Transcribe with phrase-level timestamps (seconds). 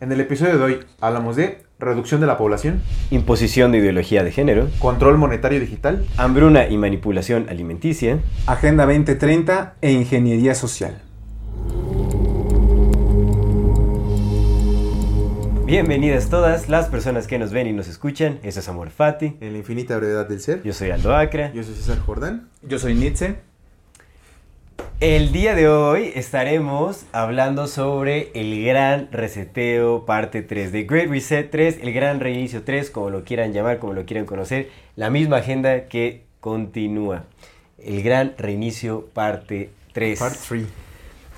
[0.00, 4.32] En el episodio de hoy hablamos de reducción de la población, imposición de ideología de
[4.32, 11.02] género, control monetario digital, hambruna y manipulación alimenticia, Agenda 2030 e Ingeniería Social.
[15.66, 18.38] Bienvenidas todas las personas que nos ven y nos escuchan.
[18.42, 19.36] Eso es Amor Fati.
[19.42, 20.62] en la infinita brevedad del ser.
[20.62, 21.52] Yo soy Aldo Acra.
[21.52, 22.48] Yo soy César Jordán.
[22.62, 23.49] Yo soy Nietzsche.
[25.00, 31.50] El día de hoy estaremos hablando sobre el gran reseteo parte 3 de Great Reset
[31.50, 35.38] 3, el gran reinicio 3, como lo quieran llamar, como lo quieran conocer, la misma
[35.38, 37.24] agenda que continúa.
[37.78, 40.18] El gran reinicio parte 3.
[40.18, 40.64] Part 3.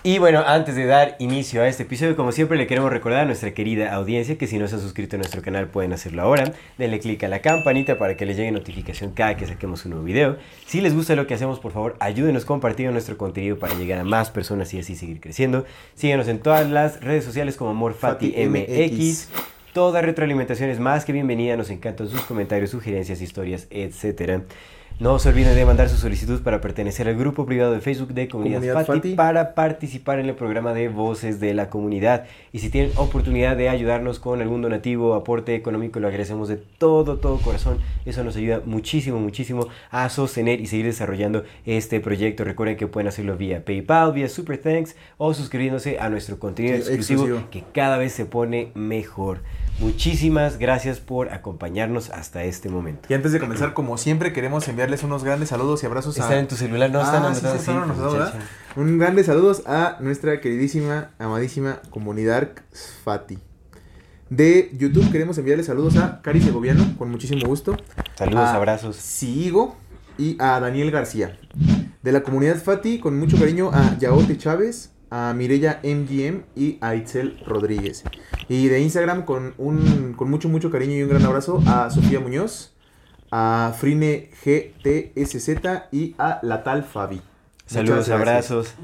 [0.05, 3.25] Y bueno, antes de dar inicio a este episodio, como siempre le queremos recordar a
[3.25, 6.53] nuestra querida audiencia que si no se han suscrito a nuestro canal pueden hacerlo ahora.
[6.77, 10.05] Denle click a la campanita para que les llegue notificación cada que saquemos un nuevo
[10.05, 10.39] video.
[10.67, 14.05] Si les gusta lo que hacemos, por favor, ayúdenos compartiendo nuestro contenido para llegar a
[14.05, 15.67] más personas y así seguir creciendo.
[15.95, 19.29] Síguenos en todas las redes sociales como AmorFatiMX.
[19.73, 24.43] Toda retroalimentación es más que bienvenida, nos encantan sus comentarios, sugerencias, historias, etcétera.
[25.01, 28.29] No se olviden de mandar su solicitud para pertenecer al grupo privado de Facebook de
[28.29, 29.15] Comunidad, Comunidad Fati, Fati.
[29.17, 32.27] para participar en el programa de Voces de la Comunidad.
[32.53, 37.17] Y si tienen oportunidad de ayudarnos con algún donativo, aporte económico, lo agradecemos de todo,
[37.17, 37.79] todo corazón.
[38.07, 42.45] Eso nos ayuda muchísimo, muchísimo a sostener y seguir desarrollando este proyecto.
[42.45, 46.83] Recuerden que pueden hacerlo vía PayPal, vía Super Thanks o suscribiéndose a nuestro contenido Sí,
[46.83, 47.51] exclusivo, exclusivo.
[47.51, 49.41] que cada vez se pone mejor.
[49.83, 53.09] Muchísimas gracias por acompañarnos hasta este momento.
[53.11, 56.23] Y antes de comenzar, como siempre, queremos enviarles unos grandes saludos y abrazos a...
[56.23, 58.39] Están en tu celular, no están Ah, anotados, sí.
[58.77, 62.51] Un grandes saludos a nuestra queridísima, amadísima comunidad
[63.05, 63.39] Fati.
[64.31, 67.77] De YouTube queremos enviarles saludos a Cari Segoviano, con muchísimo gusto.
[68.15, 68.95] Saludos, a abrazos.
[68.95, 69.77] Sigo
[70.17, 71.41] y a Daniel García.
[72.03, 76.95] De la comunidad Fati, con mucho cariño a Yaote Chávez, a Mirella MGM y a
[76.95, 78.05] Itzel Rodríguez.
[78.53, 82.21] Y de Instagram, con, un, con mucho, mucho cariño y un gran abrazo a Sofía
[82.21, 82.75] Muñoz,
[83.31, 87.23] a Frine GTSZ y a la tal Fabi.
[87.65, 88.75] Saludos, abrazos.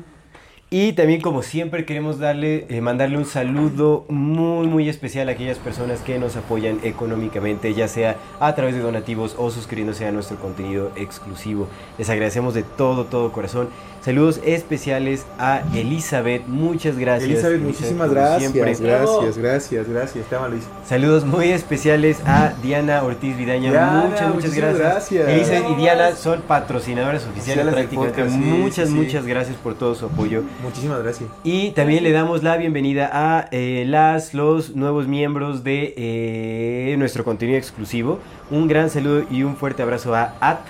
[0.70, 5.58] Y también, como siempre, queremos darle, eh, mandarle un saludo muy, muy especial a aquellas
[5.58, 10.38] personas que nos apoyan económicamente, ya sea a través de donativos o suscribiéndose a nuestro
[10.38, 11.68] contenido exclusivo.
[11.98, 13.68] Les agradecemos de todo, todo corazón.
[14.00, 17.30] Saludos especiales a Elizabeth, muchas gracias.
[17.30, 18.52] Elizabeth, muchísimas gracias.
[18.52, 18.74] siempre.
[18.74, 20.26] Gracias, gracias, gracias.
[20.26, 20.64] Te amo, Luis.
[20.86, 23.70] Saludos muy especiales a Diana Ortiz Vidaña.
[23.70, 24.78] Diana, muchas, muchas gracias.
[24.78, 25.28] gracias.
[25.28, 28.22] Elizabeth y Diana son patrocinadoras oficiales prácticamente.
[28.22, 29.00] podcast, sí, muchas, sí, sí.
[29.00, 30.42] muchas gracias por todo su apoyo.
[30.62, 31.28] Muchísimas gracias.
[31.42, 37.24] Y también le damos la bienvenida a eh, las, los nuevos miembros de eh, nuestro
[37.24, 38.20] contenido exclusivo.
[38.50, 40.60] Un gran saludo y un fuerte abrazo a At,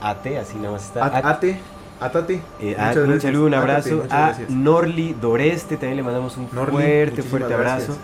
[0.00, 1.04] Ate, así nada más está.
[1.04, 1.58] At, Ate,
[2.00, 2.40] atate.
[2.60, 3.22] eh, Muchas At, un gracias.
[3.22, 4.34] saludo, un abrazo a.
[4.48, 7.86] Norli Doreste, también le mandamos un Norli, fuerte, fuerte abrazo.
[7.86, 7.98] gracias.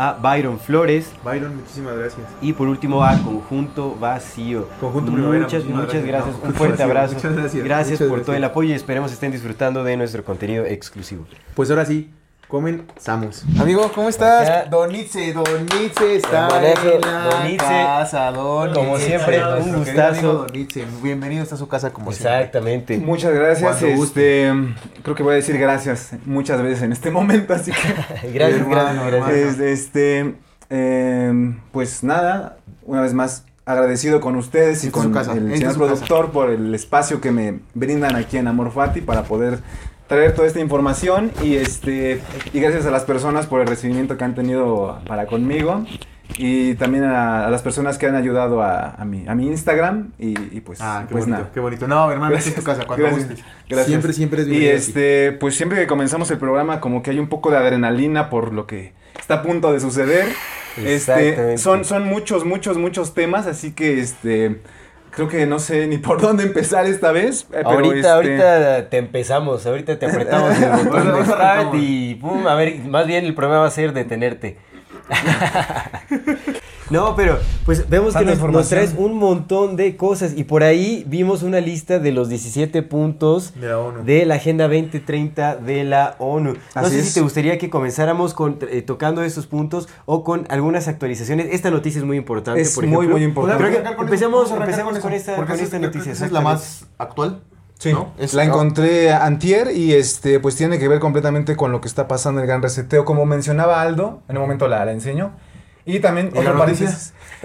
[0.00, 1.10] A Byron Flores.
[1.24, 2.24] Byron, muchísimas gracias.
[2.40, 4.68] Y por último a Conjunto Vacío.
[4.80, 6.36] Conjunto Primavera, Muchas, muchas gracias.
[6.40, 7.14] No, Un fuerte Vacío, abrazo.
[7.14, 10.64] muchas gracias, Gracias muchas por todo el apoyo y esperemos estén disfrutando de nuestro contenido
[10.64, 11.26] exclusivo.
[11.56, 12.10] Pues ahora sí,
[12.48, 13.44] comenzamos.
[13.60, 14.48] Amigo, ¿cómo estás?
[14.48, 14.70] Acá.
[14.70, 15.44] Don Itze, Don
[15.84, 17.56] Itze está Hermanazo, en la Don Itze.
[17.58, 20.18] casa, Don Como siempre, un gustazo.
[20.18, 22.36] amigo Don Itze, bienvenido a su casa como siempre.
[22.38, 22.98] Exactamente.
[22.98, 23.76] Muchas gracias.
[23.78, 24.48] Cuando guste.
[24.48, 28.60] Este, creo que voy a decir gracias muchas veces en este momento, así que Gracias,
[28.60, 29.60] Hermano, gracias, gracias.
[29.60, 30.34] este,
[30.70, 35.74] eh, pues nada, una vez más agradecido con ustedes y con su casa, el señor
[35.74, 35.78] casa.
[35.78, 39.58] productor por el espacio que me brindan aquí en Amor Fati para poder
[40.08, 42.20] traer toda esta información y este
[42.52, 45.84] y gracias a las personas por el recibimiento que han tenido para conmigo
[46.36, 50.12] y también a, a las personas que han ayudado a, a mi, a mi Instagram
[50.18, 51.50] y, y pues, Ah, qué pues bonito, nada.
[51.52, 51.88] qué bonito.
[51.88, 53.44] No, hermano, esta es tu casa, cuando Gracias, gustes.
[53.68, 53.86] gracias.
[53.86, 54.92] Siempre, siempre es Y bienvenido aquí.
[54.92, 58.52] este, pues siempre que comenzamos el programa, como que hay un poco de adrenalina por
[58.52, 60.38] lo que está a punto de suceder.
[60.76, 64.60] Este, son, son muchos, muchos, muchos temas, así que este,
[65.10, 67.42] creo que no sé ni por dónde empezar esta vez.
[67.42, 72.14] eh, pero, ahorita, este, ahorita te empezamos, ahorita te apretamos el botón de start y
[72.16, 74.58] pum, a ver, más bien el problema va a ser detenerte.
[76.90, 81.04] No, pero pues vemos que nos, nos traes un montón de cosas y por ahí
[81.06, 84.04] vimos una lista de los 17 puntos De la ONU.
[84.04, 86.54] de la Agenda 2030 de la ONU.
[86.54, 87.08] No Así sé es.
[87.08, 91.48] si te gustaría que comenzáramos con, eh, tocando estos puntos o con algunas actualizaciones.
[91.50, 93.16] Esta noticia es muy importante, Es por muy, ejemplo.
[93.16, 93.58] muy importante.
[93.62, 96.12] Creo que Arrancar con empecemos, empecemos con, esta, porque con esa esta es- noticia.
[96.12, 97.40] esa es la más actual.
[97.78, 98.08] Sí, ¿no?
[98.18, 101.86] Es- la ah, encontré antier y este pues tiene que ver completamente con lo que
[101.86, 103.04] está pasando en el gran reseteo.
[103.04, 105.30] Como mencionaba Aldo, en un momento la, la enseño.
[105.88, 107.14] Y también, ¿Y otro paréntesis.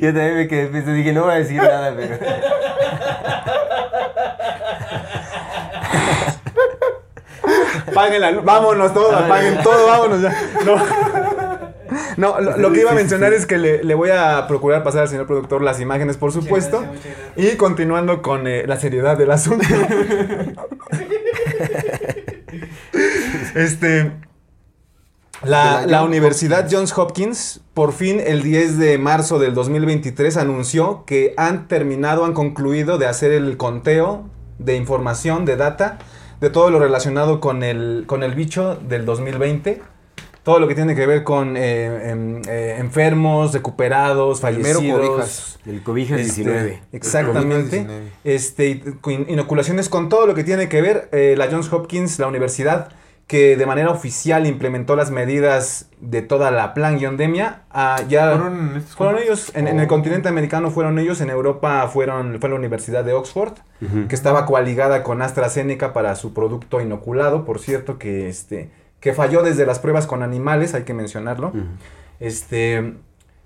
[0.00, 2.18] Yo también me quedé pensando, dije, no voy a decir nada, pero...
[7.94, 8.42] Paguen la luz.
[8.42, 10.34] Vámonos todos, apaguen todo, vámonos ya.
[10.64, 10.76] No.
[12.18, 15.02] No, lo, lo que iba a mencionar es que le, le voy a procurar pasar
[15.02, 16.84] al señor productor las imágenes, por supuesto.
[17.36, 19.64] Y continuando con eh, la seriedad del asunto.
[23.54, 24.27] este.
[25.44, 31.34] La, la Universidad Johns Hopkins, por fin el 10 de marzo del 2023, anunció que
[31.36, 35.98] han terminado, han concluido de hacer el conteo de información, de data,
[36.40, 39.80] de todo lo relacionado con el, con el bicho del 2020.
[40.42, 45.06] Todo lo que tiene que ver con eh, em, eh, enfermos, recuperados, El mero fallecidos.
[45.08, 45.58] cobijas.
[45.66, 46.82] El cobijas Este, 19.
[46.92, 47.86] Exactamente.
[47.86, 48.00] COVID-19.
[48.24, 48.82] Este,
[49.28, 52.88] inoculaciones con todo lo que tiene que ver eh, la Johns Hopkins, la universidad
[53.28, 57.62] que de manera oficial implementó las medidas de toda la plan-guiondemia.
[57.70, 58.30] ah, ya
[58.96, 59.88] ¿Fueron ellos, en, en el Oh.
[59.88, 63.52] continente americano fueron ellos, en Europa fueron, fue la Universidad de Oxford,
[64.08, 68.70] que estaba coaligada con AstraZeneca para su producto inoculado, por cierto, que, este,
[69.00, 71.52] que falló desde las pruebas con animales, hay que mencionarlo.
[72.20, 72.94] Este,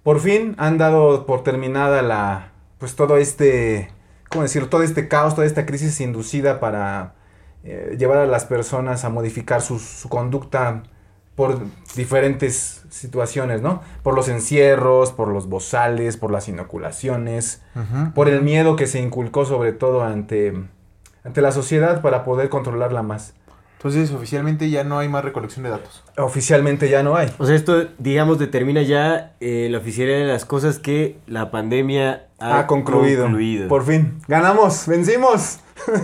[0.04, 3.90] por fin han dado por terminada la, pues todo este,
[4.30, 4.68] ¿cómo decirlo?
[4.68, 7.14] Todo este caos, toda esta crisis inducida para
[7.64, 10.82] eh, llevar a las personas a modificar su, su conducta
[11.36, 11.60] por
[11.96, 13.80] diferentes situaciones, ¿no?
[14.02, 18.12] Por los encierros, por los bozales, por las inoculaciones, Ujú.
[18.14, 20.52] por el miedo que se inculcó sobre todo ante,
[21.24, 23.34] ante la sociedad para poder controlarla más.
[23.78, 26.04] Entonces, oficialmente ya no hay más recolección de datos.
[26.16, 27.32] Oficialmente ya no hay.
[27.38, 32.26] O sea, esto, digamos, determina ya eh, la oficialidad de las cosas que la pandemia
[32.38, 33.24] ha, Ha concluido.
[33.24, 33.66] concluido.
[33.68, 34.20] Por fin.
[34.28, 35.58] Ganamos, vencimos.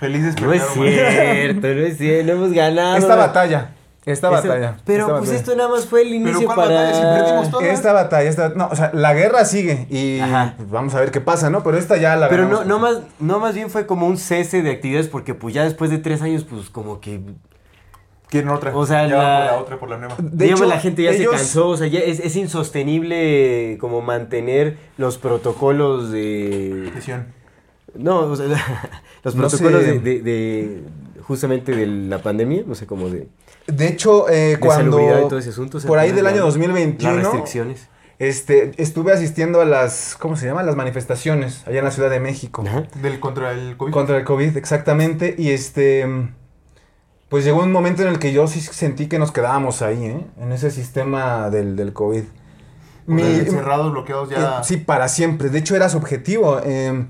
[0.00, 2.96] Felices No es cierto, no es cierto, no hemos ganado.
[2.96, 3.70] Esta batalla.
[4.06, 4.78] Esta batalla.
[4.86, 5.36] Pero esta pues batalla.
[5.38, 6.74] esto nada más fue el inicio ¿cuál para...
[6.74, 6.94] batalla?
[6.94, 7.02] Si
[7.50, 7.62] perdimos.
[7.62, 10.54] Esta batalla, esta, no, o sea, la guerra sigue y Ajá.
[10.56, 11.62] pues, vamos a ver qué pasa, ¿no?
[11.62, 14.62] Pero esta ya la Pero no, no, más, no más bien fue como un cese
[14.62, 17.20] de actividades porque pues ya después de tres años pues como que...
[18.28, 18.74] Quieren otra.
[18.74, 20.14] O sea, ya la- por la otra, por la nueva.
[20.18, 23.76] De digamos, hecho, la gente ya ellos- se cansó, o sea, ya es, es insostenible
[23.80, 26.90] como mantener los protocolos de...
[27.94, 28.46] No, o sea,
[29.24, 29.92] los No protocolos sé.
[29.92, 30.82] de, de- de-
[31.22, 33.28] justamente de la pandemia, no sé, como de,
[33.66, 35.78] De hecho, eh, de cuando salubridad y todo ese asunto.
[35.78, 37.88] o sea, por ahí del la- año 2021 Las restricciones.
[38.18, 40.62] este, estuve asistiendo a las, ¿cómo se llama?
[40.62, 42.64] Las manifestaciones allá en la Ciudad de México.
[42.66, 42.84] Ajá.
[43.00, 43.92] Del contra el COVID.
[43.92, 45.34] Contra el COVID, exactamente.
[45.38, 46.06] Y este.
[47.28, 50.26] Pues llegó un momento en el que yo sí sentí que nos quedábamos ahí, ¿eh?
[50.40, 52.24] En ese sistema del, del COVID.
[53.06, 54.58] Mi- Cerrados, bloqueados ya.
[54.60, 55.48] eh, sí, para siempre.
[55.48, 56.60] De hecho, era su objetivo.
[56.64, 57.06] eh,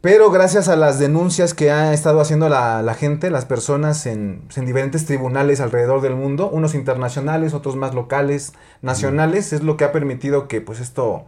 [0.00, 4.42] pero gracias a las denuncias que ha estado haciendo la, la gente, las personas en,
[4.56, 9.84] en diferentes tribunales alrededor del mundo, unos internacionales, otros más locales, nacionales, es lo que
[9.84, 11.26] ha permitido que pues esto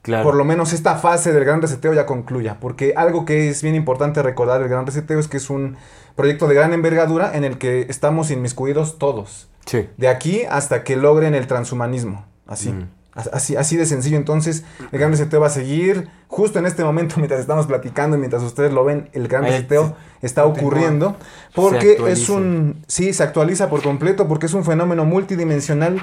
[0.00, 0.24] Claro.
[0.24, 2.58] por lo menos esta fase del gran reseteo ya concluya.
[2.60, 5.76] Porque algo que es bien importante recordar del gran reseteo es que es un
[6.14, 9.48] proyecto de gran envergadura en el que estamos inmiscuidos todos.
[9.66, 9.88] Sí.
[9.96, 12.24] De aquí hasta que logren el transhumanismo.
[12.46, 12.70] Así.
[12.70, 12.88] Mm.
[13.18, 14.16] As- Así, así de sencillo.
[14.16, 16.08] Entonces, el gran reseteo va a seguir.
[16.28, 19.96] Justo en este momento, mientras estamos platicando y mientras ustedes lo ven, el gran reseteo
[20.22, 21.16] está ocurriendo.
[21.54, 22.82] Porque es un.
[22.86, 26.02] Sí, se actualiza por completo porque es un fenómeno multidimensional.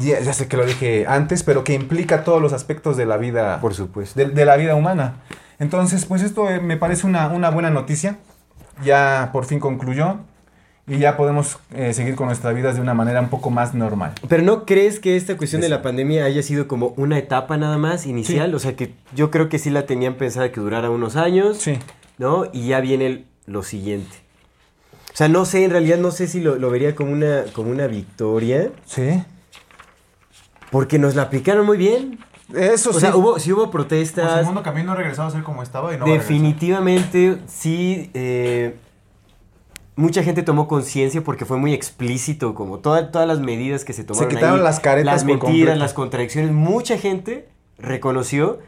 [0.00, 3.16] Ya, ya sé que lo dije antes, pero que implica todos los aspectos de la
[3.18, 4.18] vida Por supuesto.
[4.18, 5.16] de, de la vida humana.
[5.60, 8.18] Entonces, pues esto eh, me parece una, una buena noticia.
[8.84, 10.20] Ya por fin concluyó
[10.90, 14.12] y ya podemos eh, seguir con nuestras vidas de una manera un poco más normal.
[14.28, 17.78] Pero ¿no crees que esta cuestión de la pandemia haya sido como una etapa nada
[17.78, 18.54] más inicial?
[18.54, 21.78] O sea, que yo creo que sí la tenían pensada que durara unos años, Sí.
[22.18, 22.44] ¿no?
[22.52, 24.16] Y ya viene el- lo siguiente.
[25.14, 27.70] O sea, no sé, en realidad no sé si lo, lo vería como una, como
[27.70, 29.22] una victoria, Sí.
[30.70, 32.18] porque nos la aplicaron muy bien.
[32.54, 33.00] Eso O sí.
[33.00, 34.40] sea, hubo, sí hubo Pues protestas.
[34.40, 36.14] el mundo cambió y no ha regresado a ser como estaba y no va a
[36.14, 36.32] regresar.
[36.32, 38.10] Definitivamente, sí.
[38.14, 38.76] eh,
[40.00, 44.02] mucha gente tomó conciencia porque fue muy explícito, como toda- todas las medidas que se
[44.04, 44.28] tomaron.
[44.28, 45.74] quitaron ahí, las caretas Las mentiras, completo.
[45.78, 46.50] las contradicciones.
[46.52, 48.58] Mucha gente reconoció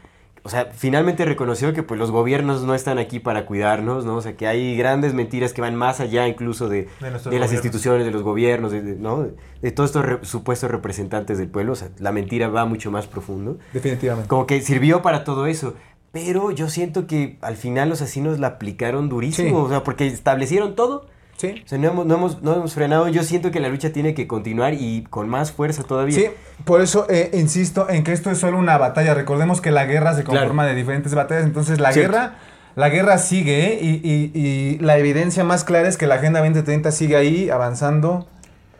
[0.45, 4.17] o sea, finalmente reconoció que pues los gobiernos no están aquí para cuidarnos, ¿no?
[4.17, 7.53] O sea, que hay grandes mentiras que van más allá incluso de, De las gobiernos.
[7.53, 9.25] instituciones, de los gobiernos, de, de- ¿no?
[9.61, 11.71] De todos estos re- supuestos representantes del pueblo.
[11.71, 13.57] O sea, la mentira va mucho más profundo.
[13.71, 14.27] Definitivamente.
[14.27, 15.75] Como que sirvió para todo eso.
[16.11, 19.47] Pero yo siento que al final los asesinos la aplicaron durísimo.
[19.61, 19.65] Sí.
[19.65, 21.05] O sea, porque establecieron todo.
[21.37, 21.61] Sí.
[21.65, 23.07] O sea, no hemos, no, hemos, no hemos frenado.
[23.09, 26.15] Yo siento que la lucha tiene que continuar y con más fuerza todavía.
[26.15, 26.27] Sí,
[26.63, 29.13] por eso eh, insisto en que esto es solo una batalla.
[29.13, 30.39] Recordemos que la guerra se Claro.
[30.41, 32.11] conforma de diferentes batallas, entonces la Cierto.
[32.13, 32.35] guerra,
[32.75, 33.79] la guerra sigue ¿eh?
[33.81, 38.27] y, y- y la evidencia más clara es que la Agenda 2030 sigue ahí avanzando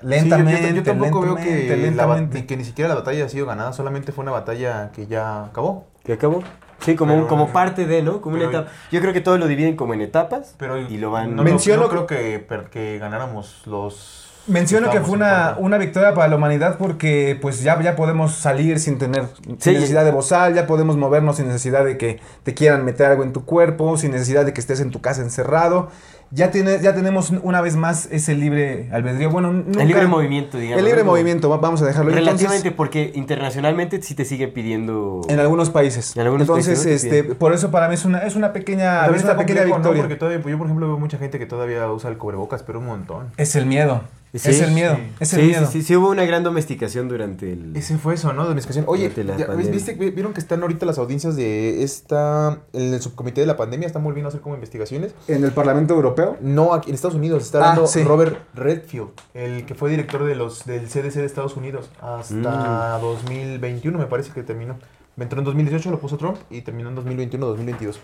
[0.02, 2.40] lentamente, Sí, yo, yo tampoco veo lentamente, que, la ba- lentamente.
[2.42, 5.46] ni- que ni siquiera la batalla ha sido ganada, solamente fue una batalla que ya
[5.46, 5.88] acabó.
[6.04, 6.44] ¿Que acabó?
[6.84, 8.22] Sí, como, Pero- como parte de, ¿no?
[8.22, 8.70] Como una etapa.
[8.92, 11.36] Yo creo que todo lo dividen como en etapas Pero y lo van...
[11.36, 14.20] no, Menciono- no creo que, que ganáramos los...
[14.46, 18.78] Menciono que fue una, una victoria para la humanidad porque pues ya, ya podemos salir
[18.82, 22.84] sin tener sin necesidad de bozal, ya podemos movernos sin necesidad de que te quieran
[22.84, 25.88] meter algo en tu cuerpo, sin necesidad de que estés en tu casa encerrado.
[26.36, 29.30] Ya, tiene, ya tenemos una vez más ese libre albedrío.
[29.30, 30.80] Bueno, nunca- El libre movimiento, digamos.
[30.80, 32.10] El libre movimiento, va- vamos a dejarlo.
[32.10, 35.22] Entonces, Relativamente, porque internacionalmente sí te sigue pidiendo...
[35.30, 36.16] en algunos países.
[36.16, 37.10] En algunos Entonces, países, ¿no?
[37.12, 40.02] Te este, por eso para mí es una, es una pequeña, es una pequeña victoria.
[40.02, 42.86] Porque todavía, yo, por ejemplo, veo mucha gente que todavía usa el cubrebocas, pero un
[42.88, 43.28] montón.
[43.38, 44.02] Es el miedo.
[44.36, 44.96] Sí, es el miedo.
[44.96, 45.02] sí.
[45.20, 45.66] Es el sí, miedo.
[45.68, 47.76] sí, sí, sí, hubo una gran domesticación durante el...
[47.78, 48.46] Ese fue eso, ¿no?
[48.46, 48.86] Domesticación.
[48.88, 49.48] Oye, ya.
[49.54, 52.60] ¿viste, vi- ¿vieron que están ahorita las audiencias de esta...
[52.74, 55.14] En el subcomité de la pandemia están volviendo a hacer como investigaciones?
[55.28, 56.38] En el Parlamento Europeo.
[56.42, 58.04] No, aquí en Estados Unidos está Ah, hablando sí.
[58.04, 63.98] Robert Redfield, el que fue director de los del CDC de Estados Unidos hasta 2021,
[64.00, 64.78] me parece que terminó.
[65.16, 67.98] Entró en 2018, lo puso Trump y terminó en 2021-2022.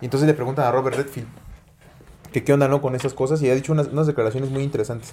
[0.00, 1.28] Y entonces le preguntan a Robert Redfield
[2.32, 5.12] que qué onda no con esas cosas y ha dicho unas, unas declaraciones muy interesantes.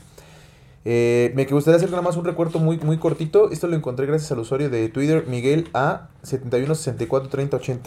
[0.84, 3.52] Eh, me gustaría hacer nada más un recuerdo muy, muy cortito.
[3.52, 6.10] Esto lo encontré gracias al usuario de Twitter, Miguel A.
[6.24, 7.80] 71643080.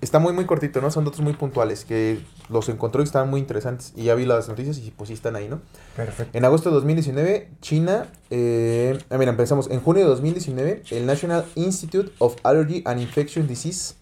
[0.00, 0.92] Está muy, muy cortito, ¿no?
[0.92, 3.92] Son datos muy puntuales que los encontró y estaban muy interesantes.
[3.96, 5.60] Y ya vi las noticias y pues sí están ahí, ¿no?
[5.96, 6.38] Perfecto.
[6.38, 9.68] En agosto de 2019, China, eh, ah, mira, empezamos.
[9.70, 13.94] En junio de 2019, el National Institute of Allergy and Infection Disease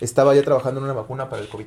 [0.00, 1.66] estaba ya trabajando en una vacuna para el COVID.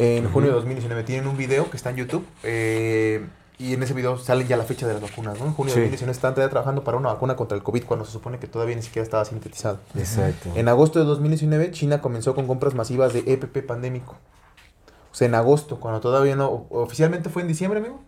[0.00, 3.22] En junio de 2019 tienen un video que está en YouTube eh,
[3.60, 5.44] y en ese video sale ya la fecha de las vacunas, ¿no?
[5.44, 5.80] En junio Sí.
[5.80, 8.46] de 2019 están ya trabajando para una vacuna contra el COVID cuando se supone que
[8.46, 9.78] todavía ni siquiera estaba sintetizado.
[9.96, 10.50] Exacto.
[10.54, 14.16] En agosto de 2019, China comenzó con compras masivas de EPP pandémico.
[15.12, 16.66] O sea, en agosto, cuando todavía no...
[16.70, 18.00] Oficialmente fue en diciembre, amigo.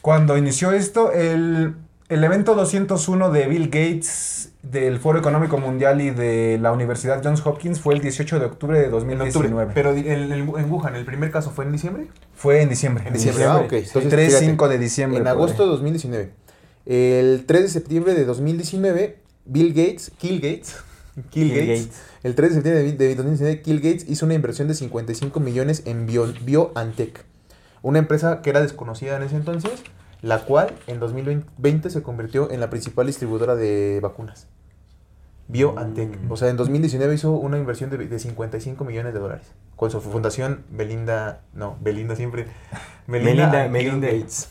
[0.00, 1.74] Cuando inició esto, el,
[2.08, 7.44] el evento 201 de Bill Gates del Foro Económico Mundial y de la Universidad Johns
[7.44, 9.46] Hopkins fue el 18 de octubre de En 2019.
[9.48, 9.66] octubre.
[9.74, 12.06] Pero el, el- en Wuhan, el primer caso fue en diciembre.
[12.34, 13.04] Fue en diciembre.
[13.06, 13.72] En diciembre, ah, ok.
[13.72, 15.20] Entonces, 3, fíjate, 5 de diciembre.
[15.20, 16.30] En agosto de 2019.
[16.86, 20.76] El 3 de septiembre de 2019, Bill Gates, Kill Gates,
[21.30, 22.00] Kill, Gates, Gates.
[22.22, 25.82] el 3 de septiembre de de 2019, Kill Gates hizo una inversión de 55 millones
[25.86, 27.24] en Bio- BioNTech,
[27.82, 29.72] una empresa que era desconocida en ese entonces,
[30.22, 34.48] la cual en 2020 se convirtió en la principal distribuidora de vacunas.
[35.48, 36.22] BioNTech.
[36.22, 36.32] Mm.
[36.32, 39.46] O sea, en 2019 hizo una inversión de, de 55 millones de dólares.
[39.76, 42.46] Con su fundación Belinda, no, Belinda siempre.
[43.06, 44.48] Melinda, and Melinda Gates.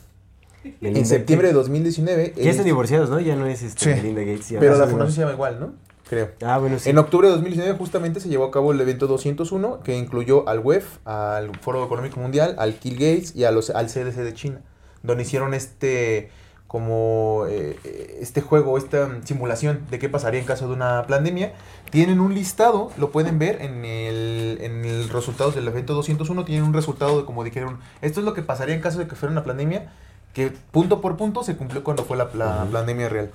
[0.64, 1.68] en septiembre de Gates.
[1.68, 2.34] 2019.
[2.38, 3.20] Ya están divorciados, ¿no?
[3.20, 3.90] Ya no es este, Sí.
[3.90, 4.50] Melinda Gates.
[4.50, 5.74] ya pero la fundación se llama igual, ¿no?
[6.08, 6.30] Creo.
[6.44, 6.90] Ah, bueno, sí.
[6.92, 10.60] En octubre de 2019 justamente se llevó a cabo el evento 201 que incluyó al
[10.60, 14.62] WEF, al Foro Económico Mundial, al Kill Gates y a los, al CDC de China,
[15.06, 16.30] donde hicieron este
[16.68, 21.54] como eh, eh, este juego, esta simulación de qué pasaría en caso de una pandemia.
[21.90, 26.66] Tienen un listado, lo pueden ver en el, en el resultados del evento 201, tienen
[26.66, 29.32] un resultado de como dijeron, esto es lo que pasaría en caso de que fuera
[29.32, 29.94] una pandemia,
[30.34, 33.32] que punto por punto se cumplió cuando fue la, la pandemia real.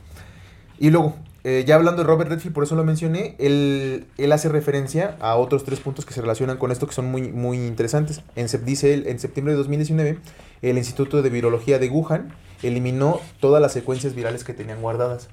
[0.79, 4.49] Y luego, eh, ya hablando de Robert Redfield, por eso lo mencioné, él, él hace
[4.49, 8.23] referencia a otros tres puntos que se relacionan con esto que son muy, muy interesantes.
[8.37, 10.19] En, dice él, en septiembre de 2019,
[10.63, 15.29] el Instituto de Virología de Wuhan eliminó todas las secuencias virales que tenían guardadas.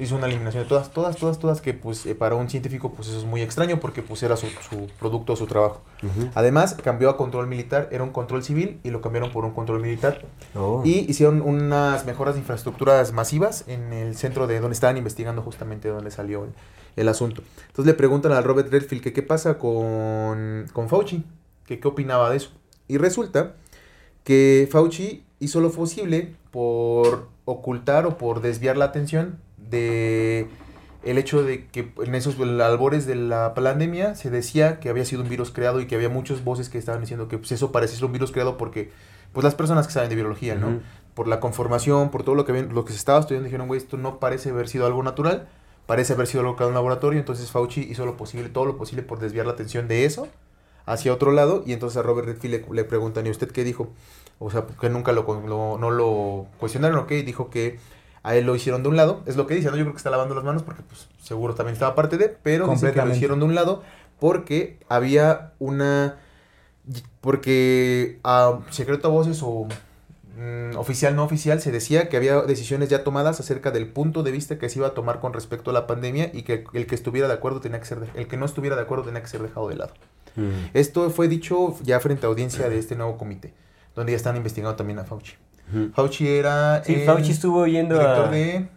[0.00, 3.08] Hizo una eliminación de todas, todas, todas, todas, que pues eh, para un científico pues
[3.08, 5.82] eso es muy extraño porque pues era su, su producto, su trabajo.
[6.34, 9.80] Además, cambió a control militar, era un control civil y lo cambiaron por un control
[9.80, 10.22] militar.
[10.54, 10.82] Oh.
[10.84, 15.88] Y hicieron unas mejoras de infraestructuras masivas en el centro de donde estaban investigando justamente
[15.88, 16.50] donde salió el,
[16.96, 17.42] el asunto.
[17.68, 21.24] Entonces le preguntan a Robert Redfield que qué pasa con, con Fauci,
[21.66, 22.50] que qué opinaba de eso.
[22.88, 23.54] Y resulta
[24.24, 29.38] que Fauci hizo lo posible por ocultar o por desviar la atención
[29.70, 30.48] de
[31.02, 35.22] el hecho de que en esos albores de la pandemia se decía que había sido
[35.22, 37.96] un virus creado y que había muchas voces que estaban diciendo que pues, eso parecía
[37.96, 38.90] ser un virus creado porque
[39.32, 40.80] pues las personas que saben de biología, ¿no?
[41.14, 43.78] Por la conformación, por todo lo que ven, lo que se estaba estudiando dijeron, güey,
[43.78, 45.48] esto no parece haber sido algo natural,
[45.86, 49.02] parece haber sido locado en un laboratorio, entonces Fauci hizo lo posible, todo lo posible
[49.02, 50.28] por desviar la atención de eso
[50.86, 53.88] hacia otro lado y entonces a Robert Redfield le, le preguntan, ¿y usted qué dijo?
[54.38, 57.10] O sea, que nunca lo, con- lo- no lo cuestionaron, ¿ok?
[57.12, 57.78] Y dijo que
[58.22, 59.76] a él lo hicieron de un lado, es lo que dice, ¿no?
[59.76, 62.66] Yo creo que está lavando las manos porque pues seguro también estaba parte de, pero
[62.74, 63.82] dice que lo hicieron de un lado
[64.18, 66.16] porque había una...
[67.20, 69.66] Porque a secreto a voces o
[70.38, 74.30] mm, oficial no oficial se decía que había decisiones ya tomadas acerca del punto de
[74.30, 76.94] vista que se iba a tomar con respecto a la pandemia y que el que
[76.94, 79.28] estuviera de acuerdo tenía que ser de- el que no estuviera de acuerdo tenía que
[79.28, 79.92] ser dejado de lado.
[80.36, 80.70] Mm.
[80.74, 83.52] Esto fue dicho ya frente a audiencia de este nuevo comité,
[83.94, 85.34] donde ya están investigando también a Fauci.
[85.94, 88.30] Fauci era Sí, el Fauci estuvo yendo director a...
[88.30, 88.68] de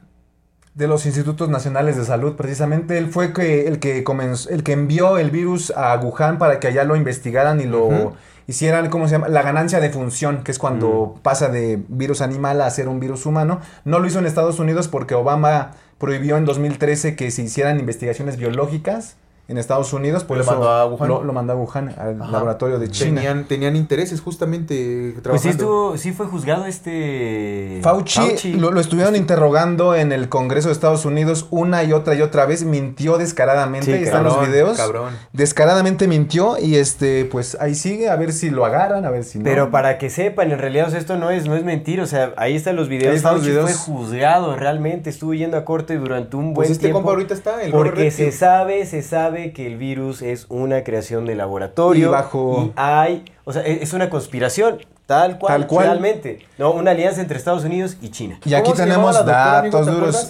[0.76, 4.72] de los institutos nacionales de salud, precisamente él fue que, el que comenzó, el que
[4.72, 8.16] envió el virus a Wuhan para que allá lo investigaran y lo
[8.48, 9.28] hicieran, ¿cómo se llama?
[9.28, 13.28] La ganancia de función, que es cuando pasa de virus animal a ser un virus
[13.28, 13.62] humano.
[13.86, 18.38] No lo hizo en Estados Unidos porque Obama prohibió en 2013 que se hicieran investigaciones
[18.38, 19.18] biológicas
[19.50, 21.10] en Estados Unidos, por Lo eso mandó a Wuhan.
[21.10, 22.32] Lo, lo mandó a Wuhan, al Ajá.
[22.32, 23.16] laboratorio de China.
[23.22, 25.50] Tenían, tenían intereses justamente Pues sí, trabajando.
[25.52, 27.80] estuvo, sí fue juzgado este...
[27.82, 32.22] Fauci, Lo, lo estuvieron interrogando en el Congreso de Estados Unidos una y otra y
[32.22, 34.78] otra vez, mintió descaradamente, Sí, ahí están los videos.
[34.78, 35.14] Cabrón.
[35.34, 39.40] Descaradamente mintió y este, pues ahí sigue, a ver si lo agarran, a ver si
[39.40, 39.44] no.
[39.44, 42.08] Pero para que sepan, en realidad o sea, esto no es, no es mentira, o
[42.08, 43.12] sea, ahí están los videos.
[43.12, 43.72] Ahí están los Fauci videos.
[43.72, 47.00] fue juzgado, realmente estuvo yendo a corte durante un buen Pues este tiempo.
[47.00, 51.26] compa ahorita está, el porque se sabe, se sabe que el virus es una creación
[51.26, 52.08] de laboratorio.
[52.08, 55.86] Y bajo- y hay, o sea, e- es una conspiración, tal cual, Tal cual.
[55.88, 56.40] realmente.
[56.58, 58.40] No, una alianza entre Estados Unidos y China.
[58.46, 60.30] y aquí ¿Cómo se tenemos datos ¿Te duros.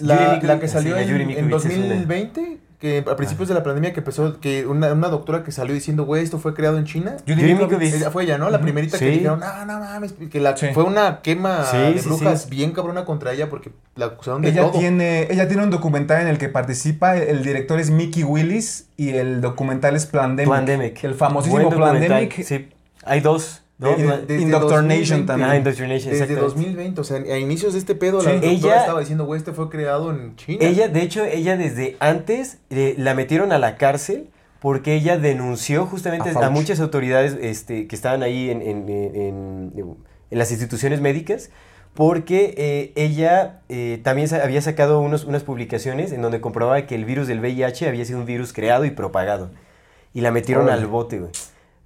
[0.00, 1.86] La, que salió sí, en, en Mikovits es una.
[1.88, 5.72] 2020, que a principios de la pandemia que empezó, que una, una doctora que salió
[5.72, 7.16] diciendo, güey, esto fue creado en China.
[7.26, 7.86] Judy.
[7.86, 8.50] Ella fue ella, ¿no?
[8.50, 9.06] La primerita Sí.
[9.06, 10.66] que dijeron, no, no mames, que la, Sí.
[10.74, 12.50] fue una quema Sí, de sí, brujas sí.
[12.50, 14.78] bien cabrona contra ella porque la acusaron de Ella todo.
[14.78, 19.08] tiene, ella tiene un documental en el que participa, el director es Mickey Willis y
[19.14, 20.46] el documental es Plandemic.
[20.50, 21.04] Plandemic.
[21.04, 22.42] El famosísimo Plandemic.
[22.44, 22.68] Sí,
[23.06, 23.62] hay dos.
[23.92, 25.26] Desde Indoctrination 2020.
[25.26, 25.50] también.
[25.50, 26.54] Ah, Indoctrination, Desde exactamente.
[26.62, 28.26] 2020, o sea, a inicios de este pedo, Sí.
[28.26, 30.58] la doctora Ella- estaba diciendo, güey, este fue creado en China.
[30.60, 34.28] Ella, de hecho, ella desde antes eh, la metieron a la cárcel
[34.60, 39.14] porque ella denunció justamente A muchas autoridades este, que estaban ahí en, en- en-
[39.76, 39.96] en-
[40.30, 41.50] en las instituciones médicas
[41.92, 46.94] porque eh, ella eh, también sa- había sacado unos, unas publicaciones en donde comprobaba que
[46.96, 49.50] el virus del VIH había sido un virus creado y propagado.
[50.12, 51.30] Y la metieron al bote, güey.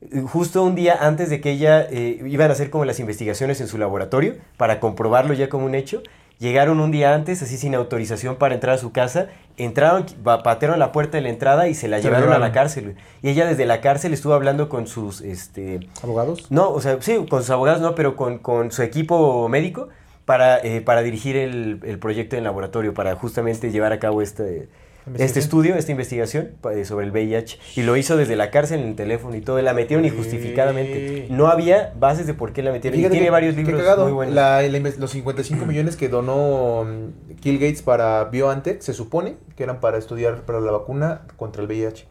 [0.01, 3.61] Eh, Justo un día antes de que ella eh, iban a hacer como las investigaciones
[3.61, 6.03] en su laboratorio para comprobarlo ya como un hecho,
[6.39, 10.79] llegaron un día antes, así sin autorización para entrar a su casa, entraron, pa- patearon
[10.79, 12.95] la puerta de la entrada y se la Se llevaron a la cárcel.
[13.23, 16.47] Y ella desde la cárcel estuvo hablando con sus, este, ¿Abogados?
[16.51, 19.89] no, o sea, sí, con sus abogados no, pero con, con su equipo médico
[20.25, 24.69] para, eh, para dirigir el, el proyecto en laboratorio, para justamente llevar a cabo este,
[25.17, 27.59] este estudio, esta investigación eh, sobre el VIH.
[27.77, 29.61] Y lo hizo desde la cárcel en el teléfono y todo.
[29.63, 31.27] La metieron injustificadamente.
[31.31, 32.99] No había bases de por qué la metieron.
[32.99, 34.05] Y tiene que- varios libros cagado.
[34.05, 34.35] muy buenos.
[34.35, 39.63] La- la los 55 millones que donó mm, Bill Gates para BioNTech se supone que
[39.65, 42.07] eran para estudiar para la vacuna contra el VIH.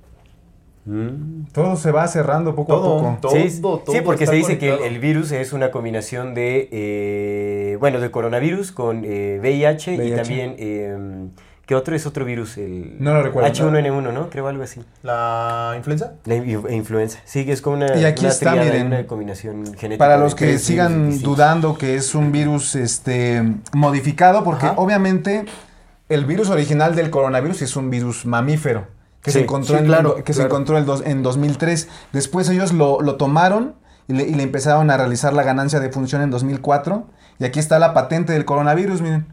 [0.86, 1.48] Mm.
[1.52, 3.18] Todo se va cerrando poco Todo, a poco.
[3.24, 7.78] todo, sí, todo sí, porque se dice que el, virus es una combinación de, eh,
[7.78, 10.16] bueno, de coronavirus con eh, VIH, y VIH.
[10.16, 10.98] también, eh,
[11.68, 12.58] ¿qué otro es otro virus?
[12.58, 13.48] El No lo recuerdo.
[13.52, 14.30] H1N1, ¿no?
[14.32, 14.82] Creo algo así.
[15.04, 16.14] ¿La influenza?
[16.26, 17.20] La in- influenza.
[17.26, 18.88] Sí, que es como una, Y aquí una está, miren.
[18.88, 19.98] una combinación genética.
[20.00, 24.76] Para los que sigan dudando que es un virus este, modificado, porque Ajá.
[24.78, 25.46] obviamente
[26.10, 28.88] el virus original del coronavirus es un virus mamífero
[29.22, 30.48] que se encontró, sí, en, claro, que se claro.
[30.56, 31.90] encontró el dos- en 2003.
[32.14, 33.76] Después ellos lo, lo tomaron
[34.08, 37.06] y le, y le empezaron a realizar la ganancia de función en 2004.
[37.40, 39.26] Y aquí está la patente del coronavirus, miren.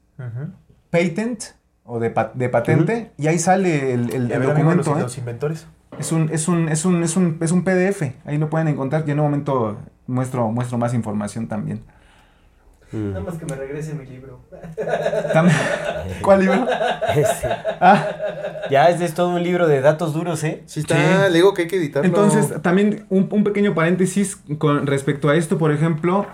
[0.90, 1.44] patent
[1.90, 4.70] o de, pa- de patente, y ahí sale el, el- Y a el ver, amigo,
[4.70, 4.92] documento.
[4.92, 5.04] los, ¿eh?
[5.04, 5.68] los inventores.
[5.98, 9.04] Es, un, es, un, es, un, es, un, es un PDF, ahí lo pueden encontrar,
[9.08, 11.82] y en un momento muestro, muestro más información también.
[12.92, 13.10] Mm.
[13.10, 14.40] Nada más que me regrese mi libro.
[16.22, 16.66] ¿Cuál libro?
[17.16, 17.48] Ese.
[17.80, 18.08] Ah,
[18.70, 20.64] Ya, este es todo un libro de datos duros, ¿eh?
[20.66, 21.32] Sí está, Sí.
[21.32, 22.08] le digo que hay que editarlo.
[22.08, 26.26] entonces, también un, un pequeño paréntesis con respecto a esto, por ejemplo,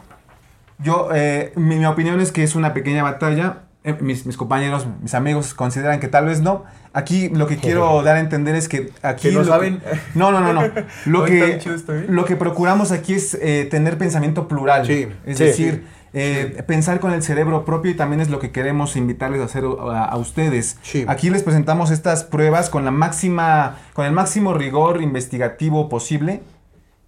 [0.80, 3.64] yo, eh, mi, mi opinión es que es una pequeña batalla.
[3.86, 6.64] Eh, mis, mis compañeros, mis amigos consideran que tal vez no.
[6.92, 9.30] Aquí lo que quiero dar a entender es que aquí...
[9.30, 9.80] Que no lo saben.
[10.16, 10.62] no, no, no, no.
[11.06, 11.62] Lo que,
[12.08, 14.88] lo que procuramos aquí es eh, tener pensamiento plural.
[14.88, 15.44] Sí, es sí.
[15.44, 19.46] decir, eh, pensar con el cerebro propio y también es lo que queremos invitarles a
[19.46, 20.78] hacer a, a ustedes.
[20.82, 21.06] Sí.
[21.08, 26.42] Aquí les presentamos estas pruebas con la máxima, con el máximo rigor investigativo posible.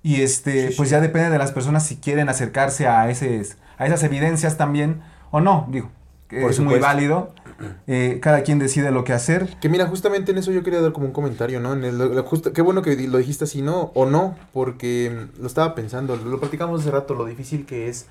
[0.04, 3.42] Y este, Sí, pues ya depende de las personas si quieren acercarse a, ese,
[3.80, 5.68] a esas evidencias también o no.
[5.72, 5.90] Digo,
[6.30, 7.34] es muy válido.
[7.88, 9.58] Eh, cada quien decide lo que hacer.
[9.60, 11.74] Que mira, justamente en eso yo quería dar como un comentario, ¿no?
[11.74, 13.92] En el- lo- justo- qué bueno que lo dijiste así, ¿no?
[13.96, 18.06] O no, porque mm, lo estaba pensando, lo platicamos hace rato, lo difícil que es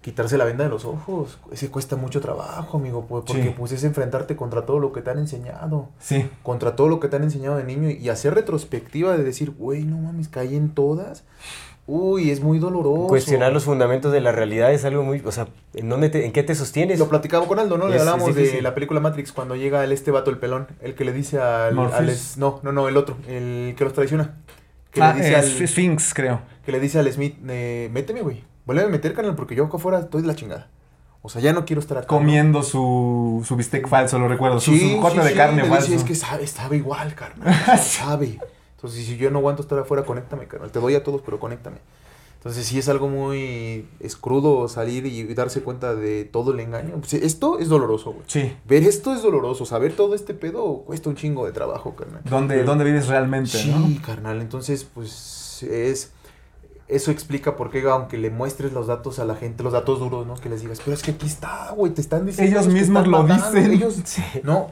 [0.00, 1.38] quitarse la venda de los ojos.
[1.52, 3.54] Ese cuesta mucho trabajo, amigo, pues, porque Sí.
[3.54, 6.30] pues es enfrentarte contra todo lo que te han enseñado, Sí.
[6.42, 9.84] contra todo lo que te han enseñado de niño y hacer retrospectiva de decir, güey,
[9.84, 11.24] no mames, caí en todas.
[11.92, 13.08] Uy, es muy doloroso.
[13.08, 15.20] Cuestionar los fundamentos de la realidad es algo muy...
[15.24, 16.98] O sea, ¿en, dónde te- en qué te sostienes?
[17.00, 17.88] Lo platicaba con Aldo, ¿no?
[17.88, 20.68] Le Es- hablamos es de la película Matrix cuando llega el este vato, el pelón,
[20.82, 21.74] el que le dice al...
[21.74, 21.98] Morpheus.
[22.00, 24.36] al es- no, no, no, el otro, el que los traiciona.
[24.92, 25.44] Que Ah, le dice eh, al...
[25.68, 26.40] Sphinx, creo.
[26.64, 28.44] que le dice al Smith, eh, méteme, güey.
[28.66, 30.68] Vuelve a meter, canal, porque yo acá afuera estoy de la chingada.
[31.22, 32.06] O sea, ya no quiero estar acá.
[32.06, 32.18] ¿no?
[32.18, 34.58] Comiendo su, su bistec falso, lo recuerdo.
[34.60, 35.86] Su, Sí, su corte sí, de sí, carne falso.
[35.86, 37.54] dice, es que sabe, sabe igual, carnal.
[37.78, 38.38] sabe.
[38.80, 40.70] Entonces, si yo no aguanto estar afuera, conéctame, carnal.
[40.72, 41.76] Te doy a todos, pero conéctame.
[42.38, 46.94] Entonces, sí es algo muy escrudo salir y darse cuenta de todo el engaño.
[46.98, 48.24] Pues, esto es doloroso, güey.
[48.26, 48.56] Sí.
[48.66, 49.66] Ver esto es doloroso.
[49.66, 52.22] Saber todo este pedo cuesta un chingo de trabajo, carnal.
[52.24, 54.00] ¿Dónde, dónde vives realmente, Sí, no?
[54.02, 54.40] carnal.
[54.40, 56.12] Entonces, pues es.
[56.88, 60.26] Eso explica por qué, aunque le muestres los datos a la gente, los datos duros,
[60.26, 60.34] ¿no?
[60.36, 62.58] Que les digas, pero es que aquí está, güey, te están diciendo.
[62.58, 63.70] Ellos mismos lo matando, dicen.
[63.72, 63.96] Ellos,
[64.42, 64.70] no.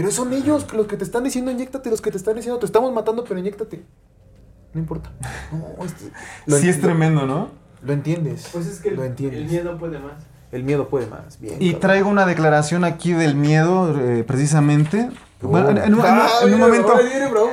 [0.00, 2.66] Pero son ellos los que te están diciendo, inyectate, los que te están diciendo, te
[2.66, 3.82] estamos matando, pero inyectate.
[4.74, 5.10] No importa.
[5.52, 6.10] No, este-
[6.46, 7.48] lo Sí, es tremendo, ¿no?
[7.82, 8.48] Lo entiendes.
[8.52, 9.40] Pues es que lo el, entiendes.
[9.40, 10.14] el miedo puede más.
[10.50, 11.38] El miedo puede más.
[11.40, 11.56] Bien.
[11.60, 15.10] Y traigo una declaración aquí del miedo, eh, precisamente.
[15.40, 17.00] Bueno, en, en un, en un- Ah, en un viene momento.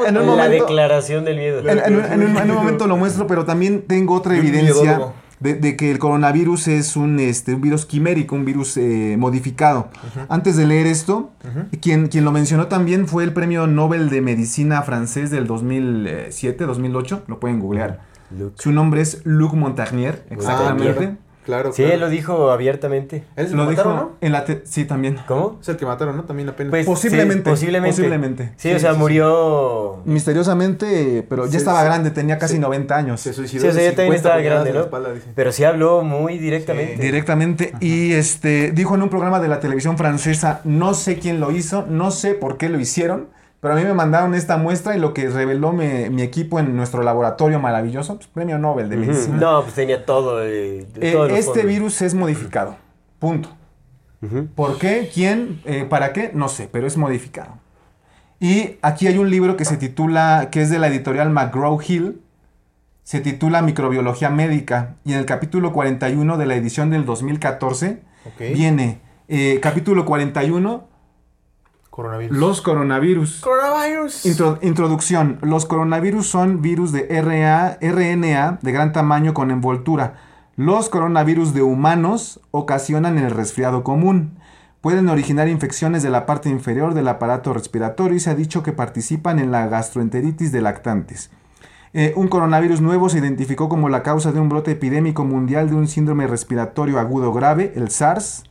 [0.07, 1.59] en un la momento- declaración del miedo.
[1.59, 5.11] En, en un- en un- en un momento lo muestro, pero también tengo otra evidencia.
[5.39, 9.89] De, de que el coronavirus es un, este, un virus quimérico, un virus eh, modificado.
[10.29, 11.31] Antes de leer esto,
[11.81, 17.23] quien, quien lo mencionó también fue el premio Nobel de Medicina francés del 2007, 2008,
[17.27, 18.01] lo pueden googlear.
[18.37, 18.55] Luke.
[18.57, 21.17] Su nombre es Luc Montagnier, exactamente.
[21.45, 21.93] Claro, Sí, claro.
[21.93, 23.23] él lo dijo abiertamente.
[23.35, 24.11] Él lo dijo mataron, ¿no?
[24.19, 25.17] en la te- sí también.
[25.27, 25.59] ¿Cómo?
[25.61, 26.23] Es el que mataron, ¿no?
[26.23, 26.71] También apenas.
[26.71, 27.95] Pues, Posiblemente, sí, posiblemente.
[27.95, 28.43] posiblemente.
[28.57, 28.99] Sí, Sí, o sea, sí, sí.
[29.01, 30.01] murió...
[30.05, 31.85] Misteriosamente, pero ya Sí, estaba sí.
[31.85, 32.59] grande, tenía casi Sí.
[32.59, 33.21] 90 años.
[33.21, 33.61] se suicidó.
[33.61, 34.85] Sí, o sea, de ya también 50 estaba puñaladas grande, ¿no?
[34.85, 35.31] espalda.
[35.35, 37.01] Pero sí habló muy directamente.
[37.01, 37.73] Directamente.
[37.79, 41.85] Y este dijo en un programa de la televisión francesa, no sé quién lo hizo,
[41.87, 43.27] no sé por qué lo hicieron,
[43.65, 46.75] pero a mí me mandaron esta muestra y lo que reveló me- mi equipo en
[46.77, 49.05] nuestro laboratorio maravilloso, pues, premio Nobel de Ujú.
[49.07, 49.37] medicina.
[49.37, 50.43] No, pues tenía todo.
[50.43, 52.75] eh, Eh, los este virus es modificado.
[53.17, 53.49] Punto.
[54.53, 55.09] ¿Por qué?
[55.11, 55.61] ¿Quién?
[55.65, 56.29] Eh, ¿Para qué?
[56.35, 57.57] No sé, pero es modificado.
[58.39, 62.21] Y aquí hay un libro que se titula, que es de la editorial McGraw-Hill,
[63.01, 68.53] se titula Microbiología Médica, y en el capítulo 41 de la edición del 2014 Ok.
[68.53, 70.87] viene, eh, capítulo 41,
[71.95, 72.37] Coronavirus.
[72.37, 73.39] los coronavirus.
[73.39, 74.25] Coronavirus.
[74.25, 75.37] Intro- introducción.
[75.41, 80.15] Los coronavirus son virus de RA, RNA de gran tamaño con envoltura.
[80.57, 84.37] Los coronavirus de humanos ocasionan el resfriado común.
[84.81, 88.73] Pueden originar infecciones de la parte inferior del aparato respiratorio y se ha dicho que
[88.73, 91.31] participan en la gastroenteritis de lactantes.
[91.93, 95.75] Eh, un coronavirus nuevo se identificó como la causa de un brote epidémico mundial de
[95.75, 98.43] un síndrome respiratorio agudo grave, el SARS,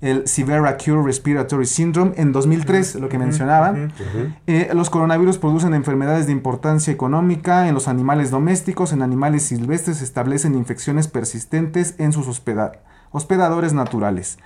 [0.00, 3.72] el Severe Acute Respiratory Syndrome, en 2003, lo que mencionaba.
[3.72, 4.32] Ujú.
[4.46, 9.98] Eh, los coronavirus producen enfermedades de importancia económica en los animales domésticos, en animales silvestres
[9.98, 12.72] se establecen infecciones persistentes en sus hospeda-
[13.10, 14.38] hospedadores naturales.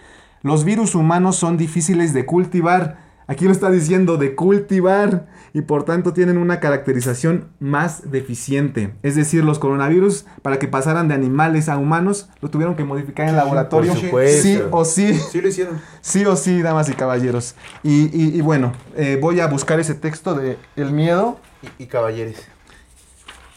[0.43, 5.85] Los virus humanos son difíciles de cultivar, aquí lo está diciendo, de cultivar, y por
[5.85, 8.95] tanto tienen una caracterización más deficiente.
[9.05, 13.29] Es decir, los coronavirus, para que pasaran de animales a humanos, lo tuvieron que modificar
[13.29, 13.93] en laboratorio.
[13.93, 14.43] por supuesto.
[14.43, 15.15] Sí o sí.
[15.31, 15.81] Sí lo hicieron.
[16.01, 17.55] Sí o sí, damas y caballeros.
[17.85, 21.39] Y, y- y bueno, eh, voy a buscar ese texto de El miedo.
[21.79, 22.43] Y, y caballeres.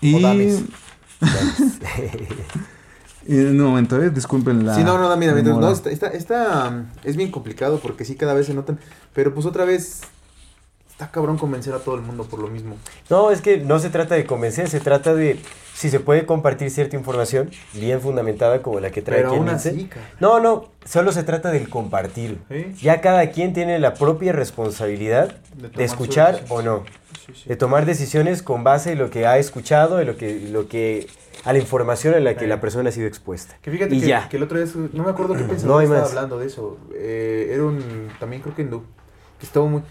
[0.02, 0.22] Y.
[0.22, 0.62] dames.
[1.22, 1.26] y
[3.28, 4.76] en un momento, eh, disculpen la.
[4.76, 8.34] sí, no, no, mira, mira, no, esta, esta, esta, es bien complicado porque sí cada
[8.34, 8.80] vez se notan.
[9.14, 10.02] Pero pues otra vez
[10.98, 12.76] está cabrón convencer a todo el mundo por lo mismo.
[13.10, 15.40] No, es que no se trata de convencer, se trata de
[15.76, 19.86] si se puede compartir cierta información bien fundamentada como la que trae Pero aún así,
[19.86, 20.08] cara.
[20.20, 22.40] No, no, solo se trata del compartir.
[22.50, 22.74] ¿Sí?
[22.82, 25.36] Ya cada quien tiene la propia responsabilidad
[25.76, 26.84] De escuchar o no,
[27.28, 27.50] Sí, sí.
[27.50, 31.08] de tomar decisiones con base en lo que ha escuchado, en lo que, lo que
[31.44, 32.48] a la información en la que Sí.
[32.48, 33.58] la persona ha sido expuesta.
[33.62, 34.28] Que fíjate y que, ya.
[34.30, 36.78] que el otro día, no me acuerdo qué No pensador hay estaba hablando de eso.
[36.96, 38.84] Eh, era un, también creo que hindú,
[39.40, 39.82] que estaba muy...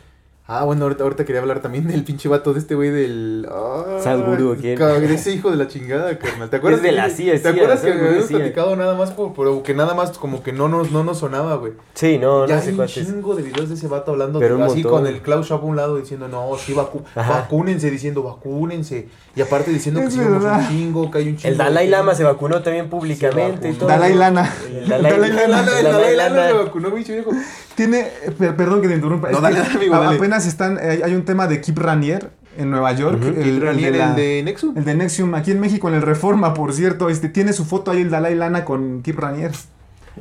[0.49, 3.49] Ah, bueno, ahorita, ahorita quería hablar también del pinche vato de este güey del...
[3.51, 4.79] Ah, Sadhguru, ¿o quién?
[4.79, 6.49] cabrón, Ese hijo de la chingada, carnal.
[6.49, 6.79] ¿Te acuerdas?
[6.79, 8.39] Es de que- la CIA, ¿Te CIA, acuerdas que Sadhguru habíamos CIA.
[8.39, 11.57] platicado nada más, por- pero que nada más como que no nos, no nos sonaba,
[11.57, 11.73] güey?
[11.95, 12.93] Sí, no, ya no hay sé un es.
[12.95, 14.93] chingo de videos de ese vato hablando Pero de- un así montón.
[14.93, 17.33] con el Klaus Schwab a un lado diciendo, no, sí, vacu Ajá.
[17.41, 19.09] vacúnense, diciendo, vacúnense.
[19.35, 21.49] Y aparte diciendo que Es si somos un chingo, que hay un chingo.
[21.53, 21.89] El de Dalai.
[21.89, 23.79] Lama se vacunó también públicamente y vacunó.
[23.79, 23.89] todo.
[23.89, 24.55] Dalai Lana.
[24.71, 26.37] El Dalai, Dalai El Dalai el el Dalai Lama.
[26.37, 27.31] Lama se vacunó, bicho viejo.
[27.75, 29.29] Tiene, eh, per- perdón que te interrumpa.
[29.31, 29.95] No, es dale, que amigo.
[30.37, 33.23] Apenas están, eh, hay, hay un tema de Kip Ranier en Nueva York.
[33.23, 34.77] El, Ranier, el, la- de Nexus.
[34.77, 37.09] el de Nexium, aquí en México, en el Reforma, por cierto.
[37.09, 39.53] Este, tiene su foto ahí el Dalai Lama con Kip Ranier.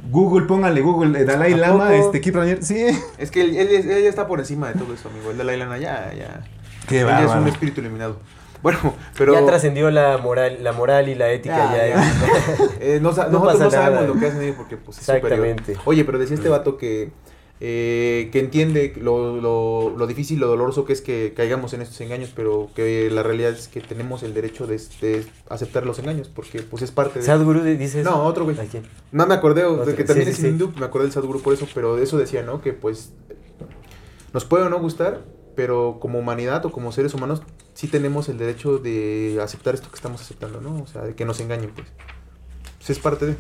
[0.10, 2.64] Google, póngale Google, eh, Dalai ¿A Lama, este, Kip Ranier.
[2.64, 2.86] Sí.
[3.18, 5.32] Es que él, él, ya está por encima de todo eso, amigo.
[5.32, 6.46] El Dalai Lama ya, ya.
[6.88, 8.18] Qué él ya es un espíritu iluminado.
[8.64, 8.80] Bueno,
[9.18, 9.34] pero.
[9.34, 11.74] Ya trascendió la moral, la moral y la ética.
[11.76, 12.14] Ya, Ya, ya.
[12.80, 14.08] Eh, no, No nosotros pasa no sabemos nada.
[14.08, 15.34] lo que hacen ellos porque pues, es superior.
[15.34, 15.78] Exactamente.
[15.86, 17.12] Oye, pero decía este vato que,
[17.62, 22.00] eh, que entiende lo, lo, lo difícil, lo doloroso que es que caigamos en estos
[22.02, 26.28] engaños, pero que la realidad es que tenemos el derecho de, de aceptar los engaños
[26.28, 27.26] porque pues es parte de...
[27.26, 28.10] Sadhguru dice eso.
[28.10, 28.58] No, otro güey.
[29.12, 30.48] No me acordé, de Otro, que también sí, es sí, sí.
[30.50, 32.62] hindú, me acordé del Sadhguru por eso, pero de eso decía, ¿no?
[32.62, 33.14] Que pues
[34.34, 35.24] nos puede o no gustar,
[35.56, 37.42] pero como humanidad o como seres humanos
[37.74, 40.82] sí tenemos el derecho de aceptar esto que estamos aceptando, ¿no?
[40.82, 41.88] O sea, de que nos engañen, pues.
[42.78, 43.36] Pues es parte de...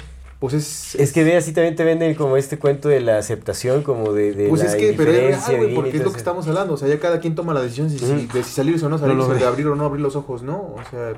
[0.45, 0.93] Pues es...
[0.93, 4.31] Es que ve así también te venden como este cuento de la aceptación, como de,
[4.31, 6.75] de Pues la es que, pero es real, güey, porque es lo que estamos hablando.
[6.75, 9.17] O sea, ya cada quien toma la decisión si, de si salirse o no salirse,
[9.17, 9.39] logré.
[9.39, 10.58] de abrir o no abrir los ojos, ¿no?
[10.58, 11.13] O sea,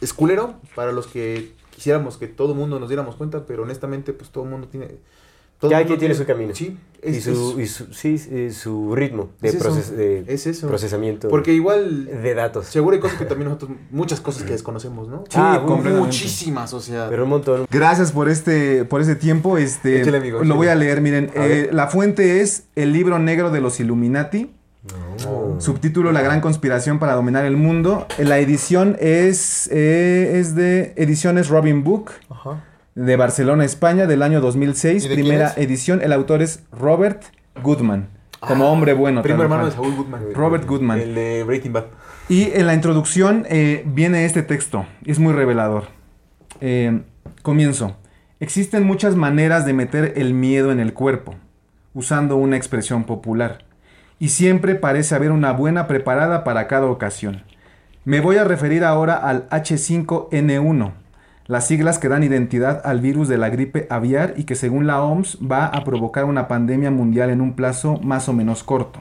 [0.00, 4.14] es culero para los que quisiéramos que todo el mundo nos diéramos cuenta, pero honestamente,
[4.14, 4.96] pues todo el mundo tiene.
[5.62, 6.52] Todo Cada quien tiene su camino.
[6.56, 9.90] Sí, y es, su, es- y su, sí, eh, su ritmo de, es eso, proces-
[9.90, 10.66] de es eso.
[10.66, 12.66] procesamiento Porque igual, de datos.
[12.66, 15.18] seguro hay cosas que también nosotros, muchas cosas que desconocemos, ¿no?
[15.28, 17.08] Sí, Ah, muchísimas, o sea.
[17.08, 17.66] Pero un montón.
[17.70, 19.56] Gracias por este, por este tiempo.
[19.56, 21.30] Este, Échale, amigo, lo voy a leer, miren.
[21.36, 24.50] A eh, la fuente es el libro negro de los Illuminati.
[25.24, 25.60] No.
[25.60, 28.04] Subtítulo La gran conspiración para dominar el mundo.
[28.18, 32.64] La edición es, eh, es de Ediciones Robin Book Ajá.
[32.94, 35.04] De Barcelona, España, del año 2006.
[35.04, 36.00] ¿Y de quién Primera edición.
[36.02, 37.22] El autor es Robert
[37.62, 38.08] Goodman.
[38.40, 39.22] Como Ah, hombre bueno.
[39.22, 39.72] Primo hermano de.
[39.72, 40.22] Saúl Goodman.
[40.34, 41.00] Robert Goodman.
[41.00, 41.84] El de Breaking Bad.
[42.28, 45.84] Y en la introducción eh, viene este texto, es muy revelador.
[46.60, 47.02] Eh,
[47.42, 47.96] comienzo.
[48.40, 51.34] Existen muchas maneras de meter el miedo en el cuerpo,
[51.94, 53.64] usando una expresión popular,
[54.18, 57.44] y siempre parece haber una buena preparada para cada ocasión.
[58.04, 60.92] Me voy a referir ahora al H5N1,
[61.46, 65.02] las siglas que dan identidad al virus de la gripe aviar y que según la
[65.02, 69.00] OMS va a provocar una pandemia mundial en un plazo más o menos corto.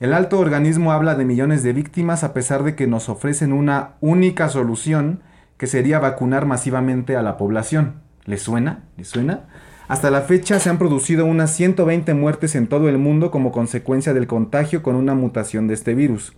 [0.00, 3.94] El alto organismo habla de millones de víctimas a pesar de que nos ofrecen una
[4.00, 5.22] única solución
[5.56, 7.94] que sería vacunar masivamente a la población.
[8.24, 8.84] ¿Les suena?
[8.96, 9.46] ¿Les suena?
[9.88, 14.14] Hasta la fecha se han producido unas 120 muertes en todo el mundo como consecuencia
[14.14, 16.34] del contagio con una mutación de este virus.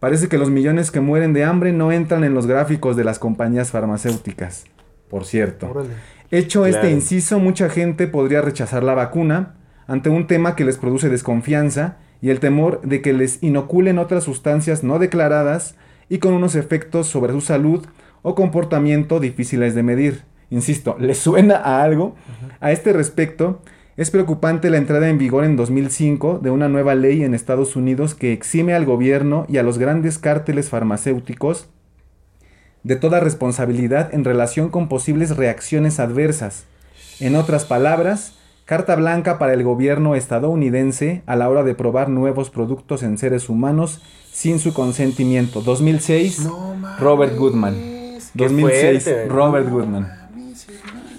[0.00, 3.18] Parece que los millones que mueren de hambre no entran en los gráficos de las
[3.18, 4.64] compañías farmacéuticas.
[5.08, 5.70] Por cierto.
[5.70, 5.90] Órale.
[6.30, 9.54] Hecho este inciso, mucha gente podría rechazar la vacuna
[9.86, 14.24] ante un tema que les produce desconfianza y el temor de que les inoculen otras
[14.24, 15.74] sustancias no declaradas
[16.08, 17.86] y con unos efectos sobre su salud
[18.22, 20.22] o comportamiento difíciles de medir.
[20.50, 22.14] Insisto, ¿les suena a algo?
[22.60, 23.62] A este respecto,
[23.98, 28.14] es preocupante la entrada en vigor en 2005 de una nueva ley en Estados Unidos
[28.14, 31.66] que exime al gobierno y a los grandes cárteles farmacéuticos
[32.84, 36.64] de toda responsabilidad en relación con posibles reacciones adversas.
[37.18, 42.50] En otras palabras, carta blanca para el gobierno estadounidense a la hora de probar nuevos
[42.50, 45.60] productos en seres humanos sin su consentimiento.
[45.60, 46.76] 2006, No.
[47.00, 47.74] Robert Goodman.
[47.74, 49.28] Qué 2006, fuerte.
[49.28, 50.27] Robert Goodman.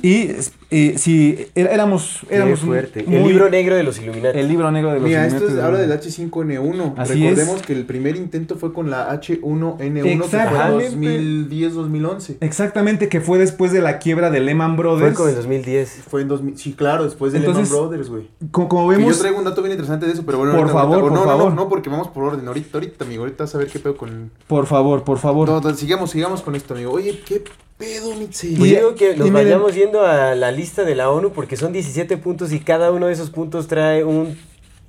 [0.02, 0.32] Y,
[0.70, 3.04] y si é- éramos, Qué éramos fuerte.
[3.04, 4.40] muy- el libro negro de los Illuminati.
[4.40, 5.68] el libro negro de los Mira, esto es, Illuminati.
[5.68, 6.94] habla del H5N1.
[6.98, 7.62] Así Recordemos es.
[7.64, 10.90] que el primer intento fue con la H1N1 que fue Exactamente.
[10.96, 12.38] 2010-2011.
[12.42, 15.16] Exactamente, que fue después de la quiebra de Lehman Fue Brothers.
[15.16, 15.90] como en 2010.
[16.10, 18.30] Fue en 2000, sí, claro, después de Entonces, Lehman Brothers, güey.
[18.52, 20.62] Co- Como, Que vemos, yo traigo un dato bien interesante de eso, pero bueno, Por
[20.62, 21.54] ahorita- favor, ahorita- por no, no, favor.
[21.54, 22.48] No, no, porque vamos por orden.
[22.48, 24.32] Ahorita, ahorita, amigo, ahorita vas a ver qué pedo con.
[24.48, 25.50] por favor, por favor.
[25.50, 26.92] No, sigamos, sigamos con esto, amigo.
[26.92, 27.44] Oye, qué
[27.80, 28.56] pedo, Mitzi.
[28.58, 31.56] Pues digo que nos y miren- vayamos yendo a la lista de la ONU porque
[31.58, 34.38] son 17 puntos y cada uno de esos puntos trae un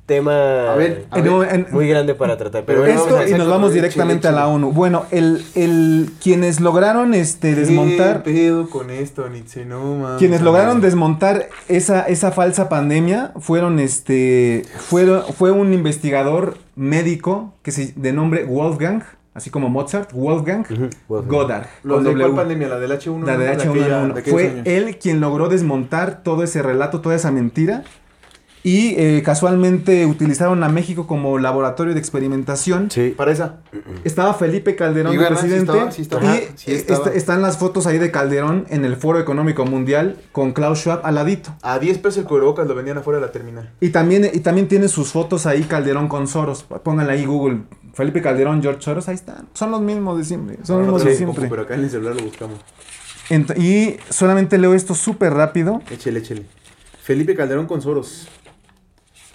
[0.07, 1.55] tema A ver, a En- ver.
[1.55, 2.65] en- muy grande para tratar.
[2.65, 4.49] Pero, Esto y nos vamos directamente a la.
[4.49, 4.73] ONU.
[4.73, 8.25] Bueno, el, el, quienes lograron este, desmontar...
[8.25, 9.65] ¿Qué pedo con esto, Nietzsche?
[9.65, 10.19] No mames.
[10.19, 17.71] Quienes lograron desmontar esa, esa falsa pandemia fueron este fueron, fue un investigador médico que
[17.71, 21.31] se, de nombre Wolfgang, así como Mozart, Wolfgang Ujú, Wolfgang.
[21.31, 21.67] Goddard.
[21.83, 22.25] ¿Los con de W.
[22.25, 22.69] cuál pandemia?
[22.69, 23.25] ¿La del H1?
[23.27, 23.53] La de ¿no?
[23.53, 23.81] H1N1.
[23.81, 24.67] aquella- de aquellos Fue años.
[24.67, 27.85] él quien logró desmontar todo ese relato, toda esa mentira.
[28.63, 32.91] Y eh, casualmente utilizaron a México como laboratorio de experimentación.
[32.91, 33.15] Sí.
[33.17, 33.61] Para esa.
[34.05, 35.13] Estaba Felipe Calderón.
[35.13, 35.73] Sí presidente.
[35.73, 36.37] estaba, sí estaba.
[36.37, 40.19] y sí eh, está- están las fotos ahí de Calderón en el Foro Económico Mundial
[40.33, 41.57] con Klaus Schwab al ladito.
[41.63, 43.71] A 10 pesos el cubrebocas lo vendían afuera de la terminal.
[43.81, 46.65] Y también, y también tiene sus fotos ahí Calderón con Soros.
[46.65, 47.61] Pónganle ahí Google.
[48.01, 49.47] Felipe Calderón, George Soros, ahí están.
[49.55, 50.57] Son los mismos de siempre.
[50.63, 51.47] Son los mismos de siempre.
[51.49, 52.59] pero acá en el celular lo buscamos.
[53.29, 55.83] Ent- y solamente leo esto súper rápido.
[55.91, 56.47] Échele, échele.
[57.03, 58.27] Felipe Calderón con Soros.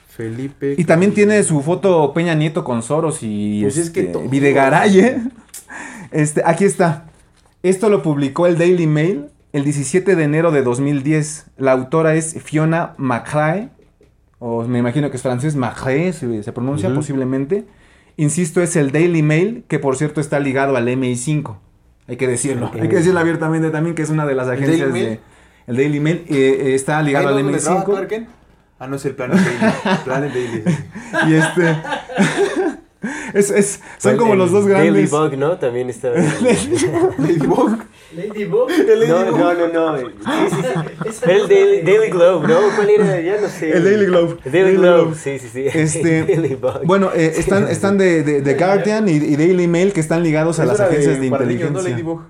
[0.10, 0.76] Felipe.
[0.78, 4.28] Y también tiene su foto Peña Nieto con Soros y Pues es que este.
[4.28, 5.22] Videgaray, ¿eh?
[6.12, 7.06] Este, aquí está.
[7.64, 11.48] Esto lo publicó el Daily Mail el 17 de enero de 2010.
[11.58, 13.70] La autora es Fiona Macrae,
[14.40, 16.98] o me imagino que es francés, Macrae se, se pronuncia Ujú.
[16.98, 17.66] posiblemente.
[18.18, 21.58] Insisto, es el Daily Mail, que por cierto está ligado al MI5.
[22.08, 22.68] Hay que decirlo.
[22.68, 22.76] Ok.
[22.82, 25.06] Hay que decirlo abiertamente también, que es una de las ¿El agencias Mail?
[25.06, 25.20] de...
[25.68, 27.92] El Daily Mail eh, eh, está ligado ¿Ahí al donde trabaja MI5.
[27.92, 28.30] Clark Kent?
[28.78, 29.74] Ah, no es el Planet Daily.
[30.04, 30.64] Planet Daily.
[31.28, 31.76] Y este.
[33.34, 35.12] es, es- son El- como el los dos Daily grandes.
[35.12, 35.58] Bug, ¿no?
[35.58, 36.10] También está.
[37.18, 37.80] Ladybug.
[38.16, 38.70] Ladybug.
[39.08, 39.98] no, no, no, no.
[39.98, 40.06] Sí,
[40.50, 41.20] sí, sí.
[41.24, 42.60] Era el Daily, Daily Globe, ¿no?
[42.76, 43.22] ¿Cuál era?
[43.22, 43.72] Ya no sé.
[43.72, 44.38] El Daily Globe.
[44.46, 45.16] El Daily Daily Globe, Globe.
[45.16, 45.66] sí, sí, sí.
[45.74, 46.82] Este, Daily Bug.
[46.86, 50.60] Bueno, eh, están, están de, de- de Guardian y, y Daily Mail que están ligados
[50.60, 51.82] a las agencias de niños, inteligencia.
[51.82, 51.90] ¿no?
[51.90, 52.22] Ladybug.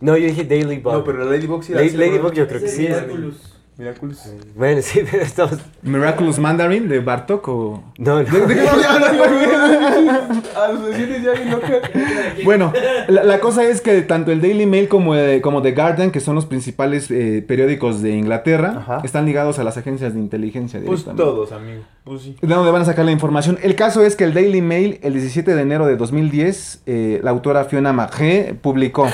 [0.00, 0.92] No, yo dije Daily Bug.
[0.92, 2.88] No, pero la Ladybug sí La- la Ladybug yo creo que sí.
[3.78, 4.28] Miraculous.
[4.56, 5.58] Bueno, sí, pero estamos.
[5.82, 7.84] Miraculous Mandarin de Bartok o.
[7.96, 8.24] No, no.
[8.46, 9.38] ¿De qué estamos hablando, güey?
[12.44, 12.72] Bueno,
[13.06, 16.18] la, la cosa es que tanto el Daily Mail como, eh, como The Guardian, que
[16.18, 19.00] son los principales eh, periódicos de Inglaterra, Ajá.
[19.04, 20.80] están ligados a las agencias de inteligencia.
[20.84, 21.82] Pues todos, amigo.
[22.02, 22.36] Pues sí.
[22.40, 23.58] ¿De dónde van a sacar la información?
[23.62, 27.30] El caso es que el Daily Mail, el 17 de enero de 2010, eh, la
[27.30, 29.06] autora Fiona Magé publicó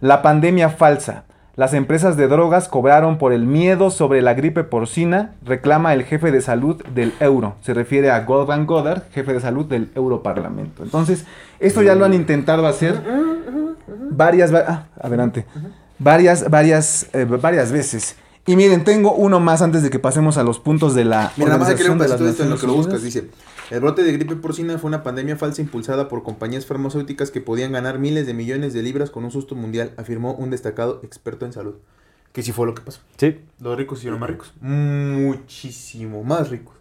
[0.00, 1.26] La pandemia falsa.
[1.60, 6.32] Las empresas de drogas cobraron por el miedo sobre la gripe porcina, reclama el jefe
[6.32, 7.56] de salud del euro.
[7.60, 10.82] Se refiere a Goldman Goddard, jefe de salud del Europarlamento.
[10.82, 11.26] Entonces,
[11.58, 13.02] esto ya lo han intentado hacer
[14.10, 15.44] varias, va- ah, adelante,
[15.98, 18.16] varias, varias, eh, varias veces.
[18.46, 21.48] Y miren, tengo uno más antes de que pasemos a los puntos de la Mira,
[21.50, 22.66] nada más hay que leer un Organización de pedacito de las esto en lo que
[22.66, 23.02] lo Naciones buscas.
[23.02, 23.30] Dice,
[23.70, 27.70] el brote de gripe porcina fue una pandemia falsa impulsada por compañías farmacéuticas que podían
[27.72, 31.52] ganar miles de millones de libras con un susto mundial, afirmó un destacado experto en
[31.52, 31.76] salud.
[32.32, 33.00] Que sí fue lo que pasó.
[33.16, 33.40] Sí.
[33.60, 34.52] Los ricos se hicieron más ricos.
[34.60, 36.74] Muchísimo más ricos.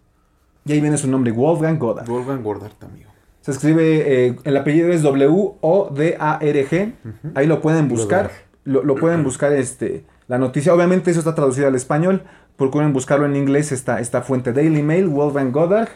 [0.66, 2.08] Y ahí viene su nombre, Wolfgang Goddard.
[2.08, 3.10] Wolfgang Gordart, amigo.
[3.42, 6.94] Se escribe, eh, el apellido es W-O-D-A-R-G.
[7.36, 8.32] Ahí lo pueden buscar.
[8.64, 10.74] Lo, lo pueden buscar este, la noticia.
[10.74, 12.24] Obviamente eso está traducido al español.
[12.58, 15.90] Procuren buscarlo en inglés, esta, esta fuente Daily Mail, Wolfgang Goddard.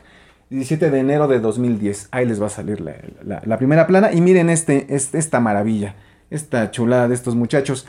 [0.53, 2.09] 17 de enero de 2010.
[2.11, 4.11] Ahí les va a salir la, la- la primera plana.
[4.13, 5.95] Y miren este, este- esta maravilla,
[6.29, 7.87] esta chulada de estos muchachos.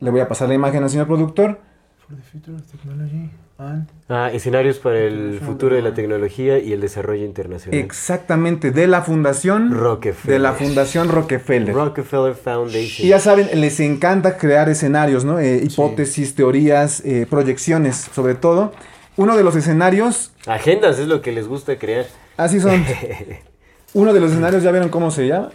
[0.00, 1.58] Le voy a pasar la imagen al señor productor.
[2.06, 3.86] For the future of technology and...
[4.08, 7.78] Ah, escenarios para el futuro de la tecnología y el desarrollo internacional.
[7.78, 10.32] Exactamente, de la fundación Rockefeller.
[10.32, 11.74] de la fundación Rockefeller.
[11.74, 13.06] Rockefeller Foundation.
[13.06, 15.38] Y ya saben, les encanta crear escenarios, ¿no?
[15.38, 18.72] Eh, hipótesis, teorías, eh, proyecciones, sobre todo.
[19.16, 22.06] Uno de los escenarios, Agendas es lo que les gusta crear.
[22.36, 22.84] así son.
[23.94, 25.50] Uno de los escenarios, ¿ya vieron cómo se llama?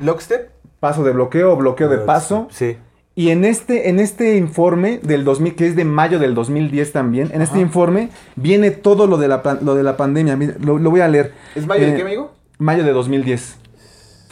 [0.00, 0.50] Lockstep.
[0.80, 2.48] Paso de bloqueo o bloqueo de paso.
[2.50, 2.76] Sí.
[3.14, 7.30] Y en este, en este informe del 2000, que es de mayo del 2010 también,
[7.34, 10.36] en este informe viene todo lo de la, lo de la pandemia.
[10.60, 11.32] Lo, lo voy a leer.
[11.54, 12.32] ¿Es mayo Eh, de qué, amigo?
[12.58, 13.56] Mayo de 2010.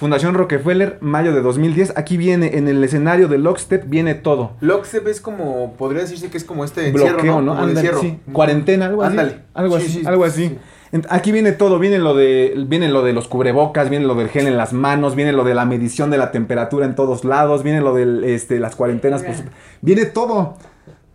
[0.00, 1.92] Fundación Rockefeller, mayo de 2010.
[1.94, 4.52] Aquí viene, en el escenario de Lockstep, viene todo.
[4.62, 7.42] Lockstep es como, podría decirse que es como este encierro, bloqueo, ¿no?
[7.42, 7.52] ¿no?
[7.52, 8.00] Como de Ándale, encierro.
[8.00, 8.32] sí.
[8.32, 9.10] Cuarentena, algo así.
[9.10, 9.36] Ándale.
[9.52, 10.58] Algo Sí, así, sí, algo sí.
[10.92, 11.02] así.
[11.10, 14.46] Aquí viene todo, viene lo de viene lo de los cubrebocas, viene lo del gel
[14.46, 17.82] en las manos, viene lo de la medición de la temperatura en todos lados, viene
[17.82, 19.44] lo de este, las cuarentenas, pues,
[19.82, 20.56] viene todo.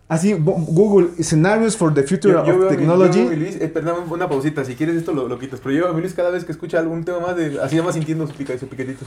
[0.08, 3.24] Así, Google, Scenarios for the Future Yo, yo of veo a mi- Technology.
[3.24, 6.00] yo Luis, eh, perdón, una pausita, si quieres esto lo, lo quitas, pero yo mi
[6.00, 8.56] Luis cada vez que escucha algún tema más de, así ya va sintiendo su, pica,
[8.56, 9.04] su piquetito.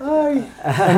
[0.00, 0.44] Ay,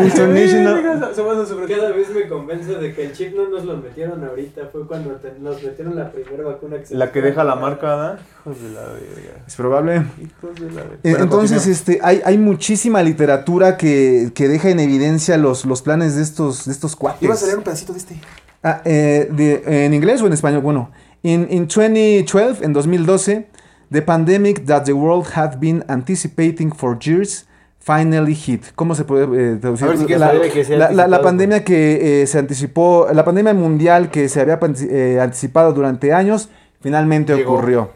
[0.06, 0.82] International-
[1.68, 4.68] Cada vez me convenzo de que el chip no nos lo metieron ahorita.
[4.70, 7.88] Fue cuando te- nos metieron la primera vacuna que se La que deja la marca,
[7.96, 8.18] ¿da?
[8.46, 9.44] Hijos de la verga.
[9.46, 9.96] Es probable.
[10.20, 10.94] Hijos de la verga.
[10.94, 11.72] Eh, Bueno, Entonces, continúa.
[11.76, 16.64] este, hay, hay muchísima literatura que, que deja en evidencia los, los planes de estos,
[16.66, 17.22] de estos cuates.
[17.22, 18.16] Ibas a leer un pedacito de este.
[18.62, 19.28] Ah, eh,
[19.66, 20.60] en inglés o en español?
[20.62, 20.90] Bueno,
[21.24, 23.46] In, in 2012, en 2012,
[23.92, 27.46] the pandemic that the world had been anticipating for years
[27.78, 28.64] finally hit.
[28.74, 29.88] ¿Cómo se puede eh, traducir?
[29.98, 30.32] Si la,
[30.76, 34.58] la- la- la pandemia que eh, se anticipó, la pandemia mundial que se había
[34.90, 36.48] eh, anticipado durante años,
[36.80, 37.54] finalmente Llegó.
[37.54, 37.90] ocurrió.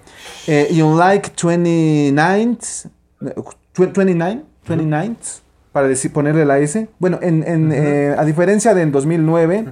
[0.47, 3.35] Eh, y unlike 29, eh,
[3.75, 5.17] tw- 29, 29,
[5.73, 6.89] para decir, ponerle la S.
[6.99, 9.65] Bueno, en, en, eh, a diferencia de en 2009,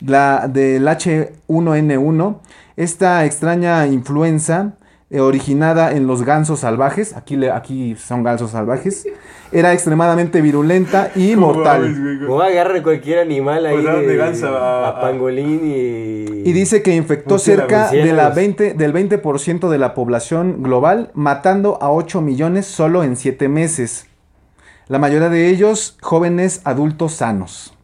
[0.00, 2.36] la, del H1N1,
[2.76, 4.74] esta extraña influenza
[5.10, 9.06] eh, originada en los gansos salvajes, aquí, le, aquí son gansos salvajes,
[9.52, 12.26] era extremadamente virulenta y mortal.
[12.28, 16.48] O agarra cualquier animal ahí de, a- a pangolín y...
[16.48, 18.34] Y dice que infectó cerca de la Murciélagos.
[18.36, 24.06] 20, del 20% de la población global, matando a 8 millones solo en 7 meses.
[24.88, 27.74] La mayoría de ellos jóvenes adultos sanos.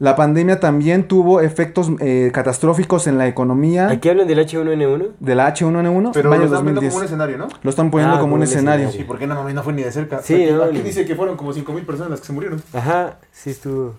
[0.00, 5.10] La pandemia también tuvo efectos eh, catastróficos en la economía ¿Aquí hablan del H1N1?
[5.20, 6.90] de la H1N1 Pero lo están viendo 2010.
[6.92, 7.48] como un escenario, ¿no?
[7.62, 8.86] Lo están poniendo Ah, como un como un escenario.
[8.86, 8.98] escenario.
[8.98, 10.22] Sí, porque no no fue ni de cerca.
[10.22, 12.62] Sí, aquí, no, aquí dice que fueron como 5.000 personas las que se murieron.
[12.72, 13.94] Ajá, sí estuvo.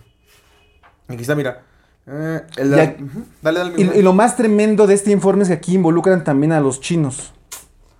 [1.07, 1.61] Aquí está, mira.
[2.07, 3.73] Eh, el- Ujú, Dale, dale.
[3.77, 6.81] Y, y lo más tremendo de este informe es que aquí involucran también a los
[6.81, 7.31] chinos.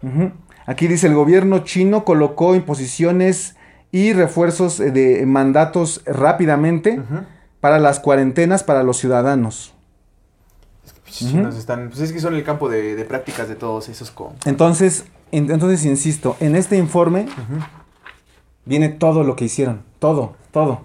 [0.01, 0.31] Ujú.
[0.65, 3.55] Aquí dice el gobierno chino colocó imposiciones
[3.91, 7.25] y refuerzos eh, de mandatos rápidamente Ujú.
[7.61, 9.73] Para las cuarentenas para los ciudadanos.
[11.05, 14.29] Chinos están, pues es que son el campo de, de prácticas de todos esos con.
[14.45, 17.27] Entonces, en- entonces insisto, en este informe
[18.65, 20.81] viene todo lo que hicieron, todo, todo.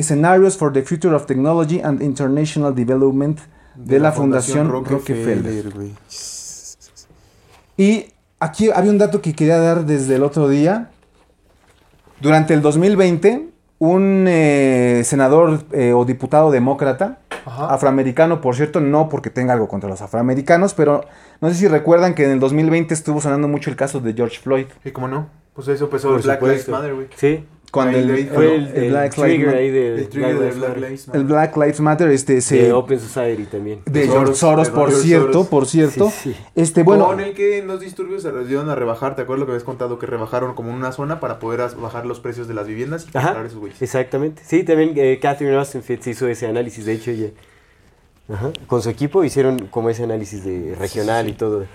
[0.00, 3.38] Scenarios for the Future of Technology and International Development
[3.76, 5.70] de, la, Fundación, Rockefeller.
[5.72, 5.92] güey.
[7.76, 8.06] Y
[8.40, 10.90] aquí había un dato que quería dar desde el otro día.
[12.20, 13.50] Durante el 2020,
[13.84, 17.66] un eh, senador eh, o diputado demócrata, Ajá.
[17.74, 21.04] afroamericano, por cierto, no porque tenga algo contra los afroamericanos, pero
[21.40, 24.38] no sé si recuerdan que en el 2020 estuvo sonando mucho el caso de George
[24.38, 24.66] Floyd.
[24.84, 25.28] ¿Y cómo no?
[25.54, 26.68] Pues eso empezó Por el Black Lives.
[26.68, 27.06] Matter, güey.
[27.16, 32.08] Sí, Cuando el, el- fue el, el Black Lives trigger Matter- El Black Lives Matter.
[32.10, 33.80] Este, se, De Open Society también.
[33.84, 36.10] de George Soros, por cierto, por cierto.
[36.54, 39.46] Este, bueno, Con el que en los disturbios se dieron a rebajar, ¿te acuerdas lo
[39.46, 39.98] que habías contado?
[39.98, 43.44] Que rebajaron como una zona para poder bajar los precios de las viviendas y comprar
[43.44, 43.82] esos güeyes.
[43.82, 44.42] exactamente.
[44.46, 47.28] Sí, también eh, Catherine Austin Fitz hizo ese análisis, de hecho ella.
[48.32, 48.52] Ajá.
[48.66, 51.66] Con su equipo hicieron como ese análisis de regional y todo.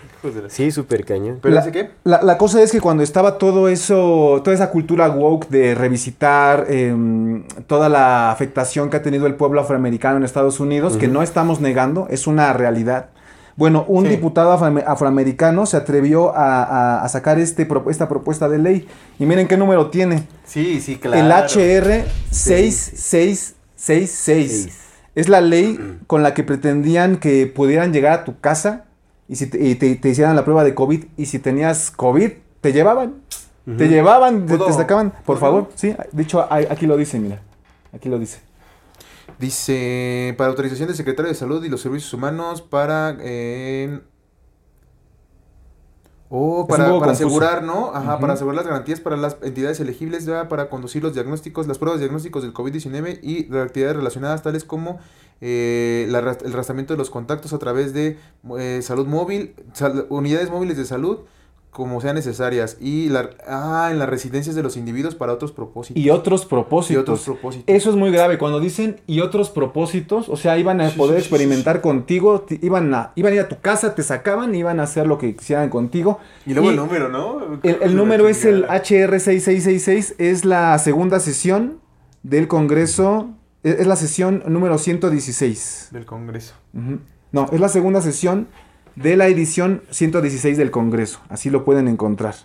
[0.48, 1.38] Sí, súper cañón.
[1.44, 1.92] ¿Pero La- ese qué?
[2.04, 6.66] La, la cosa es que cuando estaba todo eso, toda esa cultura woke de revisitar
[6.70, 11.22] em, toda la afectación que ha tenido el pueblo afroamericano en Estados Unidos, que no
[11.22, 13.10] estamos negando, es una realidad.
[13.56, 14.10] Bueno, un Sí.
[14.12, 18.88] diputado afroame- afroamericano se atrevió a, a- a sacar este, esta propuesta de ley.
[19.20, 20.24] Y miren qué número tiene.
[20.46, 21.24] Sí, sí, claro.
[21.24, 24.89] El HR 6666.
[25.20, 28.86] Es la ley con la que pretendían que pudieran llegar a tu casa
[29.28, 31.06] y, si te, y te- te hicieran la prueba de COVID.
[31.18, 33.16] Y si tenías COVID, te llevaban.
[33.78, 35.12] Te llevaban, te, te sacaban.
[35.12, 35.40] Por ¿Puedo?
[35.40, 35.96] favor, sí.
[36.12, 37.40] De hecho, aquí lo dice, mira.
[37.94, 38.40] Aquí lo dice.
[39.38, 43.16] Dice, para autorización del secretario de Salud y los Servicios Humanos para...
[43.22, 44.00] eh,
[46.32, 47.92] Oh, para, para asegurar, ¿no?
[47.96, 50.48] Ajá, para asegurar las garantías para las entidades elegibles ¿verdad?
[50.48, 55.00] para conducir los diagnósticos, las pruebas diagnósticos del COVID-19 y de actividades relacionadas tales como
[55.42, 58.20] eh, la el rastreamiento de los contactos a través de
[58.60, 61.20] eh, salud móvil, sal- unidades móviles de salud,
[61.72, 66.02] como sean necesarias, y la, ah, en las residencias de los individuos para otros propósitos.
[66.04, 67.02] Y otros Y propósitos.
[67.04, 67.66] otros propósitos.
[67.68, 68.38] Eso es muy grave.
[68.38, 72.42] Cuando dicen y otros propósitos, o sea, iban a Sí, poder sí, sí, experimentar contigo,
[72.42, 75.18] te- iban a, iban a ir a tu casa, te sacaban, iban a hacer lo
[75.20, 76.20] que quisieran contigo.
[76.46, 77.60] Y luego Y el número, ¿no?
[77.64, 81.80] El, el número es el HR6666, es la segunda sesión
[82.24, 83.30] del Congreso,
[83.64, 85.90] es, es la sesión número 116.
[85.92, 86.56] Del Congreso.
[87.32, 88.48] No, es la segunda sesión
[89.02, 92.36] de la edición 116 del Congreso, así lo pueden encontrar.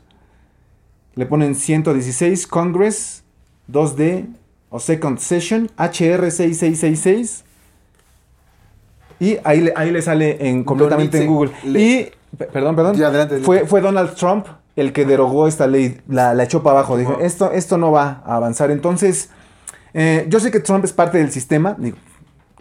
[1.14, 3.24] Le ponen 116 Congress
[3.70, 4.26] 2D
[4.70, 7.42] o Second Session HR6666
[9.20, 11.52] y ahí le, ahí le sale en, completamente en Google.
[11.64, 13.44] le- Y, pe- perdón, perdón, Ya, adelante, adelante.
[13.46, 14.46] fue, fue Donald Trump
[14.76, 18.22] el que derogó esta ley, la, la echó para abajo, dijo, esto, esto no va
[18.26, 18.72] a avanzar.
[18.72, 19.30] Entonces,
[19.92, 21.96] eh, yo sé que Trump es parte del sistema, digo,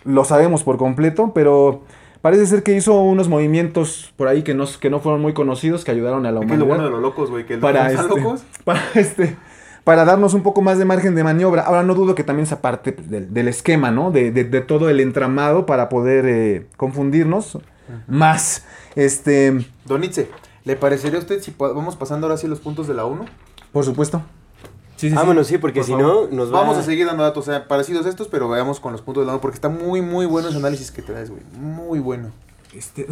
[0.04, 1.82] lo sabemos por completo, pero
[2.24, 5.84] parece ser que hizo unos movimientos por ahí que no, que no fueron muy conocidos,
[5.84, 8.02] que ayudaron a la es lo humanidad bueno de los locos, güey, que para los
[8.02, 8.44] este, locos.
[8.64, 9.38] para este
[9.84, 11.64] para darnos un poco más de margen de maniobra.
[11.64, 14.12] Ahora no dudo que también sea parte del, del esquema, ¿no?
[14.12, 17.60] De, de- de todo el entramado para poder eh, confundirnos
[18.08, 18.66] más.
[18.96, 20.30] Este, Donitze,
[20.64, 23.26] ¿le parecería a usted si vamos pasando ahora sí los puntos de la 1?
[23.74, 24.22] por supuesto.
[25.04, 25.16] Sí, sí, sí.
[25.16, 26.30] Vámonos, sí, porque Por si favor.
[26.32, 28.80] no, nos va Vamos a seguir dando datos, o sea, parecidos a estos, pero veamos
[28.80, 31.30] con los puntos de la 1, porque está muy, muy bueno ese análisis que traes,
[31.30, 31.42] güey.
[31.60, 32.32] Muy bueno.
[32.74, 33.06] Este.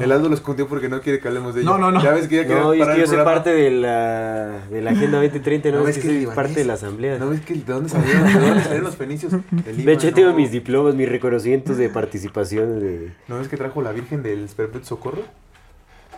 [0.00, 1.70] El Aldo lo escondió porque no quiere que hablemos de ello.
[1.70, 2.02] No, no, no.
[2.02, 5.18] Ya ves que ya No, es que yo soy parte de la, de la Agenda
[5.20, 7.18] 2030, no, No, es es que soy libanés- parte de la asamblea.
[7.18, 9.32] ¿No ves que de dónde salieron, de dónde salieron los fenicios?
[9.52, 10.14] De hecho, Líbano.
[10.16, 12.80] tengo mis diplomas, mis reconocimientos de participación.
[12.80, 13.12] De...
[13.28, 15.22] ¿No ves que trajo la Virgen del Perpetuo Socorro?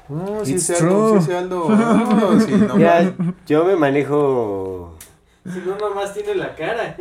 [0.08, 1.20] No, sí, It's ese Aldo, true.
[1.20, 1.68] sí, ese Aldo.
[1.68, 3.12] No, sí, no, Ya,
[3.46, 4.95] yo me manejo...
[5.52, 6.96] Si no, nomás tiene la cara.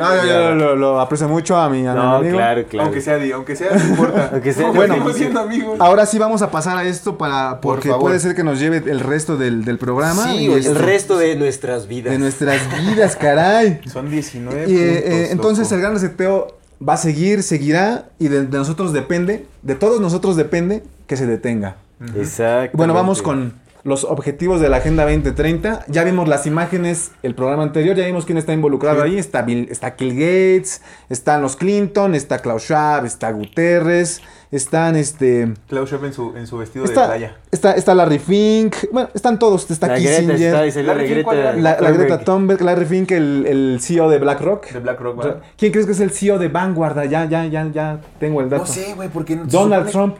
[0.00, 2.36] Ah, yo, yo lo, lo aprecio mucho a mi, a mi No, amigo.
[2.36, 2.84] claro, claro.
[2.86, 4.30] Aunque sea, di- aunque sea, no importa.
[4.32, 5.16] Aunque sea, bueno, estamos feliz.
[5.18, 5.76] siendo amigos.
[5.80, 8.78] Ahora sí vamos a pasar a esto para Por porque puede ser que nos lleve
[8.78, 12.12] el resto del, del programa Sí, y oye, este, El resto de nuestras vidas.
[12.12, 13.80] de nuestras vidas, caray.
[13.92, 15.74] Son 19 Y, eh, puntos, eh, entonces loco.
[15.74, 20.36] el gran reseteo va a seguir, seguirá y de, de nosotros depende, de todos nosotros
[20.36, 21.76] depende que se detenga.
[22.16, 22.76] Exacto.
[22.76, 25.84] Bueno, vamos con los objetivos de la Agenda 2030.
[25.88, 29.10] Ya vimos las imágenes el programa anterior, ya vimos quién está involucrado Sí.
[29.10, 29.18] ahí.
[29.18, 34.20] Está, Bill, está Bill Gates, están los Clinton, está Klaus Schwab, está Guterres,
[34.50, 35.54] están este...
[35.68, 37.36] Klaus Schwab en su, en su vestido de Está, playa.
[37.50, 41.22] está, está Larry Fink, bueno, están todos, está La Greta está, Kissinger, dice la Larry
[41.22, 41.96] la, la Thunberg.
[41.98, 44.70] Greta Thunberg, Larry Fink, el, el CEO de BlackRock.
[44.72, 45.24] De BlackRock.
[45.56, 47.08] ¿Quién crees que es el CEO de Vanguard?
[47.08, 48.64] Ya, ya, ya, ya tengo el dato.
[48.64, 49.34] No sé, güey, porque...
[49.34, 50.16] se Donald supone- Trump.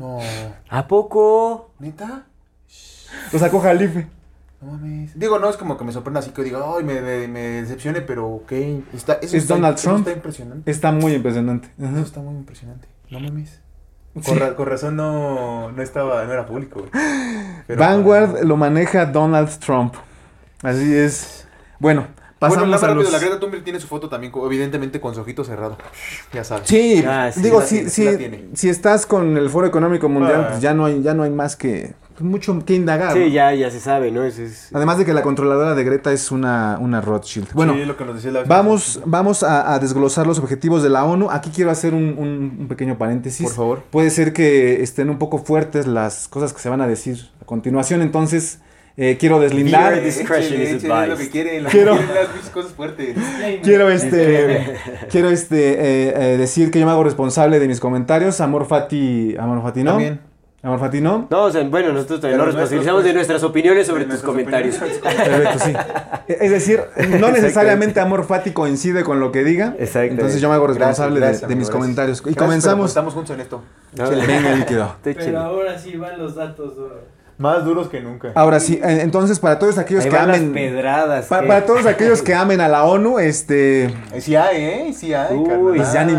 [0.00, 0.18] No,
[0.70, 1.70] ¿A poco?
[1.78, 2.24] ¿neta?
[3.32, 4.08] Lo sacó Jalife.
[4.60, 5.18] No mames.
[5.18, 8.00] Digo, no es como que me sorprenda así que diga, ay, me, me, me decepcione,
[8.02, 8.52] pero ok.
[8.94, 9.98] Está, eso Es está, Donald eso Trump.
[10.06, 10.70] está impresionante.
[10.70, 11.68] Está muy impresionante.
[11.80, 11.92] Ajá.
[11.92, 12.88] Eso está muy impresionante.
[13.10, 13.60] No mames.
[14.16, 14.22] Sí.
[14.22, 16.86] Con, ra- con razón no, no estaba, no era público.
[17.66, 19.94] Pero- Vanguard lo maneja Donald Trump.
[20.62, 21.46] Así es.
[21.78, 22.06] Bueno,
[22.40, 23.12] pasamos nada más a rápido, los...
[23.12, 25.76] la Greta Thunberg tiene su foto también, evidentemente con su ojito cerrado.
[26.32, 26.66] Ya sabes.
[26.68, 30.08] Sí, Ah, sí, digo, la si, tiene, si, la si estás con el Foro Económico
[30.08, 30.48] Mundial, Ah.
[30.50, 33.16] pues ya no hay, ya no hay más que mucho que indagar.
[33.16, 33.24] ¿no?
[33.24, 34.22] Sí, ya, ya se sabe, ¿no?
[34.24, 34.68] Eso es...
[34.74, 37.48] Además de que la controladora de Greta es una, una Rothschild.
[37.54, 40.82] Bueno, Sí, lo que nos decía la vez vamos, vamos a, a desglosar los objetivos
[40.82, 41.30] de la ONU.
[41.30, 43.46] Aquí quiero hacer un, un- un pequeño paréntesis.
[43.46, 43.82] Por favor.
[43.90, 47.46] Puede ser que estén un poco fuertes las cosas que se van a decir a
[47.46, 48.58] continuación, entonces
[48.96, 50.00] eh, quiero deslindar.
[50.00, 53.16] Quiero- que quieren las pinches cosas fuertes.
[53.62, 54.76] Quiero este,
[55.10, 58.40] quiero este eh, eh, decir que yo me hago responsable de mis comentarios.
[58.40, 59.90] Amor Fati, Amor Fati no.
[59.92, 60.20] También.
[60.62, 61.26] Amor Fati no.
[61.30, 64.76] No, o sea, bueno, nosotros también nos responsabilizamos de nuestras opiniones sobre tus comentarios.
[65.02, 65.72] Perfecto, sí.
[66.28, 66.80] Es decir,
[67.18, 69.74] no necesariamente Amor Fati coincide con lo que diga.
[69.78, 70.12] Exacto.
[70.12, 71.80] Entonces yo me hago responsable de- Gracias, de, amigo, mis gracias.
[71.82, 72.18] comentarios.
[72.18, 72.78] Y Gracias, pero comenzamos.
[72.80, 73.62] pues estamos juntos en esto.
[73.96, 74.96] No, Venga, líquido.
[75.02, 76.98] Estoy Pero ahora sí van los datos duros.
[77.40, 78.32] Más duros que nunca.
[78.34, 80.52] Ahora sí, entonces para todos aquellos Ahí que van las amen.
[80.52, 81.24] pedradas.
[81.26, 81.46] pa- ¿qué?
[81.48, 83.84] para todos aquellos que amen a la ONU, este.
[83.86, 84.92] Eh, Sí hay, ¿eh?
[84.94, 85.72] Sí hay, Uy, carnal.
[85.74, 86.10] Pues ya hay.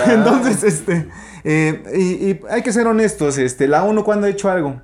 [0.10, 1.08] Entonces, este.
[1.44, 2.00] eh, y,
[2.30, 4.82] y hay que ser honestos, este, la ONU cuando ha hecho algo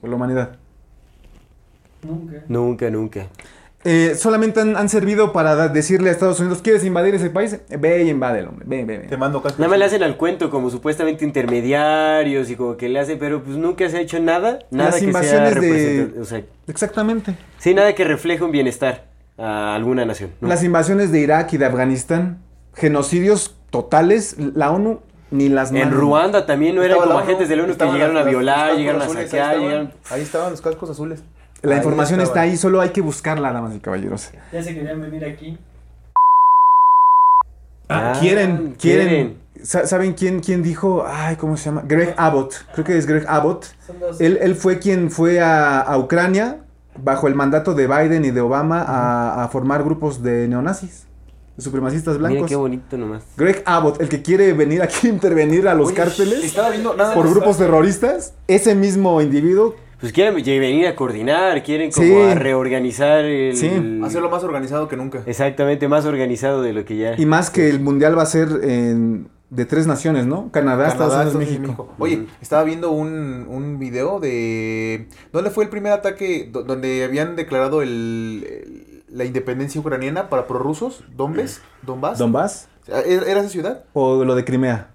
[0.00, 0.50] por la humanidad.
[2.02, 2.36] Nunca.
[2.48, 3.26] Nunca, nunca.
[3.82, 7.58] Eh, solamente han, han servido para decirle a Estados Unidos, ¿quieres invadir ese país?
[7.78, 8.66] Ve y invádelo, hombre.
[8.68, 9.06] Ve, ve, ve.
[9.08, 9.58] Te mando casco.
[9.58, 13.42] Nada más le hacen al cuento como supuestamente intermediarios y como que le hacen, pero
[13.42, 14.58] pues nunca se ha hecho nada.
[14.70, 15.66] Nada Las que invasiones sea de-
[16.06, 17.34] representa- O sea, Exactamente.
[17.58, 19.06] sí, nada que refleje un bienestar
[19.38, 20.30] a alguna nación.
[20.40, 20.48] ¿no?
[20.48, 22.42] Las invasiones de Irak y de Afganistán,
[22.74, 25.00] genocidios totales, la ONU
[25.30, 25.96] ni las En manda.
[25.96, 29.08] Ruanda también no eran como agentes de la ONU que llegaron a violar, llegaron a
[29.08, 29.60] saquear, ahí estaban.
[29.62, 29.92] llegaron...
[30.10, 31.22] Ahí estaban los cascos azules.
[31.62, 34.30] La Ahí información está ahí, solo hay que buscarla, damas y caballeros.
[34.52, 35.58] Ya se querían venir aquí.
[37.88, 39.38] Ah, quieren, quieren.
[39.62, 41.04] Sa- ¿Saben quién, quién dijo?
[41.06, 41.82] Ay, ¿cómo se llama?
[41.86, 42.54] Greg Abbott.
[42.72, 43.66] Creo que es Greg Abbott.
[43.86, 44.20] Son dos.
[44.20, 46.60] Él, él fue quien fue a, a Ucrania
[46.96, 51.06] bajo el mandato de Biden y de Obama a, a formar grupos de neonazis,
[51.56, 52.48] de supremacistas Mira blancos.
[52.48, 53.24] qué bonito nomás.
[53.36, 56.54] Greg Abbott, el que quiere venir aquí a intervenir a los Oye, cárteles
[57.14, 62.14] por grupos terroristas, ese mismo individuo Pues quieren venir a coordinar, quieren como Sí.
[62.16, 63.56] a reorganizar el...
[63.56, 64.00] Sí.
[64.04, 65.22] Hacerlo más organizado que nunca.
[65.26, 67.14] Exactamente, más organizado de lo que ya...
[67.20, 70.50] y más que el mundial va a ser en- de tres naciones, ¿no?
[70.52, 71.82] Canadá, Estados Canadá, Unidos, Estados México.
[71.98, 75.08] Unidos, Oye, estaba viendo un, un video de...
[75.32, 80.46] ¿Dónde fue el primer ataque do- donde habían declarado el, el- la independencia ucraniana para
[80.46, 81.02] prorrusos?
[81.16, 81.60] ¿Donbas?
[81.82, 82.18] ¿Donbas?
[82.18, 82.68] ¿Donbass?
[82.86, 83.84] ¿Era era esa ciudad?
[83.92, 84.90] ¿O lo de Crimea?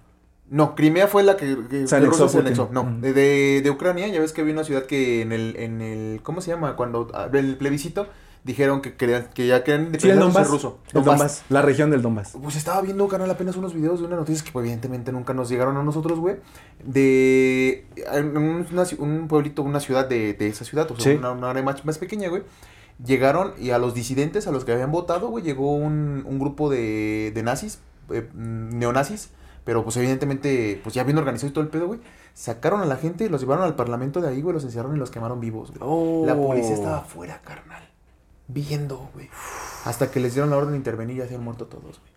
[0.50, 2.70] No, Crimea fue la que, que Se anexó se anexó.
[2.72, 6.20] No, de, de, Ucrania, ya ves que había una ciudad que en el, en el
[6.22, 6.76] ¿cómo se llama?
[6.76, 8.08] Cuando ah, el plebiscito
[8.44, 10.50] dijeron que querían, que ya querían Sí, el independencia Donbass.
[10.52, 10.80] ruso.
[10.94, 12.38] El Donbass, la región del Donbass.
[12.44, 15.50] Pues estaba viendo, canal, apenas unos videos de una noticia que pues, evidentemente nunca nos
[15.50, 16.36] llegaron a nosotros, güey.
[16.84, 21.18] De una un pueblito, una ciudad de, de esa ciudad, o sea, Sí.
[21.18, 22.44] una, una área más, más pequeña, güey.
[23.04, 26.70] Llegaron y a los disidentes, a los que habían votado, güey, llegó un, un grupo
[26.70, 27.80] de, de nazis,
[28.12, 29.32] eh, mm, neonazis,
[29.66, 32.00] pero pues evidentemente, pues ya bien organizado y todo el pedo, güey.
[32.34, 35.12] Sacaron a la gente los llevaron al parlamento de ahí, güey, los encerraron y los
[35.12, 35.82] quemaron vivos, güey.
[35.84, 36.24] Oh.
[36.26, 37.84] La policía estaba afuera, carnal.
[38.48, 39.30] Viendo, güey.
[39.86, 42.15] Hasta que les dieron la orden de intervenir y ya se han muerto todos, güey.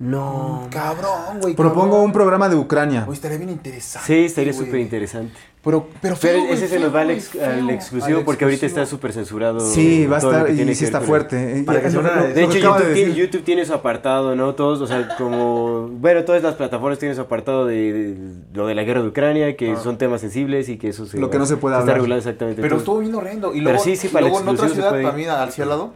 [0.00, 0.66] No.
[0.70, 1.54] Cabrón, güey.
[1.54, 2.04] Propongo cabrón.
[2.06, 3.04] un programa de Ucrania.
[3.04, 4.06] Güey, estaría bien interesante.
[4.06, 5.34] Sí, estaría súper interesante.
[5.62, 7.44] Pero, pero, Pero feo, ese se feo, nos va al, ex- feo.
[7.44, 9.60] al exclusivo Al porque ahorita está súper censurado.
[9.60, 11.62] Sí, va a estar y tiene sí está fuerte.
[11.66, 13.14] Para Y- que lo- de hecho, de YouTube, tiene, decir.
[13.14, 14.54] YouTube tiene su apartado, ¿no?
[14.54, 15.88] Todos, o sea, como...
[15.88, 19.54] Bueno, todas las plataformas tienen su apartado de, de lo de la guerra de Ucrania,
[19.54, 19.76] que Ah.
[19.76, 21.18] son temas sensibles y que eso se...
[21.20, 21.96] Lo que no se puede Está hablar.
[21.96, 22.62] regulado exactamente.
[22.62, 22.78] Pero todo.
[22.80, 23.50] estuvo bien horrendo.
[23.50, 25.68] Y Pero luego, sí, sí, y para el luego en otra ciudad, mí, hacia al
[25.68, 25.92] lado.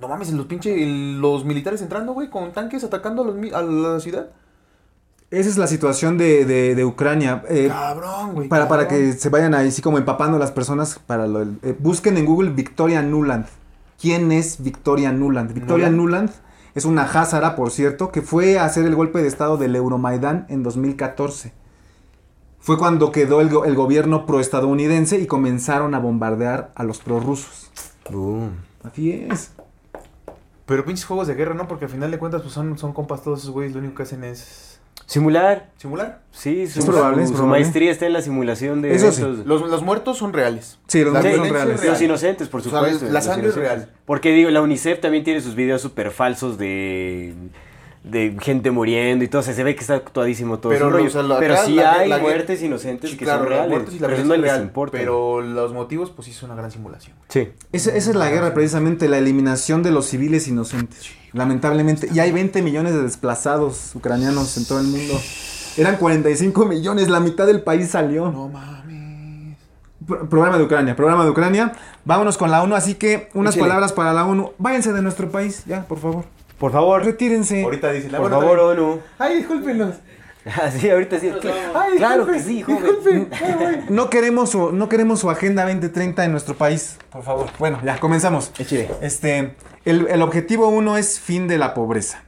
[0.00, 3.62] No mames, los pinche, el- los militares entrando, güey, con tanques atacando a, los, a
[3.62, 4.28] la ciudad.
[5.30, 7.42] Esa es la situación de, de- de Ucrania.
[7.48, 8.48] Eh, Cabrón, güey.
[8.48, 10.98] para, para que se vayan ahí, así como empapando las personas.
[11.06, 13.46] para lo- eh, Busquen en Google Victoria Nuland.
[14.00, 15.52] ¿Quién es Victoria Nuland?
[15.52, 16.30] Victoria Nuland
[16.74, 20.46] es una házara, por cierto, que fue a hacer el golpe de estado del Euromaidán
[20.48, 21.52] en 2014.
[22.60, 27.70] Fue cuando quedó el, el gobierno proestadounidense y comenzaron a bombardear a los prorrusos.
[28.10, 28.52] Boom.
[28.84, 29.50] Así es.
[30.68, 31.66] Pero pinches juegos de guerra, ¿no?
[31.66, 33.72] Porque al final de cuentas, pues son, son compas todos esos güeyes.
[33.72, 35.70] Lo único que hacen es Simular.
[35.78, 36.20] simular.
[36.30, 39.22] Sí, su, Es probable, es su- maestría está en la simulación de Eso sí.
[39.46, 40.78] Los, los muertos son reales.
[40.86, 41.74] Sí, los muertos son reales.
[41.76, 41.92] es real.
[41.94, 43.06] Los inocentes, por O sea, supuesto.
[43.06, 43.90] la los sangre es real.
[44.04, 47.34] Porque digo, la UNICEF también tiene sus videos súper falsos de,
[48.04, 49.40] de gente muriendo y todo.
[49.40, 50.72] O sea, se ve que está actuadísimo todo.
[50.72, 51.08] Pero, es un rollo.
[51.08, 53.48] o sea, lo- pero acá sí la- hay la- muertes inocentes Sí, que claro, son
[53.48, 53.82] reales.
[53.94, 54.62] y la pero no es les real.
[54.62, 54.96] importa.
[54.96, 57.16] Pero los motivos, pues sí, es una gran simulación.
[57.28, 57.48] Sí.
[57.72, 61.10] Esa, esa es la guerra, precisamente, la eliminación de los civiles inocentes.
[61.32, 62.08] Lamentablemente.
[62.12, 65.20] Y hay 20 millones de desplazados ucranianos en todo el mundo.
[65.76, 68.30] Eran 45 millones, la mitad del país salió.
[68.30, 69.56] No mames.
[70.06, 71.72] Pro- programa de Ucrania, programa de Ucrania.
[72.04, 73.68] Vámonos con la ONU, así que unas Échale.
[73.68, 74.52] palabras para la ONU.
[74.58, 76.24] Váyanse de nuestro país, ya, por favor.
[76.58, 77.04] Por favor.
[77.04, 77.62] Retírense.
[77.62, 79.00] Ahorita dicen, Por favor, también- ONU.
[79.18, 79.94] Ay, discúlpenos.
[80.46, 81.30] Ah, sí, ahorita sí.
[81.74, 83.28] Ay, Claro que sí, joven.
[83.32, 83.84] Ay.
[83.90, 87.48] No queremos su, no queremos su agenda 2030 en nuestro país, por favor.
[87.58, 88.50] Bueno, ya, comenzamos.
[88.58, 88.88] Échale.
[89.02, 92.22] Este, el, el objetivo uno es fin de la pobreza.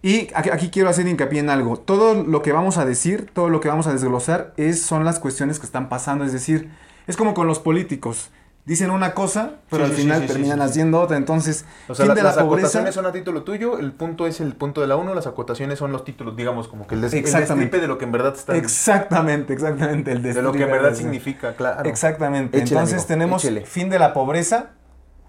[0.00, 1.76] Y aquí, aquí quiero hacer hincapié en algo.
[1.76, 5.18] Todo lo que vamos a decir, todo lo que vamos a desglosar, es, son las
[5.18, 6.24] cuestiones que están pasando.
[6.24, 6.70] Es decir,
[7.08, 8.30] es como con los políticos.
[8.66, 11.16] Dicen una cosa, pero Sí, al sí, final sí, terminan haciendo otra.
[11.16, 12.66] Entonces, O sea, fin la- de la las pobreza.
[12.66, 15.78] acotaciones son a título tuyo, el punto es el punto de la 1, las acotaciones
[15.78, 17.78] son los títulos, digamos, como que el, des Exactamente.
[17.78, 18.56] de lo que en verdad está...
[18.56, 20.10] Exactamente, exactamente.
[20.10, 21.88] El de lo que en verdad significa, claro.
[21.88, 22.58] Exactamente.
[22.58, 24.70] Entonces amigo, tenemos fin de la pobreza.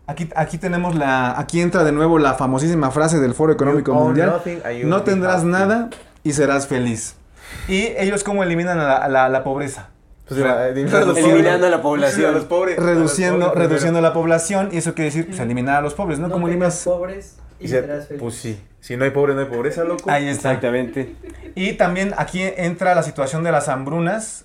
[0.08, 1.38] Aquí, aquí tenemos la.
[1.38, 4.30] Aquí entra de nuevo la famosísima frase del Foro Económico You Mundial.
[4.32, 5.90] nothing No tendrás nada
[6.24, 7.16] y serás feliz.
[7.68, 9.90] Y ellos cómo eliminan a la, a la- a la pobreza.
[10.28, 12.26] Pues, a los Eliminando a la población.
[12.26, 12.78] A los pobres.
[12.78, 15.94] a los Reduciendo, pobres reduciendo la población y eso quiere decir pues, eliminar a los
[15.94, 16.28] pobres, ¿no?
[16.28, 16.82] No como eliminas.
[16.84, 18.22] pobres y serás feliz.
[18.22, 20.10] pues sí, si no hay pobre, no hay pobreza, loco.
[20.12, 20.50] Ahí está.
[20.52, 21.16] Exactamente.
[21.56, 24.44] Y también aquí entra la situación de las hambrunas.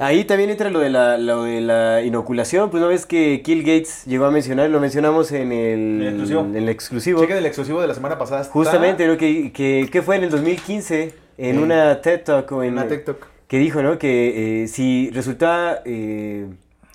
[0.00, 2.70] Ahí también entra lo de la, lo de la inoculación.
[2.70, 6.40] Pues no ves que Kill Gates llegó a mencionar, lo mencionamos en el, El exclusivo.
[6.42, 7.20] en el exclusivo.
[7.20, 8.42] Chequen el exclusivo de la semana pasada.
[8.42, 9.16] está Justamente, ¿no?
[9.16, 11.62] Que, que, que fue en el 2015, en Sí.
[11.62, 13.26] una TED Talk o en, En una TikTok.
[13.48, 13.98] Que dijo, ¿no?
[13.98, 16.46] Que eh, si resultaba, eh,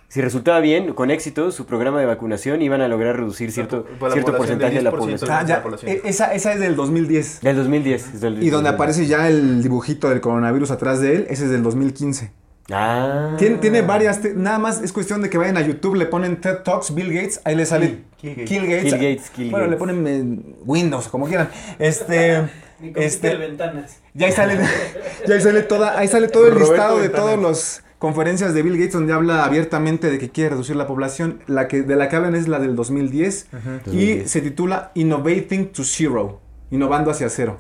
[0.08, 4.38] si resultaba bien, con éxito, su programa de vacunación iban a lograr reducir cierto, cierto
[4.38, 5.02] porcentaje de la del 10%.
[5.02, 5.32] población.
[5.32, 7.42] Ah, ya, e- esa, esa es del 2010.
[7.42, 8.14] Del 2010.
[8.14, 11.46] es del- Y donde del- aparece ya el dibujito del coronavirus atrás de él, ese
[11.46, 12.32] es del 2015.
[12.72, 13.36] Ah.
[13.38, 16.40] Tiene, tiene varias, te- nada más es cuestión de que vayan a YouTube, le ponen
[16.40, 18.48] TED Talks, Bill Gates, ahí le sale Kill Gates.
[18.50, 18.84] Kill Gates.
[18.84, 21.50] Kill Gates, Kill bueno, le ponen eh, Windows, como quieran.
[21.80, 22.44] Este,
[22.80, 23.98] Ni con este, Peter ventanas.
[24.14, 24.58] ya ahí sale,
[25.28, 28.62] ya ahí sale toda, ahí sale todo el Roberto listado de todas las conferencias de
[28.64, 31.42] Bill Gates donde habla abiertamente de que quiere reducir la población.
[31.48, 33.56] La que de la que hablan es la del 2010 y
[33.86, 34.32] 2010.
[34.32, 37.58] se titula Innovating to Zero, innovando hacia cero.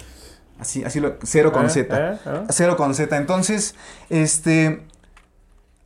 [0.59, 1.95] Así, así lo, cero con Ah, Z.
[1.97, 2.43] ah, ah.
[2.49, 3.15] Cero con Z.
[3.17, 3.75] Entonces,
[4.09, 4.81] este.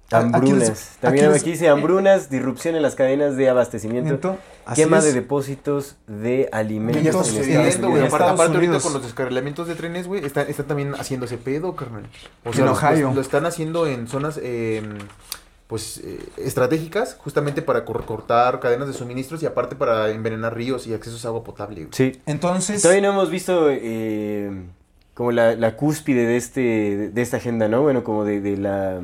[0.10, 0.70] Hambrunas.
[0.70, 4.38] les- También aquí dice hambrunas, disrupción en las cadenas de abastecimiento,
[4.74, 5.04] quema es.
[5.04, 7.04] de depósitos de alimentos.
[7.04, 8.06] Ya está sucediendo, güey.
[8.06, 8.24] Aparte,
[8.56, 12.04] ahorita con los descarrilamientos de trenes, güey, están, están también haciendo ese pedo, carnal.
[12.46, 13.10] O En Ohio.
[13.10, 14.82] Lo, lo están haciendo en zonas, eh,
[15.68, 20.88] pues, eh, estratégicas, justamente para cor- cortar cadenas de suministros y aparte para envenenar ríos
[20.88, 21.90] y accesos a agua potable, güey.
[21.92, 22.22] Sí.
[22.26, 22.82] Entonces.
[22.82, 24.50] Todavía no hemos visto eh,
[25.14, 27.82] como la, la cúspide de, este, de esta agenda, ¿no?
[27.82, 29.02] Bueno, como de, de la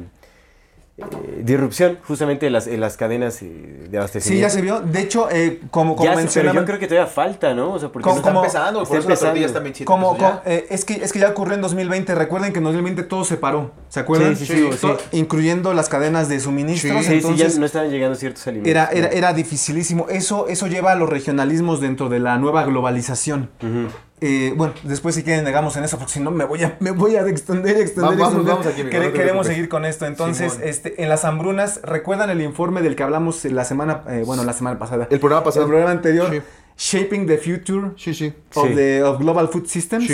[0.95, 4.47] eh, disrupción justamente de las, en las cadenas eh, de Sí, abastecimiento.
[4.47, 4.79] ya se vio.
[4.81, 6.59] De hecho, eh, como, como Ya se- pero mencionaba.
[6.59, 7.73] yo creo que todavía falta, ¿no?
[7.73, 9.39] O sea, porque ¿Cómo- no Está cómo- empezando, por está eso empezando.
[9.45, 12.13] está en 27 Como, como, eh, es, que, es que ya ocurrió en 2020.
[12.13, 13.71] Recuerden que en 2020 todo se paró.
[13.89, 14.35] ¿Se acuerdan?
[14.35, 14.87] Sí, sí, sí, sí.
[15.17, 16.93] Incluyendo las cadenas de suministros.
[16.99, 18.69] Sí, Sí, sí, entonces, ya no estaban llegando ciertos alimentos.
[18.69, 20.07] era, era, era dificilísimo.
[20.09, 23.49] Eso, eso lleva a los regionalismos dentro de la nueva globalización.
[23.61, 23.87] Ujú.
[24.25, 26.91] Eh, bueno, después si quieren negamos en eso, porque si no me voy a, me
[26.91, 28.13] voy a extender y extender.
[28.13, 28.53] y Vamos, extender.
[28.55, 30.05] vamos aquí, Quere- no queremos seguir con esto.
[30.05, 30.67] Entonces, Simón.
[30.69, 34.53] este, en las hambrunas, ¿recuerdan el informe del que hablamos la semana, eh, bueno, la
[34.53, 35.07] semana pasada?
[35.11, 35.65] El programa pasado.
[35.65, 36.29] El programa anterior.
[36.31, 36.41] Sí.
[36.75, 38.33] Shaping the Future Sí, sí.
[38.55, 38.73] of, Sí.
[38.75, 40.07] the, of Global Food Systems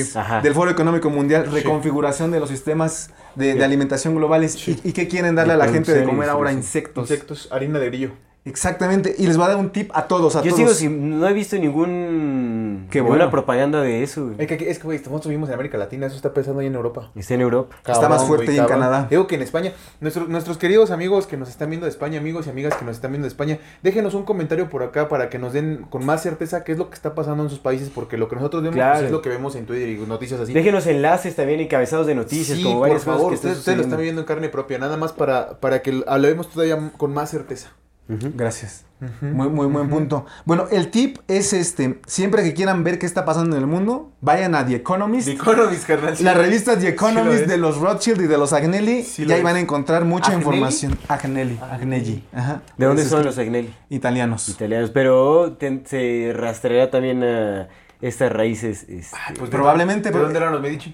[0.43, 4.77] del Foro Económico Mundial, reconfiguración de los sistemas de, de alimentación globales Sí.
[4.83, 7.09] y, y qué quieren darle a la gente de comer ahora insectos.
[7.09, 8.11] Insectos, harina de grillo.
[8.45, 10.57] Exactamente, y les voy a dar un tip a todos, a Yo todos.
[10.57, 13.31] sigo sin, no he visto ningún Qué ninguna bueno.
[13.31, 14.25] propaganda de eso.
[14.27, 14.35] güey.
[14.39, 16.75] Es que, es que, güey, nosotros vivimos en América Latina, eso está pensando ahí en
[16.75, 17.11] Europa.
[17.15, 17.75] Está en Europa.
[17.85, 18.87] Está más fuerte güey, ahí en cabrón.
[18.87, 19.07] Canadá.
[19.09, 22.47] Digo que en España, nuestros, nuestros queridos amigos que nos están viendo de España, amigos
[22.47, 25.37] y amigas que nos están viendo de España, déjenos un comentario por acá para que
[25.37, 28.17] nos den con más certeza qué es lo que está pasando en sus países, porque
[28.17, 28.93] lo que nosotros vemos Claro.
[28.93, 30.53] pues, es lo que vemos en Twitter y noticias así.
[30.53, 33.59] Déjenos enlaces también encabezados de noticias, sí, como por varias favor, cosas que ustedes, están
[33.73, 33.97] ustedes lo están sucediendo.
[33.97, 37.71] viviendo en carne propia, nada más para, para que hablemos todavía con más certeza.
[38.09, 38.85] Gracias.
[39.21, 40.25] Muy, muy buen punto.
[40.43, 44.11] Bueno, el tip es este, siempre que quieran ver qué está pasando en el mundo,
[44.19, 45.27] vayan a The Economist.
[45.27, 46.17] The Economist, carnal.
[46.17, 46.23] sí.
[46.23, 49.43] La revista The Economist de los Rothschild y de los Agnelli, Sí y ahí es.
[49.43, 50.45] van a encontrar mucha ¿Agnelli?
[50.45, 50.97] información.
[51.07, 52.23] Agnelli, Agnelli.
[52.33, 52.61] Ajá.
[52.77, 53.73] ¿De dónde son los Agnelli?
[53.89, 54.49] Italianos.
[54.49, 54.89] Italianos.
[54.91, 57.69] Pero ten- se rastreará también a
[58.01, 60.93] estas raíces este, Ay, pues, Probablemente, ¿De pero- dónde eran los Medici?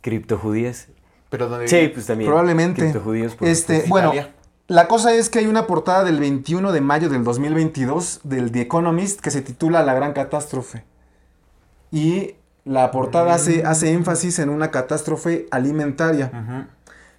[0.00, 0.88] criptojudías.
[1.30, 2.28] Pero dónde Sí, pues también.
[2.28, 2.82] Probablemente.
[2.82, 3.34] Criptojudíos.
[3.34, 4.32] por Este, bueno, Italia.
[4.68, 8.62] La cosa es que hay una portada del 21 de mayo del 2022 del The
[8.62, 10.84] Economist que se titula La Gran Catástrofe.
[11.92, 16.68] Y la portada hace, hace énfasis en una catástrofe alimentaria.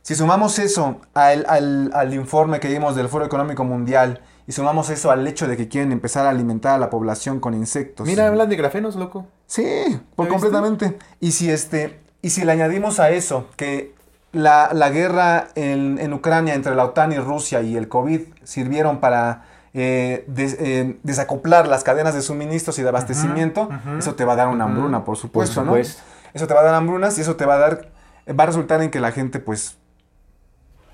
[0.02, 4.90] Si sumamos eso al, al- al informe que vimos del Foro Económico Mundial y sumamos
[4.90, 8.08] eso al hecho de que quieren empezar a alimentar a la población con insectos.
[8.08, 9.26] Mira, hablan de grafenos, loco.
[9.48, 10.98] Sí, por completamente.
[11.20, 13.94] Y si este, y si le añadimos a eso que
[14.32, 19.00] la, la guerra en, en Ucrania entre la OTAN y Rusia y el COVID sirvieron
[19.00, 24.34] para eh, des- eh, desacoplar las cadenas de suministros y de abastecimiento, eso te va
[24.34, 25.78] a dar una hambruna, por supuesto, Por ¿no?
[25.78, 27.90] Eso te va a dar hambrunas y eso te va a dar,
[28.30, 29.78] va a resultar en que la gente pues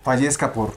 [0.04, 0.74] fallezca por,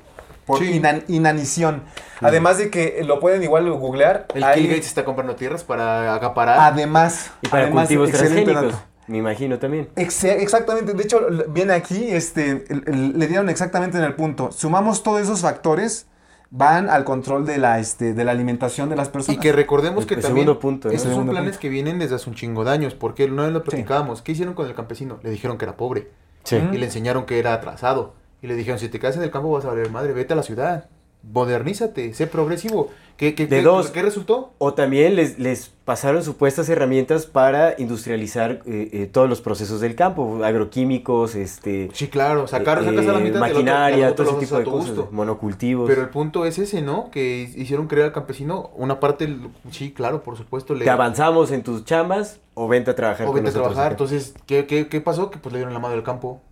[0.47, 0.81] por Sí.
[0.81, 1.83] inan- inanición.
[2.21, 4.27] Además de que lo pueden igual googlear.
[4.35, 6.59] El Bill Gates está comprando tierras para acaparar.
[6.61, 8.81] Además, Y para además, cultivos excelente transgénicos.
[8.81, 8.96] dato.
[9.09, 9.89] Me imagino también.
[9.97, 14.51] Exactamente, de hecho viene aquí, este, le dieron exactamente en el punto.
[14.53, 16.07] Sumamos todos esos factores,
[16.51, 19.41] van al control de la, este, de la alimentación de las y personas.
[19.41, 20.95] que recordemos El- que el también segundo punto, ¿no?
[20.95, 21.61] esos son planes punto.
[21.61, 24.23] que vienen desde hace un chingo de años, porque no lo platicábamos.
[24.23, 25.19] ¿Qué hicieron con el campesino?
[25.23, 26.11] Le dijeron que era pobre
[26.45, 26.57] Sí.
[26.73, 29.51] Y le enseñaron que era atrasado y le dijeron si te quedas en el campo
[29.51, 30.89] vas a valer madre, vete a la ciudad,
[31.33, 32.89] modernízate, sé progresivo.
[33.17, 33.91] ¿Qué, qué, De qué- dos.
[33.91, 34.53] ¿qué resultó?
[34.59, 39.95] O también les, les pasaron supuestas herramientas para industrializar eh, eh, todos los procesos del
[39.95, 44.47] campo, agroquímicos, este, Sí, claro, sacar, eh, sacas a la mitad maquinaria, otro todo ese
[44.47, 45.09] tipo de cosas, gusto.
[45.13, 45.89] monocultivos.
[45.89, 47.11] Pero el punto es ese, ¿no?
[47.11, 49.35] Que hicieron creer al campesino una parte,
[49.71, 53.33] sí, claro, por supuesto, le Te avanzamos en tus chambas o vente a trabajar o
[53.33, 53.85] con vete a trabajar.
[53.87, 53.91] acá.
[53.93, 55.31] Entonces, ¿qué, qué, qué pasó?
[55.31, 56.43] Que pues le dieron la mano del campo.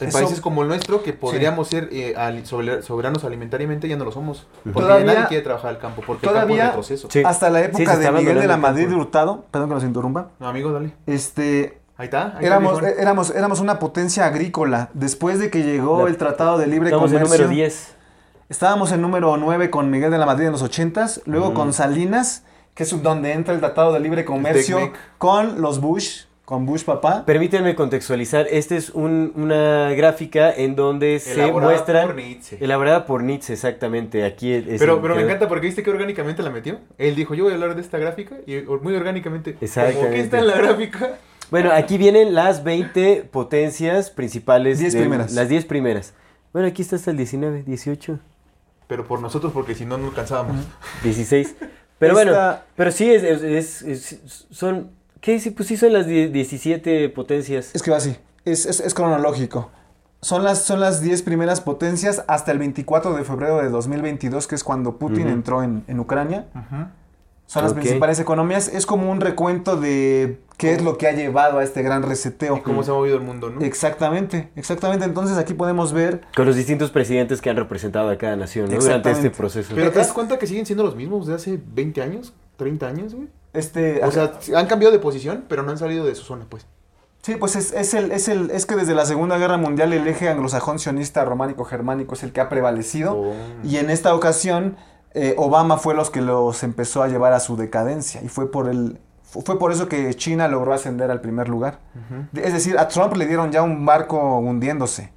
[0.00, 2.14] En Eso- países como el nuestro, que podríamos ser eh,
[2.82, 4.46] soberanos alimentariamente, ya no lo somos.
[4.64, 7.06] Porque Todavía- nadie quiere trabajar al campo, porque el campo todavía- es.
[7.08, 7.22] Sí.
[7.24, 9.00] Hasta la época de Miguel de la Madrid campo.
[9.00, 10.92] Hurtado, perdón que nos interrumpa, No, amigo, dale.
[11.06, 12.36] este, Ahí está.
[12.36, 14.90] ahí éramos, éramos, éramos una potencia agrícola.
[14.94, 17.44] Después de que llegó La- el Tratado de Libre Estamos en Comercio.
[17.44, 17.94] número 10.
[18.48, 21.54] Estábamos en número 9 con Miguel de la Madrid en los 80s, luego Mm.
[21.54, 22.42] con Salinas,
[22.74, 26.24] que es donde entra el Tratado de Libre Comercio con los Bush,
[26.54, 27.24] con Bush papá.
[27.26, 32.02] Permítanme contextualizar, esta es un- una gráfica en donde se Elaborada muestra...
[32.06, 32.58] por Nietzsche.
[32.60, 34.24] Elaborada por Nietzsche, exactamente.
[34.24, 36.78] Aquí es Pero, me encanta porque viste que orgánicamente la metió.
[36.96, 39.56] Él dijo, yo voy a hablar de esta gráfica y muy orgánicamente.
[39.60, 40.00] Exactamente.
[40.00, 41.18] ¿Por qué está en la gráfica?
[41.50, 44.78] Bueno, aquí vienen las 20 potencias principales.
[44.78, 45.32] 10 del- primeras.
[45.32, 46.14] Las 10 primeras.
[46.52, 48.20] Bueno, aquí está hasta el 19, 18,
[48.86, 50.54] Pero por nosotros, porque si no, no alcanzábamos.
[51.02, 51.56] 16.
[51.98, 52.32] Pero bueno,
[52.76, 54.90] pero sí, es, es- es- es- son...
[55.24, 55.40] ¿Qué?
[55.40, 57.70] Sí, pues sí son las die- 17 potencias.
[57.74, 58.14] Es que va así,
[58.44, 59.70] es, es- es cronológico.
[60.20, 64.54] Son las, son las 10 primeras potencias hasta el 24 de febrero de 2022, que
[64.54, 66.44] es cuando Putin entró en, en Ucrania.
[67.46, 68.68] Son las principales economías.
[68.68, 72.58] Es como un recuento de qué es lo que ha llevado a este gran reseteo.
[72.58, 73.62] Y cómo se ha movido el mundo, ¿no?
[73.62, 75.06] Exactamente, exactamente.
[75.06, 78.78] Entonces aquí podemos ver Con los distintos presidentes que han representado a cada nación ¿no?
[78.78, 79.72] durante este proceso.
[79.74, 83.14] Pero te das cuenta que siguen siendo los mismos de hace 20 años, 30 años,
[83.14, 83.28] güey.
[83.54, 84.04] Este...
[84.04, 86.66] O sea, han cambiado de posición, pero no han salido de su zona, pues.
[87.22, 90.06] Sí, pues es, es el, es, el, es que desde la Segunda Guerra Mundial el
[90.06, 93.16] eje anglosajón sionista románico-germánico es el que ha prevalecido.
[93.16, 93.34] Oh.
[93.62, 94.76] Y en esta ocasión
[95.14, 98.22] eh, Obama fue los que los empezó a llevar a su decadencia.
[98.22, 98.98] Y fue por, el,
[99.44, 101.78] fue por eso que China logró ascender al primer lugar.
[102.34, 105.10] Es decir, a Trump le dieron ya un barco hundiéndose.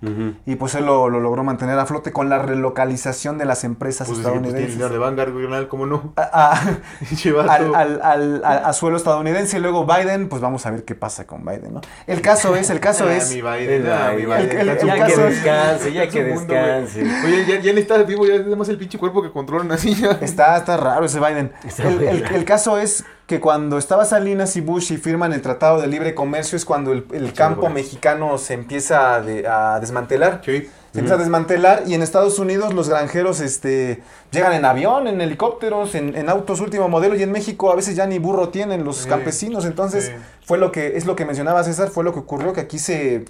[0.45, 4.07] Y pues él lo, lo logró mantener a flote con la relocalización de las empresas
[4.07, 4.78] Pues, es que, pues, tiene estadounidenses.
[4.78, 6.13] dinero de Vanguard, ¿cómo no?
[6.15, 10.72] A- a- al, al, al- al- a suelo estadounidense y luego Biden, pues vamos a
[10.72, 11.82] ver qué pasa con Biden, ¿no?
[12.07, 13.30] El caso es, el caso Ah, es...
[13.34, 17.01] mi Biden, ya que descanse, ya está que descanse.
[17.26, 19.93] Oye, ya, ya ni está vivo, ya es más el pinche cuerpo que controlan así
[19.95, 20.11] ya.
[20.22, 21.51] Está, está raro ese Biden.
[21.65, 25.41] Está El, el- el caso es que cuando estaba Salinas y Bush y firman el
[25.41, 29.80] Tratado de Libre Comercio es cuando el, el campo mexicano se empieza a, de- a
[29.82, 30.41] desmantelar.
[30.45, 30.69] Sí.
[30.93, 34.01] Se empieza a desmantelar y en Estados Unidos los granjeros este,
[34.32, 37.95] llegan en avión, en helicópteros, en, en autos último modelo y en México a veces
[37.97, 39.09] ya ni burro tienen los Sí.
[39.09, 39.65] campesinos.
[39.65, 40.11] Entonces Sí.
[40.45, 43.25] fue lo que es lo que mencionaba César, fue lo que ocurrió que aquí se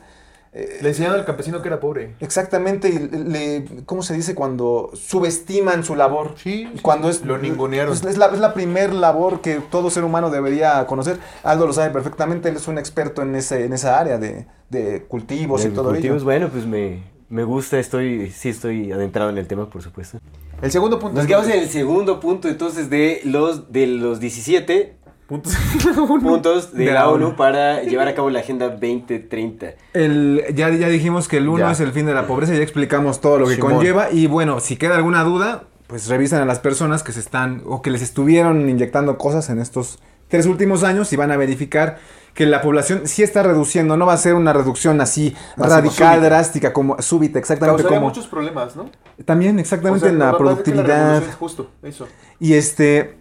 [0.53, 2.15] eh, Le enseñaron al campesino que era pobre.
[2.19, 6.33] exactamente le, ¿cómo se dice cuando subestiman su labor?
[6.37, 6.69] Sí.
[6.81, 7.93] Cuando es Lo ningunearon.
[7.93, 11.17] Es, es la, es la primer labor que todo ser humano debería conocer.
[11.43, 15.03] Aldo lo sabe perfectamente, él es un experto en ese en esa área de, de
[15.03, 16.25] cultivos y todo cultivos, ello.
[16.25, 20.19] bueno, pues me, me gusta, estoy, sí estoy adentrado en el tema, por supuesto.
[20.61, 21.17] El segundo punto.
[21.17, 24.97] Nos quedamos en el segundo punto entonces de los, de los 17
[25.27, 25.53] Puntos.
[26.23, 27.35] puntos de, De la la ONU ONU.
[27.35, 29.73] para llevar a cabo la Agenda 2030.
[29.93, 31.71] El, ya, ya dijimos que el uno Ya.
[31.71, 33.73] es el fin de la pobreza, ya explicamos todo lo que Simón.
[33.75, 34.09] conlleva.
[34.11, 37.81] Y bueno, si queda alguna duda, pues revisan a las personas que se están o
[37.81, 39.99] que les estuvieron inyectando cosas en estos
[40.29, 41.97] tres últimos años y van a verificar
[42.33, 46.19] que la población sí está reduciendo, no va a ser una reducción así radical, súbita.
[46.19, 48.91] drástica, como súbita, exactamente Causaría como muchos problemas, ¿no?
[49.25, 51.23] también exactamente O sea, en la productividad.
[51.23, 52.07] es justo, eso.
[52.39, 53.16] Y este.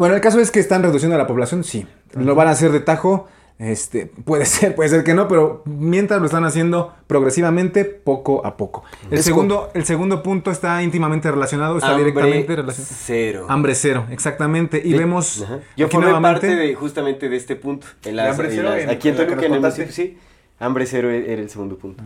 [0.00, 1.86] Bueno, el caso es que están reduciendo la población, sí.
[2.14, 3.28] Lo van a hacer de tajo.
[3.58, 8.56] Este, puede ser, puede ser que no, pero mientras lo están haciendo progresivamente, poco a
[8.56, 8.82] poco.
[9.10, 12.94] El Es segundo, el segundo punto está íntimamente relacionado, está directamente relacionado.
[13.04, 13.44] cero.
[13.50, 14.80] Hambre cero, exactamente.
[14.82, 15.42] Y De- vemos.
[15.42, 15.58] Ajá.
[15.76, 17.86] Yo aquí formé nuevamente- parte de, justamente de este punto.
[18.06, 20.18] En las- hambre en cero las- en- aquí en en que en el municipio, sí.
[20.58, 22.02] Hambre cero e-, era el segundo punto.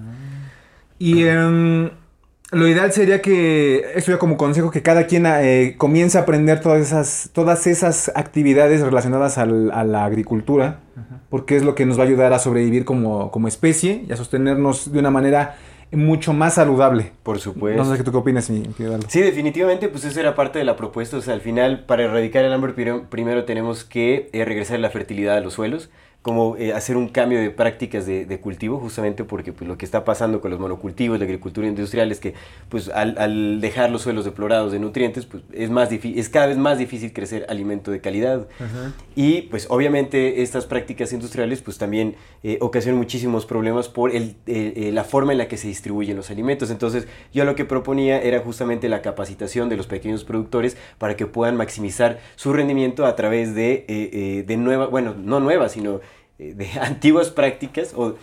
[0.99, 1.91] Y em,
[2.53, 6.61] lo ideal sería que, esto ya como consejo, que cada quien eh, comience a aprender
[6.61, 10.81] todas esas, todas esas actividades relacionadas al- a la agricultura,
[11.31, 14.17] porque es lo que nos va a ayudar a sobrevivir como, como especie y a
[14.17, 15.57] sostenernos de una manera
[15.91, 17.13] mucho más saludable.
[17.23, 17.83] Por supuesto.
[17.83, 18.63] no sé qué tú qué opinas, mi.
[19.09, 21.17] Sí, definitivamente, pues eso era parte de la propuesta.
[21.17, 24.91] O sea, al final, para erradicar el hambre, primero, primero tenemos que eh, regresar la
[24.91, 25.91] fertilidad a los suelos,
[26.25, 29.85] como eh, hacer un cambio de prácticas de, de cultivo, justamente porque pues, lo que
[29.85, 32.33] está pasando con los monocultivos, la agricultura industrial, es que
[32.71, 36.57] pues al, al dejar los suelos deplorados de nutrientes, pues es, más es cada vez
[36.57, 38.47] más difícil crecer alimento de calidad.
[39.15, 44.93] Y pues obviamente estas prácticas industriales pues también eh, ocasionan muchísimos problemas por el, eh,
[44.95, 46.71] la forma en la que se distribuyen los alimentos.
[46.71, 51.27] Entonces yo lo que proponía era justamente la capacitación de los pequeños productores para que
[51.27, 56.01] puedan maximizar su rendimiento a través de, de nuevas, bueno, no nuevas, sino
[56.39, 58.15] de antiguas prácticas o...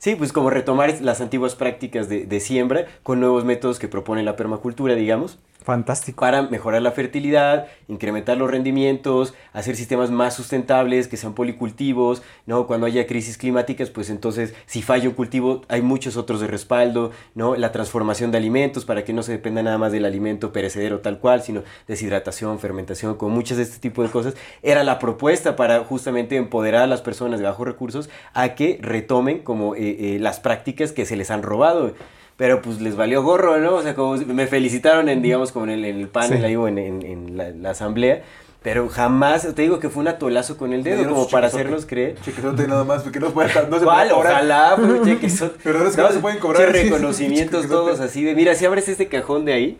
[0.00, 4.22] Sí, pues como retomar las antiguas prácticas de, de siembra con nuevos métodos que propone
[4.22, 6.20] la permacultura, digamos Fantástico.
[6.20, 12.66] para mejorar la fertilidad, incrementar los rendimientos, hacer sistemas más sustentables, que sean policultivos, ¿no?
[12.66, 17.10] Cuando haya crisis climáticas, pues entonces si falla un cultivo hay muchos otros de respaldo,
[17.34, 17.54] ¿no?
[17.54, 21.18] La transformación de alimentos para que no se dependa nada más del alimento perecedero tal
[21.18, 24.34] cual, sino deshidratación, fermentación, con muchas de este tipo de cosas.
[24.62, 29.40] Era la propuesta para justamente empoderar a las personas de bajos recursos a que retomen
[29.40, 31.92] como eh, eh, las prácticas que se les han robado.
[32.38, 33.74] Pero pues les valió gorro, ¿no?
[33.74, 36.44] O sea, como me felicitaron en, digamos, como en el, en el panel Sí.
[36.46, 38.22] ahí o en, en- en la, la asamblea.
[38.62, 42.16] Pero jamás, te digo que fue un atolazo con el dedo, como para hacernos creer.
[42.22, 44.32] Chequezote nada más, porque no, puede, no se puede cobrar.
[44.32, 45.58] Ojalá, pero chequezote.
[45.62, 49.08] Pero es que no se pueden cobrar, reconocimientos todos así de, mira, si abres este
[49.08, 49.78] cajón de ahí.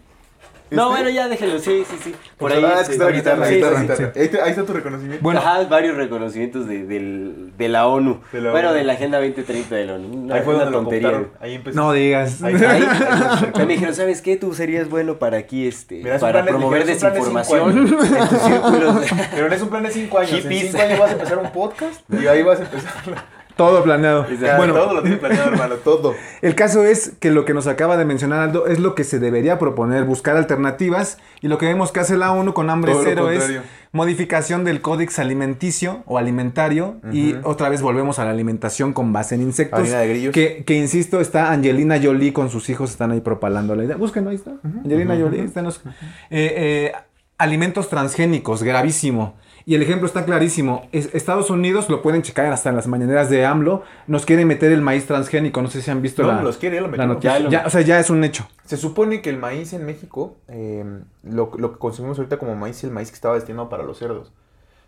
[0.71, 1.03] No, ¿Este?
[1.03, 2.15] bueno, ya déjelo, sí, sí, sí.
[2.37, 2.63] Por ahí.
[2.65, 3.93] Ah, es que está la guitarra, sí, guitarra, sí, sí.
[4.23, 4.45] guitarra.
[4.45, 5.23] Ahí, está tu reconocimiento.
[5.23, 5.41] Bueno.
[5.41, 8.21] Ajá, varios reconocimientos de, del- de la ONU.
[8.33, 8.79] De la bueno, ONU.
[8.79, 10.09] de la Agenda 2030 de la ONU.
[10.25, 11.11] Una, ahí fue una donde lo tontería.
[11.11, 11.33] cooptaron.
[11.41, 11.77] Ahí empezó.
[11.81, 12.43] No digas.
[12.43, 14.37] Ahí- Ahí, ahí me dijeron, ¿sabes qué?
[14.37, 17.21] Tú serías bueno para aquí, este, Mira, para plan de- promover es un plan de
[17.23, 19.07] cinco desinformación en tus círculos.
[19.35, 20.31] Pero no es un plan de 5 años.
[20.31, 20.65] Hippies.
[20.65, 23.38] En 5 años vas a empezar un podcast y ahí vas a empezar.
[23.59, 24.25] Todo planeado.
[24.25, 26.15] Bueno, Bueno, todo lo tiene planeado, hermano, todo.
[26.43, 29.19] El caso es que lo que nos acaba de mencionar Aldo es lo que se
[29.19, 33.03] debería proponer, buscar alternativas y lo que vemos que hace la ONU con hambre Todo
[33.03, 38.93] cero es modificación del códex alimenticio o alimentario y otra vez volvemos a la alimentación
[38.93, 39.81] con base en insectos.
[39.81, 40.33] Harina de grillos.
[40.33, 43.97] Que, que, insisto, está Angelina Jolie con sus hijos, están ahí propalando la idea.
[43.97, 44.53] Búsquenlo, ahí está.
[44.63, 45.91] Angelina Jolie, está en los- Eh,
[46.31, 46.93] eh,
[47.39, 49.35] alimentos transgénicos, gravísimo.
[49.69, 50.89] Y el ejemplo está clarísimo.
[50.93, 54.73] Es- Estados Unidos, lo pueden checar hasta en las mañaneras de AMLO, nos quiere meter
[54.73, 55.61] el maíz transgénico.
[55.61, 57.35] No sé si han visto No, la, los quiere, lo la noticia.
[57.37, 58.49] Ya lo- Ya, o sea, ya es un hecho.
[58.65, 60.87] Se supone que el maíz en México, eh,
[61.23, 64.33] lo, lo que consumimos ahorita como maíz, el maíz que estaba destinado para los cerdos.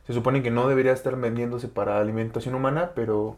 [0.06, 3.36] Se supone que no debería estar vendiéndose para alimentación humana, pero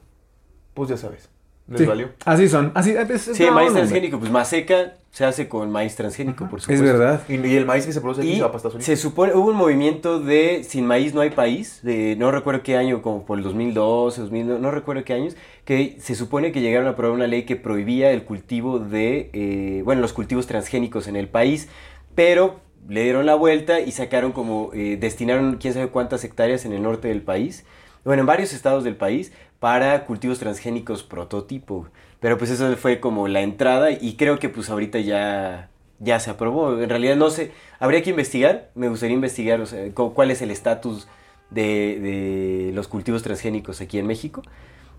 [0.74, 1.28] pues ya sabes,
[1.68, 2.08] les Sí, valió.
[2.24, 2.72] Así son.
[2.74, 6.58] Así, es, es Sí, maíz transgénico, pues más seca se hace con maíz transgénico, por
[6.58, 6.84] Es supuesto.
[6.86, 7.22] verdad.
[7.28, 8.86] Y, y el maíz que se produce aquí Y se va para Estados Unidos.
[8.86, 12.76] se supone, hubo un movimiento de sin maíz no hay país, de no recuerdo qué
[12.76, 15.36] año, como por el 2012, 2000, no recuerdo qué años,
[15.66, 19.82] que se supone que llegaron a aprobar una ley que prohibía el cultivo de, eh,
[19.84, 21.68] bueno, los cultivos transgénicos en el país,
[22.14, 26.72] pero le dieron la vuelta y sacaron como, eh, destinaron quién sabe cuántas hectáreas en
[26.72, 27.64] el norte del país,
[28.04, 31.86] bueno, en varios estados del país, para cultivos transgénicos prototipo.
[32.20, 36.30] Pero pues eso fue como la entrada y creo que pues ahorita ya, ya se
[36.30, 36.80] aprobó.
[36.80, 40.40] En realidad no sé, habría que investigar, me gustaría investigar o sea, cu- cuál es
[40.42, 41.08] el estatus
[41.50, 44.42] de, de los cultivos transgénicos aquí en México.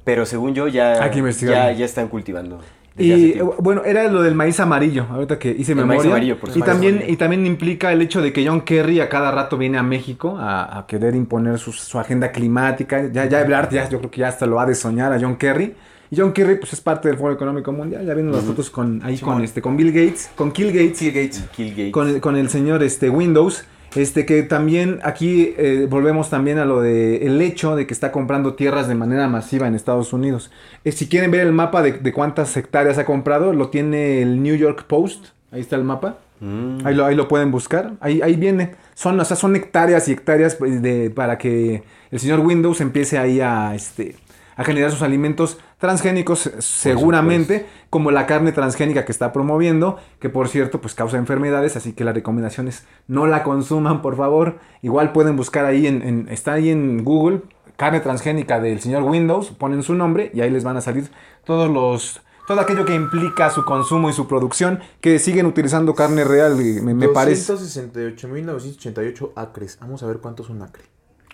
[0.04, 1.72] Pero según yo ya, Hay que investigarlo.
[1.72, 2.60] ya, ya están cultivando.
[2.96, 6.12] Y eh, bueno, era lo del maíz amarillo, ahorita que hice El maíz memoria.
[6.12, 9.32] amarillo, por y también y también implica el hecho de que John Kerry a cada
[9.32, 13.10] rato viene a México a, a querer imponer su, su agenda climática.
[13.12, 15.38] Ya ya Ebrard ya yo creo que ya hasta lo ha de soñar a John
[15.38, 15.74] Kerry.
[16.12, 18.06] Y John Kerry pues es parte del Foro Económico Mundial.
[18.06, 21.00] Ya vienen las fotos con ahí con este con Bill Gates, con Kill Gates.
[21.00, 21.92] Kill Gates.
[21.92, 23.66] con el, con el señor este Windows.
[23.96, 28.12] Este que también aquí eh, volvemos también a lo de el hecho de que está
[28.12, 30.52] comprando tierras de manera masiva en Estados Unidos.
[30.84, 34.42] Eh, si quieren ver el mapa de, de cuántas hectáreas ha comprado, lo tiene el
[34.42, 35.28] New York Post.
[35.52, 36.18] Ahí está el mapa.
[36.40, 36.86] Mm.
[36.86, 37.94] Ahí lo, ahí lo pueden buscar.
[38.02, 38.76] Ahí, ahí viene.
[38.96, 43.18] Son, o sea, son hectáreas y hectáreas pues, de, para que el señor Windows empiece
[43.18, 44.16] ahí a, este,
[44.56, 50.48] a generar sus alimentos transgénicos, seguramente, como la carne transgénica que está promoviendo, que por
[50.48, 54.60] cierto, pues causa enfermedades, así que la recomendación es no la consuman, por favor.
[54.82, 57.42] Igual pueden buscar ahí, en, en- está ahí en Google,
[57.76, 61.12] carne transgénica del señor Windows, ponen su nombre y ahí les van a salir
[61.44, 62.22] todos los...
[62.48, 66.82] Todo aquello que implica su consumo y su producción, que siguen utilizando carne real, y
[66.82, 67.54] me, me parece.
[67.54, 69.78] 268.988 acres.
[69.82, 70.84] Vamos a ver cuántos son acre.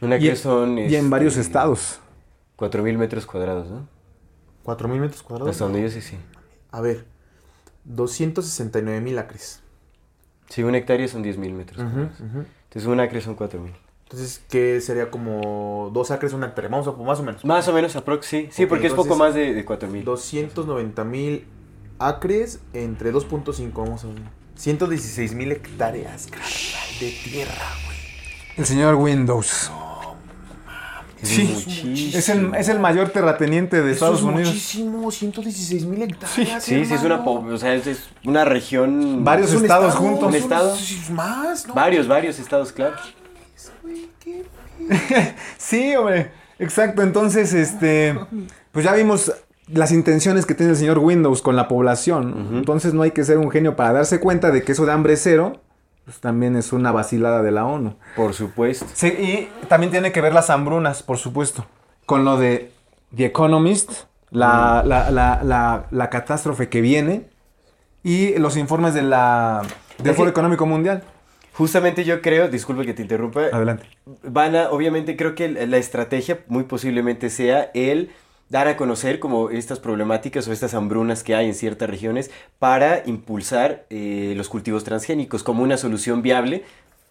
[0.01, 0.77] Una Y, que son...
[0.77, 1.99] y en varios este, estados.
[2.57, 3.87] 4.000 metros cuadrados, ¿no?
[4.65, 5.51] 4.000 metros cuadrados.
[5.51, 6.17] Hasta donde yo sé, sí.
[6.71, 7.05] A ver.
[7.87, 9.61] 269.000 acres.
[10.49, 12.09] Sí, un hectárea son 10.000 metros ujú.
[12.63, 13.71] Entonces un acre son 4.000.
[14.03, 16.69] Entonces, ¿qué sería como dos acres una hectárea?
[16.69, 17.45] Vamos a más o menos.
[17.45, 18.49] Más o menos, aprox, sí.
[18.51, 20.03] Sí, porque es poco más de, de 4.000.
[20.03, 21.43] 290.000
[21.99, 24.17] acres entre 2.5, vamos a ver.
[24.57, 26.49] 116.000 hectáreas carnal,
[26.99, 27.97] de tierra, güey.
[28.57, 29.71] El señor Windows.
[31.21, 32.17] Es Sí, muchísimo.
[32.17, 34.53] es el, es el mayor terrateniente de Estados Eso es Unidos.
[34.53, 36.63] muchísimo, 116.000 hectáreas.
[36.63, 39.23] Sí, sí, es una, o sea, es, es una región...
[39.25, 40.29] Varios Es un estados estado, juntos.
[40.29, 40.75] Un es estado.
[40.75, 41.73] es más, ¿no?
[41.73, 42.95] Varios, varios estados, claro.
[45.57, 46.31] Sí, hombre.
[46.57, 47.01] Exacto.
[47.01, 48.17] Entonces, este.
[48.71, 49.31] Pues ya vimos
[49.67, 52.49] las intenciones que tiene el señor Windows con la población.
[52.53, 55.15] Entonces no hay que ser un genio para darse cuenta de que eso de hambre
[55.15, 55.61] cero,
[56.09, 57.93] pues también es una vacilada de la ONU.
[58.15, 58.87] Por supuesto.
[58.93, 61.67] Sí, y también tiene que ver las hambrunas, por supuesto.
[62.07, 62.71] Con lo de
[63.15, 63.91] The Economist,
[64.31, 67.27] la, la, la, la, la catástrofe que viene
[68.01, 69.61] y los informes de la,
[69.99, 71.03] del Foro Económico Mundial.
[71.53, 73.85] Justamente yo creo, disculpe que te interrumpa, Adelante.
[74.23, 78.09] van a, obviamente creo que la estrategia muy posiblemente sea el
[78.49, 83.03] dar a conocer como estas problemáticas o estas hambrunas que hay en ciertas regiones para
[83.05, 86.63] impulsar eh, los cultivos transgénicos como una solución viable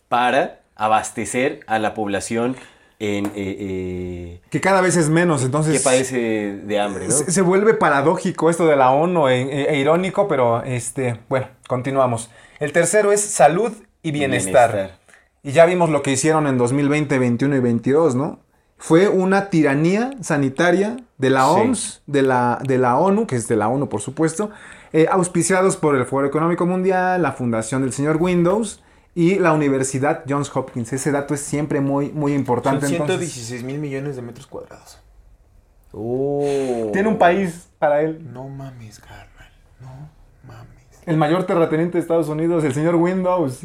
[0.08, 2.56] para abastecer a la población
[3.00, 5.78] en, eh, eh, Que cada vez es menos, entonces...
[5.78, 6.16] que padece
[6.56, 7.12] de hambre, ¿no?
[7.12, 11.46] Se, se vuelve paradójico esto de la ONU e, e- e irónico, pero este, bueno,
[11.68, 12.30] continuamos.
[12.58, 13.72] El tercero es salud
[14.02, 14.72] y bienestar.
[14.72, 14.98] Bienestar.
[15.44, 18.40] Y ya vimos lo que hicieron en 2020, 21 y 22, ¿no?
[18.78, 21.50] Fue una tiranía sanitaria de la Sí.
[21.60, 24.50] OMS, de la, de la ONU, que es de la ONU por supuesto,
[24.92, 28.82] eh, auspiciados por el Foro Económico Mundial, la fundación del señor Windows
[29.14, 30.92] y la Universidad Johns Hopkins.
[30.92, 32.86] Ese dato es siempre muy, muy Son importante.
[32.86, 33.18] entonces.
[33.32, 35.00] 116 mil millones de metros cuadrados.
[35.92, 36.90] Oh.
[36.92, 38.30] Tiene un país para él.
[38.32, 39.50] No mames, carnal.
[39.80, 40.08] No
[40.46, 40.68] mames.
[41.06, 43.58] El mayor terrateniente de Estados Unidos, el señor Windows.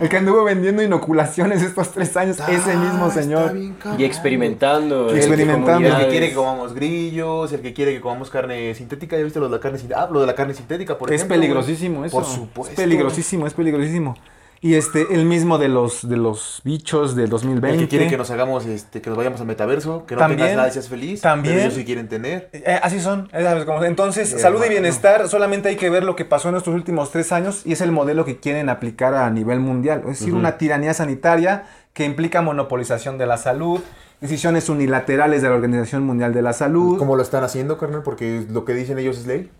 [0.00, 3.56] El que anduvo vendiendo inoculaciones estos tres años, Está- ese mismo señor.
[3.98, 5.08] Y experimentando.
[5.08, 5.86] Y en experimentando.
[5.88, 9.16] El que quiere que comamos grillos, el que quiere que comamos carne sintética.
[9.16, 10.04] ¿Ya viste lo de la carne sintética?
[10.04, 11.36] Ah, lo de la carne sintética, por es ejemplo.
[11.36, 12.16] peligrosísimo eso.
[12.16, 12.72] Por supuesto.
[12.72, 14.16] Es peligrosísimo, es peligrosísimo.
[14.64, 17.78] Y este, el mismo de los, de los bichos del El 2020.
[17.78, 20.38] que quiere que nos hagamos, este, que nos vayamos al metaverso, que no También.
[20.38, 21.20] tengas nada y seas feliz.
[21.20, 21.58] También.
[21.58, 22.48] Ellos sí quieren tener.
[22.52, 23.28] Eh, así son.
[23.66, 27.10] cómo- Entonces, salud y bienestar, solamente hay que ver lo que pasó en estos últimos
[27.10, 30.02] tres años y es el modelo que quieren aplicar a nivel mundial.
[30.08, 33.80] Es decir, una tiranía sanitaria que implica monopolización de la salud,
[34.20, 36.98] decisiones unilaterales de la Organización Mundial de la Salud.
[36.98, 39.50] Como lo están haciendo, carnal, porque lo que dicen ellos es ley.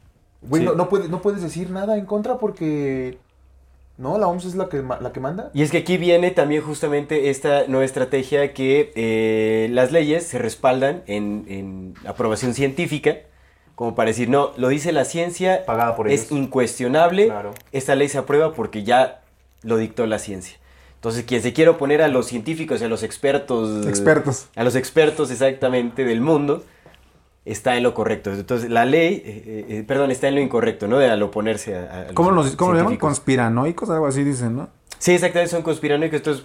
[0.43, 0.69] Güey, Sí.
[0.69, 3.19] no, no no puedes decir nada en contra porque...
[3.99, 5.51] No, la OMS es la que, la que manda.
[5.55, 10.39] Y es que aquí viene también justamente esta nueva estrategia que eh, las leyes se
[10.39, 13.17] respaldan en, en aprobación científica,
[13.75, 16.33] como para decir, no, lo dice la ciencia, Pagada por es ellos.
[16.39, 17.55] incuestionable, Claro.
[17.73, 19.21] esta ley se aprueba porque ya
[19.63, 20.57] lo dictó la ciencia.
[20.97, 24.47] Entonces, quien se quiere oponer a los científicos y a los expertos, Expertos.
[24.57, 26.65] a los expertos exactamente del mundo,
[27.45, 28.33] está en lo correcto.
[28.33, 30.99] Entonces, la ley, eh, eh, perdón, está en lo incorrecto, ¿no?
[30.99, 32.07] De al oponerse a...
[32.11, 32.97] a ¿Cómo, los, cómo lo llaman?
[32.97, 34.69] Conspiranoicos, algo así dicen, ¿no?
[34.99, 36.19] Sí, exactamente, son conspiranoicos.
[36.19, 36.45] Entonces,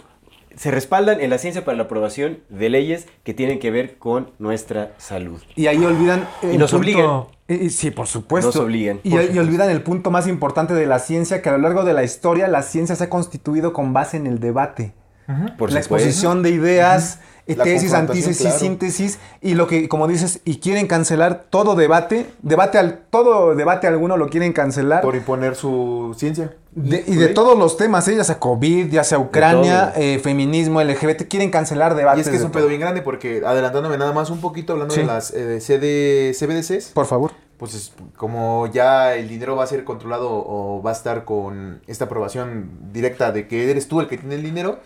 [0.55, 4.31] se respaldan en la ciencia para la aprobación de leyes que tienen que ver con
[4.39, 5.39] nuestra salud.
[5.55, 6.27] Y ahí olvidan.
[6.41, 7.37] Y nos punto- obligan.
[7.47, 8.47] Eh, eh, sí, por supuesto.
[8.49, 11.59] Nos obligan, Y, y olvidan el punto más importante de la ciencia, que a lo
[11.59, 14.93] largo de la historia la ciencia se ha constituido con base en el debate.
[15.27, 15.77] Por la supuesto.
[15.77, 17.19] exposición de ideas, eh,
[17.55, 18.59] tesis, antítesis, claro.
[18.59, 23.87] síntesis, y lo que, como dices, y quieren cancelar todo debate, debate al, todo debate
[23.87, 25.01] alguno lo quieren cancelar.
[25.01, 26.53] Por imponer su ciencia.
[26.71, 28.15] De- y de todos los temas, ¿eh?
[28.15, 32.27] ya sea COVID, ya sea Ucrania, eh, feminismo, LGBT, quieren cancelar Y debates.
[32.27, 34.99] es que es un pedo bien grande porque, adelantándome nada más un poquito, hablando Sí.
[35.01, 37.31] de las eh, CD, CBDCs, Por favor.
[37.57, 41.81] pues es- como ya el dinero va a ser controlado o va a estar con
[41.87, 44.77] esta aprobación directa de que eres tú el que tiene el dinero,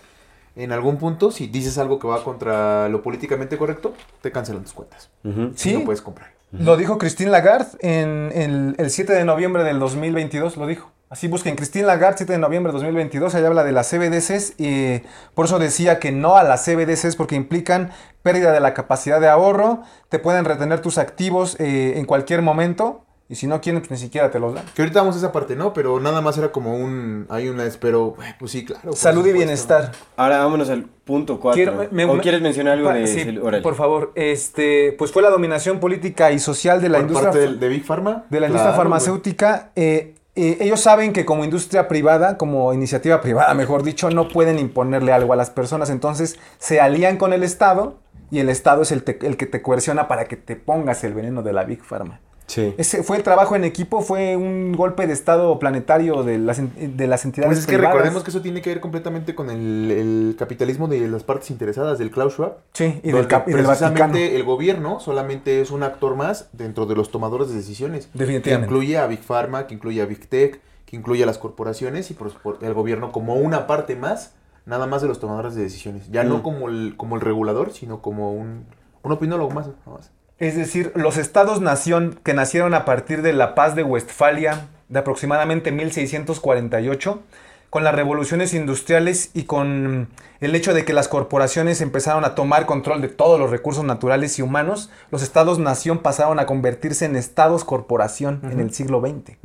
[0.56, 4.74] en algún punto, si dices algo que va contra lo políticamente correcto, te cancelan tus
[4.74, 5.10] cuentas.
[5.24, 5.52] Ujú.
[5.56, 5.72] Sí.
[5.72, 6.32] Y no puedes comprar.
[6.52, 10.92] Lo dijo Christine Lagarde en el, el 7 de noviembre del 2022, lo dijo.
[11.12, 15.02] Así busquen Christine Lagarde, 7 de noviembre del 2022, ahí habla de las CBDCs y
[15.34, 17.92] por eso decía que no a las CBDCs porque implican
[18.24, 23.04] pérdida de la capacidad de ahorro, te pueden retener tus activos eh, en cualquier momento
[23.32, 24.66] y si no quieren pues ni siquiera te los dan.
[24.76, 25.74] Que ahorita vamos a esa parte, ¿no?
[25.74, 27.26] Pero nada más era como un...
[27.30, 27.64] Hay una...
[27.80, 28.92] Pero, eh, pues sí, claro.
[28.94, 29.94] Salud y bienestar.
[30.18, 31.56] Ahora vámonos al punto 4.
[31.56, 33.08] Quiero- me- ¿O me- quieres mencionar algo Pa- de...
[33.08, 37.32] sí, por favor, este, pues fue la dominación política y social de la Por industria
[37.32, 38.26] parte de, Big Pharma.
[38.30, 43.22] de la industria Claro, farmacéutica, eh, eh, ellos saben que como industria privada, como iniciativa
[43.22, 45.90] privada, mejor dicho, no pueden imponerle algo a las personas.
[45.90, 47.96] Entonces se alían con el Estado
[48.30, 51.14] y el Estado es el, te- el que te coerciona para que te pongas el
[51.14, 52.20] veneno de la Big Pharma.
[52.52, 52.74] Sí.
[52.78, 57.08] Ese fue el trabajo en equipo, fue un golpe de Estado planetario de las, de
[57.08, 57.94] las entidades Pues es que privadas.
[57.94, 61.98] recordemos que eso tiene que ver completamente con el, el capitalismo de las partes interesadas
[61.98, 62.58] del Klaus Schwab.
[62.74, 66.86] Sí, y del, cap- y del precisamente el gobierno solamente es un actor más dentro
[66.86, 68.08] de los tomadores de decisiones.
[68.08, 68.66] Que Definitivamente.
[68.68, 72.14] incluye a Big Pharma, que incluye a Big Tech, que incluye a las corporaciones y
[72.16, 74.34] por, por el gobierno como una parte más,
[74.66, 76.12] nada más de los tomadores de decisiones.
[76.12, 76.28] Ya Mm.
[76.28, 78.66] no como el, como el regulador, sino como un,
[79.04, 79.68] un opinólogo más.
[79.68, 80.12] nada más.
[80.42, 85.72] Es decir, los estados-nación que nacieron a partir de la paz de Westfalia de aproximadamente
[85.72, 87.22] 1648,
[87.70, 90.10] con las revoluciones industriales y con
[90.42, 94.40] el hecho de que las corporaciones empezaron a tomar control de todos los recursos naturales
[94.40, 99.38] y humanos, los estados-nación pasaron a convertirse en estados-corporación en el siglo XX.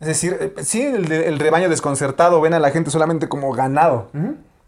[0.00, 4.10] Es decir, eh, sí, el, rebaño desconcertado ven a la gente solamente como ganado,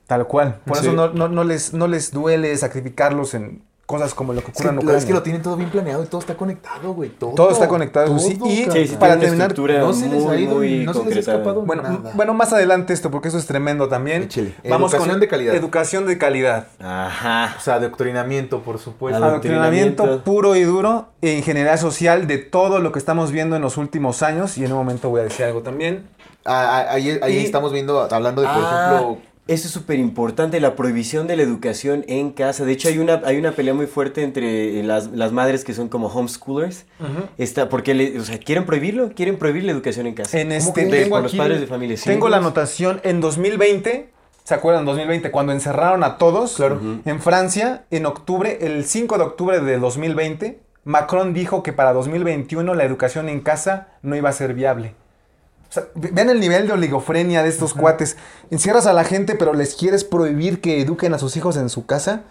[0.06, 0.60] tal cual.
[0.64, 0.84] Por Sí.
[0.86, 4.68] eso no, no- no les, no les duele sacrificarlos en cosas como lo que ocurre
[4.70, 4.98] en lo- Ucrania.
[4.98, 7.10] es que lo tienen todo bien planeado y todo está conectado, güey.
[7.10, 8.38] Todo, Todo está conectado, sí.
[8.44, 8.64] Y.
[8.70, 11.62] Sí, sí, para terminar, no se les ha ido, muy no se les ha escapado.
[11.62, 12.12] Bueno, Nada.
[12.14, 14.22] bueno, más adelante esto, porque eso es tremendo también.
[14.24, 14.54] Échele.
[14.68, 15.54] Vamos Educación con de calidad.
[15.54, 16.66] Educación de calidad.
[16.80, 17.54] Ajá.
[17.58, 19.22] O sea, adoctrinamiento, por supuesto.
[19.22, 20.04] Adoctrinamiento.
[20.04, 23.76] Adoctrinamiento puro y duro en general social de todo lo que estamos viendo en los
[23.76, 24.56] últimos años.
[24.58, 26.08] Y en un momento voy a decir algo también.
[26.46, 29.98] Ah, ah, ahí ahí Y- estamos viendo, hablando de, por Ah, ejemplo, Eso es súper
[29.98, 32.64] importante, la prohibición de la educación en casa.
[32.64, 35.88] De hecho, hay una, hay una pelea muy fuerte entre las, las madres que son
[35.90, 36.86] como homeschoolers.
[37.36, 40.40] Está, porque le- o sea, quieren prohibirlo, quieren prohibir la educación en casa.
[40.40, 41.98] En ¿Cómo este, De- tengo los padres de familia.
[41.98, 42.04] sí.
[42.08, 44.08] Tengo la anotación en 2020.
[44.44, 44.84] ¿Se acuerdan?
[44.86, 46.80] 2020, cuando encerraron a todos Claro.
[47.04, 52.74] en Francia, en octubre, el 5 de octubre de 2020, Macron dijo que para 2021
[52.74, 54.94] la educación en casa no iba a ser viable.
[55.74, 58.16] Sea, ve- vean el nivel de oligofrenia de estos cuates.
[58.50, 61.84] Encierras a la gente, pero les quieres prohibir que eduquen a sus hijos en su
[61.84, 62.22] casa.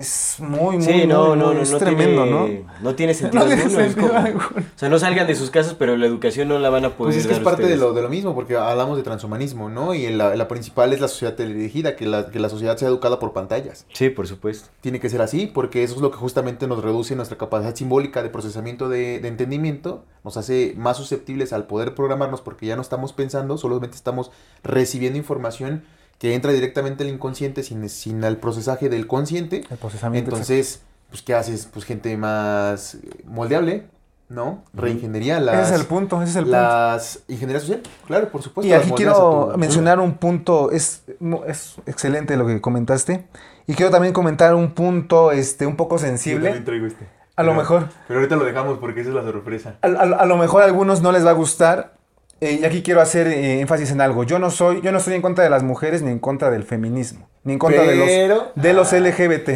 [0.00, 2.72] Es muy, muy, Sí, no, muy, no, muy- no, es no tremendo, tiene, ¿no?
[2.80, 3.80] No tiene sentido No tiene alguno.
[3.84, 4.46] sentido como- alguno.
[4.56, 7.12] O sea, no salgan de sus casas, pero la educación no la van a poder
[7.12, 9.92] Pues es que es parte de lo, de lo mismo, porque hablamos de transhumanismo, ¿no?
[9.94, 13.18] Y la, la principal es la sociedad teledirigida, que la, que la sociedad sea educada
[13.18, 13.84] por pantallas.
[13.92, 14.70] Sí, por supuesto.
[14.80, 18.22] Tiene que ser así, porque eso es lo que justamente nos reduce nuestra capacidad simbólica
[18.22, 22.82] de procesamiento de, de entendimiento, nos hace más susceptibles al poder programarnos, porque ya no
[22.82, 24.30] estamos pensando, solamente estamos
[24.62, 25.84] recibiendo información
[26.20, 29.64] que entra directamente al inconsciente sin, sin el procesaje del consciente.
[29.70, 30.30] El procesamiento.
[30.30, 31.66] Entonces, pues, ¿qué haces?
[31.72, 33.86] Pues gente más eh, moldeable,
[34.28, 34.62] ¿no?
[34.74, 35.66] Reingeniería, las...
[35.66, 36.58] ese es el punto, ese es el punto.
[36.58, 38.68] Las ingeniería social, claro, por supuesto.
[38.68, 41.02] Y aquí quiero mencionar un punto, es,
[41.48, 43.26] es excelente lo que comentaste.
[43.66, 46.60] Y quiero también comentar un punto este, un poco Yo sensible.
[46.60, 47.08] traigo este.
[47.34, 47.88] A lo mejor.
[48.06, 49.76] Pero ahorita lo dejamos porque esa es la sorpresa.
[49.80, 51.94] A, a- a lo mejor a algunos no les va a gustar.
[52.40, 54.24] Eh, y aquí quiero hacer eh, énfasis en algo.
[54.24, 56.64] Yo no soy, yo no estoy en contra de las mujeres ni en contra del
[56.64, 57.28] feminismo.
[57.44, 59.48] Ni en contra de los, de los LGBT.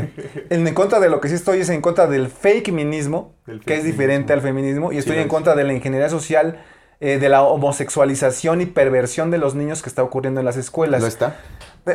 [0.50, 3.60] En, en contra de lo que sí estoy es en contra del fake feminismo, Del
[3.60, 4.92] que es diferente al feminismo.
[4.92, 6.62] Y estoy en contra de la ingeniería social
[7.04, 11.02] eh, de la homosexualización y perversión de los niños que está ocurriendo en las escuelas.
[11.02, 11.36] ¿Lo está?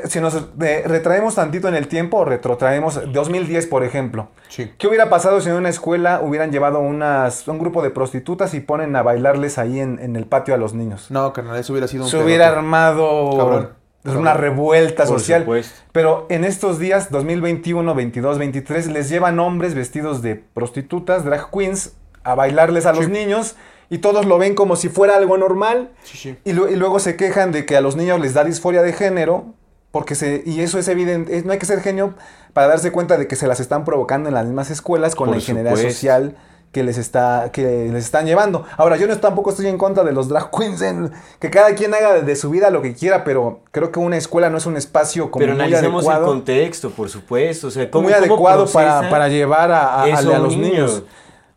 [0.06, 4.27] Si nos eh, retraemos tantito en el tiempo, o retrotraemos 2010, por ejemplo.
[4.48, 4.72] Sí.
[4.77, 8.60] ¿Qué hubiera pasado si en una escuela hubieran llevado unas, un grupo de prostitutas y
[8.60, 11.10] ponen a bailarles ahí en, en el patio a los niños?
[11.10, 13.69] No, carnal, eso hubiera sido un Se hubiera armado Cabrón.
[14.06, 14.38] una Cabrón.
[14.38, 15.41] revuelta Por social.
[15.41, 15.81] supuesto.
[15.91, 21.94] Pero en estos días, 2021, 22, 23, les llevan hombres vestidos de prostitutas, drag queens,
[22.23, 23.56] a bailarles a los niños
[23.89, 25.89] y todos lo ven como si fuera algo normal.
[26.03, 26.37] Sí, sí.
[26.45, 28.93] Y, lu- y luego se quejan de que a los niños les da disforia de
[28.93, 29.45] género,
[29.91, 32.13] porque se, y eso es evidente, es- no hay que ser genio
[32.53, 35.35] para darse cuenta de que se las están provocando en las mismas escuelas con Por
[35.35, 35.91] la ingeniería supuesto.
[35.93, 36.35] social
[36.71, 38.63] que les está que les están llevando.
[38.77, 41.95] Ahora, yo no tampoco estoy en contra de los drag queens, en- que cada quien
[41.95, 44.77] haga de, su vida lo que quiera, pero creo que una escuela no es un
[44.77, 47.67] espacio como Pero muy analicemos el contexto, por supuesto.
[47.67, 50.69] O sea, ¿cómo, muy cómo adecuado para, para llevar a, a- los niño?
[50.69, 51.03] niños.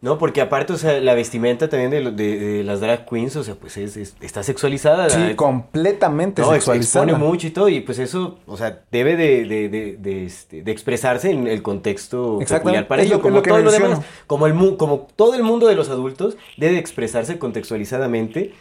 [0.03, 3.45] No, porque aparte, o sea, la vestimenta también de, de- de las drag queens, o
[3.45, 5.09] sea, pues es, es- está sexualizada.
[5.09, 7.05] Sí, completamente no, ex- sexualizada.
[7.07, 10.63] expone mucho y todo, y pues eso, o sea, debe de, de, de, de, este,
[10.63, 14.47] de expresarse en el contexto peculiar para es ello, como lo todo lo demás, como,
[14.49, 18.53] el, mu- como todo el mundo de los adultos debe expresarse contextualizadamente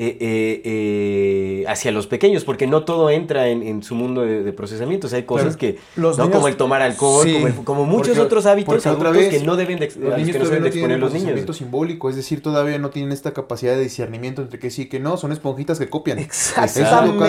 [0.00, 4.44] eh, eh, eh, hacia los pequeños, porque no todo entra en, en su mundo de,
[4.44, 6.24] de procesamiento, o sea, hay cosas que, Los ¿no?
[6.24, 7.32] niños- como el tomar alcohol, Sí.
[7.34, 10.32] como, el- como muchos Porque- otros hábitos adultos vez, que no deben de, Los niños
[10.32, 11.56] que no deben de exponer los niños.
[11.56, 15.00] simbólico, es decir, todavía no tienen esta capacidad de discernimiento entre que sí y que
[15.00, 16.18] no, son esponjitas que copian.
[16.20, 16.80] Exactamente.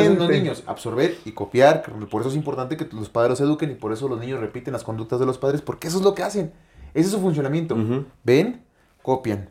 [0.03, 1.81] Eso los niños, absorber y copiar.
[2.09, 4.73] Por eso es importante que los padres los eduquen y por eso los niños repiten
[4.73, 6.51] las conductas de los padres, porque eso es lo que hacen.
[6.93, 7.75] Ese es su funcionamiento.
[8.23, 8.61] Ven,
[9.01, 9.49] copian.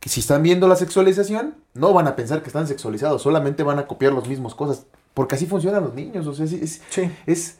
[0.00, 3.78] Que si están viendo la sexualización, no van a pensar que están sexualizados, solamente van
[3.78, 4.86] a copiar las mismas cosas.
[5.14, 6.26] Porque así funcionan los niños.
[6.26, 7.10] O sea, es, Sí.
[7.26, 7.58] es,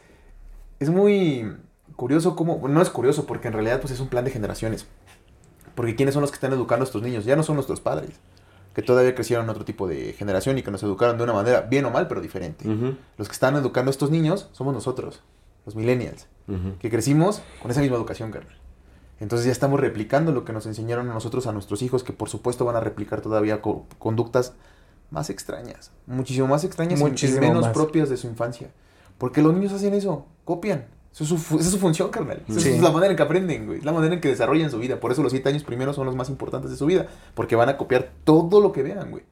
[0.78, 1.52] es muy
[1.96, 4.86] curioso cómo, bueno, no es curioso porque en realidad pues es un plan de generaciones.
[5.74, 7.24] Porque ¿quiénes son los que están educando a estos niños?
[7.24, 8.10] Ya no son nuestros padres,
[8.74, 11.62] que todavía crecieron en otro tipo de generación y que nos educaron de una manera,
[11.62, 12.64] bien o mal, pero diferente.
[13.16, 15.22] Los que están educando a estos niños somos nosotros,
[15.64, 16.26] los millennials,
[16.78, 18.56] que crecimos con esa misma educación, carnal.
[19.18, 22.28] Entonces ya estamos replicando lo que nos enseñaron a nosotros, a nuestros hijos, que por
[22.28, 24.52] supuesto van a replicar todavía co- conductas
[25.10, 27.72] más extrañas, muchísimo más extrañas y- Muchísimo y menos más.
[27.72, 28.70] propias de su infancia.
[29.18, 30.86] Porque los niños hacen eso, copian.
[31.12, 32.42] Eso es su, esa es su función, carnal.
[32.46, 32.68] Esa Sí.
[32.70, 33.78] es la manera en que aprenden, güey.
[33.78, 35.00] Es la manera en que desarrollan su vida.
[35.00, 37.06] Por eso los siete años primeros son los más importantes de su vida.
[37.34, 39.24] Porque van a copiar todo lo que vean, güey.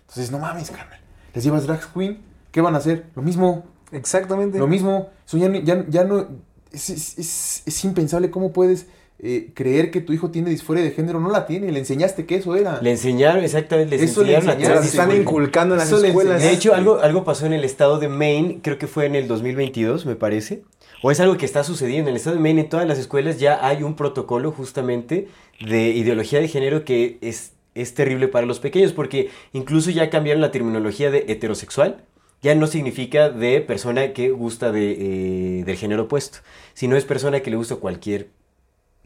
[0.00, 0.98] Entonces, no mames, carnal.
[1.34, 2.22] Les llevas drag queen,
[2.52, 3.10] ¿qué van a hacer?
[3.14, 4.58] Lo mismo, Exactamente.
[4.58, 5.10] lo mismo.
[5.26, 6.26] Eso ya, no- ya, ya no...
[6.72, 8.86] Es- es- es impensable cómo puedes
[9.18, 11.20] eh, creer que tu hijo tiene disforia de género.
[11.20, 11.72] No la tiene.
[11.72, 12.80] Le enseñaste que eso era.
[12.82, 15.78] Le enseñaron, exactamente, les Eso le enseñaron a Se las enseñaron, sí, están inculcando en
[15.78, 16.42] las Eso le escuelas.
[16.42, 19.26] De hecho, algo, algo pasó en el estado de Maine, creo que fue en el
[19.26, 20.62] 2022, me parece.
[21.02, 22.10] O es algo que está sucediendo.
[22.10, 25.28] En el estado de Maine, en todas las escuelas ya hay un protocolo justamente
[25.64, 30.42] de ideología de género que es, es terrible para los pequeños, porque incluso ya cambiaron
[30.42, 32.04] la terminología de heterosexual.
[32.42, 36.38] Ya no significa de persona que gusta de, eh, del género opuesto,
[36.74, 38.28] sino es persona que le gusta cualquier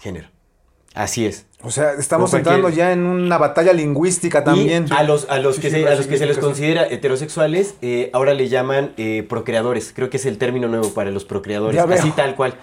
[0.00, 0.28] género.
[0.94, 1.46] Así es.
[1.62, 4.86] O sea, estamos entrando ya en una batalla lingüística también.
[4.90, 6.86] Y a los, a los, Sí, que, sí, se, a los que se les considera
[6.88, 9.92] heterosexuales, eh, ahora le llaman eh, procreadores.
[9.94, 11.76] Creo que es el término nuevo para los procreadores.
[11.76, 11.98] Ya veo.
[11.98, 12.54] Así tal cual.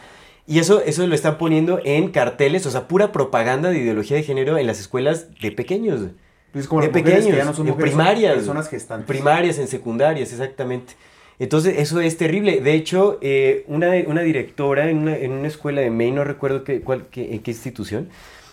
[0.46, 4.24] Y eso, eso lo están poniendo en carteles, o sea, pura propaganda de ideología de
[4.24, 6.02] género en las escuelas de pequeños.
[6.54, 8.34] Es como de mujeres que pequeños, ya no son en mujeres, son primarias.
[8.36, 9.08] personas gestantes.
[9.08, 10.94] Primarias, en secundarias, exactamente.
[11.40, 12.62] Entonces, eso es terrible.
[12.62, 16.64] De hecho, eh, una, una directora en una, en una escuela de Maine, no recuerdo
[16.64, 18.10] qué, cuál, qué, en qué institución,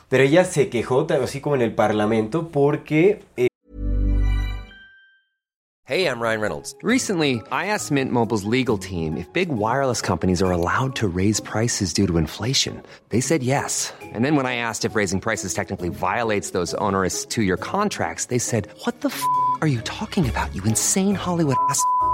[0.08, 3.48] pero ella se quejó, así como en el parlamento, porque eh,
[5.86, 6.74] Hey, I'm Ryan Reynolds.
[6.82, 11.40] Recently, I asked Mint Mobile's legal team if big wireless companies are allowed to raise
[11.40, 12.82] prices due to inflation.
[13.10, 13.92] They said yes.
[14.00, 18.26] And then when I asked if raising prices technically violates those onerous two year contracts,
[18.26, 19.22] they said, What the f
[19.60, 21.84] are you talking about, you insane Hollywood ass?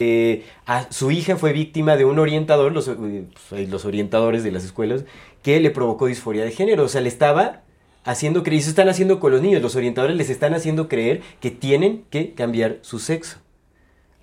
[0.00, 4.50] eh, a su hija fue víctima de un orientador, los, eh, pues, los orientadores de
[4.50, 5.04] las escuelas,
[5.42, 6.84] que le provocó disforia de género.
[6.84, 7.62] O sea, le estaba
[8.04, 11.22] haciendo creer, y eso están haciendo con los niños, los orientadores les están haciendo creer
[11.40, 13.38] que tienen que cambiar su sexo.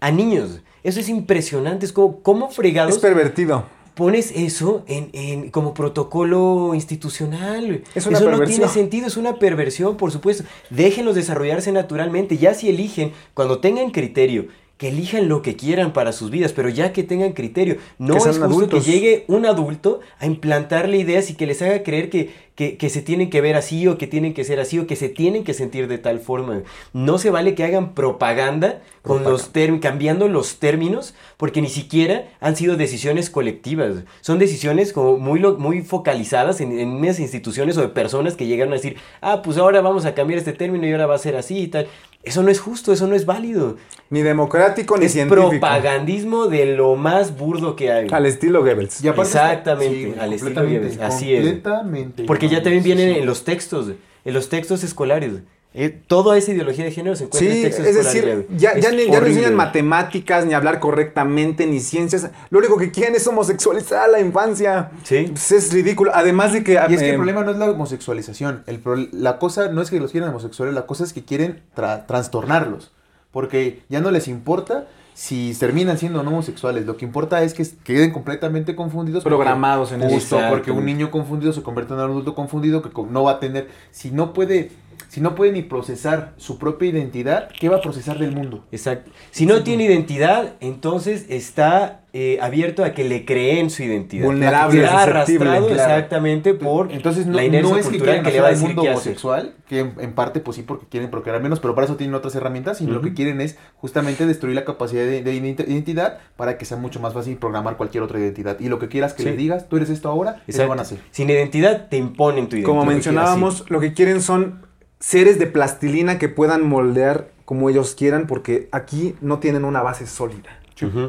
[0.01, 0.61] A niños.
[0.83, 3.65] Eso es impresionante, es como, ¿cómo fregados Es pervertido.
[3.93, 7.83] pones eso en, en- como protocolo institucional.
[7.95, 8.59] Es una eso no perversión.
[8.67, 10.43] tiene sentido, es una perversión, por supuesto.
[10.69, 12.37] Déjenlos desarrollarse naturalmente.
[12.37, 14.47] Ya si eligen, cuando tengan criterio,
[14.81, 17.77] que elijan lo que quieran para sus vidas, pero ya que tengan criterio.
[17.99, 18.83] No es justo adultos.
[18.83, 22.89] que llegue un adulto a implantarle ideas y que les haga creer que, que, que
[22.89, 25.43] se tienen que ver así o que tienen que ser así o que se tienen
[25.43, 26.63] que sentir de tal forma.
[26.93, 32.29] No se vale que hagan propaganda con los term- cambiando los términos porque ni siquiera
[32.39, 33.97] han sido decisiones colectivas.
[34.21, 38.47] Son decisiones como muy, lo- muy focalizadas en, en unas instituciones o de personas que
[38.47, 41.19] llegaron a decir, ah, pues ahora vamos a cambiar este término y ahora va a
[41.19, 41.85] ser así y tal.
[42.23, 43.77] Eso no es justo, eso no es válido.
[44.09, 45.49] Ni democrático ni es científico.
[45.49, 48.07] propagandismo de lo más burdo que hay.
[48.11, 49.01] Al estilo Goebbels.
[49.03, 51.41] Exactamente, está- al estilo Goebbels, así es.
[51.43, 52.23] Completamente.
[52.25, 53.19] Porque ya también sí, vienen sí.
[53.21, 53.91] en los textos,
[54.23, 55.33] en los textos escolares.
[55.73, 58.83] Eh, toda esa ideología de género se encuentra Sí, en textos es decir, ya, Es
[58.83, 62.29] ya, ni- ya no enseñan matemáticas, ni hablar correctamente, ni ciencias.
[62.49, 64.91] Lo único que quieren es homosexualizar a la infancia.
[65.03, 65.27] Sí.
[65.31, 66.11] Pues es ridículo.
[66.13, 66.73] Además de que...
[66.89, 68.63] Y es que eh, el problema no es la homosexualización.
[68.67, 71.61] El pro- la cosa no es que los quieran homosexuales, la cosa es que quieren
[71.73, 72.91] tra- trastornarlos.
[73.31, 76.85] Porque ya no les importa si terminan siendo no homosexuales.
[76.85, 79.23] Lo que importa es que queden completamente confundidos.
[79.23, 80.13] porque- Programados en eso.
[80.13, 83.39] Justo, porque un niño confundido se convierte en un adulto confundido que no va a
[83.39, 83.69] tener.
[83.91, 84.71] Si no puede.
[85.11, 88.65] Si no puede ni procesar su propia identidad, ¿qué va a procesar del mundo?
[88.71, 89.11] Exacto.
[89.31, 94.23] Si no tiene identidad, entonces está eh, abierto a que le creen su identidad.
[94.23, 95.81] Vulnerable, susceptible, arrastrado claro.
[95.81, 98.49] exactamente por Entonces no, la inercia no es que cultural quieran que le va a
[98.51, 101.75] al decir mundo homosexual, que en, en parte pues sí porque quieren procrear menos, pero
[101.75, 103.09] para eso tienen otras herramientas, sino lo Ujú.
[103.09, 107.01] que quieren es justamente destruir la capacidad de, de identi- identidad para que sea mucho
[107.01, 108.57] más fácil programar cualquier otra identidad.
[108.61, 109.29] Y lo que quieras que Sí.
[109.29, 110.99] le digas, tú eres esto ahora, eso van a hacer.
[111.11, 112.65] Sin identidad te imponen tu identidad.
[112.65, 114.70] Como lo que mencionábamos, lo que quieren son
[115.01, 120.07] seres de plastilina que puedan moldear como ellos quieran, porque aquí no tienen una base
[120.07, 120.57] sólida.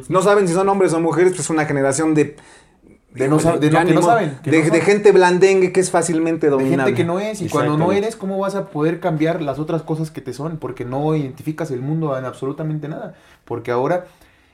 [0.09, 2.37] No saben si son hombres o mujeres, pues es una generación de...
[3.15, 6.53] De no de que saben, que de, no de gente blandengue que es fácilmente De
[6.53, 6.85] dominable.
[6.85, 9.83] gente que no es, y cuando no eres, ¿cómo vas a poder cambiar las otras
[9.83, 10.57] cosas que te son?
[10.57, 13.15] Porque no identificas el mundo en absolutamente nada.
[13.45, 14.07] Porque ahora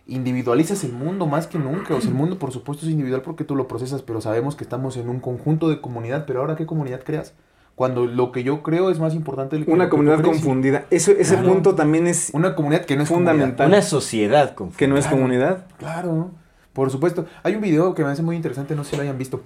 [0.08, 1.94] individualizas el mundo más que nunca.
[1.94, 4.64] O sea, el mundo, por supuesto, es individual porque tú lo procesas, pero sabemos que
[4.64, 6.24] estamos en un conjunto de comunidad.
[6.26, 7.34] Pero ahora, ¿qué comunidad creas?
[7.78, 10.86] Cuando lo que yo creo es más importante que Una comunidad confundida.
[10.90, 11.52] Eso, ese Claro.
[11.52, 13.68] punto también es Una comunidad que no es Fundamental.
[13.68, 15.16] Una sociedad con que no es Claro.
[15.16, 15.66] comunidad.
[15.78, 16.32] Claro,
[16.72, 17.26] por supuesto.
[17.44, 19.42] Hay un video que me hace muy interesante, no sé si lo hayan visto.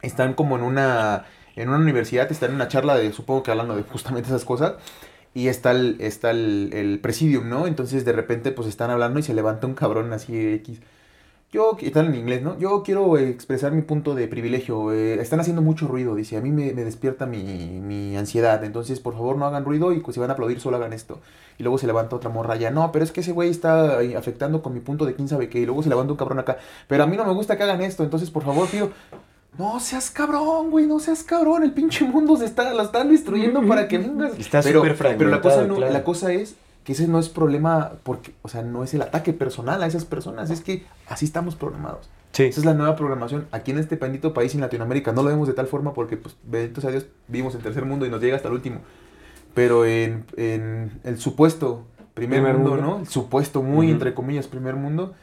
[0.00, 1.24] Están como en una
[1.56, 4.74] en una universidad, están en una charla de, supongo que hablando de justamente esas cosas,
[5.34, 7.66] y está el, está el, el presidium, ¿no?
[7.66, 10.80] Entonces de repente pues están hablando y se levanta un cabrón así X.
[11.56, 12.58] Yo, están en inglés, ¿no?
[12.58, 14.92] Yo quiero eh, expresar mi punto de privilegio.
[14.92, 16.36] eh, están haciendo mucho ruido, dice.
[16.36, 17.42] A mí me, me despierta mi,
[17.82, 18.62] mi ansiedad.
[18.62, 21.18] Entonces, por favor, no hagan ruido y pues, si van a aplaudir, solo hagan esto.
[21.58, 22.70] Y luego se levanta otra morra ya.
[22.70, 25.48] No, pero es que ese güey está ahí afectando con mi punto de quién sabe
[25.48, 25.60] qué.
[25.60, 26.58] Y luego se levanta un cabrón acá.
[26.88, 28.02] Pero a mí no me gusta que hagan esto.
[28.04, 28.90] Entonces, por favor, pido.
[29.56, 31.62] No seas cabrón, güey, no seas cabrón.
[31.62, 34.38] El pinche mundo se está, lo están destruyendo para que vengas.
[34.38, 35.92] Está pero, Pero la cosa, no, claro.
[35.94, 36.54] la cosa es
[36.86, 40.04] que ese no es problema porque, o sea, no es el ataque personal a esas
[40.06, 40.48] personas.
[40.50, 42.08] Es que así estamos programados.
[42.32, 42.44] Sí.
[42.44, 43.48] Esa es la nueva programación.
[43.50, 46.36] Aquí en este bendito país, en Latinoamérica, no lo vemos de tal forma porque, pues,
[46.44, 48.80] bendito sea Dios, vivimos en tercer mundo y nos llega hasta el último.
[49.52, 52.86] Pero en, en el supuesto primer, Primer mundo, mundo.
[52.86, 52.98] ¿no?
[53.00, 53.92] El supuesto muy, Ujú.
[53.94, 55.14] entre comillas, primer mundo,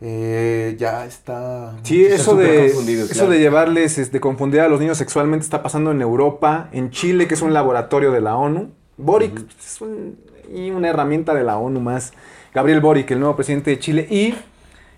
[0.00, 1.74] eh, ya está...
[1.82, 2.82] Sí, Está eso de, eso
[3.12, 3.30] claro.
[3.30, 7.34] de llevarles, este, confundir a los niños sexualmente está pasando en Europa, en Chile, que
[7.34, 8.70] es un laboratorio de la ONU.
[8.96, 10.16] Boric es un-
[10.54, 12.12] y una herramienta de la ONU más.
[12.54, 14.06] Gabriel Boric, el nuevo presidente de Chile.
[14.10, 14.34] Y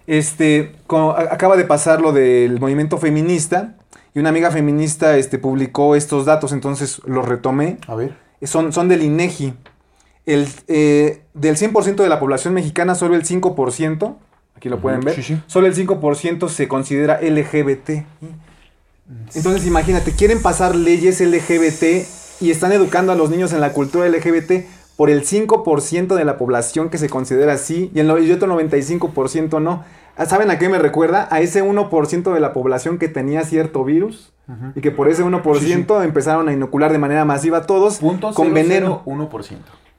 [0.07, 3.75] este, acaba de pasar lo del movimiento feminista.
[4.15, 7.79] Y una amiga feminista este, publicó estos datos, entonces los retomé.
[7.89, 8.17] A ver.
[8.43, 9.55] Son, son del INEGI.
[10.27, 14.17] El, eh, del 100% de la población mexicana, solo el 5%,
[14.57, 15.43] aquí lo pueden ver, sí, sí.
[15.47, 18.05] solo el 5% se considera LGBT.
[19.35, 22.07] Entonces imagínate, quieren pasar leyes LGBT
[22.41, 24.65] y están educando a los niños en la cultura LGBT
[24.97, 29.85] por el 5% de la población que se considera así y el otro 95% no.
[30.17, 31.27] Ah, ¿Saben a qué me recuerda?
[31.31, 34.33] A ese 1% de la población que tenía cierto virus
[34.77, 38.53] y que por ese 1% empezaron a inocular de manera masiva a todos Punto con
[38.55, 39.03] veneno.
[39.07, 39.57] 1%.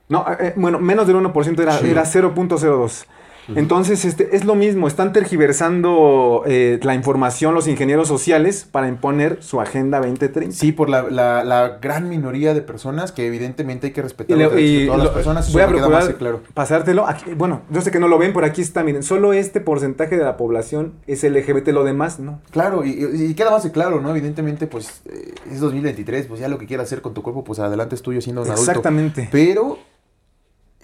[0.08, 1.90] No, eh, eh, bueno, menos del 1% era, Sí.
[1.90, 3.06] era 0.02.
[3.54, 9.38] Entonces, este, es lo mismo, están tergiversando eh, la información los ingenieros sociales para imponer
[9.42, 10.56] su agenda 2030.
[10.56, 14.42] Sí, por la, la, la gran minoría de personas que evidentemente hay que respetar Y,
[14.42, 15.54] los derechos y de todas las personas.
[15.54, 16.42] voy a más procurar que claro.
[16.54, 17.08] pasártelo.
[17.08, 20.18] Aquí, bueno, yo sé que no lo ven, pero aquí está, miren, solo este porcentaje
[20.18, 22.42] de la población es LGBT, lo demás no.
[22.52, 24.10] Claro, y, y- queda más que claro, ¿no?
[24.10, 27.60] Evidentemente, pues eh, es 2023, pues ya lo que quieras hacer con tu cuerpo, pues
[27.60, 28.72] adelante es tuyo siendo un adulto.
[28.72, 29.30] Exactamente.
[29.32, 29.78] Pero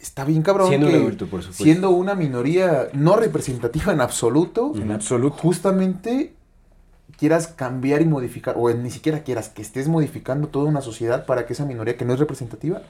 [0.01, 1.63] está bien cabrón Siendo que por supuesto.
[1.63, 5.37] siendo una minoría no representativa en absoluto, En absoluto.
[5.37, 6.33] justamente
[7.17, 11.45] quieras cambiar y modificar, o ni siquiera quieras que estés modificando toda una sociedad para
[11.45, 12.81] que esa minoría que no es representativa,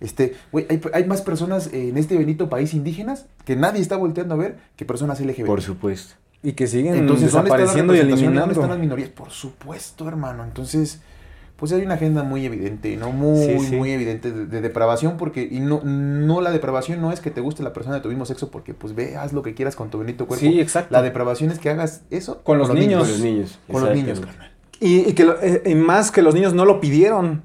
[0.00, 4.34] este, güey, hay, hay más personas en este bendito país indígenas que nadie está volteando
[4.34, 5.46] a ver que personas LGBT.
[5.46, 6.14] Por supuesto.
[6.42, 8.34] Y que siguen Entonces, ¿dónde está la desapareciendo y representación?
[8.34, 8.96] ¿Dónde están las eliminando.
[8.96, 9.10] minorías?
[9.10, 10.44] Por supuesto, hermano.
[10.44, 11.00] Entonces,
[11.60, 13.12] pues hay una agenda muy evidente, ¿no?
[13.12, 13.76] Muy, Sí, sí.
[13.76, 17.40] muy evidente de, de depravación, porque, y no, no, la depravación no es que te
[17.40, 19.90] guste la persona de tu mismo sexo, porque, pues, ve, haz lo que quieras con
[19.90, 20.44] tu bonito cuerpo.
[20.44, 20.88] Sí, exacto.
[20.92, 23.02] La depravación es que hagas eso Con los niños.
[23.02, 23.58] Con los niños.
[23.70, 24.50] Con los niños, carnal.
[24.80, 27.42] Y, y que lo- eh, y más que los niños no lo pidieron.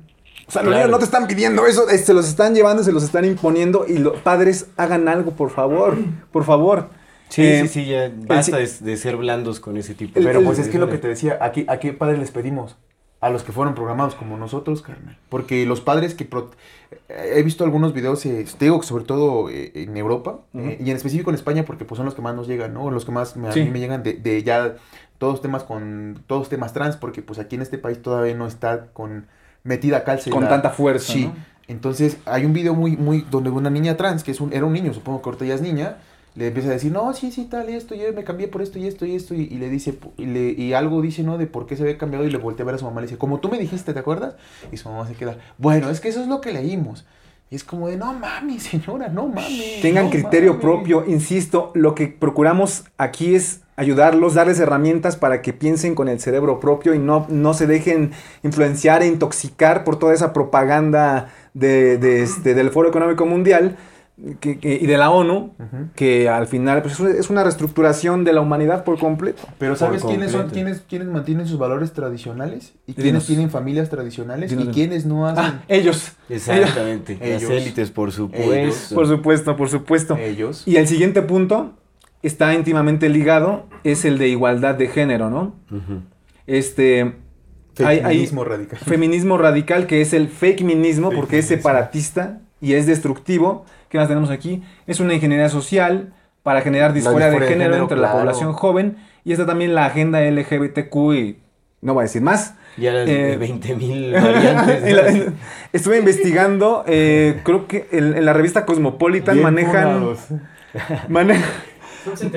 [0.47, 2.91] O sea, los niños no te están pidiendo eso, eh, se los están llevando, se
[2.91, 5.97] los están imponiendo y los padres hagan algo, por favor,
[6.31, 6.89] por favor.
[7.29, 10.17] Sí, Eh, sí, sí, ya basta de, de ser blandos con ese tipo.
[10.19, 12.29] El- Pero el- pues es que lo que te decía, aquí, ¿a qué padres les
[12.29, 12.77] pedimos?
[13.25, 15.17] A los que fueron programados como nosotros, carnal.
[15.29, 16.25] Porque los padres que...
[16.25, 16.51] pro-
[17.09, 20.89] He visto algunos videos, eh, te digo que sobre todo eh, en Europa, eh, y
[20.91, 22.89] en específico en España, porque pues son los que más nos llegan, ¿no?
[22.91, 24.75] Los que más me, a mí me llegan de, de ya
[25.17, 26.23] todos temas con...
[26.27, 29.25] Todos temas trans, porque pues aquí en este país todavía no está con
[29.63, 30.29] metida calce.
[30.29, 31.25] Con la- tanta fuerza, Sí.
[31.25, 31.35] ¿no?
[31.67, 34.73] Entonces hay un video muy, muy, donde una niña trans, que es un, era un
[34.73, 35.97] niño, supongo que ahorita ya es niña,
[36.35, 38.77] le empieza a decir, no, sí, sí, tal, y esto, yo me cambié por esto
[38.77, 41.37] y esto y esto, y, y le dice, y, le, y algo dice, ¿no?
[41.37, 43.07] De por qué se había cambiado, y le voltea a ver a su mamá, le
[43.07, 44.35] dice, como tú me dijiste, ¿te acuerdas?
[44.71, 47.05] Y su mamá se queda, bueno, es que eso es lo que leímos.
[47.49, 49.81] Y es como de, no mami, señora, no mames.
[49.81, 50.61] Tengan no criterio mames".
[50.61, 56.19] propio, insisto, lo que procuramos aquí es ayudarlos, darles herramientas para que piensen con el
[56.19, 58.11] cerebro propio y no, no se dejen
[58.43, 63.77] influenciar e intoxicar por toda esa propaganda de, de este, del Foro Económico Mundial
[64.39, 65.53] que- que- y de la ONU,
[65.95, 69.43] que al final pues, es una reestructuración de la humanidad por completo.
[69.57, 72.73] Pero ¿sabes quiénes son, quiénes, quiénes mantienen sus valores tradicionales?
[72.87, 73.03] ¿Y Dinos.
[73.03, 74.49] quiénes tienen familias tradicionales?
[74.51, 75.43] Dinos, ¿Y quiénes no hacen?
[75.43, 76.13] Ah, ellos.
[76.29, 77.17] Exactamente.
[77.21, 77.43] Ellos.
[77.43, 78.53] Las élites, por supuesto.
[78.53, 78.91] Ellos.
[78.93, 80.15] Por supuesto, por supuesto.
[80.17, 80.63] Ellos.
[80.65, 81.73] Y el siguiente punto
[82.23, 85.55] está íntimamente ligado, es el de igualdad de género, ¿no?
[86.47, 87.15] Este...
[87.79, 88.79] hay- hay- Feminismo radical.
[88.79, 91.69] Feminismo radical, que es el fake minismo, porque es Feminismo.
[91.69, 93.65] separatista y es destructivo.
[93.95, 94.61] ¿Qué más tenemos aquí?
[94.87, 96.11] Es una ingeniería social
[96.43, 98.97] para generar disforia, de, género entre la población joven.
[99.23, 101.39] Y está también la agenda LGBTQ y
[101.79, 102.55] no voy a decir más.
[102.75, 105.33] Ya las eh, eh 20.000 variantes.
[105.71, 110.17] estuve investigando, eh, creo que en, en, la revista Cosmopolitan Bien manejan...
[111.07, 111.49] Manejan...
[112.03, 112.31] Son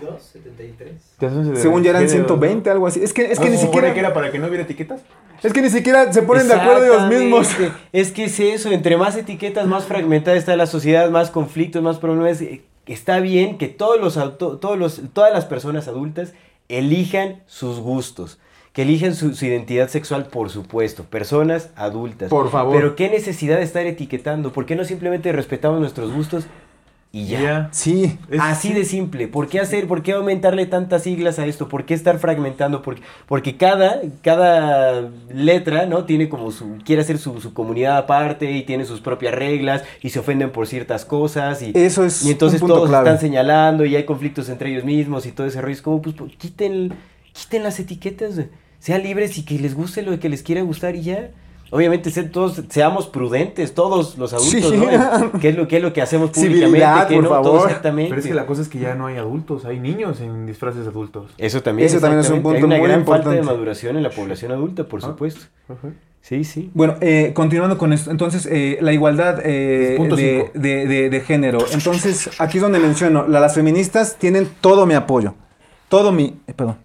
[0.00, 1.60] 273.
[1.60, 3.02] Según ya eran 120, algo así.
[3.02, 3.92] Es que, es que ni siquiera.
[3.92, 5.00] que era para que no hubiera etiquetas?
[5.42, 7.48] Es que ni siquiera se ponen de acuerdo ellos mismos.
[7.92, 11.98] Es que es eso, entre más etiquetas, más fragmentada está la sociedad, más conflictos, más
[11.98, 12.40] problemas.
[12.40, 16.32] Eh, está bien que todos los, todos los, todas las personas adultas
[16.68, 18.38] elijan sus gustos
[18.76, 22.28] que elijan su, identidad sexual, por supuesto, personas adultas.
[22.28, 22.76] Por favor.
[22.76, 26.44] Pero qué necesidad de estar etiquetando, ¿por qué no simplemente respetamos nuestros gustos
[27.18, 27.68] y ya?
[27.72, 28.18] Sí.
[28.30, 29.26] Es- Así de simple.
[29.28, 31.66] ¿Por qué hacer, por qué aumentarle tantas siglas a esto?
[31.68, 32.82] ¿Por qué estar fragmentando?
[32.82, 36.04] Porque, porque cada, cada letra, ¿no?
[36.04, 40.10] Tiene como su, quiere hacer su, su comunidad aparte y tiene sus propias reglas y
[40.10, 43.08] se ofenden por ciertas cosas y, Eso es y entonces un punto todos clave.
[43.08, 45.72] están señalando y hay conflictos entre ellos mismos y todo ese rollo.
[45.72, 46.92] Es como, pues, pues, quiten,
[47.32, 48.40] quiten las etiquetas,
[48.78, 51.30] sean libres y que les guste lo que les quiera gustar y ya.
[51.70, 54.76] Obviamente, se- todos seamos prudentes, todos los adultos, Sí.
[54.76, 55.40] ¿no?
[55.40, 56.66] ¿Qué es lo, qué es lo que hacemos públicamente?
[56.66, 57.28] Civilidad, qué por no?
[57.30, 57.66] Todo favor.
[57.68, 58.10] exactamente.
[58.10, 60.82] Pero es que la cosa es que ya no hay adultos, hay niños en disfraces
[60.84, 61.32] de adultos.
[61.38, 63.26] Eso también, Eso también es un punto Hay una muy gran importante.
[63.30, 65.06] falta de maduración en la población adulta, por Ah.
[65.08, 65.40] supuesto.
[66.20, 66.70] Sí, sí.
[66.74, 71.58] Bueno, eh, continuando con esto, entonces eh, la igualdad eh, de, de- de- de género.
[71.72, 75.34] Entonces, aquí es donde menciono, la- las feministas tienen todo mi apoyo.
[75.88, 76.36] Todo mi...
[76.48, 76.78] eh, perdón,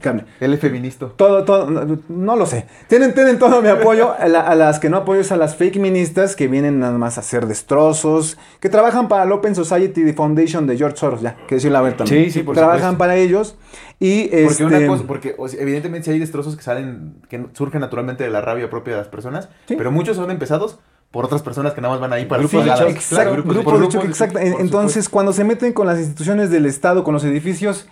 [0.00, 0.24] cable.
[0.38, 1.08] Él es feminista.
[1.16, 2.66] Todo, todo, no, no lo sé.
[2.86, 4.14] Tienen, tienen todo mi apoyo.
[4.16, 6.96] A, la- a las que no apoyo es a las fake ministas que vienen nada
[6.98, 11.36] más a hacer destrozos, que trabajan para el Open Society Foundation de George Soros, ya,
[11.48, 12.26] que decirlo a ver también.
[12.26, 12.98] Sí, sí, por Trabajan supuesto.
[12.98, 13.56] para ellos
[13.98, 17.44] y Porque este, una cosa, porque o sea, evidentemente si hay destrozos que salen, que
[17.54, 19.74] surgen naturalmente de la rabia propia de las personas, Sí.
[19.76, 20.78] pero muchos son empezados
[21.10, 22.80] por otras personas que nada más van ahí para Grupos de pagadas.
[22.80, 24.38] choque, Exacto, Claro, grupos por de choque, exacto.
[24.38, 24.60] supuesto.
[24.60, 27.88] Entonces, cuando se meten con las instituciones del Estado, con los edificios,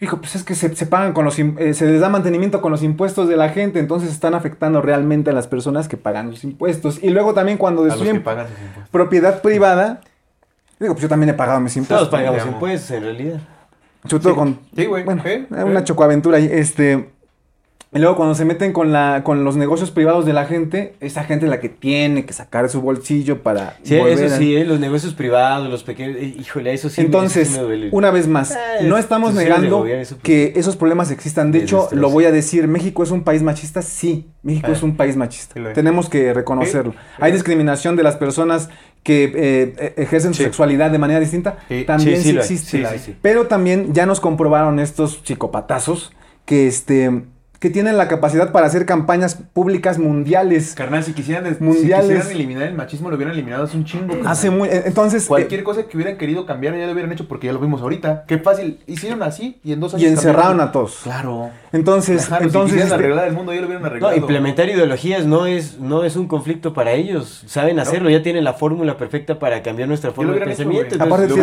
[0.00, 2.70] hijo, pues es que se, se pagan con los, eh, se les da mantenimiento con
[2.72, 6.44] los impuestos de la gente, entonces están afectando realmente a las personas que pagan los
[6.44, 7.02] impuestos.
[7.02, 8.90] Y luego también cuando destruyen pagan sus impuestos.
[8.90, 10.00] propiedad privada,
[10.80, 12.08] Digo, pues yo también he pagado mis impuestos.
[12.08, 12.54] Todos pagamos digamos.
[12.54, 13.40] impuestos, en realidad.
[14.04, 14.60] Sobre todo con...
[14.76, 15.02] Sí, güey.
[15.02, 15.84] Bueno, Sí, una sí.
[15.86, 16.48] chocoaventura ahí.
[16.52, 17.10] Este...
[17.90, 21.24] Y luego cuando se meten con, la, con los negocios privados de la gente, esa
[21.24, 24.54] gente es la que tiene que sacar su bolsillo para Sí, volver eso a- sí,
[24.56, 24.66] ¿eh?
[24.66, 26.16] los negocios privados, los pequeños.
[26.18, 27.00] eh, Híjole, eso sí.
[27.00, 27.88] me- Entonces, eso sí me duele.
[27.92, 31.50] una vez más, Ah, no estamos negando gobierno, eso, pues, que esos problemas existan.
[31.50, 34.82] De hecho, lo voy a decir, México es un país machista, sí, México Ah, es
[34.82, 35.54] un país machista.
[35.72, 36.94] Tenemos que reconocerlo.
[37.18, 38.68] Hay discriminación de las personas
[39.02, 40.44] que eh, ejercen su Sí.
[40.44, 41.84] sexualidad de manera distinta, Sí.
[41.86, 42.78] también Sí, existe.
[42.80, 43.16] Sí, sí, sí.
[43.22, 46.12] Pero también ya nos comprobaron estos psicopatazos
[46.44, 47.22] que este
[47.58, 50.74] que tienen la capacidad para hacer campañas públicas mundiales.
[50.76, 52.06] Carnal, si quisieran, des- Mundiales.
[52.06, 54.08] si quisieran eliminar el machismo, lo hubieran eliminado hace un chingo.
[54.14, 54.26] carnal.
[54.32, 57.26] Hace muy, eh, entonces eh, Cualquier cosa que hubieran querido cambiar ya lo hubieran hecho
[57.26, 58.24] porque ya lo vimos ahorita.
[58.28, 58.78] Qué fácil.
[58.86, 60.04] Hicieron así y en dos años.
[60.04, 60.68] y encerraron cambiaron.
[60.68, 61.00] a todos.
[61.02, 61.50] Claro.
[61.72, 64.16] Entonces, Claro, entonces si quisieran este, arreglar el mundo ya lo hubieran No, arreglado.
[64.16, 67.42] implementar ideologías no es, no es un conflicto para ellos.
[67.46, 70.94] Saben hacerlo, ya tienen la fórmula perfecta para cambiar nuestra forma de hecho, pensamiento.
[70.94, 71.34] entonces, Aparte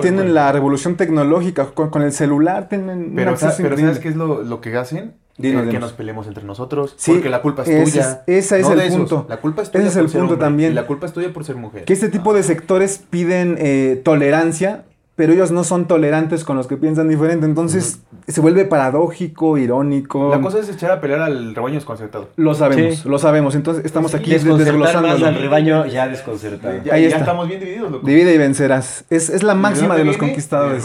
[0.00, 3.76] tienen, hecho, la revolución tecnológica, con, con el celular tienen Pero, sa- pero.
[3.78, 5.14] ¿sabes qué es lo, lo que hacen?
[5.38, 6.94] Dinos, que nos peleemos entre nosotros.
[6.96, 8.22] Sí, porque la culpa es tuya.
[8.26, 8.98] es- ese es no el de esos.
[8.98, 9.26] punto.
[9.28, 9.84] La culpa es tuya.
[9.84, 10.72] Ese es el punto hombre, también.
[10.72, 11.84] Y la culpa es tuya por ser mujer.
[11.84, 14.84] Que este tipo de sectores piden eh, tolerancia,
[15.16, 17.46] pero ellos no son tolerantes con los que piensan diferente.
[17.46, 20.30] Entonces se vuelve paradójico, irónico.
[20.30, 22.28] La cosa es echar a pelear al rebaño desconcertado.
[22.36, 23.08] Lo sabemos, Sí.
[23.08, 23.54] lo sabemos.
[23.54, 25.26] Entonces estamos aquí desglosándolo.
[25.26, 26.74] al rebaño ya desconcertado.
[26.84, 27.20] Ya, Ahí ya está.
[27.20, 28.06] estamos bien divididos, loco.
[28.06, 29.04] Divide y vencerás.
[29.10, 30.28] Es, es la ¿De máxima de los viene?
[30.28, 30.84] conquistadores.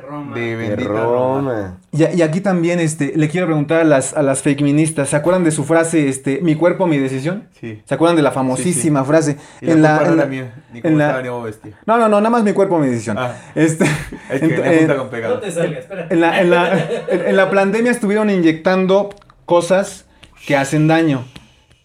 [0.00, 0.34] De Roma.
[0.34, 0.34] De Roma.
[0.34, 1.04] De De bendita Roma.
[1.40, 1.78] Roma.
[1.92, 5.16] Y, y aquí también este, le quiero preguntar a las, a las fake ministas, ¿se
[5.16, 7.48] acuerdan de su frase, este, mi cuerpo, mi decisión?
[7.60, 7.82] Sí.
[7.84, 9.36] ¿Se acuerdan de la famosísima frase?
[9.60, 11.22] Y la culpa no era mía, ni en la-.
[11.86, 13.16] No, no, no, nada más mi cuerpo, mi decisión.
[13.18, 13.34] Ah.
[13.54, 13.84] Este,
[14.30, 15.34] Es que eh, junta con pegado.
[15.36, 16.06] No te salgas, espera.
[16.10, 16.72] en, la, en, la,
[17.08, 19.10] en- en la pandemia estuvieron inyectando
[19.44, 20.06] cosas
[20.46, 21.24] que hacen daño.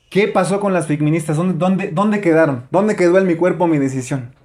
[0.10, 1.38] ¿Qué pasó con las fake ministas?
[1.38, 2.66] ¿Dónde, dónde, dónde quedaron?
[2.70, 4.36] ¿Dónde quedó el mi cuerpo, mi decisión?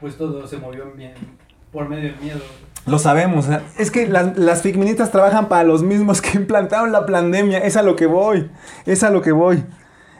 [0.00, 1.12] Pues todo se movió bien
[1.72, 2.40] por medio del miedo.
[2.88, 3.46] Lo sabemos.
[3.46, 7.58] sea, Es que las, las fake ministas trabajan para los mismos que implantaron la pandemia.
[7.58, 8.50] Es a lo que voy.
[8.86, 9.64] Es a lo que voy.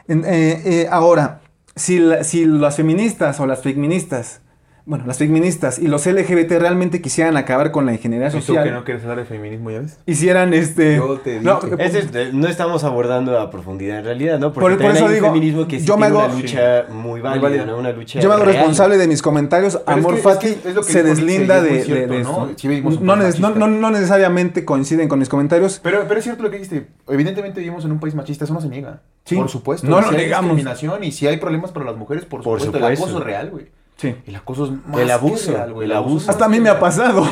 [0.07, 1.41] Eh, eh, ahora,
[1.75, 4.41] si, si las feministas o las fake ministas,
[4.89, 8.41] bueno, las fake ministas y los LGBT realmente quisieran acabar con la ingeniería ¿Y tú
[8.41, 9.99] social, que no quieres hablar de feminismo, ya ves?
[10.07, 10.95] hicieran este...
[10.95, 14.51] Yo te no, es- no estamos abordando a profundidad en realidad, ¿no?
[14.51, 16.85] Porque Por- eso hay un digo, feminismo que sí yo me tiene hago- una lucha
[16.89, 17.65] muy válida, válida.
[17.67, 17.77] ¿no?
[17.77, 18.55] Una lucha yo me hago real.
[18.57, 19.77] responsable de mis comentarios.
[19.85, 22.49] Pero es Amor es Fati que es lo que se deslinda de, cierto, de ¿no?
[22.49, 22.99] esto.
[23.01, 25.79] No, neces- no- no- no necesariamente coinciden con mis comentarios.
[25.83, 26.87] Pero, pero es cierto lo que dijiste.
[27.07, 29.01] Evidentemente vivimos en un país machista, eso no se niega.
[29.25, 29.35] Sí.
[29.35, 29.85] Por supuesto.
[29.87, 30.55] No lo si hay negamos.
[30.55, 32.77] discriminación y si hay problemas para las mujeres, por Por supuesto.
[32.77, 33.03] El supuesto.
[33.05, 33.67] acoso es real, güey.
[33.99, 34.15] Sí.
[34.25, 35.85] El acoso es más El que abuso, real, güey.
[35.85, 36.31] el abuso.
[36.31, 37.23] Hasta a mí me ha pasado.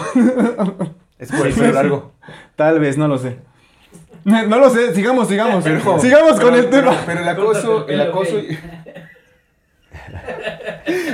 [1.17, 2.11] Es por el pelo largo.
[2.55, 3.37] Tal vez, no lo sé.
[4.23, 5.63] No lo sé, sigamos, sigamos.
[5.63, 6.91] Pero- sigamos con pero- el tema.
[6.91, 8.31] Pero, pero el acoso, el acoso.
[8.33, 8.57] güey.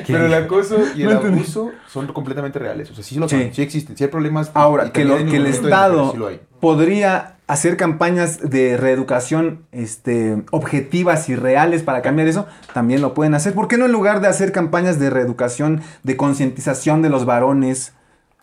[0.08, 2.90] pero el acoso y el No abuso son completamente reales.
[2.92, 3.40] O sea, sí lo Sí.
[3.42, 4.52] son, sí existen, sí hay problemas.
[4.54, 6.40] Ahora, y que, lo, que el Estado mujeres, sí lo hay.
[6.60, 13.34] podría hacer campañas de reeducación este, objetivas y reales para cambiar eso, también lo pueden
[13.34, 13.53] hacer.
[13.53, 17.94] ¿Por qué no en lugar de hacer campañas de reeducación, de concientización de los varones?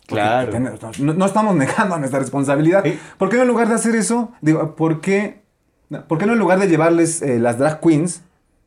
[0.07, 0.59] Porque Claro.
[0.99, 2.83] No, no estamos negando nuestra responsabilidad.
[2.83, 2.99] Sí.
[3.17, 4.31] ¿Por qué no en lugar de hacer eso?
[4.41, 5.41] Digo, ¿por qué,
[6.07, 8.21] por qué no en lugar de llevarles eh, las drag queens?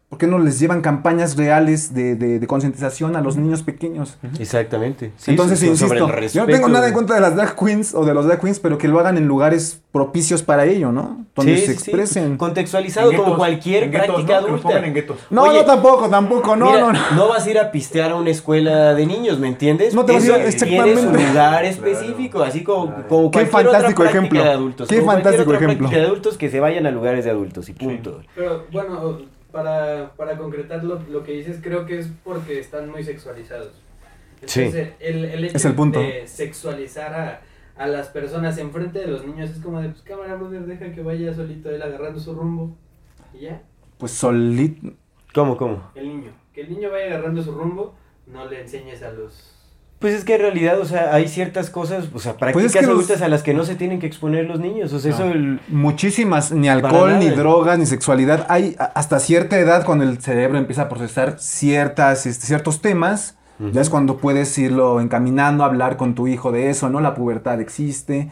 [0.08, 4.16] ¿Por qué no les llevan campañas reales de, de- de concientización a los niños pequeños?
[4.38, 5.10] Exactamente.
[5.16, 7.94] Sí, Entonces, sobre insisto, el yo no tengo nada en contra de las drag queens
[7.96, 11.24] o de los drag queens, pero que lo hagan en lugares propicios para ello, ¿no?
[11.34, 11.90] Donde Sí, se sí, sí.
[11.90, 12.36] expresen.
[12.36, 14.86] Contextualizado En como guetos, cualquier en guetos, práctica adulta.
[14.86, 15.04] en.
[15.30, 17.28] No, Oye, no, tampoco, tampoco, no, Mira, no, no.
[17.28, 19.94] vas a ir a pistear a una escuela de niños, ¿me entiendes?
[19.94, 21.00] No te vas a ir exactamente.
[21.00, 24.44] Su lugar específico, así como, como Qué cualquier fantástico otra práctica ejemplo.
[24.44, 24.88] de adultos.
[24.88, 25.78] Qué fantástico otra ejemplo.
[25.78, 28.20] práctica de adultos que se vayan a lugares de adultos y punto.
[28.36, 29.18] Pero bueno,
[29.54, 33.70] para, para concretar lo, lo que dices, creo que es porque están muy sexualizados.
[34.44, 34.62] Sí.
[34.62, 36.00] Entonces, el, el hecho Es el punto.
[36.00, 37.40] de sexualizar a,
[37.82, 41.02] a las personas enfrente de los niños es como de, pues cámara, brother, deja que
[41.02, 42.76] vaya solito él agarrando su rumbo.
[43.32, 43.62] Y ya,
[43.96, 44.92] Pues solito.
[45.32, 45.90] ¿Cómo, cómo?
[45.94, 46.32] el niño.
[46.52, 47.94] Que el niño vaya agarrando su rumbo,
[48.26, 49.53] no le enseñes a los...
[50.04, 52.82] Pues es que en realidad, o sea, hay ciertas cosas, o sea, prácticas Pues que
[52.82, 54.92] los- adultas a las que no se tienen que exponer los niños.
[54.92, 57.20] O sea, eso el- Muchísimas, ni alcohol, nada.
[57.20, 58.44] ni drogas, ni sexualidad.
[58.50, 63.36] Hay hasta cierta edad cuando el cerebro empieza a procesar ciertas, este, ciertos temas.
[63.72, 67.00] Ya es cuando puedes irlo encaminando a hablar con tu hijo de eso, ¿no?
[67.00, 68.30] La pubertad existe.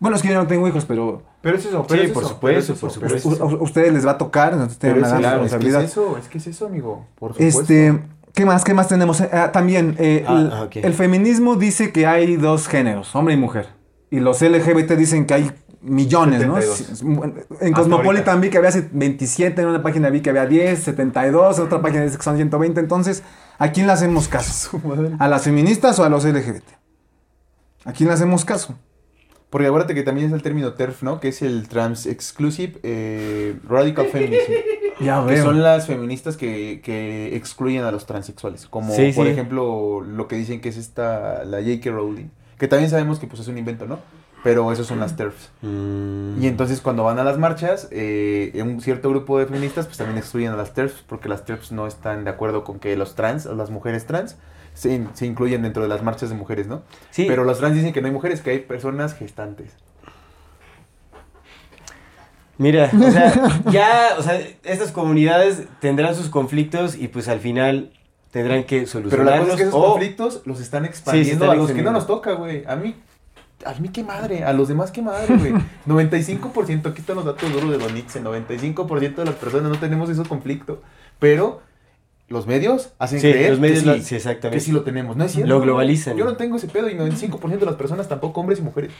[0.00, 2.22] Bueno, es que yo no tengo hijos, pero Pero es eso, pero Sí, es por
[2.24, 3.16] eso, supuesto, es por supuesto.
[3.16, 3.44] es eso.
[3.44, 5.82] a ustedes les va a tocar, entonces tienen una es gran eso, es que responsabilidad.
[5.84, 7.06] es eso, es que es eso, amigo.
[7.18, 7.60] Por supuesto.
[7.60, 8.00] Este,
[8.34, 8.64] ¿qué más?
[8.64, 9.20] ¿Qué más tenemos?
[9.20, 13.34] Eh, ah, también, eh, Ah, el, ah, el feminismo dice que hay dos géneros, hombre
[13.34, 13.68] y mujer.
[14.10, 15.50] Y los LGBT dicen que hay
[15.84, 16.60] millones, ¿no?
[16.60, 17.46] 72.
[17.60, 21.64] En Cosmopolitan vi que había 27, en una página vi que había 10, 72, en
[21.64, 22.80] otra página dice que son 120.
[22.80, 23.22] Entonces,
[23.58, 24.80] ¿a quién le hacemos caso?
[25.18, 26.64] ¿A las feministas o a los LGBT?
[27.84, 28.78] ¿A quién le hacemos caso?
[29.50, 31.20] Porque acuérdate que también es el término TERF, ¿no?
[31.20, 34.52] Que es el Trans Exclusive eh, Radical Feminism.
[35.04, 35.44] Ya que veo.
[35.44, 38.66] son las feministas que, que excluyen a los transexuales.
[38.66, 39.32] Como, Sí, por sí.
[39.32, 41.90] ejemplo, lo que dicen que es esta, la J.K.
[41.90, 42.26] Rowling.
[42.58, 43.98] Que también sabemos que pues es un invento, ¿no?
[44.42, 45.50] Pero esos son las TERFs.
[45.62, 46.42] Mm.
[46.42, 50.18] Y entonces cuando van a las marchas, eh, un cierto grupo de feministas pues también
[50.18, 53.46] excluyen a las TERFs porque las TERFs no están de acuerdo con que los trans,
[53.46, 54.36] las mujeres trans,
[54.74, 56.82] se, se incluyen dentro de las marchas de mujeres, ¿no?
[57.10, 57.24] Sí.
[57.26, 59.72] Pero los trans dicen que no hay mujeres, que hay personas gestantes.
[62.58, 67.90] Mira, o sea, ya, o sea, estas comunidades tendrán sus conflictos y pues al final
[68.30, 69.34] tendrán que Pero solucionarlos.
[69.34, 71.90] la cosa es que esos o- conflictos los están expandiendo están a los que no
[71.92, 72.64] nos toca, güey.
[72.66, 72.94] A mí,
[73.64, 75.52] a mí qué madre, a los demás qué madre, güey.
[75.86, 80.22] 95%, aquí están los datos duros de Donitze, 95% de las personas no tenemos ese
[80.24, 80.82] conflicto.
[81.18, 81.60] Pero
[82.28, 84.58] los medios hacen Sí, creer los medios que, lo- sí, sí, exactamente.
[84.58, 85.16] que sí lo tenemos.
[85.16, 85.48] No es cierto.
[85.52, 86.16] Lo globalizan.
[86.16, 88.92] Yo no tengo ese pedo y 95% de las personas tampoco, hombres y mujeres.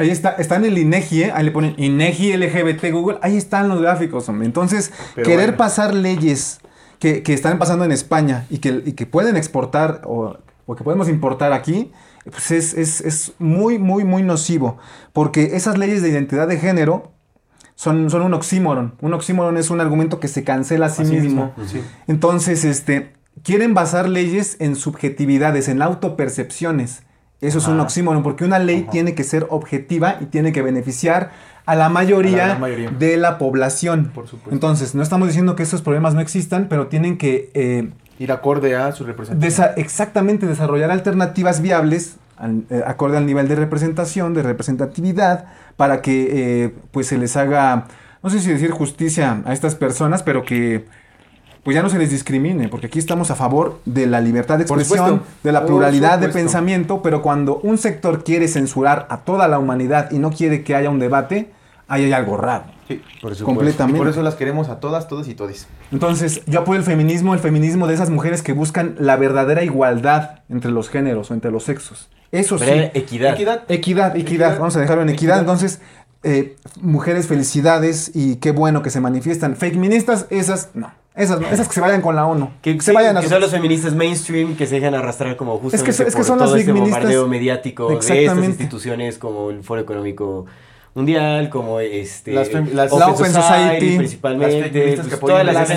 [0.00, 1.32] Ahí está, está en el INEGI, ¿eh?
[1.34, 4.46] ahí le ponen INEGI LGBT Google, ahí están los gráficos, hombre.
[4.46, 5.58] Entonces, Pero querer bueno.
[5.58, 6.60] pasar leyes
[6.98, 10.84] que, que están pasando en España y que, y que pueden exportar o, o que
[10.84, 11.92] podemos importar aquí,
[12.30, 14.78] pues es, es- es muy, muy, muy nocivo.
[15.12, 17.12] Porque esas leyes de identidad de género
[17.74, 18.94] son, son un oxímoron.
[19.00, 21.52] Un oxímoron es un argumento que se cancela a sí, Así mismo.
[21.56, 21.80] mismo, sí.
[22.08, 23.12] Entonces, este,
[23.42, 27.02] quieren basar leyes en subjetividades, en autopercepciones.
[27.40, 28.90] Eso es un oxímoron, porque una ley Ajá.
[28.92, 31.30] tiene que ser objetiva y tiene que beneficiar
[31.66, 32.90] a la mayoría, A la gran mayoría.
[32.90, 34.10] de la población.
[34.14, 34.50] Por supuesto.
[34.52, 37.88] Entonces, no estamos diciendo que estos problemas no existan, pero tienen que eh,
[38.18, 39.40] Ir acorde a su representación.
[39.68, 45.46] desa- exactamente desarrollar alternativas viables al- eh, acorde al nivel de representación, de representatividad,
[45.76, 47.86] para que eh, pues se les haga,
[48.22, 50.84] no sé si decir justicia a estas personas, pero que
[51.62, 54.62] pues ya no se les discrimine, porque aquí estamos a favor de la libertad de
[54.64, 59.58] expresión, de la pluralidad de pensamiento, pero cuando un sector quiere censurar a toda la
[59.58, 61.50] humanidad y no quiere que haya un debate,
[61.86, 62.64] ahí hay algo raro.
[62.88, 63.44] Sí, por supuesto.
[63.44, 63.98] completamente.
[63.98, 65.68] Y por eso las queremos a todas, todos y todis.
[65.92, 70.40] Entonces, yo apoyo el feminismo, el feminismo de esas mujeres que buscan la verdadera igualdad
[70.48, 72.08] entre los géneros o entre los sexos.
[72.32, 72.64] Eso sí.
[72.64, 73.34] Equidad.
[73.34, 73.34] Equidad.
[73.34, 74.58] Equidad, equidad, Equidad.
[74.58, 75.36] vamos a dejarlo en equidad.
[75.36, 75.40] Equidad.
[75.40, 75.80] Entonces,
[76.22, 79.56] eh, mujeres, felicidades y qué bueno que se manifiestan.
[79.56, 80.90] Fake ministas, esas no.
[81.14, 82.50] Esas no, esas que se vayan con la ONU.
[82.62, 85.90] Que, se vayan a que son los feministas mainstream que se dejan arrastrar como justamente
[85.90, 89.50] Es que- es que por son las todo este bombardeo mediático de estas instituciones como
[89.50, 90.46] el Foro Económico
[90.94, 95.18] Mundial, como este Las las- Open, La Open Society, Society, principalmente, las feministas que pues,
[95.18, 95.68] apoyan todas las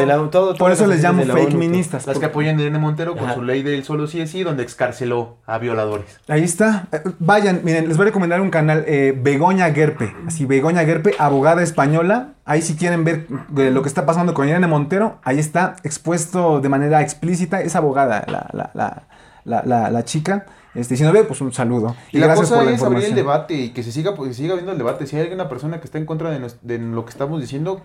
[0.00, 2.06] de la todo- Por eso les llamo fake ONU, ministas.
[2.06, 3.34] Las que apoyan a Irene Montero con Ajá.
[3.34, 6.18] su ley del solo sí es sí, donde excarceló a violadores.
[6.26, 6.88] Ahí está.
[6.90, 10.14] Eh, Vayan, miren, les voy a recomendar un canal, eh, Begoña Gerpe.
[10.26, 12.28] Así, Begoña Gerpe, abogada española.
[12.46, 16.60] Ahí si quieren ver de lo que está pasando con Irene Montero, ahí está expuesto
[16.60, 17.60] de manera explícita.
[17.60, 19.02] Es abogada la, la, la,
[19.44, 20.46] la, la- la chica.
[20.74, 21.94] Este, si no ve, pues un saludo.
[22.12, 24.34] Y, la cosa por la es abrir el debate y que se siga, pues, que
[24.34, 25.06] siga habiendo el debate.
[25.06, 27.82] Si hay alguna persona que está en contra de, nos- de lo que estamos diciendo,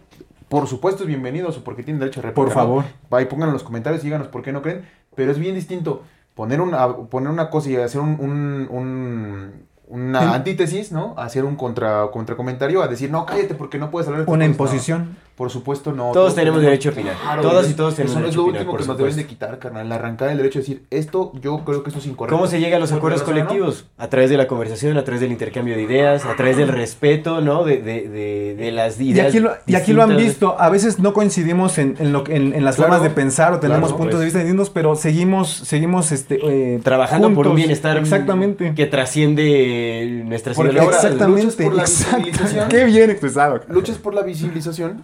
[0.48, 2.42] por supuesto es bienvenido o porque tiene derecho a réplica.
[2.46, 2.86] Por favor.
[3.12, 4.86] Ahí pongan en los comentarios y díganos por qué no creen.
[5.16, 6.04] Pero es bien distinto
[6.34, 9.52] poner una, poner una cosa y hacer un, un- un-
[9.90, 11.14] una antítesis, ¿no?
[11.18, 14.52] Hacer un contra, contracomentario a decir, no, cállate porque no puedes hablar de Una cosas".
[14.52, 15.18] imposición.
[15.38, 16.12] Por supuesto, no.
[16.14, 17.16] Todos tenemos derecho a opinar.
[17.44, 19.16] Todas y todos Eso tenemos es derecho lo a opinar, último por que nos deben
[19.18, 19.92] de quitar, carnal.
[19.92, 22.36] Arrancar el derecho a decir, esto yo creo que esto es incorrecto.
[22.36, 23.86] ¿Cómo se llega a los acuerdos colectivos?
[24.00, 27.40] A través de la conversación, a través del intercambio de ideas, a través del respeto,
[27.42, 27.64] ¿no?
[27.64, 29.28] De, de, de, de las Y ideas.
[29.28, 32.54] aquí, lo, y aquí lo han visto, a veces no coincidimos en, en lo, en,
[32.56, 34.20] en las Claro, formas de pensar o tenemos claro, puntos pues.
[34.22, 38.74] de vista distintos, pero seguimos, seguimos este, eh, Trabajando por un bienestar Exactamente.
[38.76, 41.44] que trasciende nuestras ahora Exactamente.
[41.44, 42.18] luchas por la exacto.
[42.18, 42.70] visibilización.
[42.70, 43.60] Qué bien expresado.
[43.70, 45.04] luchas por la visibilización,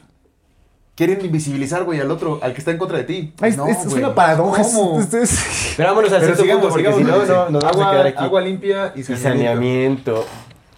[0.95, 3.33] quieren invisibilizar, güey, al otro, al que está en contra de ti.
[3.41, 4.03] Ay, es, No, es güey.
[4.03, 4.61] una paradoja.
[4.61, 7.77] Es- es- Pero vámonos al Pero cierto sigamos, punto, porque sigamos, si no, nos vamos
[7.77, 8.23] agua, a quedar aquí.
[8.23, 9.23] Agua limpia y y saneamiento.
[9.23, 10.25] saneamiento.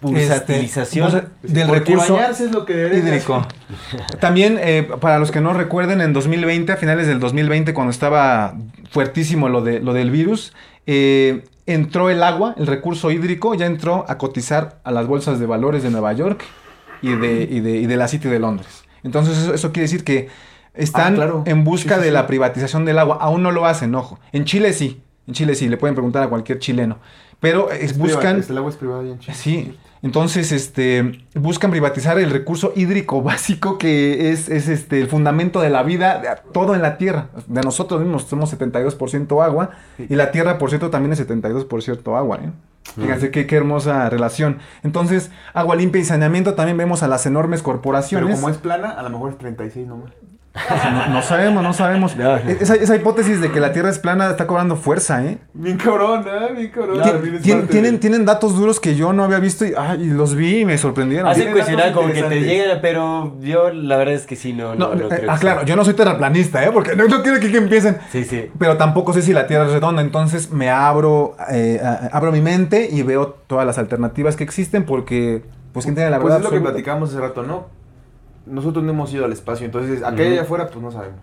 [0.00, 1.06] Pulsatilización.
[1.42, 3.36] Este, del recurso es lo que hídrico.
[3.36, 4.18] hacer.
[4.20, 8.54] También, eh, para los que no recuerden, en 2020, a finales del 2020, cuando estaba
[8.90, 10.52] fuertísimo lo, de, lo del virus,
[10.86, 15.46] eh, entró el agua, el recurso hídrico, ya entró a cotizar a las bolsas de
[15.46, 16.44] valores de Nueva York
[17.02, 18.84] y de, y de, y de la City de Londres.
[19.06, 20.28] Entonces, eso, eso quiere decir que
[20.74, 21.42] están Ah, claro.
[21.46, 22.12] en busca Sí, sí, de sí.
[22.12, 23.16] la privatización del agua.
[23.20, 24.18] Aún no lo hacen, ojo.
[24.32, 25.00] En Chile sí.
[25.26, 26.98] En Chile sí, le pueden preguntar a cualquier chileno.
[27.40, 28.36] Pero eh, Es buscan...
[28.36, 29.34] privado, El agua es privada y en Chile.
[29.34, 35.60] Sí, entonces este buscan privatizar el recurso hídrico básico que es, es este el fundamento
[35.60, 37.28] de la vida, de todo en la tierra.
[37.46, 42.38] De nosotros mismos somos 72% agua y la tierra, por cierto, también es 72% agua.
[42.42, 42.50] ¿eh?
[42.94, 44.58] Fíjense qué, qué hermosa relación.
[44.82, 48.36] Entonces, agua limpia y saneamiento, también vemos a las enormes Pero corporaciones.
[48.36, 50.12] como es plana, a lo mejor es 36 nomás.
[50.92, 52.14] No, no sabemos, no sabemos.
[52.60, 55.38] Esa, esa hipótesis de que la Tierra es plana está cobrando fuerza, ¿eh?
[55.54, 56.52] Bien cabrón, ¿eh?
[56.56, 57.00] Bien cabrón.
[57.42, 60.34] Tien- tienen, de- tienen datos duros que yo no había visto y, ay, y los
[60.34, 61.28] vi y me sorprendieron.
[61.28, 64.88] Hacen cuestionar como que te llegan, pero yo la verdad es que sí, no, No,
[64.88, 65.66] no, no eh, creo ah, que claro, sea.
[65.68, 66.70] yo no soy terraplanista, ¿eh?
[66.72, 67.98] Porque no, no quiero que, que empiecen.
[68.10, 68.50] Sí, sí.
[68.58, 71.80] Pero tampoco sé si la Tierra es redonda, entonces me abro, eh,
[72.12, 75.42] abro mi mente y veo todas las alternativas que existen porque,
[75.72, 76.38] pues, ¿quién tiene la Pues verdad?
[76.46, 77.66] es lo que platicamos hace rato, ¿no?
[78.46, 80.32] Nosotros no hemos ido al espacio, entonces acá y Ujú.
[80.32, 81.20] allá afuera, pues no sabemos.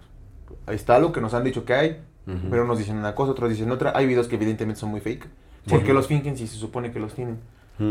[0.67, 1.89] Ahí está lo que nos han dicho que hay,
[2.27, 2.37] Ujú.
[2.49, 3.93] pero unos dicen una cosa, otros dicen otra.
[3.95, 5.27] Hay videos que evidentemente son muy fake.
[5.69, 7.39] ¿Por qué los fingen si se supone que los tienen?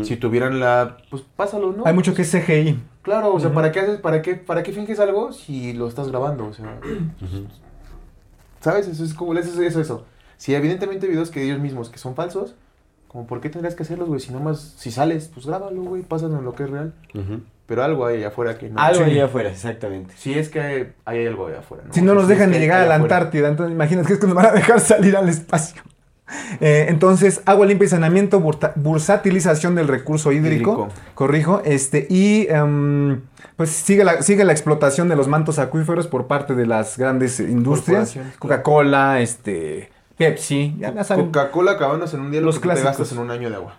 [0.03, 1.83] Si tuvieran la, pues pásalo, ¿no?
[1.85, 2.79] Hay mucho que es CGI.
[3.01, 3.53] Claro, o sea.
[3.53, 6.45] ¿para qué haces, para qué, para qué finges algo si lo estás grabando?
[6.47, 6.79] O sea,
[8.61, 8.87] ¿sabes?
[8.87, 10.05] Eso es como, eso es eso, eso.
[10.37, 12.55] Si evidentemente hay videos que ellos mismos que son falsos,
[13.07, 14.19] como ¿por qué tendrías que hacerlos, güey?
[14.19, 16.93] Si nomás, si sales, pues grábalo, güey, pásalo en lo que es real.
[17.13, 17.41] Ujú.
[17.65, 18.79] Pero algo hay allá afuera que no.
[18.79, 19.11] Algo Sí.
[19.11, 20.13] allá afuera, exactamente.
[20.17, 21.93] Si es que hay, hay algo allá afuera, ¿no?
[21.93, 23.15] Si no nos si dejan llegar a hay la afuera.
[23.17, 25.81] Antártida, entonces imagínate que es que nos van a dejar salir al espacio.
[26.61, 28.39] Eh, entonces, agua limpia y saneamiento,
[28.75, 30.89] bursatilización del recurso hídrico, Hídrico.
[31.15, 33.21] corrijo, este, y em,
[33.57, 37.39] pues sigue la, sigue la explotación de los mantos acuíferos por parte de las grandes
[37.39, 40.79] industrias, Coca-Cola, este, Pepsi,
[41.15, 42.97] Coca-Cola acabándose en un día lo Los que tú te clásicos.
[42.99, 43.77] gastas en un año de agua.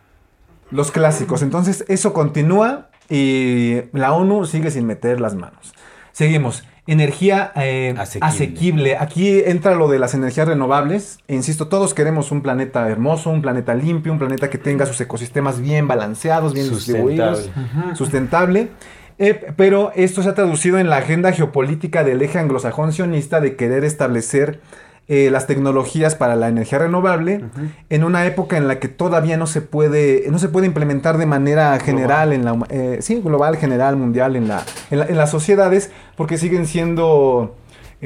[0.70, 1.42] los clásicos.
[1.42, 5.74] Entonces, eso continúa y la ONU sigue sin meter las manos.
[6.12, 6.64] Seguimos.
[6.86, 8.28] Energía eh, Asequible.
[8.28, 8.96] asequible.
[8.98, 11.18] Aquí entra lo de las energías renovables.
[11.28, 15.00] E insisto, todos queremos un planeta hermoso, un planeta limpio, un planeta que tenga sus
[15.00, 17.50] ecosistemas bien balanceados, bien distribuidos,
[17.94, 18.68] sustentable.
[19.18, 23.56] Eh, pero esto se ha traducido en la agenda geopolítica del eje anglosajón sionista de
[23.56, 24.60] querer establecer
[25.08, 27.44] eh, las tecnologías para la energía renovable
[27.90, 31.26] en una época en la que todavía no se puede no se puede implementar de
[31.26, 35.30] manera general en la eh, sí global general mundial en la, en la- en las
[35.30, 37.54] sociedades porque siguen siendo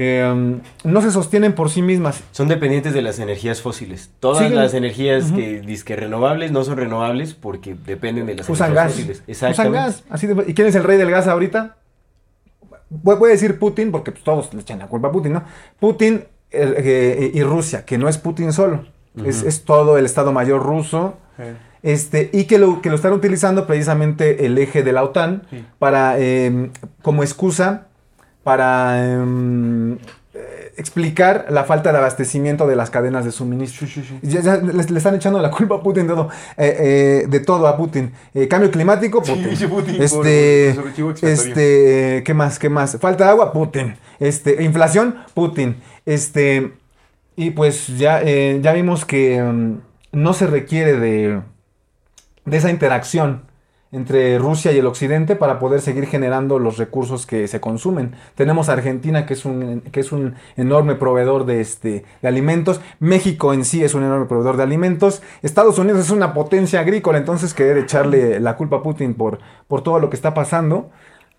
[0.01, 2.23] eh, no se sostienen por sí mismas.
[2.31, 4.11] Son dependientes de las energías fósiles.
[4.21, 8.85] Todas las energías que dizque renovables no son renovables porque dependen de las usan energías
[8.85, 8.93] gas.
[8.95, 9.17] fósiles.
[9.29, 9.79] usan Exactamente.
[9.79, 11.77] gas así de- y quién es el rey del gas ahorita
[12.91, 15.43] voy, voy a decir Putin porque pues, todos le echan la culpa a Putin no
[15.81, 18.87] Putin eh, eh, y Rusia que no es Putin solo
[19.25, 21.17] es, es todo el Estado Mayor ruso
[21.83, 25.65] Este, y que lo, que lo están utilizando precisamente el eje de la OTAN Sí.
[25.79, 26.71] para, eh,
[27.03, 27.87] como excusa
[28.43, 29.99] para em, eh,
[30.79, 33.87] explicar la falta de abastecimiento de las cadenas de suministro.
[34.23, 36.77] Ya- ya le, le están echando la culpa a Putin de todo, eh,
[37.25, 38.13] eh, de todo a Putin.
[38.35, 39.57] Eh, cambio climático, Putin.
[39.57, 40.75] Sí, Putin, este,
[41.33, 42.59] este, ¿qué más?
[42.59, 42.97] ¿Qué más?
[43.01, 43.97] Falta de agua, Putin.
[44.21, 45.77] Este, inflación, Putin.
[46.07, 46.73] Este,
[47.37, 49.79] y pues ya, ya vimos que mm,
[50.13, 51.41] no se requiere de,
[52.45, 53.43] de esa interacción
[53.91, 58.15] entre Rusia y el Occidente para poder seguir generando los recursos que se consumen.
[58.35, 62.81] Tenemos a Argentina, que es un, que es un enorme proveedor de, este, de alimentos.
[63.01, 65.23] México en sí es un enorme proveedor de alimentos.
[65.43, 69.83] Estados Unidos es una potencia agrícola, entonces querer echarle la culpa a Putin por, por
[69.83, 70.91] todo lo que está pasando.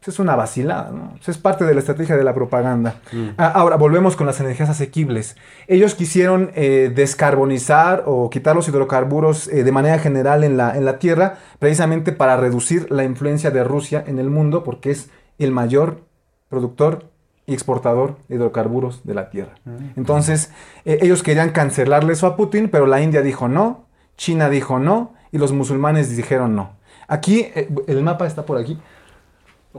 [0.07, 1.13] Es una vacilada, ¿no?
[1.25, 2.95] Es parte de la estrategia de la propaganda.
[3.37, 5.35] Ah, ahora, volvemos con las energías asequibles.
[5.67, 10.85] Ellos quisieron eh, descarbonizar o quitar los hidrocarburos eh, de manera general en la, en
[10.85, 15.51] la Tierra, precisamente para reducir la influencia de Rusia en el mundo, porque es el
[15.51, 16.01] mayor
[16.47, 17.09] productor
[17.45, 19.55] y exportador de hidrocarburos de la Tierra.
[19.97, 20.51] Entonces,
[20.85, 23.85] eh, ellos querían cancelarle eso a Putin, pero la India dijo no,
[24.15, 26.77] China dijo no, y los musulmanes dijeron no.
[27.07, 27.47] Aquí,
[27.87, 28.79] el mapa está por aquí.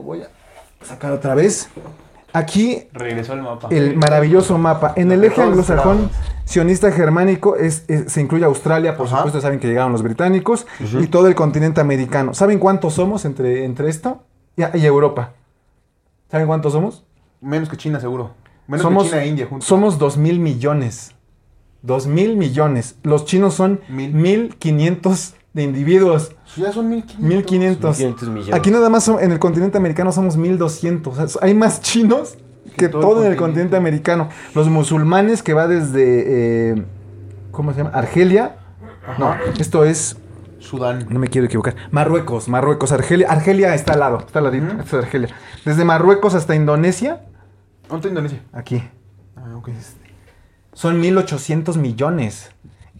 [0.01, 0.29] Lo voy a
[0.83, 1.69] sacar otra vez.
[2.33, 3.67] Aquí Regresó al mapa.
[3.69, 4.93] el maravilloso mapa.
[4.95, 6.09] En el eje todos anglosajón
[6.45, 9.17] sionista germánico es- es- se incluye Australia, por Ajá.
[9.17, 10.65] supuesto, saben que llegaron los británicos,
[10.99, 12.33] y todo el continente americano.
[12.33, 14.23] ¿Saben cuántos somos entre, entre esto
[14.55, 15.33] y, y Europa?
[16.31, 17.03] ¿Saben cuántos somos?
[17.41, 18.31] Menos que China, seguro.
[18.65, 19.67] Menos somos, que China e India juntos.
[19.67, 21.11] Somos 2 mil millones.
[21.83, 22.95] 2 mil millones.
[23.03, 24.13] Los chinos son Mil.
[24.13, 26.33] 1500 de individuos.
[26.57, 27.19] Ya son 1500.
[27.29, 27.97] 1500.
[27.99, 28.53] 1500 millones.
[28.55, 31.17] Aquí nada más son- en el continente americano somos 1200.
[31.17, 32.37] O sea, hay más chinos
[32.77, 34.29] que todo todo, el en el continente americano.
[34.55, 36.71] Los musulmanes que va desde.
[36.73, 36.85] eh,
[37.51, 37.89] ¿Cómo se llama?
[37.93, 38.55] Argelia.
[39.19, 40.17] No, esto es.
[40.59, 41.07] Sudán.
[41.09, 41.75] No me quiero equivocar.
[41.89, 43.27] Marruecos, Marruecos, Argelia.
[43.31, 44.67] Argelia está al lado, está al ladito.
[44.79, 45.29] Esto es Argelia.
[45.65, 47.23] Desde Marruecos hasta Indonesia,
[47.89, 48.41] ¿Dónde está Indonesia?
[48.53, 48.83] aquí.
[49.35, 49.69] Ah, ok.
[50.73, 52.51] Son 1800 millones.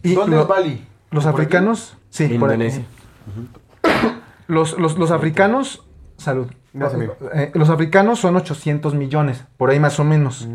[0.02, 0.86] Y ¿Dónde lo- es Bali?
[1.12, 2.50] Los ¿Por africanos, sí, por.
[2.50, 2.84] Indonesia.
[4.48, 5.84] Los, los, los africanos,
[6.16, 6.48] salud.
[6.72, 7.16] Gracias, amigo.
[7.34, 10.48] Eh, los africanos son 800 millones, por ahí más o menos.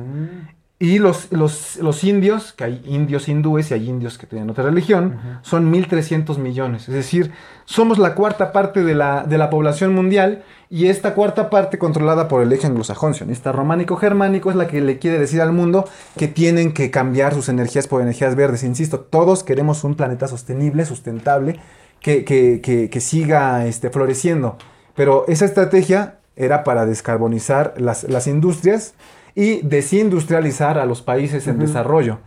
[0.79, 4.63] Y los, los, los indios, que hay indios hindúes y hay indios que tienen otra
[4.63, 6.87] religión, son 1.300 millones.
[6.87, 7.31] Es decir,
[7.65, 12.27] somos la cuarta parte de la, de la población mundial y esta cuarta parte controlada
[12.27, 15.85] por el eje anglosajón, sionista románico-germánico, es la que le quiere decir al mundo
[16.15, 18.63] que tienen que cambiar sus energías por energías verdes.
[18.63, 21.59] Insisto, todos queremos un planeta sostenible, sustentable,
[22.01, 24.57] que, que- que- que siga este, floreciendo.
[24.93, 28.93] Pero esa estrategia era para descarbonizar las, las industrias
[29.37, 32.17] y desindustrializar a los países en desarrollo.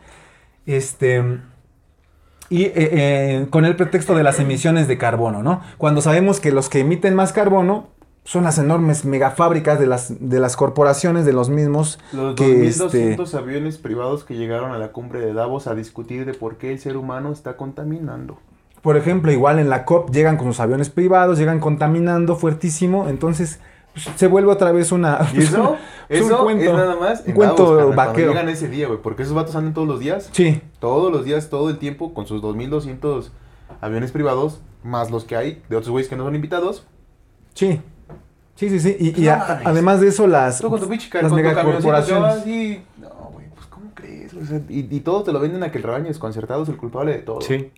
[0.64, 1.40] Este,
[2.48, 5.60] y eh, eh, con el pretexto de las emisiones de carbono, ¿no?
[5.76, 7.88] Cuando sabemos que los que emiten más carbono
[8.22, 13.24] son las enormes megafábricas de las, de las corporaciones, de los mismos Los que 2.200
[13.24, 16.70] este, aviones privados que llegaron a la cumbre de Davos a discutir de por qué
[16.70, 18.38] el ser humano está contaminando.
[18.82, 23.58] Por ejemplo, igual en la COP llegan con sus aviones privados, llegan contaminando fuertísimo, entonces
[24.16, 25.18] se vuelve otra vez una...
[25.34, 25.76] ¿Y eso?
[26.08, 28.28] es un cuento, es nada más un en cuento Davos, vaquero.
[28.32, 29.00] llegan ese día, güey.
[29.02, 30.28] Porque esos vatos andan todos los días.
[30.32, 33.30] Sí, Todos los días, todo el tiempo, con sus 2.200
[33.80, 36.86] aviones privados, más los que hay de otros güeyes que no son invitados.
[37.54, 37.80] sí.
[38.56, 39.14] Sí, sí, sí.
[39.16, 42.46] Y, a- además de eso, las, Tú con tu las con tu megacorporaciones.
[42.46, 42.82] y...
[42.98, 44.34] No, güey, pues ¿cómo crees?
[44.34, 46.76] O sea, y, y todo te lo venden a que el rebaño desconcertado es el
[46.76, 47.40] culpable de todo.
[47.40, 47.70] Sí.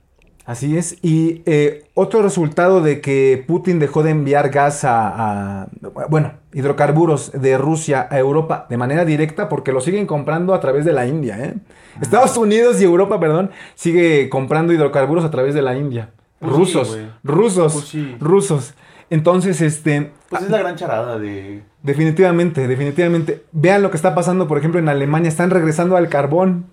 [0.44, 0.97] Así es.
[1.02, 5.66] Y eh, otro resultado de que Putin dejó de enviar gas a, a-
[6.10, 10.85] bueno, hidrocarburos de Rusia a Europa de manera directa porque lo siguen comprando a través
[10.85, 11.39] de la India.
[11.39, 11.55] ¿eh?
[12.01, 16.10] Estados Unidos y Europa, perdón, sigue comprando hidrocarburos a través de la India.
[16.40, 18.16] Pues rusos, rusos, Pues sí.
[18.19, 18.74] rusos.
[19.10, 21.62] Entonces, este, Pues es la gran charada de...
[21.82, 23.44] definitivamente, definitivamente.
[23.52, 25.28] Vean lo que está pasando, por ejemplo, en Alemania.
[25.28, 26.66] Están regresando al carbón.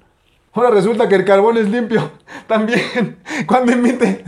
[0.53, 2.11] Ahora resulta que el carbón es limpio
[2.47, 4.23] también cuando emite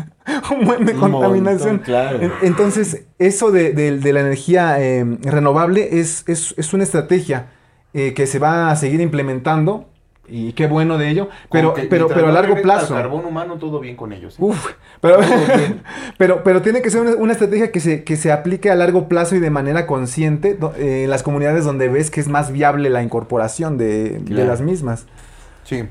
[0.52, 1.78] un buen de contaminación.
[1.78, 2.20] montón, claro.
[2.22, 7.48] En- Entonces, eso de, de- de la energía eh, renovable es, es- es una estrategia
[7.94, 9.88] eh, que se va a seguir implementando
[10.34, 12.94] y qué bueno de ello, pero, que pero, pero a largo al plazo.
[12.94, 14.36] carbón humano, todo bien con ellos.
[14.36, 14.38] ¿eh?
[14.40, 15.18] Uf, pero,
[16.18, 19.10] pero, pero tiene que ser una, una estrategia que se, que se aplique a largo
[19.10, 22.90] plazo y de manera consciente eh, en las comunidades donde ves que es más viable
[22.90, 25.06] la incorporación de, de las mismas.
[25.64, 25.84] Sí.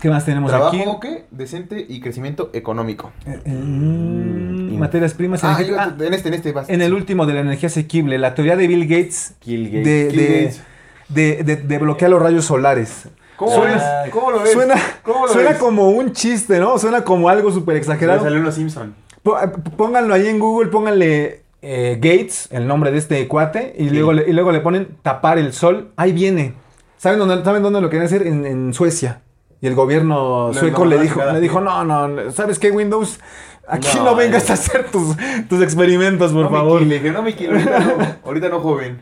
[0.00, 1.08] ¿Qué más tenemos Trabajo aquí?
[1.08, 1.24] ¿qué?
[1.30, 3.12] decente y crecimiento económico.
[3.26, 5.44] Eh, eh, mm, materias primas.
[5.44, 6.68] Ah, energía- yo- ah, en este, en este vas.
[6.70, 9.84] en el último de la energía asequible, la teoría de Bill Gates Kill Gates.
[9.84, 10.62] de, de, Gates.
[11.08, 13.08] de- de- de bloquear los rayos solares.
[13.36, 14.52] ¿Cómo, Suena- lo ves?
[14.52, 15.58] Suena, ¿Cómo lo suena ves?
[15.58, 16.78] como un chiste, ¿no?
[16.78, 18.22] Suena como algo súper exagerado.
[18.22, 18.94] salió los Simpson.
[19.24, 19.28] Eh,
[19.76, 24.28] Pónganlo ahí en Google, pónganle eh, Gates, el nombre de este cuate, y, luego le,
[24.28, 25.90] y luego le ponen tapar el sol.
[25.96, 26.54] Ahí viene.
[26.96, 28.26] ¿Saben dónde, ¿saben dónde lo querían hacer?
[28.26, 29.20] En, en Suecia.
[29.60, 33.20] Y el gobierno sueco no, le dijo, le dijo, no, no, ¿sabes qué, Windows?
[33.68, 35.16] Aquí no, No, vengas a hacer tus,
[35.48, 36.80] tus experimentos, por no favor.
[36.84, 39.00] Me quile, no me quile, ahorita no, ahorita no, joven.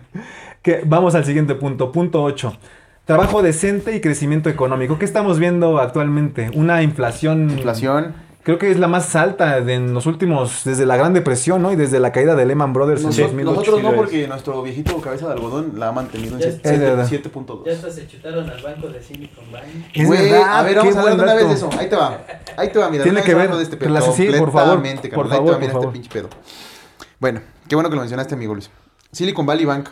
[0.62, 2.58] Que, vamos al siguiente punto, punto 8.
[3.04, 4.98] Trabajo decente y crecimiento económico.
[4.98, 6.50] ¿Qué estamos viendo actualmente?
[6.54, 7.50] Una inflación.
[7.50, 8.27] Inflación.
[8.48, 11.70] Creo que es la más alta de en los últimos, desde la Gran Depresión, ¿no?
[11.70, 13.54] Y desde la caída de Lehman Brothers en Nosotros, 2008.
[13.60, 16.70] nosotros no, porque nuestro viejito cabeza de algodón la ha mantenido en Ya siete- es
[16.70, 17.06] siete- verdad.
[17.06, 17.66] 7.2.
[17.66, 20.06] Ya hasta se chutaron al banco de Silicon Valley.
[20.06, 21.68] Güey, a ver, vamos a hablar de una vez de eso.
[21.78, 22.20] Ahí te va.
[22.56, 23.04] Ahí te va, mira.
[23.04, 23.90] Tiene que ver de este pedo.
[23.90, 24.86] clase, sí, por favor, por carnal.
[24.86, 25.92] Ahí te favor, va, mira por este favor.
[25.92, 26.28] pinche pedo.
[27.20, 28.70] Bueno, qué bueno que lo mencionaste, amigo Luis.
[29.12, 29.90] Silicon Valley Bank.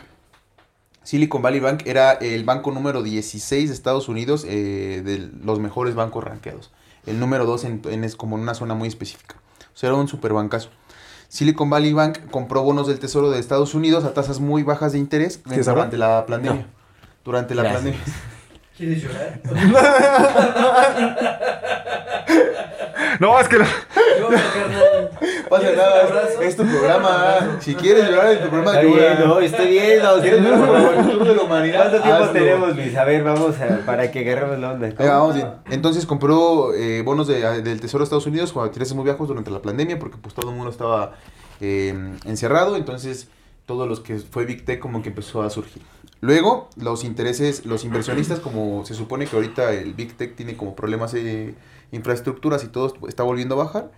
[1.03, 5.93] Silicon Valley Bank era el banco número 16 de Estados Unidos, eh, de los mejores
[5.93, 6.71] bancos rankeados.
[7.07, 9.35] El número 2 en, en- es como en una zona muy específica.
[9.73, 10.69] O sea, era un super bancazo.
[11.29, 14.99] Silicon Valley Bank compró bonos del Tesoro de Estados Unidos a tasas muy bajas de
[14.99, 16.67] interés ¿Quieres durante la pandemia.
[17.25, 17.83] Durante la Gracias.
[17.83, 18.05] pandemia.
[18.77, 19.39] ¿Quieres llorar?
[23.19, 23.65] No, es que no.
[23.65, 25.09] Carnal.
[25.49, 27.57] Pasa ¿Quieres nada, es tu programa.
[27.61, 29.15] Si quieres llorar en tu programa, Está llora.
[29.15, 30.03] bien, no, estoy bien.
[30.03, 30.89] no, ¿Quieres sí, llorar no, por no.
[30.91, 31.79] el futuro de la humanidad?
[31.89, 32.33] ¿Cuánto tiempo Hazlo.
[32.33, 32.95] tenemos, Luis?
[32.97, 34.89] A ver, vamos a, para que agarremos la onda.
[34.99, 35.47] Va, vamos bien.
[35.71, 39.49] Entonces compró eh, bonos de- del Tesoro de Estados Unidos con intereses muy bajos durante
[39.49, 41.13] la pandemia porque pues todo el mundo estaba
[41.61, 41.95] eh,
[42.25, 42.75] encerrado.
[42.75, 43.29] Entonces
[43.67, 45.83] todos los que fue Big Tech como que empezó a surgir.
[46.21, 50.75] Luego los intereses, los inversionistas como se supone que ahorita el Big Tech tiene como
[50.75, 51.53] problemas de
[51.91, 53.91] infraestructuras y todo está volviendo a bajar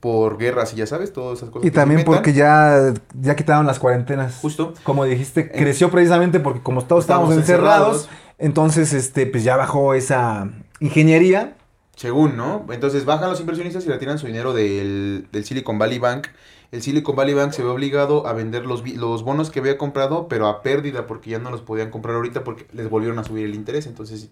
[0.00, 1.66] por guerras y ya sabes, todas esas cosas.
[1.66, 4.40] Y que también porque ya, ya quitaron las cuarentenas.
[4.42, 4.74] Justo.
[4.82, 8.34] Como dijiste, creció precisamente porque como todos estábamos Estábamos encerrados, encerrados.
[8.36, 10.50] entonces este pues ya bajó esa
[10.80, 11.56] ingeniería.
[11.96, 12.66] Según, ¿no?
[12.70, 16.26] Entonces bajan los inversionistas y retiran su dinero del, del Silicon Valley Bank.
[16.74, 20.26] El Silicon Valley Bank se ve obligado a vender los, los bonos que había comprado,
[20.26, 23.44] pero a pérdida, porque ya no los podían comprar ahorita porque les volvieron a subir
[23.44, 23.86] el interés.
[23.86, 24.28] Entonces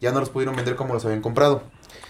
[0.00, 1.62] ya no los pudieron vender como los habían comprado.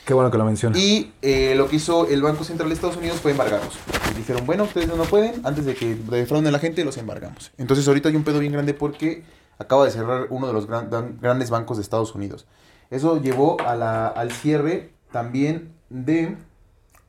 [0.04, 0.78] Qué bueno que lo menciona.
[0.78, 3.78] Y eh, lo que hizo el Banco Central de Estados Unidos fue embargarlos.
[4.08, 7.50] Les dijeron, bueno, ustedes no pueden, antes de que defrauden a la gente, los embargamos.
[7.56, 9.24] Entonces ahorita hay un pedo bien grande porque
[9.58, 10.90] acaba de cerrar uno de los gran-
[11.20, 12.46] grandes bancos de Estados Unidos.
[12.90, 16.36] Eso llevó a la, al cierre también de,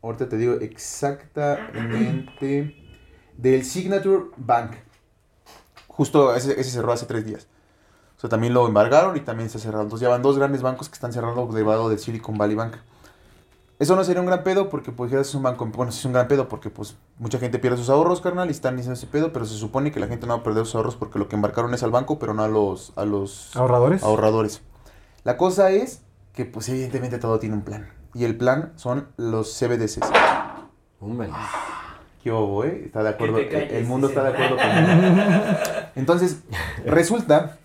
[0.02, 2.76] ahorita te digo exactamente,
[3.38, 4.72] del Signature Bank.
[5.88, 7.48] Justo ese, ese cerró hace tres días.
[8.18, 9.88] O sea, también lo embargaron y también se cerraron.
[9.88, 12.76] Entonces ya van dos grandes bancos que están cerrando derivado del Silicon Valley Bank.
[13.80, 16.28] Eso no sería un gran pedo porque pues es un banco, bueno, es un gran
[16.28, 19.46] pedo porque pues mucha gente pierde sus ahorros, carnal, y están diciendo ese pedo, pero
[19.46, 21.74] se supone que la gente no va a perder sus ahorros porque lo que embarcaron
[21.74, 24.04] es al banco, pero no a los, a los ¿Ahorradores?
[24.04, 24.62] ahorradores.
[25.24, 26.04] La cosa es
[26.34, 27.90] que pues evidentemente todo tiene un plan.
[28.14, 30.00] Y el plan son los CBDCs.
[31.00, 31.32] Húmbale.
[32.24, 32.84] ¿Qué hubo, eh?
[32.86, 33.38] Está de acuerdo.
[33.50, 35.58] calles, el mundo está de acuerdo conmigo.
[35.96, 36.42] Entonces,
[36.86, 37.58] resulta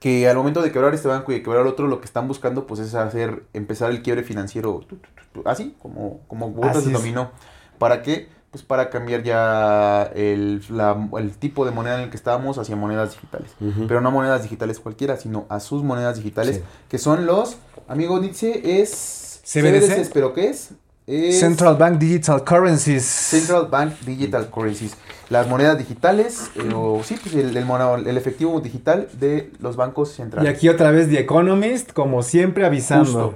[0.00, 2.66] que al momento de quebrar este banco y de quebrar otro, lo que están buscando
[2.66, 6.78] pues es hacer, empezar el quiebre financiero tu, tu, tu, tu, así, como, como botas
[6.78, 7.30] Así de dominó.
[7.78, 8.28] ¿Para qué?
[8.50, 12.76] Pues para cambiar ya el, la- el tipo de moneda en el que estábamos hacia
[12.76, 13.50] monedas digitales.
[13.88, 16.62] Pero no monedas digitales cualquiera, sino a sus monedas digitales, Sí.
[16.88, 17.56] que son los,
[17.88, 19.24] amigo Nietzsche, es...
[19.52, 19.86] CBDC.
[19.86, 20.70] CBDCs, ¿Pero qué es?
[21.06, 23.02] Es Central Bank Digital Currencies.
[23.04, 24.94] Central Bank Digital Currencies.
[25.30, 29.76] Las monedas digitales, eh, o sí, pues el, el mono- el efectivo digital de los
[29.76, 30.54] bancos Y centrales.
[30.54, 33.34] aquí otra vez The Economist, como siempre, avisando.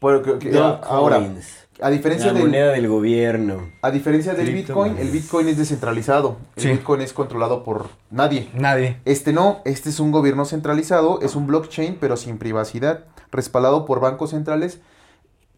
[0.00, 0.38] Justo.
[0.38, 1.46] Que- Dog ahora, coins.
[1.80, 3.70] a diferencia La del, moneda del gobierno.
[3.80, 4.52] a diferencia del.
[4.52, 6.36] Bitcoin, el Bitcoin es descentralizado.
[6.56, 6.68] El Sí.
[6.72, 8.50] Bitcoin es controlado por nadie.
[8.52, 8.98] Nadie.
[9.06, 14.00] Este no, este es un gobierno centralizado, es un blockchain, pero sin privacidad, respaldado por
[14.00, 14.80] bancos centrales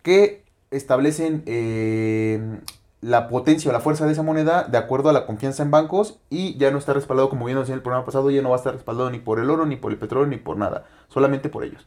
[0.06, 2.60] que establecen eh,
[3.00, 6.18] la potencia o la fuerza de esa moneda de acuerdo a la confianza en bancos
[6.30, 8.58] y ya no está respaldado, como vimos en el programa pasado, ya no va a
[8.58, 11.64] estar respaldado ni por el oro, ni por el petróleo, ni por nada, solamente por
[11.64, 11.84] ellos.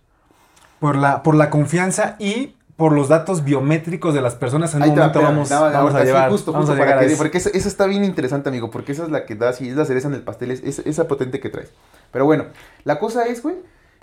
[0.82, 4.74] Por la, por la confianza y por los datos biométricos de las personas.
[4.74, 6.30] En un Ahí te momento vamos, nada más, vamos a llevar.
[6.30, 7.18] justo, vamos justo a eso.
[7.18, 9.78] porque eso, eso está bien interesante, amigo, porque esa es la que da, sí, es
[9.78, 11.72] la cereza en el pastel, es, es- esa potente que traes.
[12.12, 12.46] Pero bueno,
[12.84, 13.56] la cosa es, güey,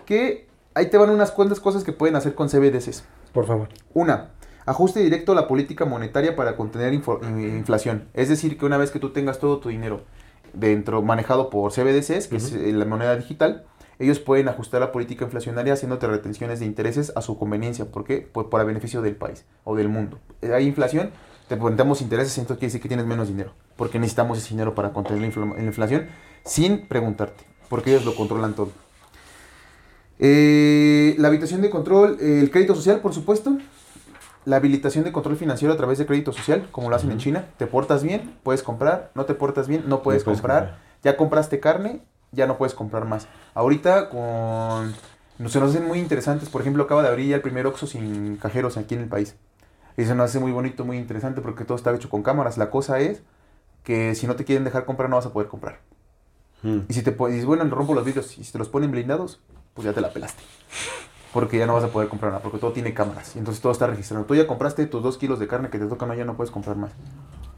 [0.07, 3.05] que ahí te van unas cuantas cosas que pueden hacer con CBDCs.
[3.37, 3.69] Por favor.
[3.93, 4.31] Una,
[4.65, 6.99] ajuste directo a la política monetaria para contener eh,
[7.55, 8.09] inflación.
[8.15, 10.05] Es decir, que una vez que tú tengas todo tu dinero
[10.55, 13.67] dentro, manejado por CBDCs, que es eh, la moneda digital,
[13.99, 17.85] ellos pueden ajustar la política inflacionaria haciéndote retenciones de intereses a su conveniencia.
[17.85, 18.27] ¿Por qué?
[18.33, 20.19] Pues para beneficio del país o del mundo.
[20.41, 21.11] Eh, Hay inflación,
[21.47, 23.53] te ponemos intereses, entonces quiere decir que tienes menos dinero.
[23.77, 26.07] Porque necesitamos ese dinero para contener la inflación
[26.43, 27.45] sin preguntarte.
[27.69, 28.71] Porque ellos lo controlan todo.
[30.19, 33.59] Eh, la habitación de control, eh, el crédito social, por supuesto.
[34.45, 37.47] La habilitación de control financiero a través de crédito social, como lo hacen en China.
[37.57, 39.11] Te portas bien, puedes comprar.
[39.15, 40.65] No te portas bien, no puedes, puedes comprar.
[40.65, 40.81] comprar.
[41.03, 43.27] Ya compraste carne, ya no puedes comprar más.
[43.55, 44.95] Ahorita con...
[45.51, 46.49] Se nos hacen muy interesantes.
[46.49, 49.35] Por ejemplo, acaba de abrir ya el primer Oxxo sin cajeros aquí en el país.
[49.97, 52.57] Y se nos hace muy bonito, muy interesante porque todo está hecho con cámaras.
[52.57, 53.23] La cosa es
[53.83, 55.81] que si no te quieren dejar comprar, no vas a poder comprar.
[56.63, 56.81] Mm.
[56.89, 59.41] Y si te dices, bueno, rompo los vidrios y si te los ponen blindados,
[59.77, 60.43] pues ya te la pelaste.
[61.33, 63.37] Porque ya no vas a poder comprar nada, porque todo tiene cámaras.
[63.37, 64.25] Y entonces todo está registrado.
[64.25, 66.51] Tú ya compraste tus dos kilos de carne que te tocan, no, ya no puedes
[66.51, 66.91] comprar más.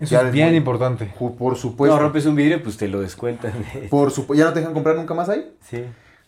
[0.00, 1.14] Eso Ya es bien muy- importante.
[1.38, 1.96] Por supuesto.
[1.96, 3.52] no, rompes un vidrio, pues te lo descuentan.
[3.90, 4.34] Por supuesto.
[4.42, 5.50] ¿Ya no te dejan comprar nunca más ahí?
[5.62, 5.84] sí.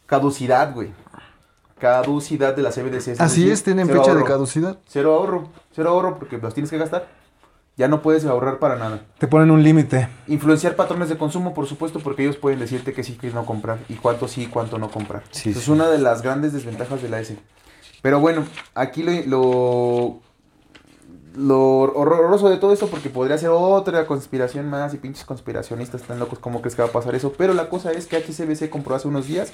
[0.07, 0.91] Caducidad, güey.
[1.79, 3.21] Caducidad de la CBDC.
[3.21, 4.79] Así es, tienen fecha de caducidad.
[4.87, 5.49] Cero ahorro.
[5.73, 7.07] Cero ahorro porque los tienes que gastar.
[7.81, 9.01] Ya no puedes ahorrar para nada.
[9.17, 10.07] Te ponen un límite.
[10.27, 13.79] Influenciar patrones de consumo, por supuesto, porque ellos pueden decirte que sí, que no comprar.
[13.89, 15.23] Y cuánto sí, cuánto no comprar.
[15.31, 15.63] Sí, Eso sí.
[15.65, 17.39] Es una de las grandes desventajas de la S.
[18.03, 18.45] Pero bueno,
[18.75, 20.21] aquí lo, lo,
[21.37, 21.59] lo
[21.95, 26.39] horroroso de todo esto, porque podría ser otra conspiración más y pinches conspiracionistas están locos,
[26.39, 27.33] ¿cómo crees que va a pasar eso?
[27.39, 29.53] Pero la cosa es que HCBC compró hace unos días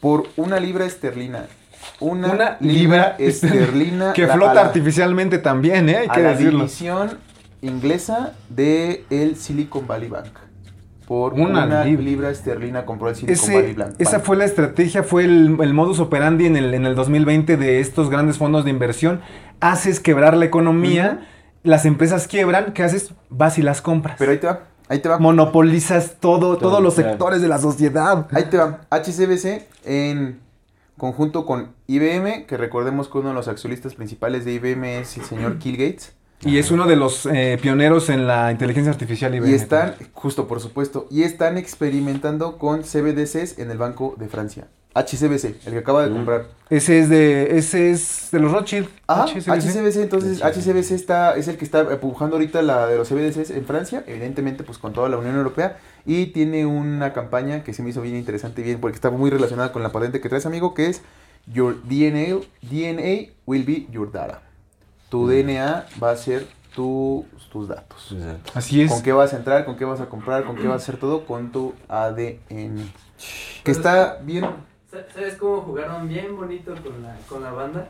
[0.00, 1.46] por una libra esterlina.
[1.98, 4.12] Una, Una libra libra esterlina.
[4.14, 5.96] Que la- flota la- artificialmente también, ¿eh?
[5.98, 6.58] Hay a que la decirlo.
[6.60, 7.18] división
[7.62, 10.32] inglesa de el Silicon Valley Bank.
[11.06, 12.04] Por Una una, libra.
[12.04, 12.30] libra.
[12.30, 13.94] esterlina compró el Silicon Valley Bank.
[13.98, 17.80] esa fue la estrategia, fue el, el modus operandi en el, en el 2020 de
[17.80, 19.20] estos grandes fondos de inversión.
[19.58, 21.26] Haces quebrar la economía,
[21.64, 23.12] las empresas quiebran, ¿qué haces?
[23.28, 24.16] Vas y las compras.
[24.18, 25.18] Pero ahí te va, ahí te va.
[25.18, 27.10] Monopolizas todo, todos los claro.
[27.10, 28.26] sectores de la sociedad.
[28.30, 28.82] Ahí te va.
[28.90, 30.38] HCBC en
[30.96, 35.24] conjunto con IBM, que recordemos que uno de los accionistas principales de IBM es el
[35.24, 36.12] señor Kill Gates.
[36.42, 39.34] Y es uno de los eh, pioneros en la inteligencia artificial.
[39.34, 39.50] IBM.
[39.50, 44.68] Y están, justo por supuesto, y están experimentando con CBDCs en el Banco de Francia.
[44.94, 46.48] HCBC, el que acaba de comprar.
[46.68, 48.88] Ese es de, ese es de los Rothschild.
[49.06, 49.48] Ajá, HSBC.
[49.48, 53.64] HCBC, entonces HCBC está, es el que está empujando ahorita la de los CBDCs en
[53.66, 57.90] Francia, evidentemente pues con toda la Unión Europea, y tiene una campaña que se me
[57.90, 60.86] hizo bien interesante, bien, porque está muy relacionada con la patente que traes, amigo, que
[60.86, 61.02] es
[61.46, 64.42] Your DNA, DNA will be your data.
[65.10, 68.12] Tu DNA va a ser tu- tus datos.
[68.12, 68.52] Exacto.
[68.54, 68.90] Así es.
[68.90, 69.64] ¿Con qué vas a entrar?
[69.64, 70.44] ¿Con qué vas a comprar?
[70.44, 71.26] ¿Con qué vas a hacer todo?
[71.26, 72.90] Con tu ADN.
[73.64, 74.44] Que está bien.
[74.90, 77.88] Sa- ¿Sabes cómo jugaron bien bonito con la, con la banda?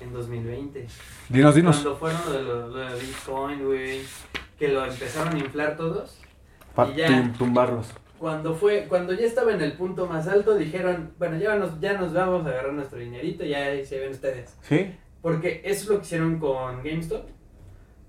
[0.00, 0.86] En 2020.
[1.28, 1.76] Dinos, dinos.
[1.80, 4.00] Cuando fueron lo de, lo, lo de Bitcoin, güey.
[4.58, 6.18] Que lo empezaron a inflar todos.
[6.74, 7.08] Pa- Y ya.
[7.08, 7.88] tum- tumbarlos.
[8.18, 11.94] Cuando fue, cuando ya estaba en el punto más alto, dijeron, bueno, ya nos, ya
[11.94, 14.54] nos vamos a agarrar nuestro dinerito, ya ahí se ven ustedes.
[14.62, 14.92] ¿Sí?
[15.22, 17.26] Porque eso es lo que hicieron con GameStop.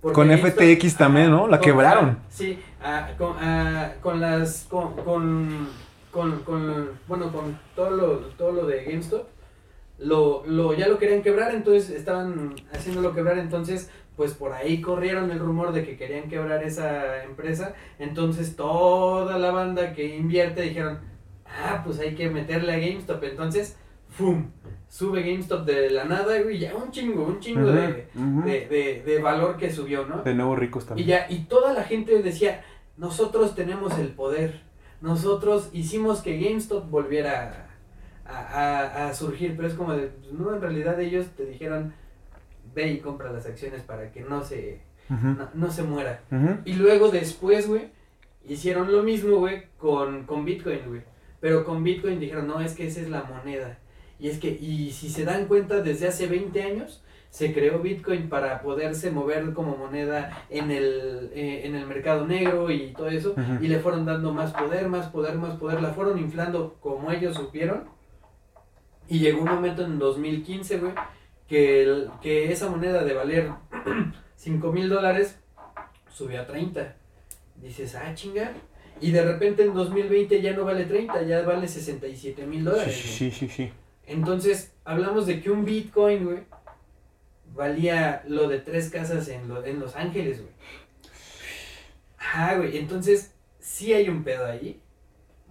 [0.01, 1.47] Porque Con GameStop- FTX también, ¿no?
[1.47, 2.19] La con- quebraron.
[2.29, 5.67] Sí, ah, con, ah, con las, con, con,
[6.11, 9.27] con, con- bueno, con todo lo, todo lo de GameStop,
[9.97, 15.29] lo, lo, ya lo querían quebrar, entonces estaban haciéndolo quebrar, entonces, pues por ahí corrieron
[15.31, 20.99] el rumor de que querían quebrar esa empresa, entonces toda la banda que invierte dijeron,
[21.45, 23.77] ah, pues hay que meterle a GameStop, entonces,
[24.09, 24.45] ¡fum!
[24.89, 28.07] Sube GameStop de la nada, güey, ya un chingo, un chingo de,
[28.43, 30.23] de, de, de valor que subió, ¿no?
[30.23, 31.07] De nuevo ricos Y también.
[31.07, 32.63] ya, y toda la gente decía,
[32.97, 34.61] nosotros tenemos el poder,
[35.01, 37.67] nosotros hicimos que GameStop volviera
[38.25, 41.93] a, a- a surgir, pero es como de, pues, no, en realidad ellos te dijeron,
[42.73, 46.21] ve y compra las acciones para que no se, no, no se muera.
[46.65, 47.89] Y luego después, güey,
[48.47, 51.01] hicieron lo mismo, güey, con, con Bitcoin, güey.
[51.39, 53.77] Pero con Bitcoin dijeron, no, es que esa es la moneda.
[54.19, 58.27] Y es que, y si se dan cuenta, desde hace 20 años se creó Bitcoin
[58.27, 63.33] para poderse mover como moneda en el, eh, en el mercado negro y todo eso.
[63.61, 65.81] Y le fueron dando más poder, más poder, más poder.
[65.81, 67.85] La fueron inflando como ellos supieron.
[69.07, 70.93] Y llegó un momento en 2015, güey,
[71.47, 73.49] que, el- que esa moneda de valer
[74.35, 75.39] 5 mil dólares
[76.11, 76.95] subió a 30.
[77.61, 78.51] Dices, ah, chinga.
[79.01, 82.93] Y de repente en 2020 ya no vale 30, ya vale 67 mil dólares.
[82.95, 83.71] sí, sí, sí, sí.
[84.09, 86.39] Entonces, hablamos de que un Bitcoin, güey,
[87.55, 90.51] valía lo de tres casas en, lo- en Los Ángeles, güey.
[92.19, 94.79] Ah, güey, entonces sí hay un pedo ahí,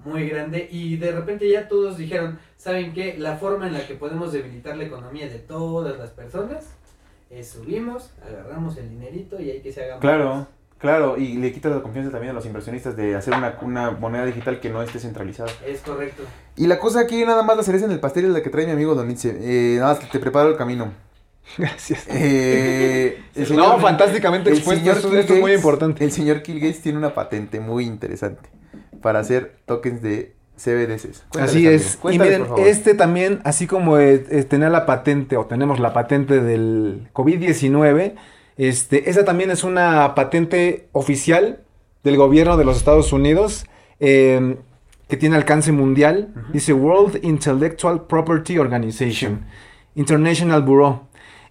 [0.05, 3.17] muy grande, y de repente ya todos dijeron, ¿saben qué?
[3.19, 6.67] La forma en la que podemos debilitar la economía de todas las personas
[7.31, 10.03] es subimos, agarramos el dinerito y hay que se haga más.
[10.79, 11.17] Claro.
[11.19, 14.61] Y le quitas la confianza también a los inversionistas de hacer una, una moneda digital
[14.61, 15.51] que no esté centralizada.
[15.67, 16.23] Es correcto.
[16.57, 18.67] Y la cosa aquí, nada más la cereza en el pastel es la que trae
[18.67, 19.37] mi amigo Don Itze.
[19.41, 20.93] Eh, nada más que te preparo el camino.
[21.59, 22.07] Gracias.
[22.09, 24.81] Eh, el no, señor- fantásticamente expuesto.
[24.81, 26.05] señor Esto, es muy importante.
[26.05, 28.49] El señor Kill Gates tiene una patente muy interesante
[29.03, 31.25] para hacer tokens de CBDCs.
[31.31, 31.99] Cuéntales, Así es.
[32.11, 34.19] Y miren, este también, así como eh,
[34.49, 38.15] tenía la patente o tenemos la patente del COVID-19,
[38.59, 41.61] este, esa también es una patente oficial
[42.03, 43.67] del gobierno de los Estados Unidos
[44.01, 44.57] eh,
[45.09, 46.35] que tiene alcance mundial.
[46.53, 49.47] Dice World Intellectual Property Organization,
[49.95, 51.03] International Bureau.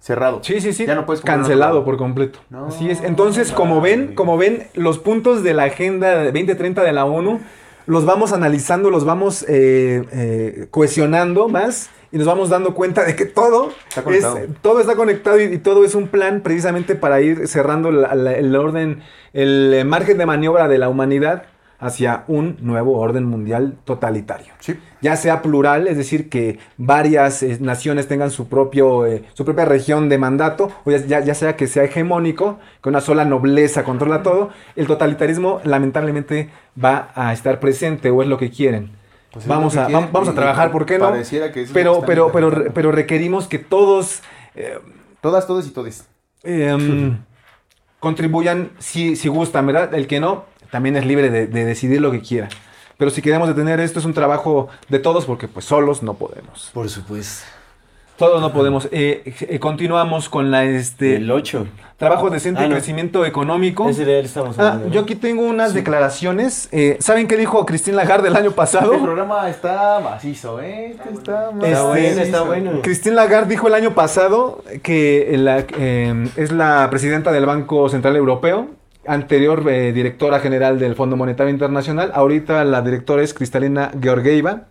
[0.00, 0.40] Cerrado.
[0.42, 0.84] Sí, sí, sí.
[0.84, 2.40] Ya no puedes Cancelado por completo.
[2.50, 3.02] No, Así es.
[3.04, 7.40] Entonces, como ven, como ven, los puntos de la agenda de 2030 de la ONU
[7.86, 13.16] los vamos analizando, los vamos eh, eh, cohesionando más y nos vamos dando cuenta de
[13.16, 14.38] que todo Está es, conectado.
[14.60, 18.34] todo está conectado y, y todo es un plan precisamente para ir cerrando la- la-
[18.34, 19.02] el orden,
[19.32, 21.44] el eh, margen de maniobra de la humanidad
[21.82, 24.78] hacia un nuevo orden mundial totalitario Sí.
[25.02, 29.64] ya sea plural, es decir, que varias eh, naciones tengan su, propio, eh, su propia
[29.64, 34.50] región de mandato, o ya, sea que sea hegemónico, que una sola nobleza controla todo,
[34.76, 36.48] el totalitarismo lamentablemente
[36.82, 38.92] va a estar presente o es lo que quieren.
[39.32, 41.12] Pues es vamos, que a, quieren vamos a trabajar, ¿por qué no?
[41.12, 44.22] que Pero, pero, pero, pero requerimos que todos
[44.54, 44.78] eh,
[45.20, 46.08] Todas, todos y todes.
[46.42, 47.16] em,
[48.00, 49.94] contribuyan si, si gustan, ¿verdad?
[49.94, 52.48] El que no, también es libre de, de decidir lo que quiera.
[52.96, 56.70] Pero si queremos detener esto es un trabajo de todos porque pues solos no podemos.
[56.74, 57.44] Por supuesto.
[58.16, 58.88] Todos no podemos.
[58.92, 61.66] Eh, eh, continuamos con la este El 8.
[61.96, 62.74] trabajo decente Ah, y no.
[62.76, 63.88] crecimiento económico.
[63.88, 66.68] Ese de él estamos Ah, yo aquí tengo unas declaraciones.
[66.72, 68.92] Eh, ¿Saben qué dijo Christine Lagarde el año pasado?
[68.92, 70.90] Este programa está macizo, ¿eh?
[70.92, 72.70] Este está Está Este, bueno, está bueno.
[72.82, 78.14] Christine Lagarde dijo el año pasado que la- eh, es la presidenta del Banco Central
[78.16, 78.68] Europeo,
[79.06, 82.12] anterior eh, directora general del Fondo Monetario Internacional.
[82.14, 84.68] Ahorita la directora es Cristalina Georgieva.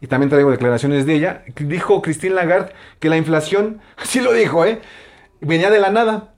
[0.00, 1.44] Y también traigo declaraciones de ella.
[1.56, 4.80] Dijo Christine Lagarde que la inflación, sí lo dijo, ¿eh?
[5.40, 6.31] Venía de la nada.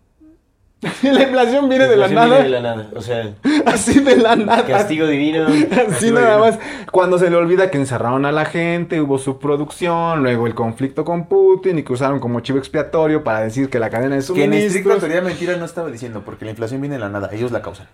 [1.02, 2.42] la inflación viene de la Inflación nada.
[2.42, 2.90] viene de la nada.
[2.94, 3.32] O sea,
[3.66, 4.66] Así de la nada.
[4.66, 5.46] castigo divino.
[5.88, 6.58] Así nada más.
[6.92, 11.26] Cuando se le olvida que encerraron a la gente, hubo subproducción, luego el conflicto con
[11.26, 14.52] Putin y que usaron como chivo expiatorio para decir que la cadena de Que en
[14.52, 14.98] estricta suministros.
[15.00, 17.86] teoría mentira no estaba diciendo, porque la inflación viene de la nada, ellos la causan.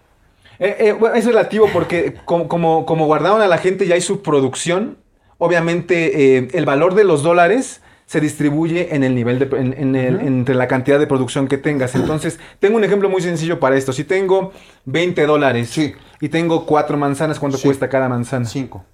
[0.58, 4.00] Eh, eh, bueno, es relativo porque como, como, como guardaron a la gente y hay
[4.00, 4.98] subproducción,
[5.38, 7.80] obviamente eh, el valor de los dólares
[8.10, 11.58] se distribuye en el nivel de, en- en el- entre la cantidad de producción que
[11.58, 11.94] tengas.
[11.94, 13.92] Entonces, tengo un ejemplo muy sencillo para esto.
[13.92, 14.50] Si tengo
[14.84, 15.94] 20 dólares Sí.
[16.20, 17.68] y tengo cuatro manzanas, ¿cuánto Sí.
[17.68, 18.46] cuesta cada manzana?
[18.46, 18.84] Cinco.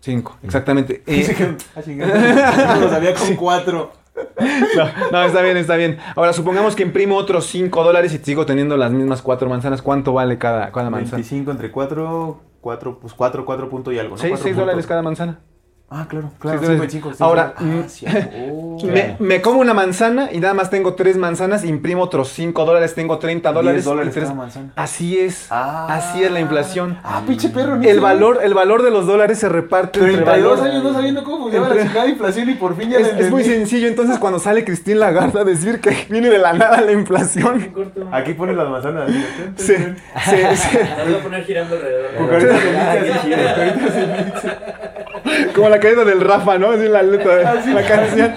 [0.00, 1.02] Cinco, exactamente.
[1.06, 1.56] Eh,
[1.96, 3.92] no lo sabía con cuatro.
[4.76, 5.96] No, no, está bien, está bien.
[6.14, 9.80] Ahora, supongamos que imprimo otros 5 dólares y sigo teniendo las mismas cuatro manzanas.
[9.80, 11.16] ¿Cuánto vale cada, cada manzana?
[11.16, 14.20] 25 entre 4, 4, pues 4, 4 punto y algo, ¿no?
[14.20, 14.60] 6, Cuatro punto.
[14.60, 15.40] dólares cada manzana.
[15.92, 16.58] Ah, claro, claro.
[16.60, 16.80] Sí, dólares.
[16.80, 17.64] 25, sí, Ahora, sí.
[17.64, 18.06] mm, Ah, sí,
[18.48, 18.78] oh.
[18.84, 22.94] Me, me como una manzana y nada más tengo tres manzanas, imprimo otros 5 dólares,
[22.94, 23.84] tengo 30 dólares.
[23.84, 24.30] 10 dólares y tres-.
[24.76, 25.48] Así es.
[25.50, 25.88] Ah.
[25.90, 26.96] Así es la inflación.
[27.02, 27.80] Ah, pinche perro.
[27.82, 31.24] El valor, el valor de los dólares se reparte entre 32 valor- años no sabiendo
[31.24, 34.18] cómo funcionaba Entre- la chingada inflación y por fin ya Es, es muy sencillo, entonces
[34.20, 37.72] cuando sale Cristín Lagarde a decir que viene de la nada la inflación.
[38.12, 39.10] Aquí pones las manzanas.
[39.56, 42.10] se, se- se- La voy a poner girando alrededor.
[45.54, 46.70] Como la caída del Rafa, ¿no?
[46.70, 48.34] Así la letra, la canción.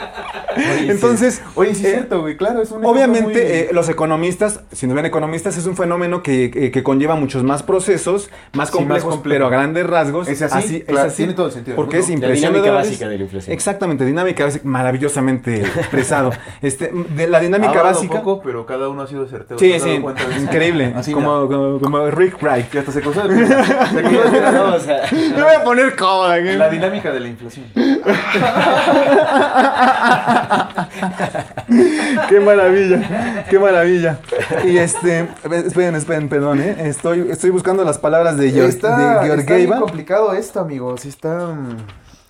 [0.55, 3.89] Oye, Entonces, Oye, sí eh, es cierto, güey, claro, es un Obviamente, muy- eh, los
[3.89, 8.30] economistas, si nos ven economistas, es un fenómeno que, que- que conlleva muchos más procesos,
[8.30, 9.34] más Sí, más complejos, complejo.
[9.35, 10.27] pero a grandes rasgos.
[10.27, 13.23] Es así, claro, tiene todo el sentido Porque es La de dinámica básica de la
[13.23, 13.53] inflación.
[13.53, 16.31] Exactamente, dinámica básica, maravillosamente expresado.
[16.61, 18.21] Este, de la dinámica básica.
[18.21, 19.57] poco, pero cada uno ha sido certero.
[19.57, 20.01] ¿te Sí, sí,
[20.41, 20.93] increíble.
[20.95, 22.73] Así, como, como, como Rick Wright.
[22.73, 23.34] Y hasta se cruzó de.
[24.53, 26.38] No, o sea, Me voy a poner cómoda.
[26.38, 27.65] La dinámica de la inflación.
[32.30, 34.20] Qué maravilla, qué maravilla.
[34.65, 35.28] Y este,
[35.65, 36.76] esperen, esperen, perdón, ¿eh?
[36.80, 39.80] Estoy, estoy buscando las palabras de, Georg- está, de está bien Georgieva.
[39.80, 41.06] complicado esto, amigos.
[41.06, 41.48] Está.
[41.48, 41.78] mm,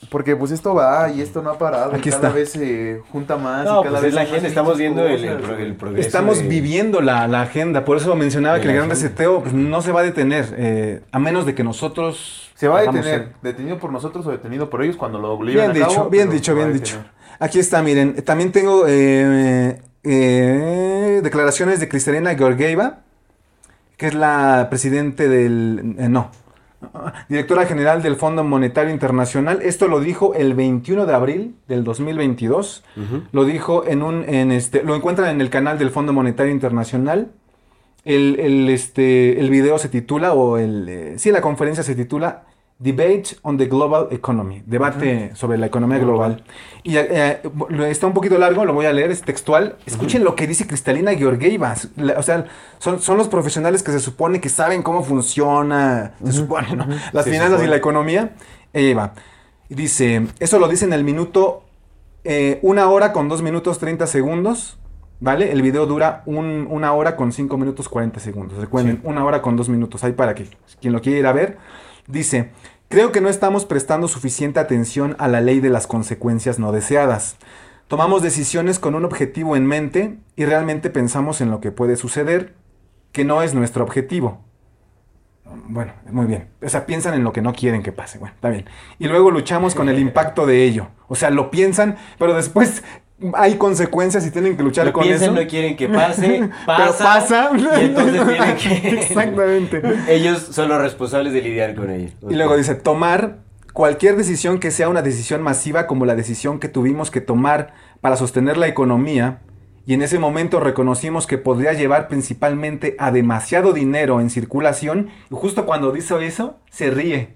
[0.10, 1.92] Porque pues esto va y esto no ha parado.
[1.94, 2.36] y Aquí cada está.
[2.38, 3.66] vez se junta más.
[3.66, 5.64] no, y cada pues vez es la gente, estamos viendo el, el, cosas, pro- el
[5.66, 5.78] güey.
[5.78, 6.08] progreso.
[6.08, 9.04] Estamos de- viviendo la, la agenda, por eso mencionaba de que el gran agenda.
[9.08, 12.40] reseteo pues, no se va a detener, eh, a menos de que nosotros...
[12.56, 13.30] Se va a detener.
[13.42, 16.30] Detenido por nosotros o detenido por ellos cuando lo lleven Bien a dicho, cabo, bien
[16.30, 16.98] dicho, va a bien dicho.
[17.40, 23.00] Aquí está, miren, también tengo eh, eh, declaraciones de Cristalina Georgieva,
[23.98, 25.96] que es la presidente del...
[25.98, 26.32] eh, no,
[27.30, 29.62] directora general del Fondo Monetario Internacional.
[29.62, 32.84] Esto lo dijo el 21 de abril del 2022.
[33.32, 34.26] Lo dijo en un...
[34.28, 37.32] En este, lo encuentran en el canal del Fondo Monetario Internacional.
[38.06, 41.14] El, el, este, el video se titula, o el...
[41.18, 42.44] sí, la conferencia se titula
[42.80, 44.62] Debate on the Global Economy.
[44.66, 46.44] Debate sobre la economía global.
[46.84, 47.40] Y eh,
[47.70, 49.78] lo- está un poquito largo, lo voy a leer, es textual.
[49.86, 51.76] Escuchen lo que dice Cristalina Georgieva.
[51.96, 52.46] La- O sea,
[52.80, 56.86] son, son los profesionales que se supone que saben cómo funciona, se supone, ¿no?
[57.14, 58.36] Las finanzas y la economía.
[58.74, 59.14] Ella
[59.70, 61.64] dice, eso lo dice en el minuto,
[62.26, 64.78] eh, una hora con dos minutos 30 segundos.
[65.20, 65.54] ¿Vale?
[65.54, 68.58] El video dura un- una hora con 5 minutos 40 segundos.
[68.58, 70.04] Recuerden, una hora con 2 minutos.
[70.04, 70.48] Ahí para que
[70.82, 71.58] quien lo quiera ir a ver.
[72.08, 72.52] Dice,
[72.90, 77.38] creo que no estamos prestando suficiente atención a la ley de las consecuencias no deseadas.
[77.88, 82.56] Tomamos decisiones con un objetivo en mente y realmente pensamos en lo que puede suceder,
[83.12, 84.42] que no es nuestro objetivo.
[85.68, 86.50] Bueno, muy bien.
[86.62, 88.18] O sea, piensan en lo que no quieren que pase.
[88.18, 88.66] Bueno, está bien.
[88.98, 90.88] Y luego luchamos con el impacto de ello.
[91.08, 92.84] O sea, lo piensan, pero después
[93.36, 95.42] hay consecuencias y tienen que luchar Lo con piensan, eso.
[95.42, 97.52] no quieren que pase, Pero pasa.
[97.56, 98.90] y entonces tienen que...
[99.02, 99.82] Exactamente.
[100.10, 102.10] Ellos son los responsables de lidiar con ello.
[102.30, 103.40] Y luego dice, tomar
[103.72, 108.18] cualquier decisión que sea una decisión masiva como la decisión que tuvimos que tomar para
[108.18, 109.42] sostener la economía,
[109.86, 115.36] y en ese momento reconocimos que podría llevar principalmente a demasiado dinero en circulación, y
[115.36, 117.36] justo cuando dice eso, se ríe.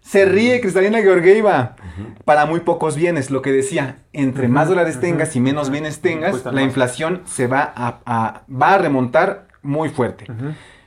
[0.00, 1.76] Se ríe Cristalina Georgieva.
[2.24, 6.32] Para muy pocos bienes, lo que decía, entre más dólares tengas y menos bienes tengas,
[6.46, 6.64] la más.
[6.64, 10.26] inflación se va a, a- va a remontar muy fuerte.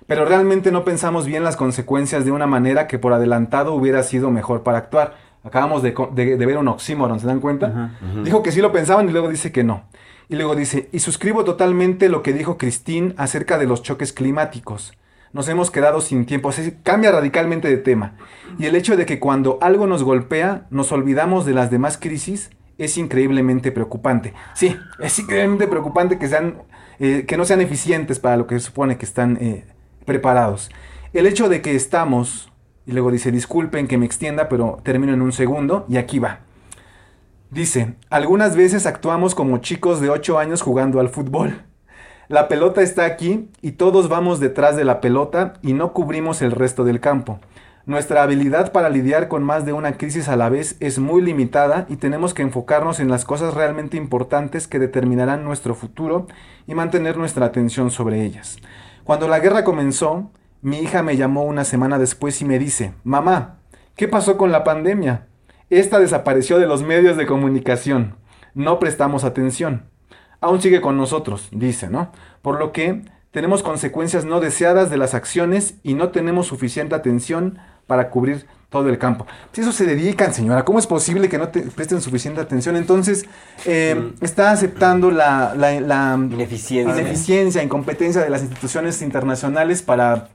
[0.07, 4.31] pero realmente no pensamos bien las consecuencias de una manera que por adelantado hubiera sido
[4.31, 5.15] mejor para actuar.
[5.43, 7.91] Acabamos de, co- de- de ver un oxímoron, ¿se dan cuenta?
[8.23, 9.83] Dijo que sí lo pensaban y luego dice que no.
[10.29, 14.93] Y luego dice, y suscribo totalmente lo que dijo Christine acerca de los choques climáticos.
[15.33, 16.51] Nos hemos quedado sin tiempo,
[16.83, 18.15] cambia radicalmente de tema.
[18.59, 22.51] Y el hecho de que cuando algo nos golpea, nos olvidamos de las demás crisis,
[22.77, 24.33] es increíblemente preocupante.
[24.53, 26.61] Sí, es increíblemente preocupante que, sean,
[26.99, 29.65] eh, que no sean eficientes para lo que se supone que están eh,
[30.05, 30.69] preparados.
[31.13, 32.51] El hecho de que estamos,
[32.85, 36.41] y luego dice, disculpen que me extienda, pero termino en un segundo, y aquí va.
[37.49, 41.63] Dice, algunas veces actuamos como chicos de 8 años jugando al fútbol.
[42.29, 46.51] La pelota está aquí y todos vamos detrás de la pelota y no cubrimos el
[46.51, 47.39] resto del campo.
[47.85, 51.85] Nuestra habilidad para lidiar con más de una crisis a la vez es muy limitada
[51.89, 56.27] y tenemos que enfocarnos en las cosas realmente importantes que determinarán nuestro futuro
[56.65, 58.55] y mantener nuestra atención sobre ellas.
[59.03, 60.31] Cuando la guerra comenzó,
[60.61, 63.57] mi hija me llamó una semana después y me dice, mamá,
[63.97, 65.27] ¿qué pasó con la pandemia?
[65.69, 68.15] Esta desapareció de los medios de comunicación.
[68.53, 69.92] No prestamos atención.
[70.43, 72.11] Aún sigue con nosotros, dice, ¿no?
[72.41, 73.01] Por lo que
[73.31, 77.57] tenemos consecuencias no deseadas de las acciones y no tenemos suficiente atención
[77.87, 79.25] para cubrir todo el campo.
[79.53, 82.75] Si eso se dedican, señora, ¿cómo es posible que no te presten suficiente atención?
[82.75, 83.25] Entonces,
[83.65, 86.99] eh, está aceptando la, la- la Ineficiencia.
[87.01, 90.29] ineficiencia, incompetencia de las instituciones internacionales para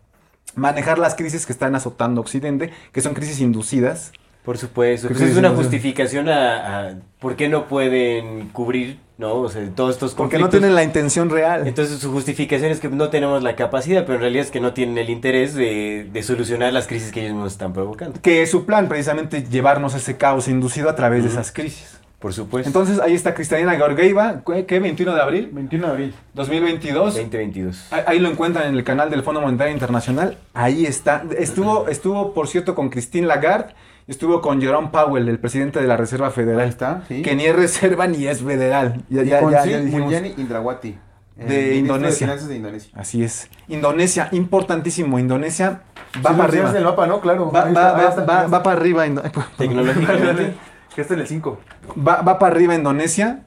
[0.55, 4.12] manejar las crisis que están azotando Occidente, que son crisis inducidas.
[4.48, 5.08] Por supuesto.
[5.08, 9.34] Pues es una justificación a, a por qué no pueden cubrir, ¿no?
[9.34, 10.46] O sea, todos estos Porque conflictos.
[10.46, 11.66] no tienen la intención real.
[11.66, 14.72] Entonces su justificación es que no tenemos la capacidad, pero en realidad es que no
[14.72, 18.18] tienen el interés de, de solucionar las crisis que ellos mismos están provocando.
[18.22, 21.98] que es su plan, precisamente llevarnos a ese caos inducido a través de esas crisis.
[22.18, 22.70] Por supuesto.
[22.70, 24.64] Entonces ahí está Cristalina Georgieva, ¿qué?
[24.64, 24.78] qué?
[24.80, 26.14] 21 de abril 21 de abril.
[26.32, 27.14] 2022.
[27.16, 27.92] 2022.
[27.92, 30.38] Ahí- Ahí lo encuentran en el canal del Fondo Monetario Internacional.
[30.54, 31.22] Ahí está.
[31.38, 33.74] Estuvo, estuvo por cierto, con Christine Lagarde.
[34.09, 36.60] Estuvo con Jerome Powell, el presidente de la Reserva Federal.
[36.60, 37.22] Ahí está, sí.
[37.22, 39.05] Que ni es reserva ni es federal.
[39.10, 40.12] Ya, Y ya, con ya, Sri ya dijimos.
[40.39, 40.98] Indrawati.
[41.36, 42.26] De Indonesia.
[42.26, 42.90] finanzas de Indonesia.
[42.97, 43.48] Así es.
[43.68, 45.18] Indonesia, importantísimo.
[45.20, 45.82] Indonesia
[46.16, 46.78] va Sí, para sí, arriba.
[46.78, 47.20] el mapa, ¿no?
[47.20, 47.52] Claro.
[47.52, 49.05] Va, va- va- está, va- va para arriba.
[49.59, 50.55] Tecnológicamente.
[50.94, 51.59] Que está en el 5.
[51.97, 53.44] Va, va para arriba Indonesia.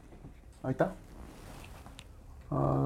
[0.63, 0.93] Ahí está.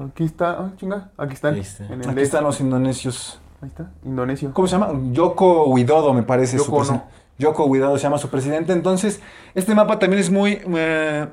[0.08, 0.50] Aquí está.
[0.52, 1.10] Ah, chinga.
[1.18, 1.54] Aquí están.
[1.54, 1.84] Ahí está.
[1.86, 3.40] En el Aquí están los indonesios.
[3.62, 3.90] Ahí está.
[4.04, 4.52] Indonesio.
[4.52, 4.90] ¿Cómo se llama?
[5.12, 6.58] Yoko Widodo, me parece.
[6.58, 7.04] su Yoko presi- no.
[7.38, 8.72] Yoko Widodo se llama su presidente.
[8.72, 9.20] Entonces,
[9.54, 10.60] este mapa también es muy...
[10.76, 11.26] eh,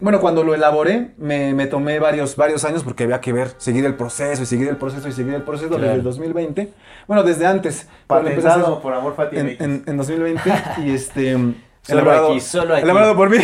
[0.00, 3.84] bueno, cuando lo elaboré, me, me tomé varios, varios años porque había que ver, seguir
[3.84, 5.82] el proceso y seguir el proceso y seguir el proceso Claro.
[5.84, 6.72] desde el 2020.
[7.06, 7.86] Bueno, desde antes.
[8.08, 9.60] a hacer Patentado por amor Fati en, MX.
[9.60, 10.52] en- en 2020
[10.86, 11.32] y este...
[11.82, 12.82] Solo elaborado, aquí, solo aquí.
[12.82, 13.38] elaborado por mí.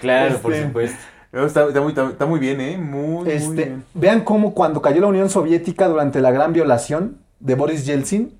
[0.00, 0.98] Claro, por Este, supuesto.
[1.32, 2.78] Está, está muy, está, está muy bien, ¿eh?
[2.78, 3.84] Muy, muy Este, bien.
[3.92, 8.38] vean cómo cuando cayó la Unión Soviética durante la gran violación de Boris Yeltsin,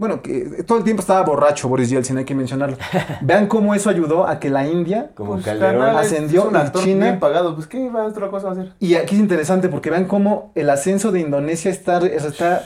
[0.00, 2.78] bueno, que todo el tiempo estaba borracho Boris Yeltsin, hay que mencionarlo.
[3.20, 5.82] Vean cómo eso ayudó a que la India, Como Pues, Calderón.
[5.96, 7.54] ascendió es actor China- bien pagado.
[7.54, 8.72] Pues, ¿qué va otra cosa a hacer?
[8.80, 12.64] y aquí es interesante porque vean cómo el ascenso de Indonesia está, está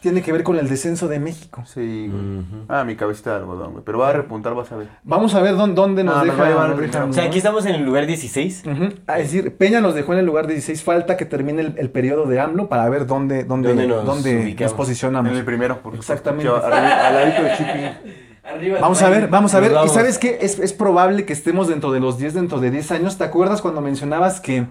[0.00, 1.62] tiene que ver con el descenso de México.
[1.66, 2.44] Sí, güey.
[2.68, 3.84] Ah, mi cabecita de algodón, güey.
[3.84, 4.88] Pero va a repuntar, vas a ver.
[5.02, 6.48] Vamos a ver dónde, dónde nos No, nos deja.
[6.48, 8.62] llevar nos O sea, aquí estamos en el lugar 16.
[8.66, 8.88] Ujú.
[9.06, 11.90] Ah, Es decir, Peña nos dejó en el lugar 16, falta que termine el, el
[11.90, 14.74] periodo de AMLO para ver dónde, dónde, ¿Dónde nos dónde nos, ubicamos?
[14.74, 15.32] posicionamos.
[15.32, 15.80] En el primero.
[15.80, 16.48] por Exactamente.
[16.50, 18.12] Al ladito de Chippy.
[18.46, 19.72] Arriba Vamos a ver, vamos a ver.
[19.84, 20.38] ¿Y sabes qué?
[20.40, 23.18] Es, es probable que estemos dentro de los 10, dentro de 10 años.
[23.18, 24.66] ¿Te acuerdas cuando mencionabas que,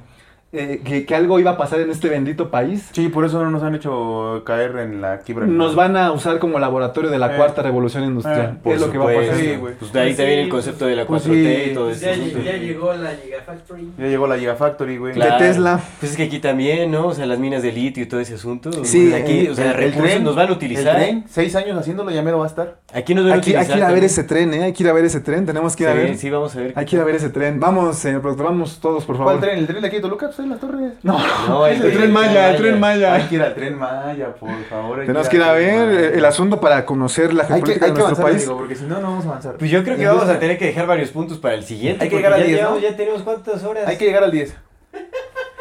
[0.58, 2.90] eh, que, que algo iba a pasar en este bendito país?
[2.92, 5.46] Sí, por eso no nos han hecho caer en la quiebra.
[5.46, 7.38] Nos van a usar como laboratorio de la Eh.
[7.38, 8.54] cuarta revolución industrial.
[8.56, 9.32] Eh, Por es lo que va a supuesto.
[9.34, 9.46] pasar.
[9.46, 9.74] Sí, güey.
[9.76, 11.72] Pues de ahí Pues también sí, el concepto de la 4T pues sí.
[11.72, 12.38] y todo Pues eso.
[12.38, 13.90] ya, ya llegó la Gigafactory.
[13.98, 15.14] Ya llegó la Gigafactory, güey.
[15.14, 15.34] Claro.
[15.40, 15.80] De Tesla.
[16.00, 17.08] Pues es que aquí también, ¿no?
[17.08, 18.72] O sea, las minas de litio y todo ese asunto.
[18.84, 20.96] Sí, Pues aquí, o sea, El recursos tren, nos van a utilizar.
[21.00, 22.78] El tren, seis años haciéndolo, ya mero va a estar.
[22.94, 23.62] Aquí nos van a Aquí, utilizar.
[23.66, 24.64] hay que ir a ver ese tren, ¿eh?
[24.64, 25.46] Hay que ir a ver ese tren.
[25.46, 26.18] Tenemos que ir a Sí, ver.
[26.18, 26.74] sí, vamos a ver.
[26.76, 27.60] Hay que ir a ver ese tren.
[27.60, 29.34] Vamos, señor productor, vamos todos, por favor.
[29.34, 29.60] ¿Cuál tren?
[29.60, 30.28] ¿El tren de aquí de Toluca?
[30.28, 30.94] Pues las torres.
[31.04, 31.18] No,
[31.48, 33.14] No, el, tren Maya, el tren Maya.
[33.16, 35.00] Hay que ir al tren Maya, por favor.
[35.02, 36.08] Tenemos que ir a ver Maya.
[36.10, 38.42] el, asunto para conocer la Hay que, geopolítica hay de que nuestro avanzar, país.
[38.42, 39.56] digo, porque si no, no vamos a avanzar.
[39.58, 42.04] Pues yo creo que Entonces, vamos a tener que dejar varios puntos para el siguiente.
[42.04, 42.68] Hay que llegar al ya 10, ¿no?
[42.68, 43.88] llevamos- Ya tenemos cuántas horas.
[43.88, 44.56] Hay que llegar al 10.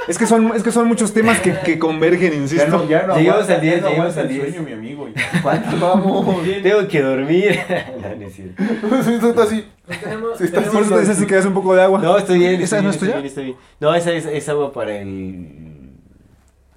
[0.07, 2.67] Es que son, es que son muchos temas que, que convergen, Ya insisto.
[2.69, 4.43] no, ya no Llegamos aguanta, al 10, ya no llegamos al el 10.
[4.49, 5.09] sueño, mi amigo.
[5.43, 6.37] ¿Cuánto vamos?
[6.63, 7.59] Tengo que dormir.
[8.03, 8.63] no, no es cierto.
[9.11, 9.65] Esto está así.
[10.03, 12.01] Tenemos, Sí, está tenemos- Por eso te decía si quedas un poco de agua.
[12.01, 12.55] No, estoy bien.
[12.61, 13.57] ¿Esa estoy no es estoy bien, estoy bien.
[13.81, 15.74] No, esa es, es agua para el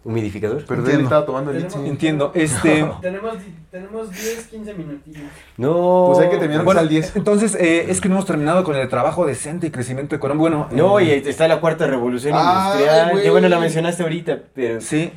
[0.08, 0.64] humidificador.
[0.66, 1.90] Pero él estaba tomando el Tenemos- Itzi.
[1.90, 2.32] Entiendo.
[2.34, 2.86] Este.
[3.02, 3.36] Tenemos,
[3.70, 5.22] tenemos 10, 15 minutillos.
[5.58, 6.12] No.
[6.14, 7.16] Pues hay que terminar Bueno, al 10.
[7.18, 10.42] entonces, eh, es que no hemos terminado con el trabajo decente y crecimiento económico.
[10.42, 12.42] Bueno, No, eh, y está la cuarta revolución Ay,
[12.80, 13.22] industrial.
[13.22, 14.80] Que bueno, la mencionaste ahorita, pero.
[14.82, 15.12] Sí.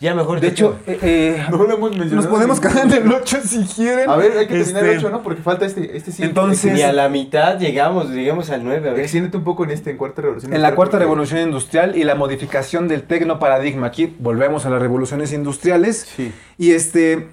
[0.00, 2.16] Ya mejor De hecho, eh, eh, No lo hemos mencionado.
[2.16, 4.08] nos podemos quedar en el 8 si quieren.
[4.08, 5.22] A ver, hay que terminar Este, el 8, ¿no?
[5.22, 5.94] Porque falta este.
[5.96, 6.22] Este sí.
[6.22, 9.00] Entonces- ni a la mitad llegamos, llegamos al 9, a ver.
[9.02, 10.54] Extiéndete un poco en este, en cuarta revolución.
[10.54, 13.88] En la cuarta porque- revolución industrial y la modificación del tecnoparadigma.
[13.88, 16.06] Aquí volvemos a las revoluciones industriales.
[16.16, 16.32] Sí.
[16.56, 17.28] Y este,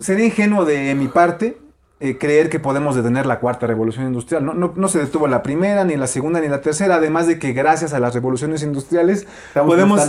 [0.00, 1.58] sería ingenuo de mi parte
[2.02, 4.44] eh, creer que podemos detener la cuarta revolución industrial.
[4.44, 6.96] No, no, no se detuvo la primera, ni la segunda, ni la tercera.
[6.96, 10.00] Además de que gracias a las revoluciones industriales podemos,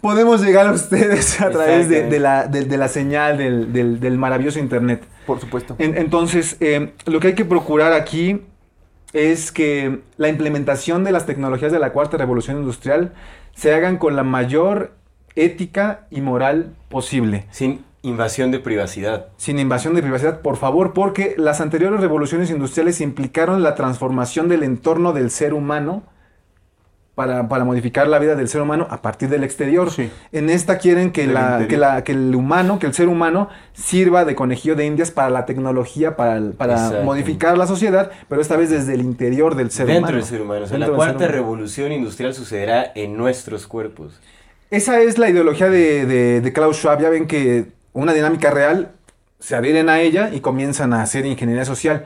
[0.00, 4.18] podemos llegar a ustedes a través de, la, de- de la señal del, del- del
[4.18, 5.04] maravilloso Internet.
[5.26, 5.76] Por supuesto.
[5.78, 8.42] En- entonces, eh, lo que hay que procurar aquí
[9.12, 13.12] es que la implementación de las tecnologías de la cuarta revolución industrial
[13.54, 14.92] se hagan con la mayor
[15.36, 17.46] ética y moral posible.
[17.50, 19.26] Sin invasión de privacidad.
[19.36, 24.62] Sin invasión de privacidad, por favor, porque las anteriores revoluciones industriales implicaron la transformación del
[24.62, 26.02] entorno del ser humano
[27.14, 29.90] para, para modificar la vida del ser humano a partir del exterior.
[29.90, 30.10] Sí.
[30.32, 34.26] En esta quieren que, la, que, la- que el humano, que el ser humano sirva
[34.26, 38.56] de conejillo de indias para la tecnología, para, el- para modificar la sociedad, pero esta
[38.58, 40.16] vez desde el interior del ser Dentro humano.
[40.18, 40.64] del ser humano.
[40.64, 41.32] O sea, Dentro la cuarta humano.
[41.32, 44.20] revolución industrial sucederá en nuestros cuerpos.
[44.70, 47.00] Esa es la ideología de, de, de Klaus Schwab.
[47.00, 48.92] Ya ven que una dinámica real
[49.38, 52.04] se adhieren a ella y comienzan a hacer ingeniería social.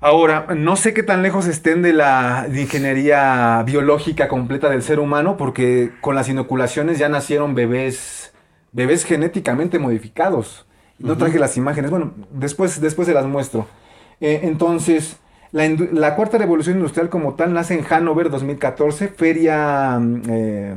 [0.00, 4.98] Ahora, no sé qué tan lejos estén de la de ingeniería biológica completa del ser
[4.98, 8.32] humano, porque con las inoculaciones ya nacieron bebés,
[8.72, 10.66] bebés genéticamente modificados.
[10.98, 13.66] No traje las imágenes, bueno, después, después se las muestro.
[14.20, 15.18] Eh, entonces,
[15.52, 20.76] la cuarta revolución industrial como tal nace en Hannover 2014, feria, mm, eh,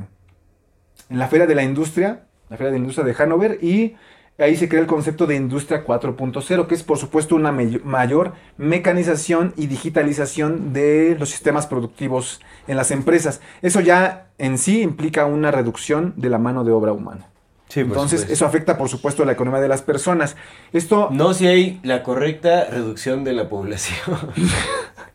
[1.10, 3.96] en la Feria de la Industria, la Feria de Industria de Hannover, y
[4.38, 9.54] ahí se crea el concepto de Industria 4.0, que es por supuesto una mayor mecanización
[9.56, 13.40] y digitalización de los sistemas productivos en las empresas.
[13.62, 17.28] Eso ya en sí implica una reducción de la mano de obra humana.
[17.70, 20.36] Sí, Entonces, eso afecta por supuesto a la economía de las personas.
[20.74, 24.20] Esto No si hay la correcta reducción de la población.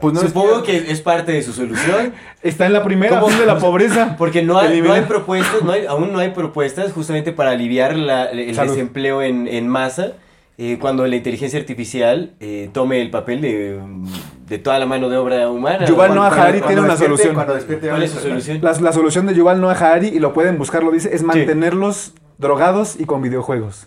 [0.00, 2.12] Pues no es Supongo que es parte de su solución.
[2.42, 3.36] está en la primera ¿Cómo?
[3.36, 4.14] de la pobreza.
[4.16, 7.96] Porque no hay, no hay propuestas, no hay- aún no hay propuestas justamente para aliviar
[7.96, 8.72] la- el Salud.
[8.72, 10.12] desempleo en, en masa.
[10.60, 13.78] eh, cuando la inteligencia artificial eh, tome el papel de,
[14.48, 15.84] de toda la mano de obra humana.
[15.86, 16.14] Yuval ¿no?
[16.16, 17.34] Noah Cuando- Harari tiene una despierte- solución.
[17.34, 18.58] Cuando despierte, ¿Cuál es su vamos a- solución?
[18.62, 22.12] La, la solución de Yuval Noah Harari, y lo pueden buscar, lo dice, es mantenerlos
[22.38, 23.86] drogados y con videojuegos.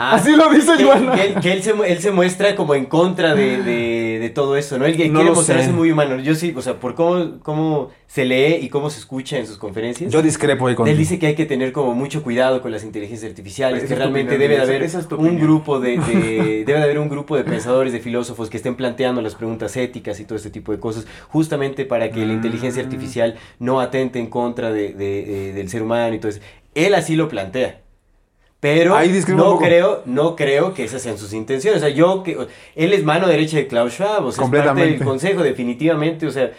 [0.00, 2.84] Ah, Así lo dice que, que él, que él se, él se muestra como en
[2.84, 4.84] contra de, de- de todo eso, ¿no?
[4.86, 5.72] Él No quiere mostrarse sé.
[5.72, 6.18] muy humano.
[6.20, 9.58] Yo sí, o sea, por cómo, cómo se lee y cómo se escucha en sus
[9.58, 10.12] conferencias.
[10.12, 12.84] Yo discrepo ahí con Él dice que hay que tener como mucho cuidado con las
[12.84, 16.82] inteligencias artificiales, que realmente opinión, debe de haber es un grupo de, de- debe de
[16.84, 20.36] haber un grupo de pensadores, de filósofos que estén planteando las preguntas éticas y todo
[20.36, 22.86] este tipo de cosas, justamente para que la inteligencia Mm.
[22.86, 26.40] artificial no atente en contra de, de- de- del ser humano y todo eso.
[26.76, 27.80] Él así lo plantea.
[28.60, 31.80] Pero Ahí no creo, no creo que esas sean sus intenciones.
[31.80, 32.36] O sea, yo que
[32.74, 36.26] él es mano derecha de Klaus Schwab, o sea, es parte del consejo, definitivamente.
[36.26, 36.50] O sea,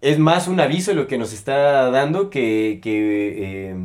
[0.00, 3.76] es más un aviso lo que nos está dando que, que, eh,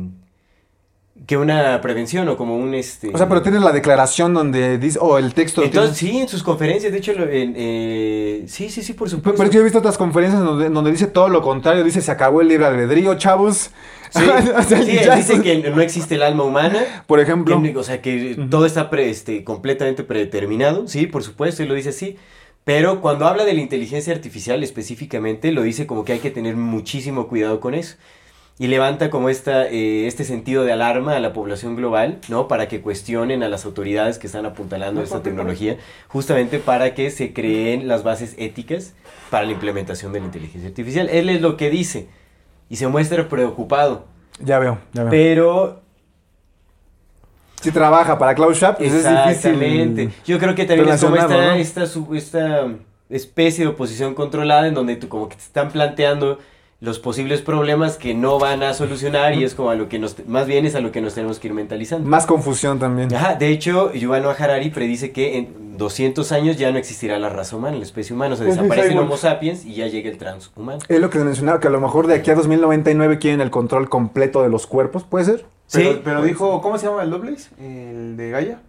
[1.26, 3.10] que una prevención o como un este.
[3.12, 5.62] O sea, pero tienes la declaración donde dice, o el texto.
[5.62, 9.18] Entonces, tiene- sí, en sus conferencias, de hecho, en, eh, sí, sí, sí, por Pero,
[9.18, 9.36] supuesto.
[9.38, 12.10] pero que yo he visto otras conferencias donde, donde dice todo lo contrario, dice se
[12.10, 13.72] acabó el libre albedrío, chavos.
[14.10, 14.22] Sí,
[14.58, 17.04] O sea, sí, él ya dice que no existe el alma humana.
[17.06, 21.62] Por ejemplo, Que, o sea, que todo está pre- este, completamente predeterminado, sí, por supuesto,
[21.62, 22.16] y lo dice así.
[22.64, 26.56] Pero cuando habla de la inteligencia artificial específicamente, lo dice como que hay que tener
[26.56, 27.96] muchísimo cuidado con eso.
[28.60, 32.48] Y levanta como esta, eh, este sentido de alarma a la población global, ¿no?
[32.48, 35.76] Para que cuestionen a las autoridades que están apuntalando esta tecnología,
[36.08, 38.94] justamente para que se creen las bases éticas
[39.30, 41.08] para la implementación de la inteligencia artificial.
[41.08, 42.08] Él es lo que dice
[42.68, 44.04] y se muestra preocupado.
[44.40, 45.10] ya veo, ya veo.
[45.10, 45.80] Pero
[47.60, 50.12] si trabaja para Klaus Schwab, pues es difícil.
[50.26, 51.52] Yo creo que también es como esta, ¿no?
[51.54, 51.84] esta,
[52.14, 52.68] esta
[53.08, 56.38] especie de oposición controlada en donde tú como que te están planteando
[56.80, 60.24] los posibles problemas que no van a solucionar y es como a lo que nos,
[60.28, 62.08] más bien es a lo que nos tenemos que ir mentalizando.
[62.08, 63.12] Más confusión también.
[63.12, 67.30] Ajá, de hecho, Yuval Noah Harari predice que en 200 años ya no existirá la
[67.30, 68.98] raza humana, la especie humana, o sea, sí, desaparece el.
[68.98, 70.78] Homo sapiens y ya llega el transhumano.
[70.88, 73.88] Es lo que mencionaba, que a lo mejor de aquí a 2099 quieren el control
[73.88, 75.46] completo de los cuerpos, ¿puede ser?
[75.72, 76.00] Pero, Sí.
[76.04, 77.50] pero dijo, ¿cómo se llama el Lovelace?
[77.58, 78.60] El de Gaia.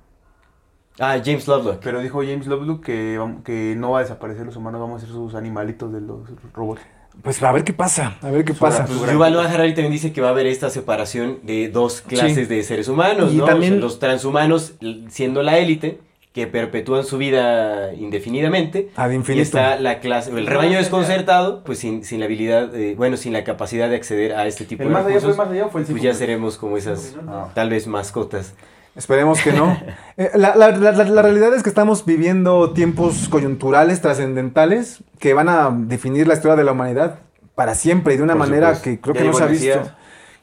[0.99, 1.79] Ah, James Lovelock.
[1.81, 5.13] Pero dijo James Lovelock que, que no va a desaparecer los humanos, vamos a ser
[5.13, 6.21] sus animalitos de los
[6.53, 6.81] robots.
[7.23, 8.85] Pues a ver qué pasa, a ver qué pasa.
[8.85, 12.47] Pues Yuval Noah Harari también dice que va a haber esta separación de dos clases
[12.47, 12.55] Sí.
[12.55, 13.45] de seres humanos, Y ¿no?
[13.45, 14.73] también- O sea, los transhumanos
[15.09, 15.99] siendo la élite
[16.33, 18.89] que perpetúan su vida indefinidamente.
[18.95, 19.41] Ad Y infinito.
[19.43, 23.43] está la clase, el rebaño desconcertado, pues sin, sin la habilidad, eh, bueno, sin la
[23.43, 25.87] capacidad de acceder a este tipo El de más allá fue más allá fue el
[25.87, 27.49] pues ya seremos como esas, Ah.
[27.55, 28.53] tal vez mascotas.
[28.99, 29.75] Esperemos que no.
[30.19, 35.69] Eh, la, la- la- realidad es que estamos viviendo tiempos coyunturales, trascendentales, que van a
[35.73, 37.19] definir la historia de la humanidad
[37.55, 38.83] para siempre y de una Por manera supuesto.
[38.83, 39.91] que creo Ya que no se ha visto.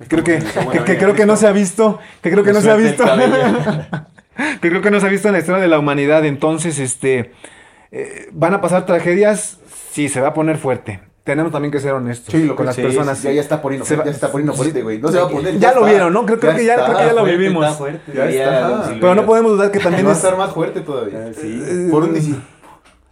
[0.08, 0.38] Creo que,
[0.86, 1.98] que- creo que no se ha visto.
[2.22, 3.04] Que creo que no se ha visto.
[4.62, 6.24] que creo que no se ha visto en la historia de la humanidad.
[6.24, 7.32] Entonces, este,
[7.92, 9.58] eh, van a pasar tragedias.
[9.90, 11.00] Sí, se va a poner fuerte.
[11.26, 13.22] Tenemos también que ser honestos Sí, lo con que las sí, personas.
[13.22, 14.98] Ya, ya está poniendo, Se va- ya se está poniendo fuerte, güey.
[15.00, 15.58] No se va a poner.
[15.58, 15.90] Ya lo está.
[15.90, 16.24] vieron, ¿no?
[16.24, 17.64] Creo- creo que ya- creo que ya lo Fuerte, vivimos.
[17.66, 18.84] está fuerte, Ya está.
[19.00, 21.26] Pero no podemos dudar que también va a es- estar más fuerte todavía.
[21.28, 22.32] Ah, sí, Por un DC.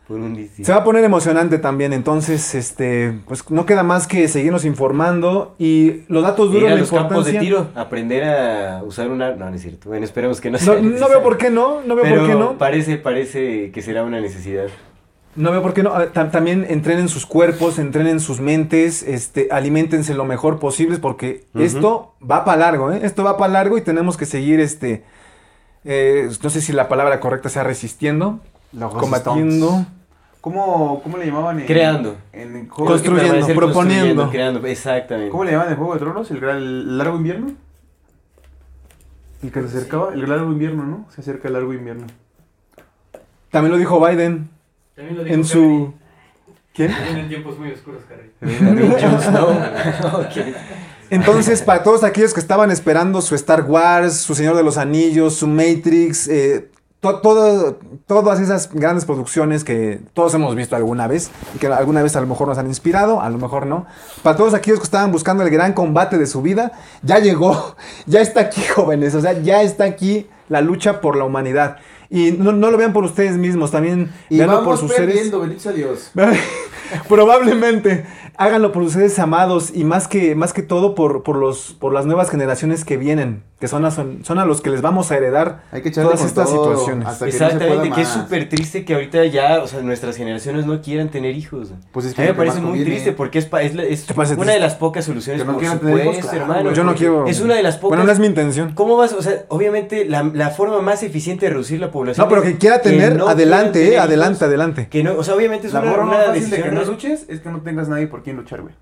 [0.07, 4.07] por un dici- Se va a poner emocionante también, entonces, este, pues no queda más
[4.07, 7.41] que seguirnos informando y los datos duros la los campos de importancia.
[7.41, 9.35] tiro, aprender a usar una...
[9.35, 9.89] No, no es cierto.
[9.89, 11.09] Bueno, esperemos que no No, sea no necesario.
[11.09, 12.59] veo por qué no, no veo Pero por qué no.
[12.59, 14.67] parece, parece que será una necesidad.
[15.37, 15.93] No veo por qué no.
[16.13, 22.15] Tam- También entrenen sus cuerpos, entrenen sus mentes, este, aliméntense lo mejor posible porque esto
[22.23, 23.01] va para largo, ¿eh?
[23.03, 25.03] Esto va para largo y tenemos que seguir, este,
[25.85, 28.39] eh, no sé si la palabra correcta sea resistiendo,
[29.01, 29.85] combatiendo.
[30.41, 31.59] ¿Cómo, ¿Cómo le llamaban?
[31.61, 32.17] En, Creando.
[32.33, 33.73] En el juego Constru- de- Construyendo, proponiendo.
[34.25, 35.31] construyendo, creando, exactamente.
[35.31, 36.31] ¿Cómo le llamaban en Juego de Tronos?
[36.31, 37.53] ¿El, gran- el largo invierno?
[39.43, 41.07] El que se acercaba, el largo invierno, ¿no?
[41.15, 42.07] Se acerca el largo invierno.
[43.51, 44.51] También lo dijo Biden
[44.95, 45.93] También lo dijo en su...
[46.75, 46.93] ¿Quién?
[47.05, 48.31] Vienen tiempos muy oscuros, Harry.
[51.11, 55.37] Entonces, para todos aquellos que estaban esperando su Star Wars, su Señor de los Anillos,
[55.37, 61.31] su Matrix, eh, to- todo- todas esas grandes producciones que todos hemos visto alguna vez
[61.55, 63.87] y que alguna vez a lo mejor nos han inspirado, a lo mejor no.
[64.23, 66.73] Para todos aquellos que estaban buscando el gran combate de su vida,
[67.03, 67.77] ya llegó,
[68.07, 71.77] ya está aquí, jóvenes, o sea, ya está aquí la lucha por la humanidad.
[72.15, 75.17] Y no, no lo vean por ustedes mismos, también Y véanlo vamos por sus seres.
[75.17, 75.41] bendito
[75.73, 76.13] Dios.
[77.09, 78.05] Probablemente.
[78.37, 82.05] Háganlo por ustedes amados y más que, más que todo por, por, los, por las
[82.05, 85.17] nuevas generaciones que vienen, que son a, son, son a los que les vamos a
[85.17, 87.07] heredar Hay que echarle todas estas todo situaciones.
[87.07, 89.83] hasta que no se pueda Exactamente, que es súper triste que ahorita ya, o sea,
[89.83, 91.69] nuestras generaciones no quieran tener hijos.
[91.93, 92.91] Pues es que a mí me parece muy conviene.
[92.91, 94.55] triste porque es, pa- es, la- es ¿Te parece una triste?
[94.55, 96.73] de las pocas soluciones, Que no por quieran tener hijos, claro, hermano.
[96.73, 97.27] Yo no quiero.
[97.29, 97.91] Es una de las pocas...
[97.91, 98.73] Bueno, no es mi intención.
[98.75, 99.13] ¿Cómo vas?
[99.13, 102.59] O sea, obviamente la, la forma más eficiente de reducir la población No, pero que
[102.59, 104.89] quiera tener, no adelante, eh, adelante, adelante.
[104.91, 106.75] Que no, o sea, obviamente es La una, forma una decisión...
[106.87, 108.75] no luches es que no tengas nadie por quien luchar, güey.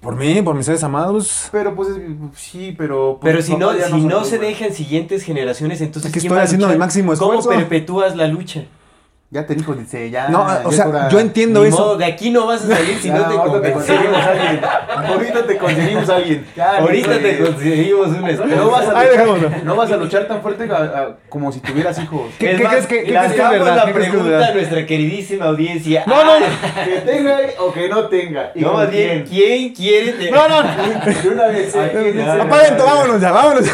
[0.00, 1.48] Por mí, por mis seres amados.
[1.50, 1.98] Pero pues es-
[2.34, 3.18] sí, pero...
[3.20, 6.44] pues, Pero si no, si no son, se dejan siguientes generaciones, entonces Aquí ¿quién estoy
[6.44, 6.76] haciendo luchar?
[6.76, 7.48] mi máximo ¿Cómo esfuerzo.
[7.60, 8.64] perpetúas la lucha?
[9.34, 10.28] Ya te dijo, dice, ya.
[10.28, 11.76] No, o sea, yo entiendo Ni eso.
[11.78, 14.30] modo, de aquí no vas a salir si Ya, no te ahorita te conseguimos a
[14.30, 14.60] alguien.
[15.08, 16.46] Ahorita te conseguimos a alguien.
[16.54, 18.46] Ya, Ahorita te conseguimos esposa.
[18.54, 19.50] No vas, a luchar, dejámoslo.
[19.64, 22.30] no vas a luchar tan fuerte a- a- como si tuvieras hijos.
[22.38, 23.76] ¿Qué- Es qué más, crees que- qué le crees que es hagamos verdad?
[23.76, 26.04] la ¿Qué crees que es pregunta a nuestra queridísima audiencia.
[26.06, 28.52] No, no, Ah, Que tenga o que no tenga.
[28.54, 29.74] ¿Y No, más bien, quién?
[29.74, 30.12] ¿quién quiere?
[30.12, 30.62] te- No, no.
[30.62, 31.74] De una vez.
[31.74, 32.16] ¿a quién?
[32.18, 33.64] Ya, Apaguen, todo, vámonos ya, vámonos.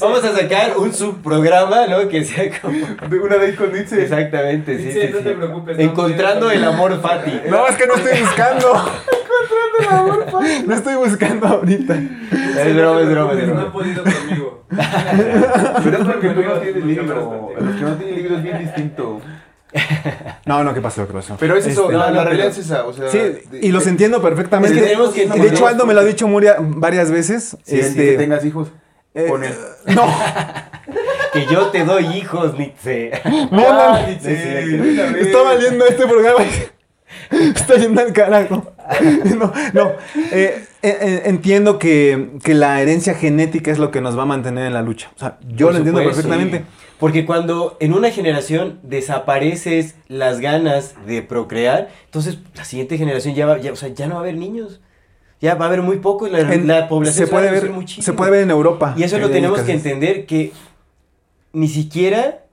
[0.00, 2.08] Vamos a sacar un subprograma, ¿no?
[2.08, 2.78] Que sea como...
[3.08, 4.02] De una vez con Nietzsche.
[4.02, 5.24] Exactamente, sí, Dice, sí, no sí.
[5.24, 7.40] te preocupes, no, Encontrando no, el amor fati.
[7.48, 8.90] No, es que no estoy buscando.
[10.66, 11.94] No estoy buscando ahorita.
[11.94, 14.64] Es broma, es broma, es No han podido conmigo.
[14.70, 17.50] Pero es porque tú no tienes libro.
[17.58, 19.20] Los que no tienen libro es bien distinto.
[20.46, 21.06] No, no, ¿qué pasó?
[21.06, 21.36] ¿Qué pasó?
[21.38, 22.84] Pero es eso, Este, la, no, la realidad es esa.
[22.86, 24.76] O sea, Sí, de- y los de- entiendo perfectamente.
[24.76, 27.56] Es que tenemos que de hecho, Aldo me lo ha dicho Muria varias veces.
[27.64, 28.68] Sí, este, que tengas hijos.
[29.14, 29.54] Eh, con él.
[29.86, 30.06] No,
[31.32, 33.12] Que yo te doy hijos, Nietzsche.
[33.24, 33.66] no, no.
[33.68, 35.20] Ah, Nietzsche, Sí, sí.
[35.20, 36.44] Está valiendo este programa.
[37.30, 38.72] Está yendo al carajo.
[39.36, 39.92] No, no.
[40.32, 44.26] Eh, eh, eh, entiendo que, que la herencia genética es lo que nos va a
[44.26, 45.10] mantener en la lucha.
[45.14, 46.64] O sea, yo Por lo entiendo perfectamente.
[46.98, 53.44] Porque cuando en una generación desapareces las ganas de procrear, entonces la siguiente generación ya,
[53.46, 54.80] va, ya, o sea, ya no va a haber niños.
[55.40, 57.70] Ya va a haber muy pocos, la, En- la población se va a puede ver,
[57.70, 58.04] muchísimo.
[58.04, 58.94] se puede ver en Europa.
[58.96, 60.52] Y eso lo tenemos que entender que
[61.52, 62.44] ni siquiera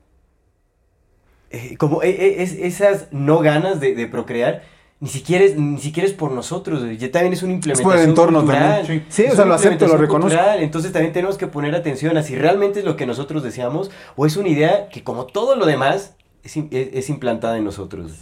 [1.52, 4.64] eh, como e- e- es, esas no ganas de, de procrear,
[5.00, 6.98] ni siquiera, es, ni siquiera es por nosotros, güey.
[6.98, 8.78] ya también es una implementación el entorno cultural.
[8.82, 9.06] también.
[9.10, 10.36] Sí, Es o sea, lo acepto, lo reconozco.
[10.38, 10.62] cultural.
[10.64, 14.26] Entonces también tenemos que poner atención a si realmente es lo que nosotros deseamos o
[14.26, 18.14] es una idea que como todo lo demás es, es- es implantada en nosotros.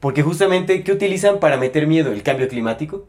[0.00, 2.12] Porque justamente, ¿qué utilizan para meter miedo?
[2.12, 3.06] ¿El cambio climático?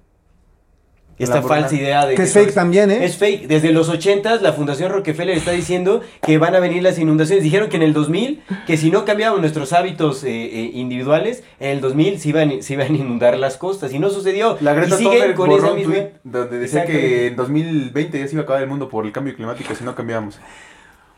[1.17, 3.05] Esta falsa idea de Que es fake también, ¿eh?
[3.05, 3.47] es fake.
[3.47, 7.41] Desde los 80 la Fundación Rockefeller está diciendo que van a venir las inundaciones.
[7.41, 11.69] Dijeron que en el 2000, que si no cambiábamos nuestros hábitos eh, eh, individuales, en
[11.69, 13.93] el 2000 se iban, se iban a inundar las costas.
[13.93, 14.57] Y no sucedió.
[14.59, 15.93] La Greta y siguen Thunberg con borró esa un misma...
[15.93, 19.13] tweet donde decía que en 2020 ya se iba a acabar el mundo por el
[19.13, 20.37] cambio climático si no cambiábamos.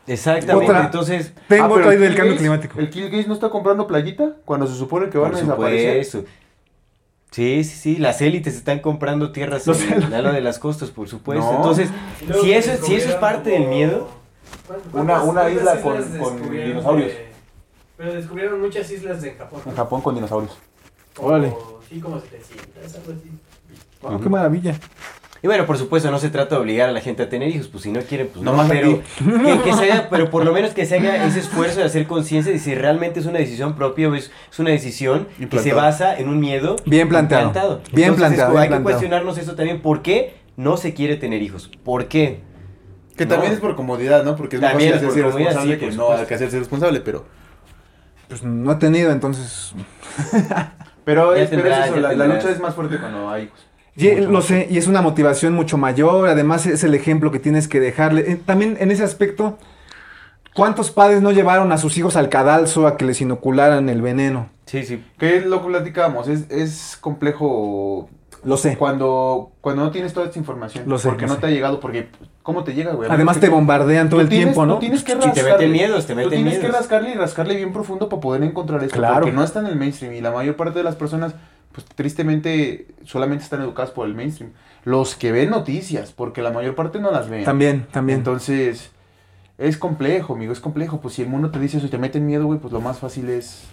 [0.06, 1.32] Exactamente, Otra- entonces...
[1.48, 2.78] Tengo Ah, el del Kill cambio Gates- climático.
[2.78, 6.04] ¿El Kill Gates no está comprando playita cuando se supone que van Por a desaparecer?
[6.04, 6.30] supuesto.
[7.30, 10.90] Sí, sí, sí, las élites están comprando tierras Los en el lado de las costas,
[10.90, 11.44] por supuesto.
[11.44, 11.56] No.
[11.56, 11.90] Entonces,
[12.26, 14.08] luego si eso, es- si eso es parte del miedo,
[14.66, 17.08] ¿Cuántas- Una- una isla con- con descubrieron dinosaurios.
[17.12, 17.28] de-
[17.96, 19.60] Pero descubrieron muchas islas de Japón.
[19.66, 20.56] En Japón con dinosaurios.
[21.18, 21.54] Órale.
[21.88, 24.22] Sí, como 700, algo así.
[24.22, 24.74] Qué maravilla.
[25.42, 27.68] Y bueno, por supuesto, no se trata de obligar a la gente a tener hijos,
[27.68, 30.44] pues si no quieren, pues no, No más pero que, que se haga, pero por
[30.44, 33.38] lo menos que se haga ese esfuerzo de hacer conciencia de si realmente es una
[33.38, 37.46] decisión propia o es, es una decisión que se basa en un miedo Bien planteado.
[37.48, 37.80] implantado.
[37.92, 41.16] Bien Entonces, planteado, es- bien hay que cuestionarnos eso también, ¿por qué no se quiere
[41.16, 41.70] tener hijos?
[41.84, 42.40] ¿Por qué?
[43.16, 43.30] Que No.
[43.34, 44.34] también es por comodidad, ¿no?
[44.34, 46.34] Porque es más También fácil es por hacerse responsable sí, por que no hay que
[46.34, 47.26] hacerse responsable, pero...
[48.28, 49.72] Pues no he tenido, entonces.
[51.04, 53.66] Pero, es, pero tendrás, es eso, la, la lucha es más fuerte cuando hay hijos.
[53.98, 56.28] Y, Mucho lo sé, y es una motivación mucho mayor.
[56.28, 58.30] Además, es el ejemplo que tienes que dejarle.
[58.32, 59.58] Eh, También en ese aspecto,
[60.54, 64.48] ¿cuántos padres no llevaron a sus hijos al cadalso a que les inocularan el veneno?
[64.66, 65.02] Sí, sí.
[65.18, 68.08] Que es lo que platicábamos, es, es complejo
[68.44, 68.76] Lo sé.
[68.76, 70.84] cuando, cuando no tienes toda esta información.
[70.86, 71.40] Lo sé, Porque lo no sé.
[71.40, 72.08] te ha llegado, porque
[72.42, 73.10] ¿cómo te llega, güey?
[73.10, 74.78] Además, Que te bombardean todo el tienes- tiempo, tú ¿no?
[74.78, 77.72] tienes que te rascarle, meten miedos, te tú meten tienes que rascarle y rascarle bien
[77.72, 78.96] profundo para poder encontrar esto.
[78.96, 79.14] Claro.
[79.20, 81.34] Porque no está en el mainstream y la mayor parte de las personas,
[81.84, 84.52] pues tristemente, solamente están educadas por el mainstream.
[84.84, 87.44] Los que ven noticias, porque la mayor parte no las ven.
[87.44, 88.18] También, también.
[88.18, 88.90] Entonces,
[89.58, 91.00] es complejo, amigo, es complejo.
[91.00, 92.98] Pues si el mundo te dice eso y te mete miedo, güey, pues lo más
[92.98, 93.64] fácil es...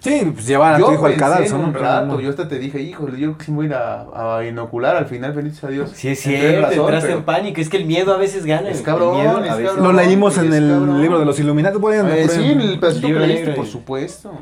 [0.00, 2.80] sí, pues llevar a tu hijo al pensé cadalso, un rato, yo hasta te dije,
[2.80, 5.64] híjole, yo creo que sí me voy a ir a, a inocular al final, benditos
[5.64, 5.90] a Dios.
[5.94, 7.60] Sí, es cierto, razón, entraste pero- en pánico.
[7.60, 8.68] Es que el miedo a veces gana.
[8.68, 9.82] Es cabrón, miedo es cabrón.
[9.82, 11.00] Lo leímos en el cabrón.
[11.02, 11.78] libro de los Illuminati.
[11.78, 14.32] Vayan, Eh, sí, en el pedacito que leíste, por supuesto.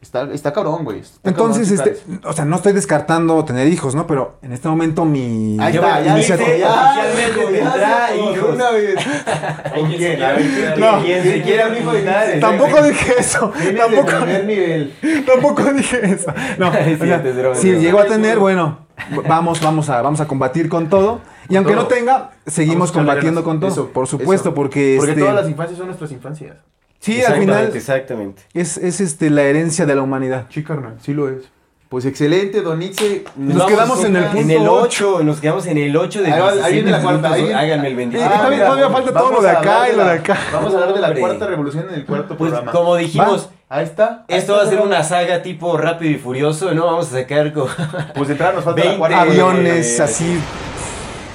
[0.00, 1.00] Está, está cabrón, güey.
[1.00, 4.06] está Entonces, cabrón, este, o sea, no estoy descartando tener hijos, ¿no?
[4.06, 8.54] Pero en este momento mi Ahí Ya está, ya dice oficialmente tendrá hijos.
[8.54, 8.94] Una vez.
[9.74, 10.22] ¿Con quién?
[10.22, 11.02] A ver, ¿quién- No.
[11.02, 12.40] ¿Quién se quiera un hijo de nadie?
[12.40, 13.52] Tampoco dije eso.
[13.76, 14.94] Tampoco, nivel.
[15.26, 16.32] tampoco dije eso.
[16.58, 16.72] No,
[17.54, 18.86] si llego a tener, bueno,
[19.28, 21.20] vamos, vamos a, vamos a combatir con todo.
[21.50, 21.82] Y aunque todo.
[21.82, 23.70] no tenga, seguimos combatiendo con todo.
[23.70, 24.54] Eso, por supuesto, eso.
[24.54, 26.56] porque, Porque este, todas las infancias son nuestras infancias.
[27.00, 28.42] Sí, al final Exactamente.
[28.54, 30.46] es, es este la herencia de la humanidad.
[30.50, 31.50] Sí, carnal, sí lo es.
[31.88, 33.24] Pues excelente, Don Itze.
[33.34, 35.14] Nos quedamos en el En punto el ocho.
[35.16, 37.52] 8, nos quedamos en el 8 de Ahí va- ahí viene la 17 cuarta, ahí
[37.52, 38.22] Háganme el bendito.
[38.22, 40.04] Eh, todavía- mira, todavía falta todo vamos lo de a acá hablar y lo de
[40.04, 40.38] la- acá.
[40.52, 41.20] Vamos a hablar de la Hombre.
[41.20, 42.70] cuarta revolución en el cuarto Pues programa.
[42.70, 44.04] como dijimos, Ahí está.
[44.28, 46.86] ahí esto está, va a ser una saga tipo rápido y furioso, ¿no?
[46.86, 47.66] Vamos a sacar como...
[48.14, 49.20] Pues de entrada nos falta la 20 cuarta.
[49.22, 50.38] Aviones, eh, así,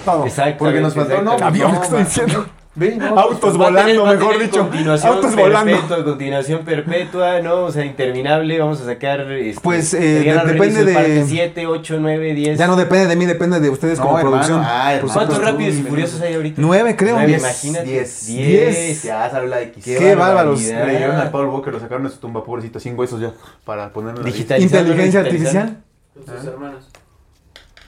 [0.06, 0.26] todo.
[0.26, 0.60] Exacto.
[0.64, 1.32] Porque nos faltó, no.
[1.34, 2.46] Avión, no, ¿qué estoy diciendo?
[2.78, 4.62] Ve, no, Autos Va a tener- volando, a mejor tener dicho.
[4.64, 5.72] Continuación Autos volando.
[5.72, 7.56] perpetua, continuación perpetua, ¿no?
[7.64, 8.60] O sea, interminable.
[8.60, 9.22] Vamos a sacar.
[9.32, 12.58] Este, Pues, eh, de- depende de- Parte 7, 8, 9, 10.
[12.60, 14.62] Ya no depende de mí, depende de ustedes No, como hermano, producción.
[14.66, 15.14] ah, hermano.
[15.14, 16.62] ¿Cuántos Pues, rápidos y furiosos hay ahorita?
[16.62, 17.12] Nueve, creo.
[17.14, 17.42] Nueve, Diez.
[17.42, 17.86] imagínate.
[17.86, 18.28] Diez.
[18.28, 19.04] Diez.
[19.04, 19.84] Ya salió la X.
[19.86, 20.60] Qué bárbaros.
[20.62, 20.88] barbaridad.
[20.88, 23.32] Le dieron a Paul Walker, lo sacaron de su tumba, pobrecito, sin huesos ya,
[23.64, 25.78] para ponerle la Digitalizando, Inteligencia artificial.
[26.14, 26.90] Con sus hermanos.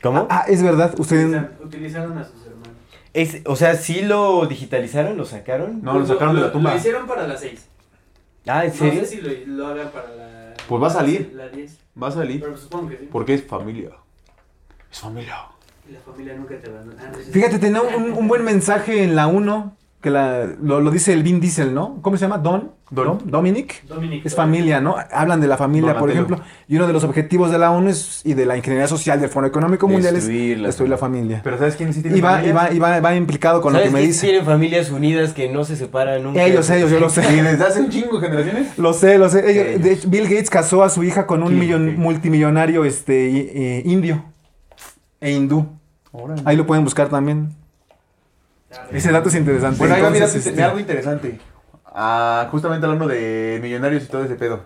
[0.01, 0.27] ¿Cómo?
[0.29, 0.93] Ah, es verdad.
[0.97, 1.25] Usted.
[1.27, 2.46] Utilizan- Utilizaron a sus hermanos.
[3.19, 5.17] Es, o sea, ¿sí lo digitalizaron?
[5.17, 5.81] ¿Lo sacaron?
[5.81, 6.71] No, lo sacaron de la tumba.
[6.71, 7.65] Lo hicieron para las 6.
[8.45, 8.99] Ah, ¿en No serio?
[9.01, 10.53] sé si lo, lo hagan para la.
[10.69, 11.31] Pues va a salir.
[11.33, 11.77] La 10.
[12.01, 12.41] Va a salir.
[12.41, 13.09] Pero supongo que sí.
[13.11, 13.89] Porque es familia.
[14.91, 15.35] Es familia.
[15.89, 16.81] Y la familia nunca te va a.
[16.83, 17.17] Ah, no.
[17.17, 21.23] Fíjate, tenía un, un buen mensaje en la 1 que la, lo, lo dice el
[21.23, 21.99] Vin Diesel, ¿no?
[22.03, 22.37] ¿Cómo se llama?
[22.37, 22.71] Don.
[22.91, 23.19] Don.
[23.25, 23.83] Dominic.
[23.87, 24.25] Dominic.
[24.25, 24.95] Es familia, ¿no?
[25.11, 26.35] Hablan de la familia, por Donatello.
[26.35, 26.45] ejemplo.
[26.67, 29.29] Y uno de los objetivos de la ONU es, y de la ingeniería social del
[29.29, 31.41] Fondo Económico Mundial es destruir la familia.
[31.43, 32.53] Pero ¿sabes quién sí tiene Y va, y familia?
[32.53, 34.27] va, y va, va implicado con lo ¿Sabes que me dice.
[34.27, 36.43] tienen familias unidas que no se separan nunca?
[36.43, 37.23] Ellos, ellos, yo lo sé.
[37.33, 38.77] ¿Y desde hace un chingo generaciones?
[38.77, 39.39] Lo sé, lo sé.
[39.51, 43.81] Ellos- de hecho, Bill Gates casó a su hija con un millon- multimillonario este, eh,
[43.83, 44.23] indio
[45.19, 45.65] e hindú.
[46.45, 47.49] Ahí lo pueden buscar también.
[48.91, 49.77] Ese dato es interesante.
[49.79, 51.39] Bueno, ahí va, mira, este, algo interesante.
[51.85, 54.61] Ah, justamente hablando de millonarios y todo ese pedo.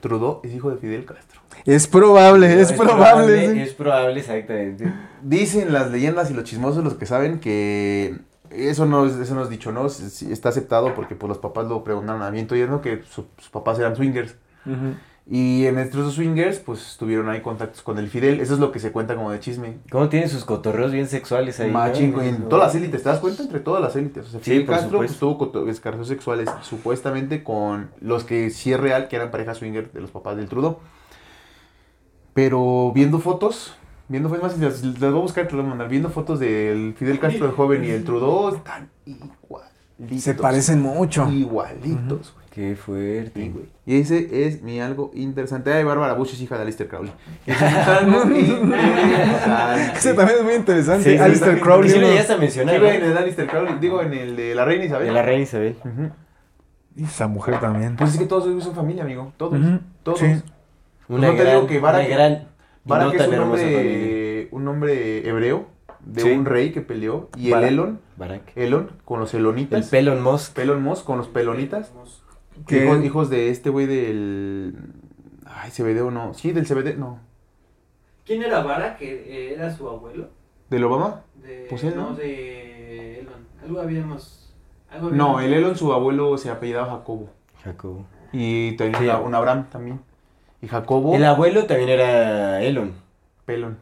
[0.00, 1.40] Trudeau es hijo de Fidel Castro.
[1.64, 3.52] es probable, es, probable.
[3.54, 3.60] sí.
[3.60, 4.92] Es probable, exactamente.
[5.22, 8.16] Dicen las leyendas y los chismosos, los que saben, que
[8.50, 9.86] eso no es, eso no es dicho, ¿no?
[9.86, 13.78] Está aceptado porque pues, los papás lo preguntaron a viento yerno que su- sus papás
[13.78, 14.34] eran swingers.
[14.66, 14.94] Ujú.
[15.24, 18.40] Y en estos swingers, pues tuvieron ahí contactos con el Fidel.
[18.40, 19.78] Eso es lo que se cuenta como de chisme.
[19.90, 21.70] ¿Cómo tienen sus cotorreos bien sexuales ahí?
[21.70, 22.20] Machín, no?
[22.22, 23.44] en todas las élites, ¿te das cuenta?
[23.44, 24.26] Entre todas las élites.
[24.26, 28.80] O sea, Fidel Castro pues, tuvo coto- escarceos sexuales supuestamente con los que sí es
[28.80, 30.78] real, que eran pareja swinger de los papás del Trudeau.
[32.34, 33.74] Pero viendo fotos,
[34.08, 35.88] viendo fotos más, las, las voy a buscar, te las voy a mandar.
[35.88, 40.22] Viendo fotos del Fidel Castro de joven y el Trudeau, están igualitos.
[40.24, 41.28] Se parecen mucho.
[41.30, 42.41] Igualitos, güey.
[42.54, 43.64] Qué fuerte, güey.
[43.86, 45.72] Y ese es mi algo interesante.
[45.72, 47.10] Ay, Bárbara Bush es hija de Alistair Crowley.
[47.46, 49.98] Ese es mi algo interesante.
[49.98, 51.12] Ese también es muy interesante.
[51.12, 51.88] Sí, Alistair Crowley.
[51.90, 52.12] sí lo ¿no?
[52.12, 53.74] llegaste a mencionar, Sí, en el de Alistair Crowley.
[53.80, 55.06] Digo, en el de la reina Isabel.
[55.06, 55.76] De la reina Isabel.
[56.94, 57.96] Y esa mujer también.
[57.96, 59.32] Pues es que todos ellos son familia, amigo.
[59.38, 59.58] Todos.
[60.02, 60.18] Todos.
[60.18, 60.42] sí.
[61.08, 62.48] Una No te gran, digo que Barak- gran
[62.84, 65.66] Barak no es un nombre hebreo
[66.00, 66.30] de Sí.
[66.30, 67.30] un rey que peleó.
[67.36, 67.68] Y Barak.
[67.68, 68.42] el Elon, Barak.
[68.56, 69.88] Elon, con los El elonitas.
[69.88, 70.52] Pelon Musk.
[70.54, 71.92] Pelon Moss con los pelonitas.
[72.66, 74.76] Que- Hijos, hijos de este güey del.
[75.46, 76.34] Ay, CBD o no.
[76.34, 77.18] Sí, del CBD, no.
[78.24, 78.96] ¿Quién era Vara?
[78.96, 80.28] Que era su abuelo.
[80.70, 81.22] ¿Del Obama?
[81.42, 82.10] De, Pues él, ¿no?
[82.10, 83.46] no, de Elon.
[83.62, 84.54] Algo habíamos.
[84.90, 87.28] Algo No, habíamos- el Elon, su abuelo se apellidaba Jacobo.
[87.64, 88.06] Jacobo.
[88.32, 89.04] Y tenía Sí.
[89.04, 90.00] una- un Abraham también.
[90.62, 92.92] Y Jacobo, El abuelo también era Elon.
[93.44, 93.76] Pelon.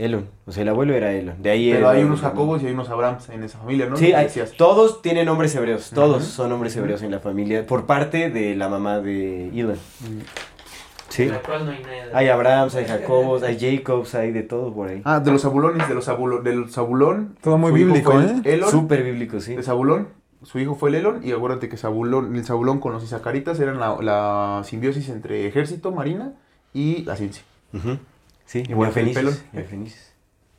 [0.00, 0.26] Elon.
[0.46, 1.42] O sea, el abuelo era Elon.
[1.42, 3.96] De ahí Pero hay unos Jacobos y hay unos Abrahams en esa familia, ¿no?
[3.96, 5.90] Sí, hay- todos tienen nombres hebreos.
[5.94, 7.66] Todos son nombres hebreos en la familia.
[7.66, 9.76] Por parte de la mamá de Elon.
[11.08, 11.24] Sí.
[11.24, 11.82] De la cual no hay.
[12.14, 15.02] Hay Abrahams, hay Jacobos, hay Jacobs, hay de todo por ahí.
[15.04, 17.36] Ah, de los abulones, de los abulo, del Zabulón.
[17.42, 18.40] Todo muy bíblico, ¿eh?
[18.44, 19.56] Elon, Súper bíblico, sí.
[19.56, 20.08] de Zabulón.
[20.42, 21.20] Su hijo fue el Elon.
[21.22, 25.90] Y acuérdate que Zabulón, el Zabulón con los Isacaritas eran la, la simbiosis entre ejército,
[25.90, 26.32] marina
[26.72, 27.42] y la ciencia.
[27.74, 27.98] Ujú.
[28.50, 29.38] Sí, bueno, neofenices, Pelón.
[29.52, 30.12] neofenices.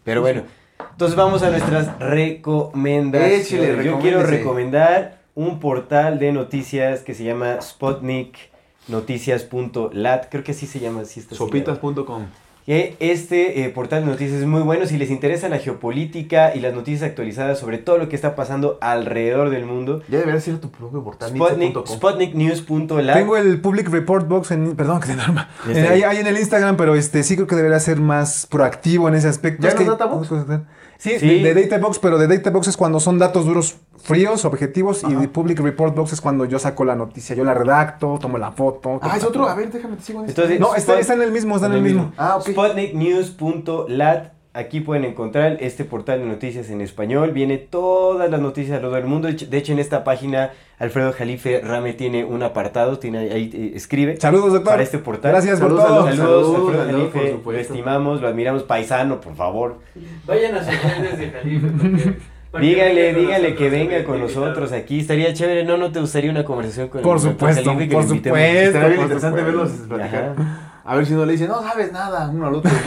[0.06, 0.44] Pero bueno,
[0.92, 3.52] entonces vamos a nuestras recomendaciones.
[3.52, 10.30] Échale, Yo quiero recomendar un portal de noticias que se llama sputniknoticias.lat.
[10.30, 11.03] Creo que así se llama.
[11.03, 12.28] Sopitas.com.
[12.66, 16.60] Que este eh, portal de noticias es muy bueno si les interesa la geopolítica y
[16.60, 20.04] las noticias actualizadas sobre todo lo que está pasando alrededor del mundo.
[20.08, 21.30] Ya debería ser tu propio portal.
[21.30, 21.98] Sputnik, nitsa.com.
[21.98, 23.16] sputniknews.lat.
[23.18, 24.76] Tengo el Public Report Box en.
[24.76, 25.50] Perdón, que te norma.
[25.66, 29.28] Ahí en el Instagram, pero este sí creo que debería ser más proactivo en ese
[29.28, 29.64] aspecto.
[29.64, 30.62] ¿Ya Es no que-?
[31.02, 31.42] Sí, Sí.
[31.42, 35.28] De, de Databox, pero de Databox es cuando son datos duros fríos, objetivos, y de
[35.28, 39.00] Public Report Box es cuando yo saco la noticia, yo la redacto, tomo la foto.
[39.02, 39.50] Ah, es otro.
[39.50, 40.40] A ver, déjame te sigo en este.
[40.40, 42.14] Entonces, No, está, está en el mismo, está en el mismo.
[42.18, 42.50] Ah, ok.
[42.50, 44.41] Sputniknews.lat.
[44.54, 47.32] Aquí pueden encontrar este portal de noticias en español.
[47.32, 49.30] Viene todas las noticias alrededor del mundo.
[49.30, 53.00] De hecho- de en esta página, Alfredo Jalife Rame tiene un apartado.
[53.00, 54.74] Tiene ahí, eh, escribe Saludos, doctor.
[54.74, 55.32] para este portal.
[55.32, 56.06] Gracias Saludos, por todo.
[56.10, 57.38] Saludos, Saludos, Alfredo saludos, Jalife.
[57.42, 58.64] por Lo estimamos, lo admiramos.
[58.64, 59.80] Paisano, por favor.
[60.28, 61.68] Vayan a sus redes de Jalife.
[61.70, 62.14] porque-
[62.52, 65.00] para que Dígale, venga con dígale que nosotros, venga con nosotros aquí.
[65.00, 65.64] Estaría chévere.
[65.64, 68.38] ¿No, no te gustaría una conversación con Por el supuesto, Jalife que por supuesto.
[68.38, 70.36] Estaría bien interesante verlos platicar.
[70.38, 70.68] Ajá.
[70.84, 72.70] A ver si uno le dice, no sabes nada, uno al otro.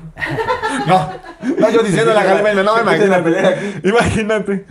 [0.86, 1.10] No,
[1.58, 3.88] no, yo diciendo la Jalimena, no, pelear imagínate.
[3.88, 4.64] Imagínate.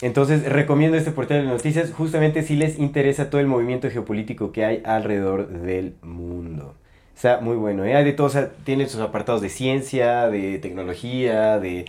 [0.00, 4.64] Entonces, recomiendo este portal de noticias justamente si les interesa todo el movimiento geopolítico que
[4.64, 6.74] hay alrededor del mundo.
[7.14, 7.94] Está muy bueno, ¿eh?
[7.94, 11.84] Hay de todo, o sea, tiene sus apartados de ciencia, de tecnología, de,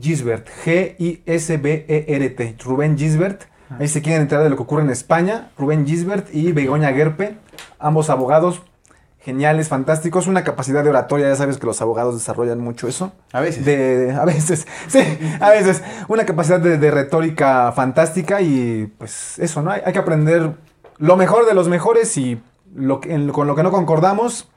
[0.00, 3.42] Gisbert, G-I-S-B-E-R-T, Rubén Gisbert.
[3.80, 7.34] Ahí se quieren enterar de lo que ocurre en España, Rubén Gisbert y Begoña Gerpe,
[7.80, 8.62] ambos abogados
[9.26, 13.12] geniales, fantásticos, una capacidad de oratoria, ya sabes que los abogados desarrollan mucho eso.
[13.32, 13.64] A veces.
[13.64, 15.00] De, a veces, sí,
[15.40, 15.82] a veces.
[16.08, 19.72] Una capacidad de, de retórica fantástica y pues eso, ¿no?
[19.72, 20.52] Hay, hay que aprender
[20.98, 22.40] lo mejor de los mejores y
[22.74, 24.48] lo que- en- con lo que no concordamos,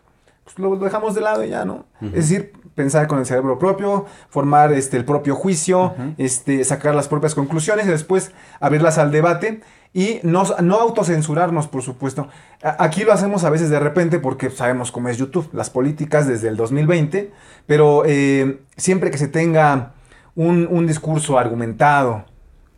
[0.43, 1.85] pues lo, lo dejamos de lado y ya, ¿no?
[2.01, 7.07] Es decir, pensar con el cerebro propio, formar este, el propio juicio, este, sacar las
[7.07, 9.61] propias conclusiones y después abrirlas al debate.
[9.93, 12.27] Y no, no autocensurarnos, por supuesto.
[12.61, 16.47] Aquí lo hacemos a veces de repente porque sabemos cómo es YouTube, las políticas desde
[16.47, 17.31] el 2020,
[17.65, 19.93] pero eh, siempre que se tenga
[20.35, 22.25] un, un discurso argumentado,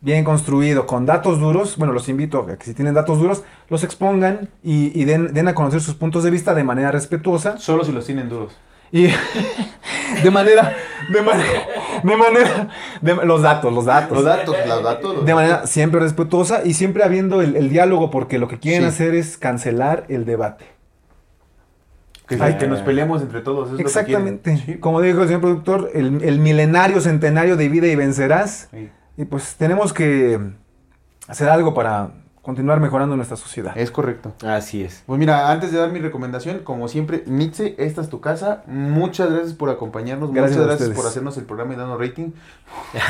[0.02, 3.84] bien construido, con datos duros, bueno, los invito a que si tienen datos duros, los
[3.84, 7.84] expongan y, y den, den a conocer sus puntos de vista de manera respetuosa Solo
[7.84, 8.56] si los tienen duros.
[8.90, 9.06] y
[10.22, 10.74] de manera,
[11.12, 11.66] de manera,
[12.02, 12.68] de manera,
[13.00, 14.16] de- los datos, los datos.
[14.16, 15.16] Los datos, los datos.
[15.16, 18.82] los De manera siempre respetuosa y siempre habiendo el, el diálogo, porque lo que quieren
[18.82, 18.88] Sí.
[18.88, 20.64] hacer es cancelar el debate.
[22.28, 23.70] Que, Ay, que nos peleemos entre todos.
[23.72, 24.78] lo que Exactamente.
[24.80, 28.68] Como dijo el señor productor, el, el milenario centenario de vida y vencerás.
[28.70, 28.90] Sí.
[29.18, 30.38] Y pues tenemos que
[31.28, 32.10] hacer algo para
[32.42, 33.72] continuar mejorando nuestra sociedad.
[33.78, 34.32] Es correcto.
[34.44, 35.04] Así es.
[35.06, 38.64] Pues mira, antes de dar mi recomendación, como siempre, Nitze, esta es tu casa.
[38.66, 40.32] Muchas gracias por acompañarnos.
[40.32, 42.32] Gracias muchas gracias por hacernos el programa y darnos rating.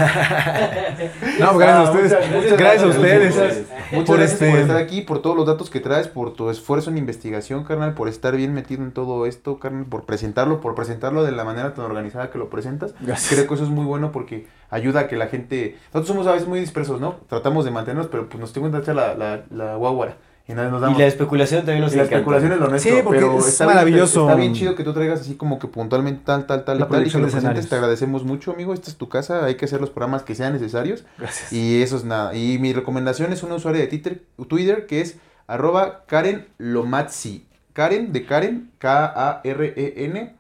[1.41, 2.13] No, gracias a ustedes.
[2.13, 3.35] muchas- muchas gracias a ustedes.
[3.35, 3.57] Muchas-
[3.93, 6.49] Muchas Por gracias este- por estar aquí, por todos los datos que traes, por tu
[6.51, 10.75] esfuerzo en investigación, carnal, por estar bien metido en todo esto, carnal, por presentarlo, por
[10.75, 12.95] presentarlo de la manera tan organizada que lo presentas.
[13.01, 13.33] Gracias.
[13.33, 15.77] Creo que eso es muy bueno porque ayuda a que la gente...
[15.95, 17.17] Nosotros somos a veces muy dispersos, ¿no?
[17.29, 20.17] Tratamos de mantenernos, pero pues nos tengo echar la, la, la guaguara.
[20.49, 20.99] Y nada, nos damos...
[20.99, 22.17] Y la especulación también nos Y la encanta.
[22.17, 24.23] especulación es lo nuestro, Sí, porque pero es está bien- maravilloso.
[24.23, 26.89] está bien chido que tú traigas así como que puntualmente tal, tal, tal La y
[26.89, 27.01] tal.
[27.01, 27.69] Y que proyección lo de presentes.
[27.69, 28.75] Te agradecemos mucho, amigo.
[28.75, 29.45] Esta es tu casa.
[29.45, 31.05] Hay que hacer los programas que sean necesarios.
[31.17, 31.53] Gracias.
[31.53, 32.35] Y eso es nada.
[32.35, 37.47] Y mi recomendación es una usuaria de Twitter, Twitter que es arroba Karen Lomazzi.
[37.73, 40.35] Karen de Karen, K-A-R-E-N,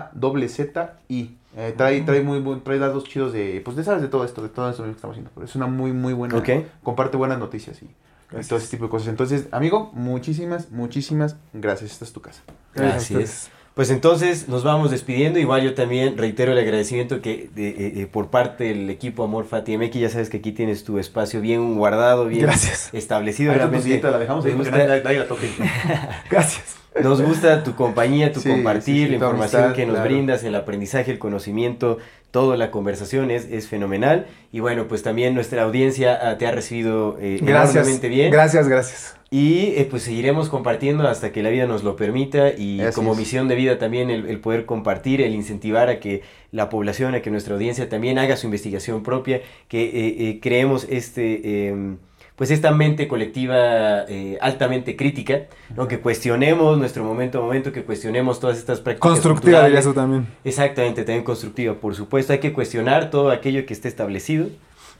[0.00, 1.36] L-O-M-A-Z-Z-I.
[1.56, 4.42] Eh, trae, trae muy buen, trae datos chidos de, pues de sabes de todo esto,
[4.42, 5.30] de todo esto que estamos haciendo.
[5.34, 6.42] Pero es una muy, muy buena,
[6.82, 9.08] comparte buenas noticias y, y todo ese tipo de cosas.
[9.08, 11.92] Entonces, amigo, muchísimas, muchísimas gracias.
[11.92, 12.42] Esta es tu casa.
[12.74, 13.50] Gracias es.
[13.74, 15.38] Pues entonces nos vamos despidiendo.
[15.38, 19.46] Igual yo también reitero el agradecimiento que de- eh, eh, por parte del equipo Amor
[19.46, 19.94] Fati MX.
[20.00, 22.90] Ya sabes que aquí tienes tu espacio bien guardado, bien Gracias.
[22.92, 23.54] establecido.
[23.54, 25.48] Realmente sillita, la dejamos ahí nos porque gusta- nadie, nadie la toque.
[26.30, 26.76] Gracias.
[27.00, 30.10] Nos gusta tu compañía, tu Sí, compartir, sí, sí, la información amistad, que nos claro.
[30.10, 31.98] brindas, el aprendizaje, el conocimiento,
[32.32, 34.26] toda la conversación es, es fenomenal.
[34.50, 37.76] Y bueno, pues también nuestra audiencia ah, te ha recibido eh, Gracias.
[37.76, 38.32] enormemente bien.
[38.32, 39.14] Gracias, gracias.
[39.32, 43.12] Y eh, pues seguiremos compartiendo hasta que la vida nos lo permita y Así como
[43.12, 43.18] es.
[43.18, 47.22] misión de vida también el, el poder compartir, el incentivar a que la población, a
[47.22, 51.68] que nuestra audiencia también haga su investigación propia, que eh, eh, creemos este...
[51.68, 51.98] em,
[52.34, 55.42] pues esta mente colectiva eh, altamente crítica,
[55.76, 55.86] ¿no?
[55.86, 60.26] que cuestionemos nuestro momento a momento, que cuestionemos todas estas prácticas Constructiva, diría eso también.
[60.42, 62.32] Exactamente, también constructiva, por supuesto.
[62.32, 64.48] Hay que cuestionar todo aquello que esté establecido,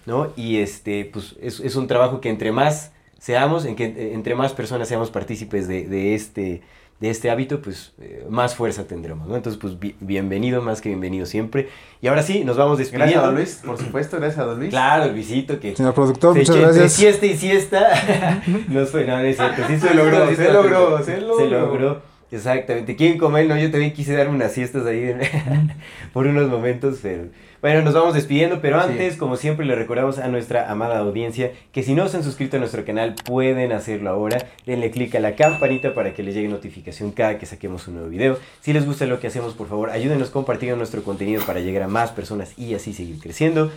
[0.04, 0.34] ¿no?
[0.36, 4.34] Y este, pues es, es un trabajo que entre más seamos, en que eh, entre
[4.34, 6.62] más personas seamos partícipes de, de este,
[6.98, 9.36] de este hábito, pues eh, más fuerza tendremos, ¿no?
[9.36, 11.68] Entonces, pues bi- bienvenido, más que bienvenido siempre.
[12.02, 13.12] Y ahora sí, nos vamos despidiendo.
[13.12, 14.70] Gracias a Don Luis, por supuesto, gracias a Don Luis.
[14.70, 15.76] Claro, el visito que...
[15.76, 16.92] Señor productor, se muchas gracias.
[16.92, 18.42] siesta y siesta.
[18.68, 19.62] no fue, no, no es cierto.
[19.68, 22.09] Sí, Se logró, se logró, se Se logró.
[22.32, 22.94] Exactamente.
[22.96, 23.44] ¿Quién come?
[23.44, 25.12] No, yo también quise darme unas siestas ahí
[26.12, 27.24] por unos momentos, pero...
[27.60, 28.88] Bueno, nos vamos despidiendo, pero Sí.
[28.88, 32.56] antes, como siempre, le recordamos a nuestra amada audiencia que si no se han suscrito
[32.56, 34.38] a nuestro canal, pueden hacerlo ahora.
[34.64, 38.08] Denle click a la campanita para que les llegue notificación cada que saquemos un nuevo
[38.08, 38.38] video.
[38.62, 41.88] Si les gusta lo que hacemos, por favor, ayúdenos compartiendo nuestro contenido para llegar a
[41.88, 43.70] más personas y así seguir creciendo.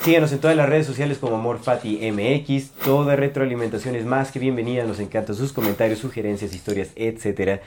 [0.00, 2.70] Síganos en todas las redes sociales como AmorFati MX.
[2.84, 4.84] Toda retroalimentación es más que bienvenida.
[4.84, 7.60] Nos encantan sus comentarios, sugerencias, historias, etcétera.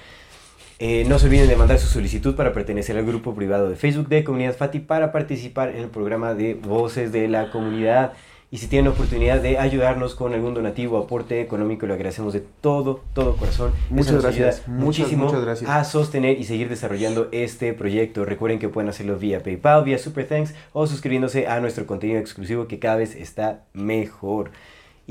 [0.82, 4.08] Eh, no se olviden de mandar su solicitud para pertenecer al grupo privado de Facebook
[4.08, 8.14] de Comunidad Fati para participar en el programa de Voces de la Comunidad.
[8.50, 12.32] Y si tienen la oportunidad de ayudarnos con algún donativo o aporte económico, lo agradecemos
[12.34, 13.74] de todo, todo corazón.
[13.76, 15.70] Eso Muchas nos gracias, ayuda muchas, muchísimo muchas gracias.
[15.70, 18.24] a sostener y seguir desarrollando este proyecto.
[18.24, 22.68] Recuerden que pueden hacerlo vía PayPal, vía Super Thanks o suscribiéndose a nuestro contenido exclusivo
[22.68, 24.52] que cada vez está mejor.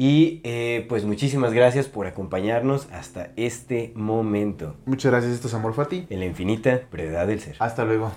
[0.01, 5.75] Y eh, pues muchísimas gracias por acompañarnos hasta este momento Muchas gracias, esto es Amor
[5.75, 6.07] Fati.
[6.09, 7.57] en la infinita brevedad del ser.
[7.59, 8.13] Hasta luego.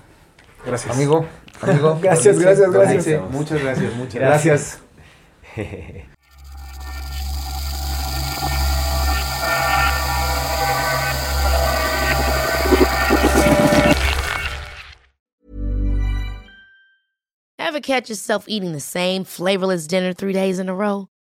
[0.64, 0.94] Gracias.
[0.94, 1.26] Amigo,
[1.60, 1.98] amigo.
[2.02, 3.30] Gracias, gracias, gracias.
[3.32, 4.80] Muchas gracias, muchas gracias.
[5.56, 6.04] Gracias.
[17.58, 21.08] Ever catch yourself eating the same flavorless dinner three days in a row?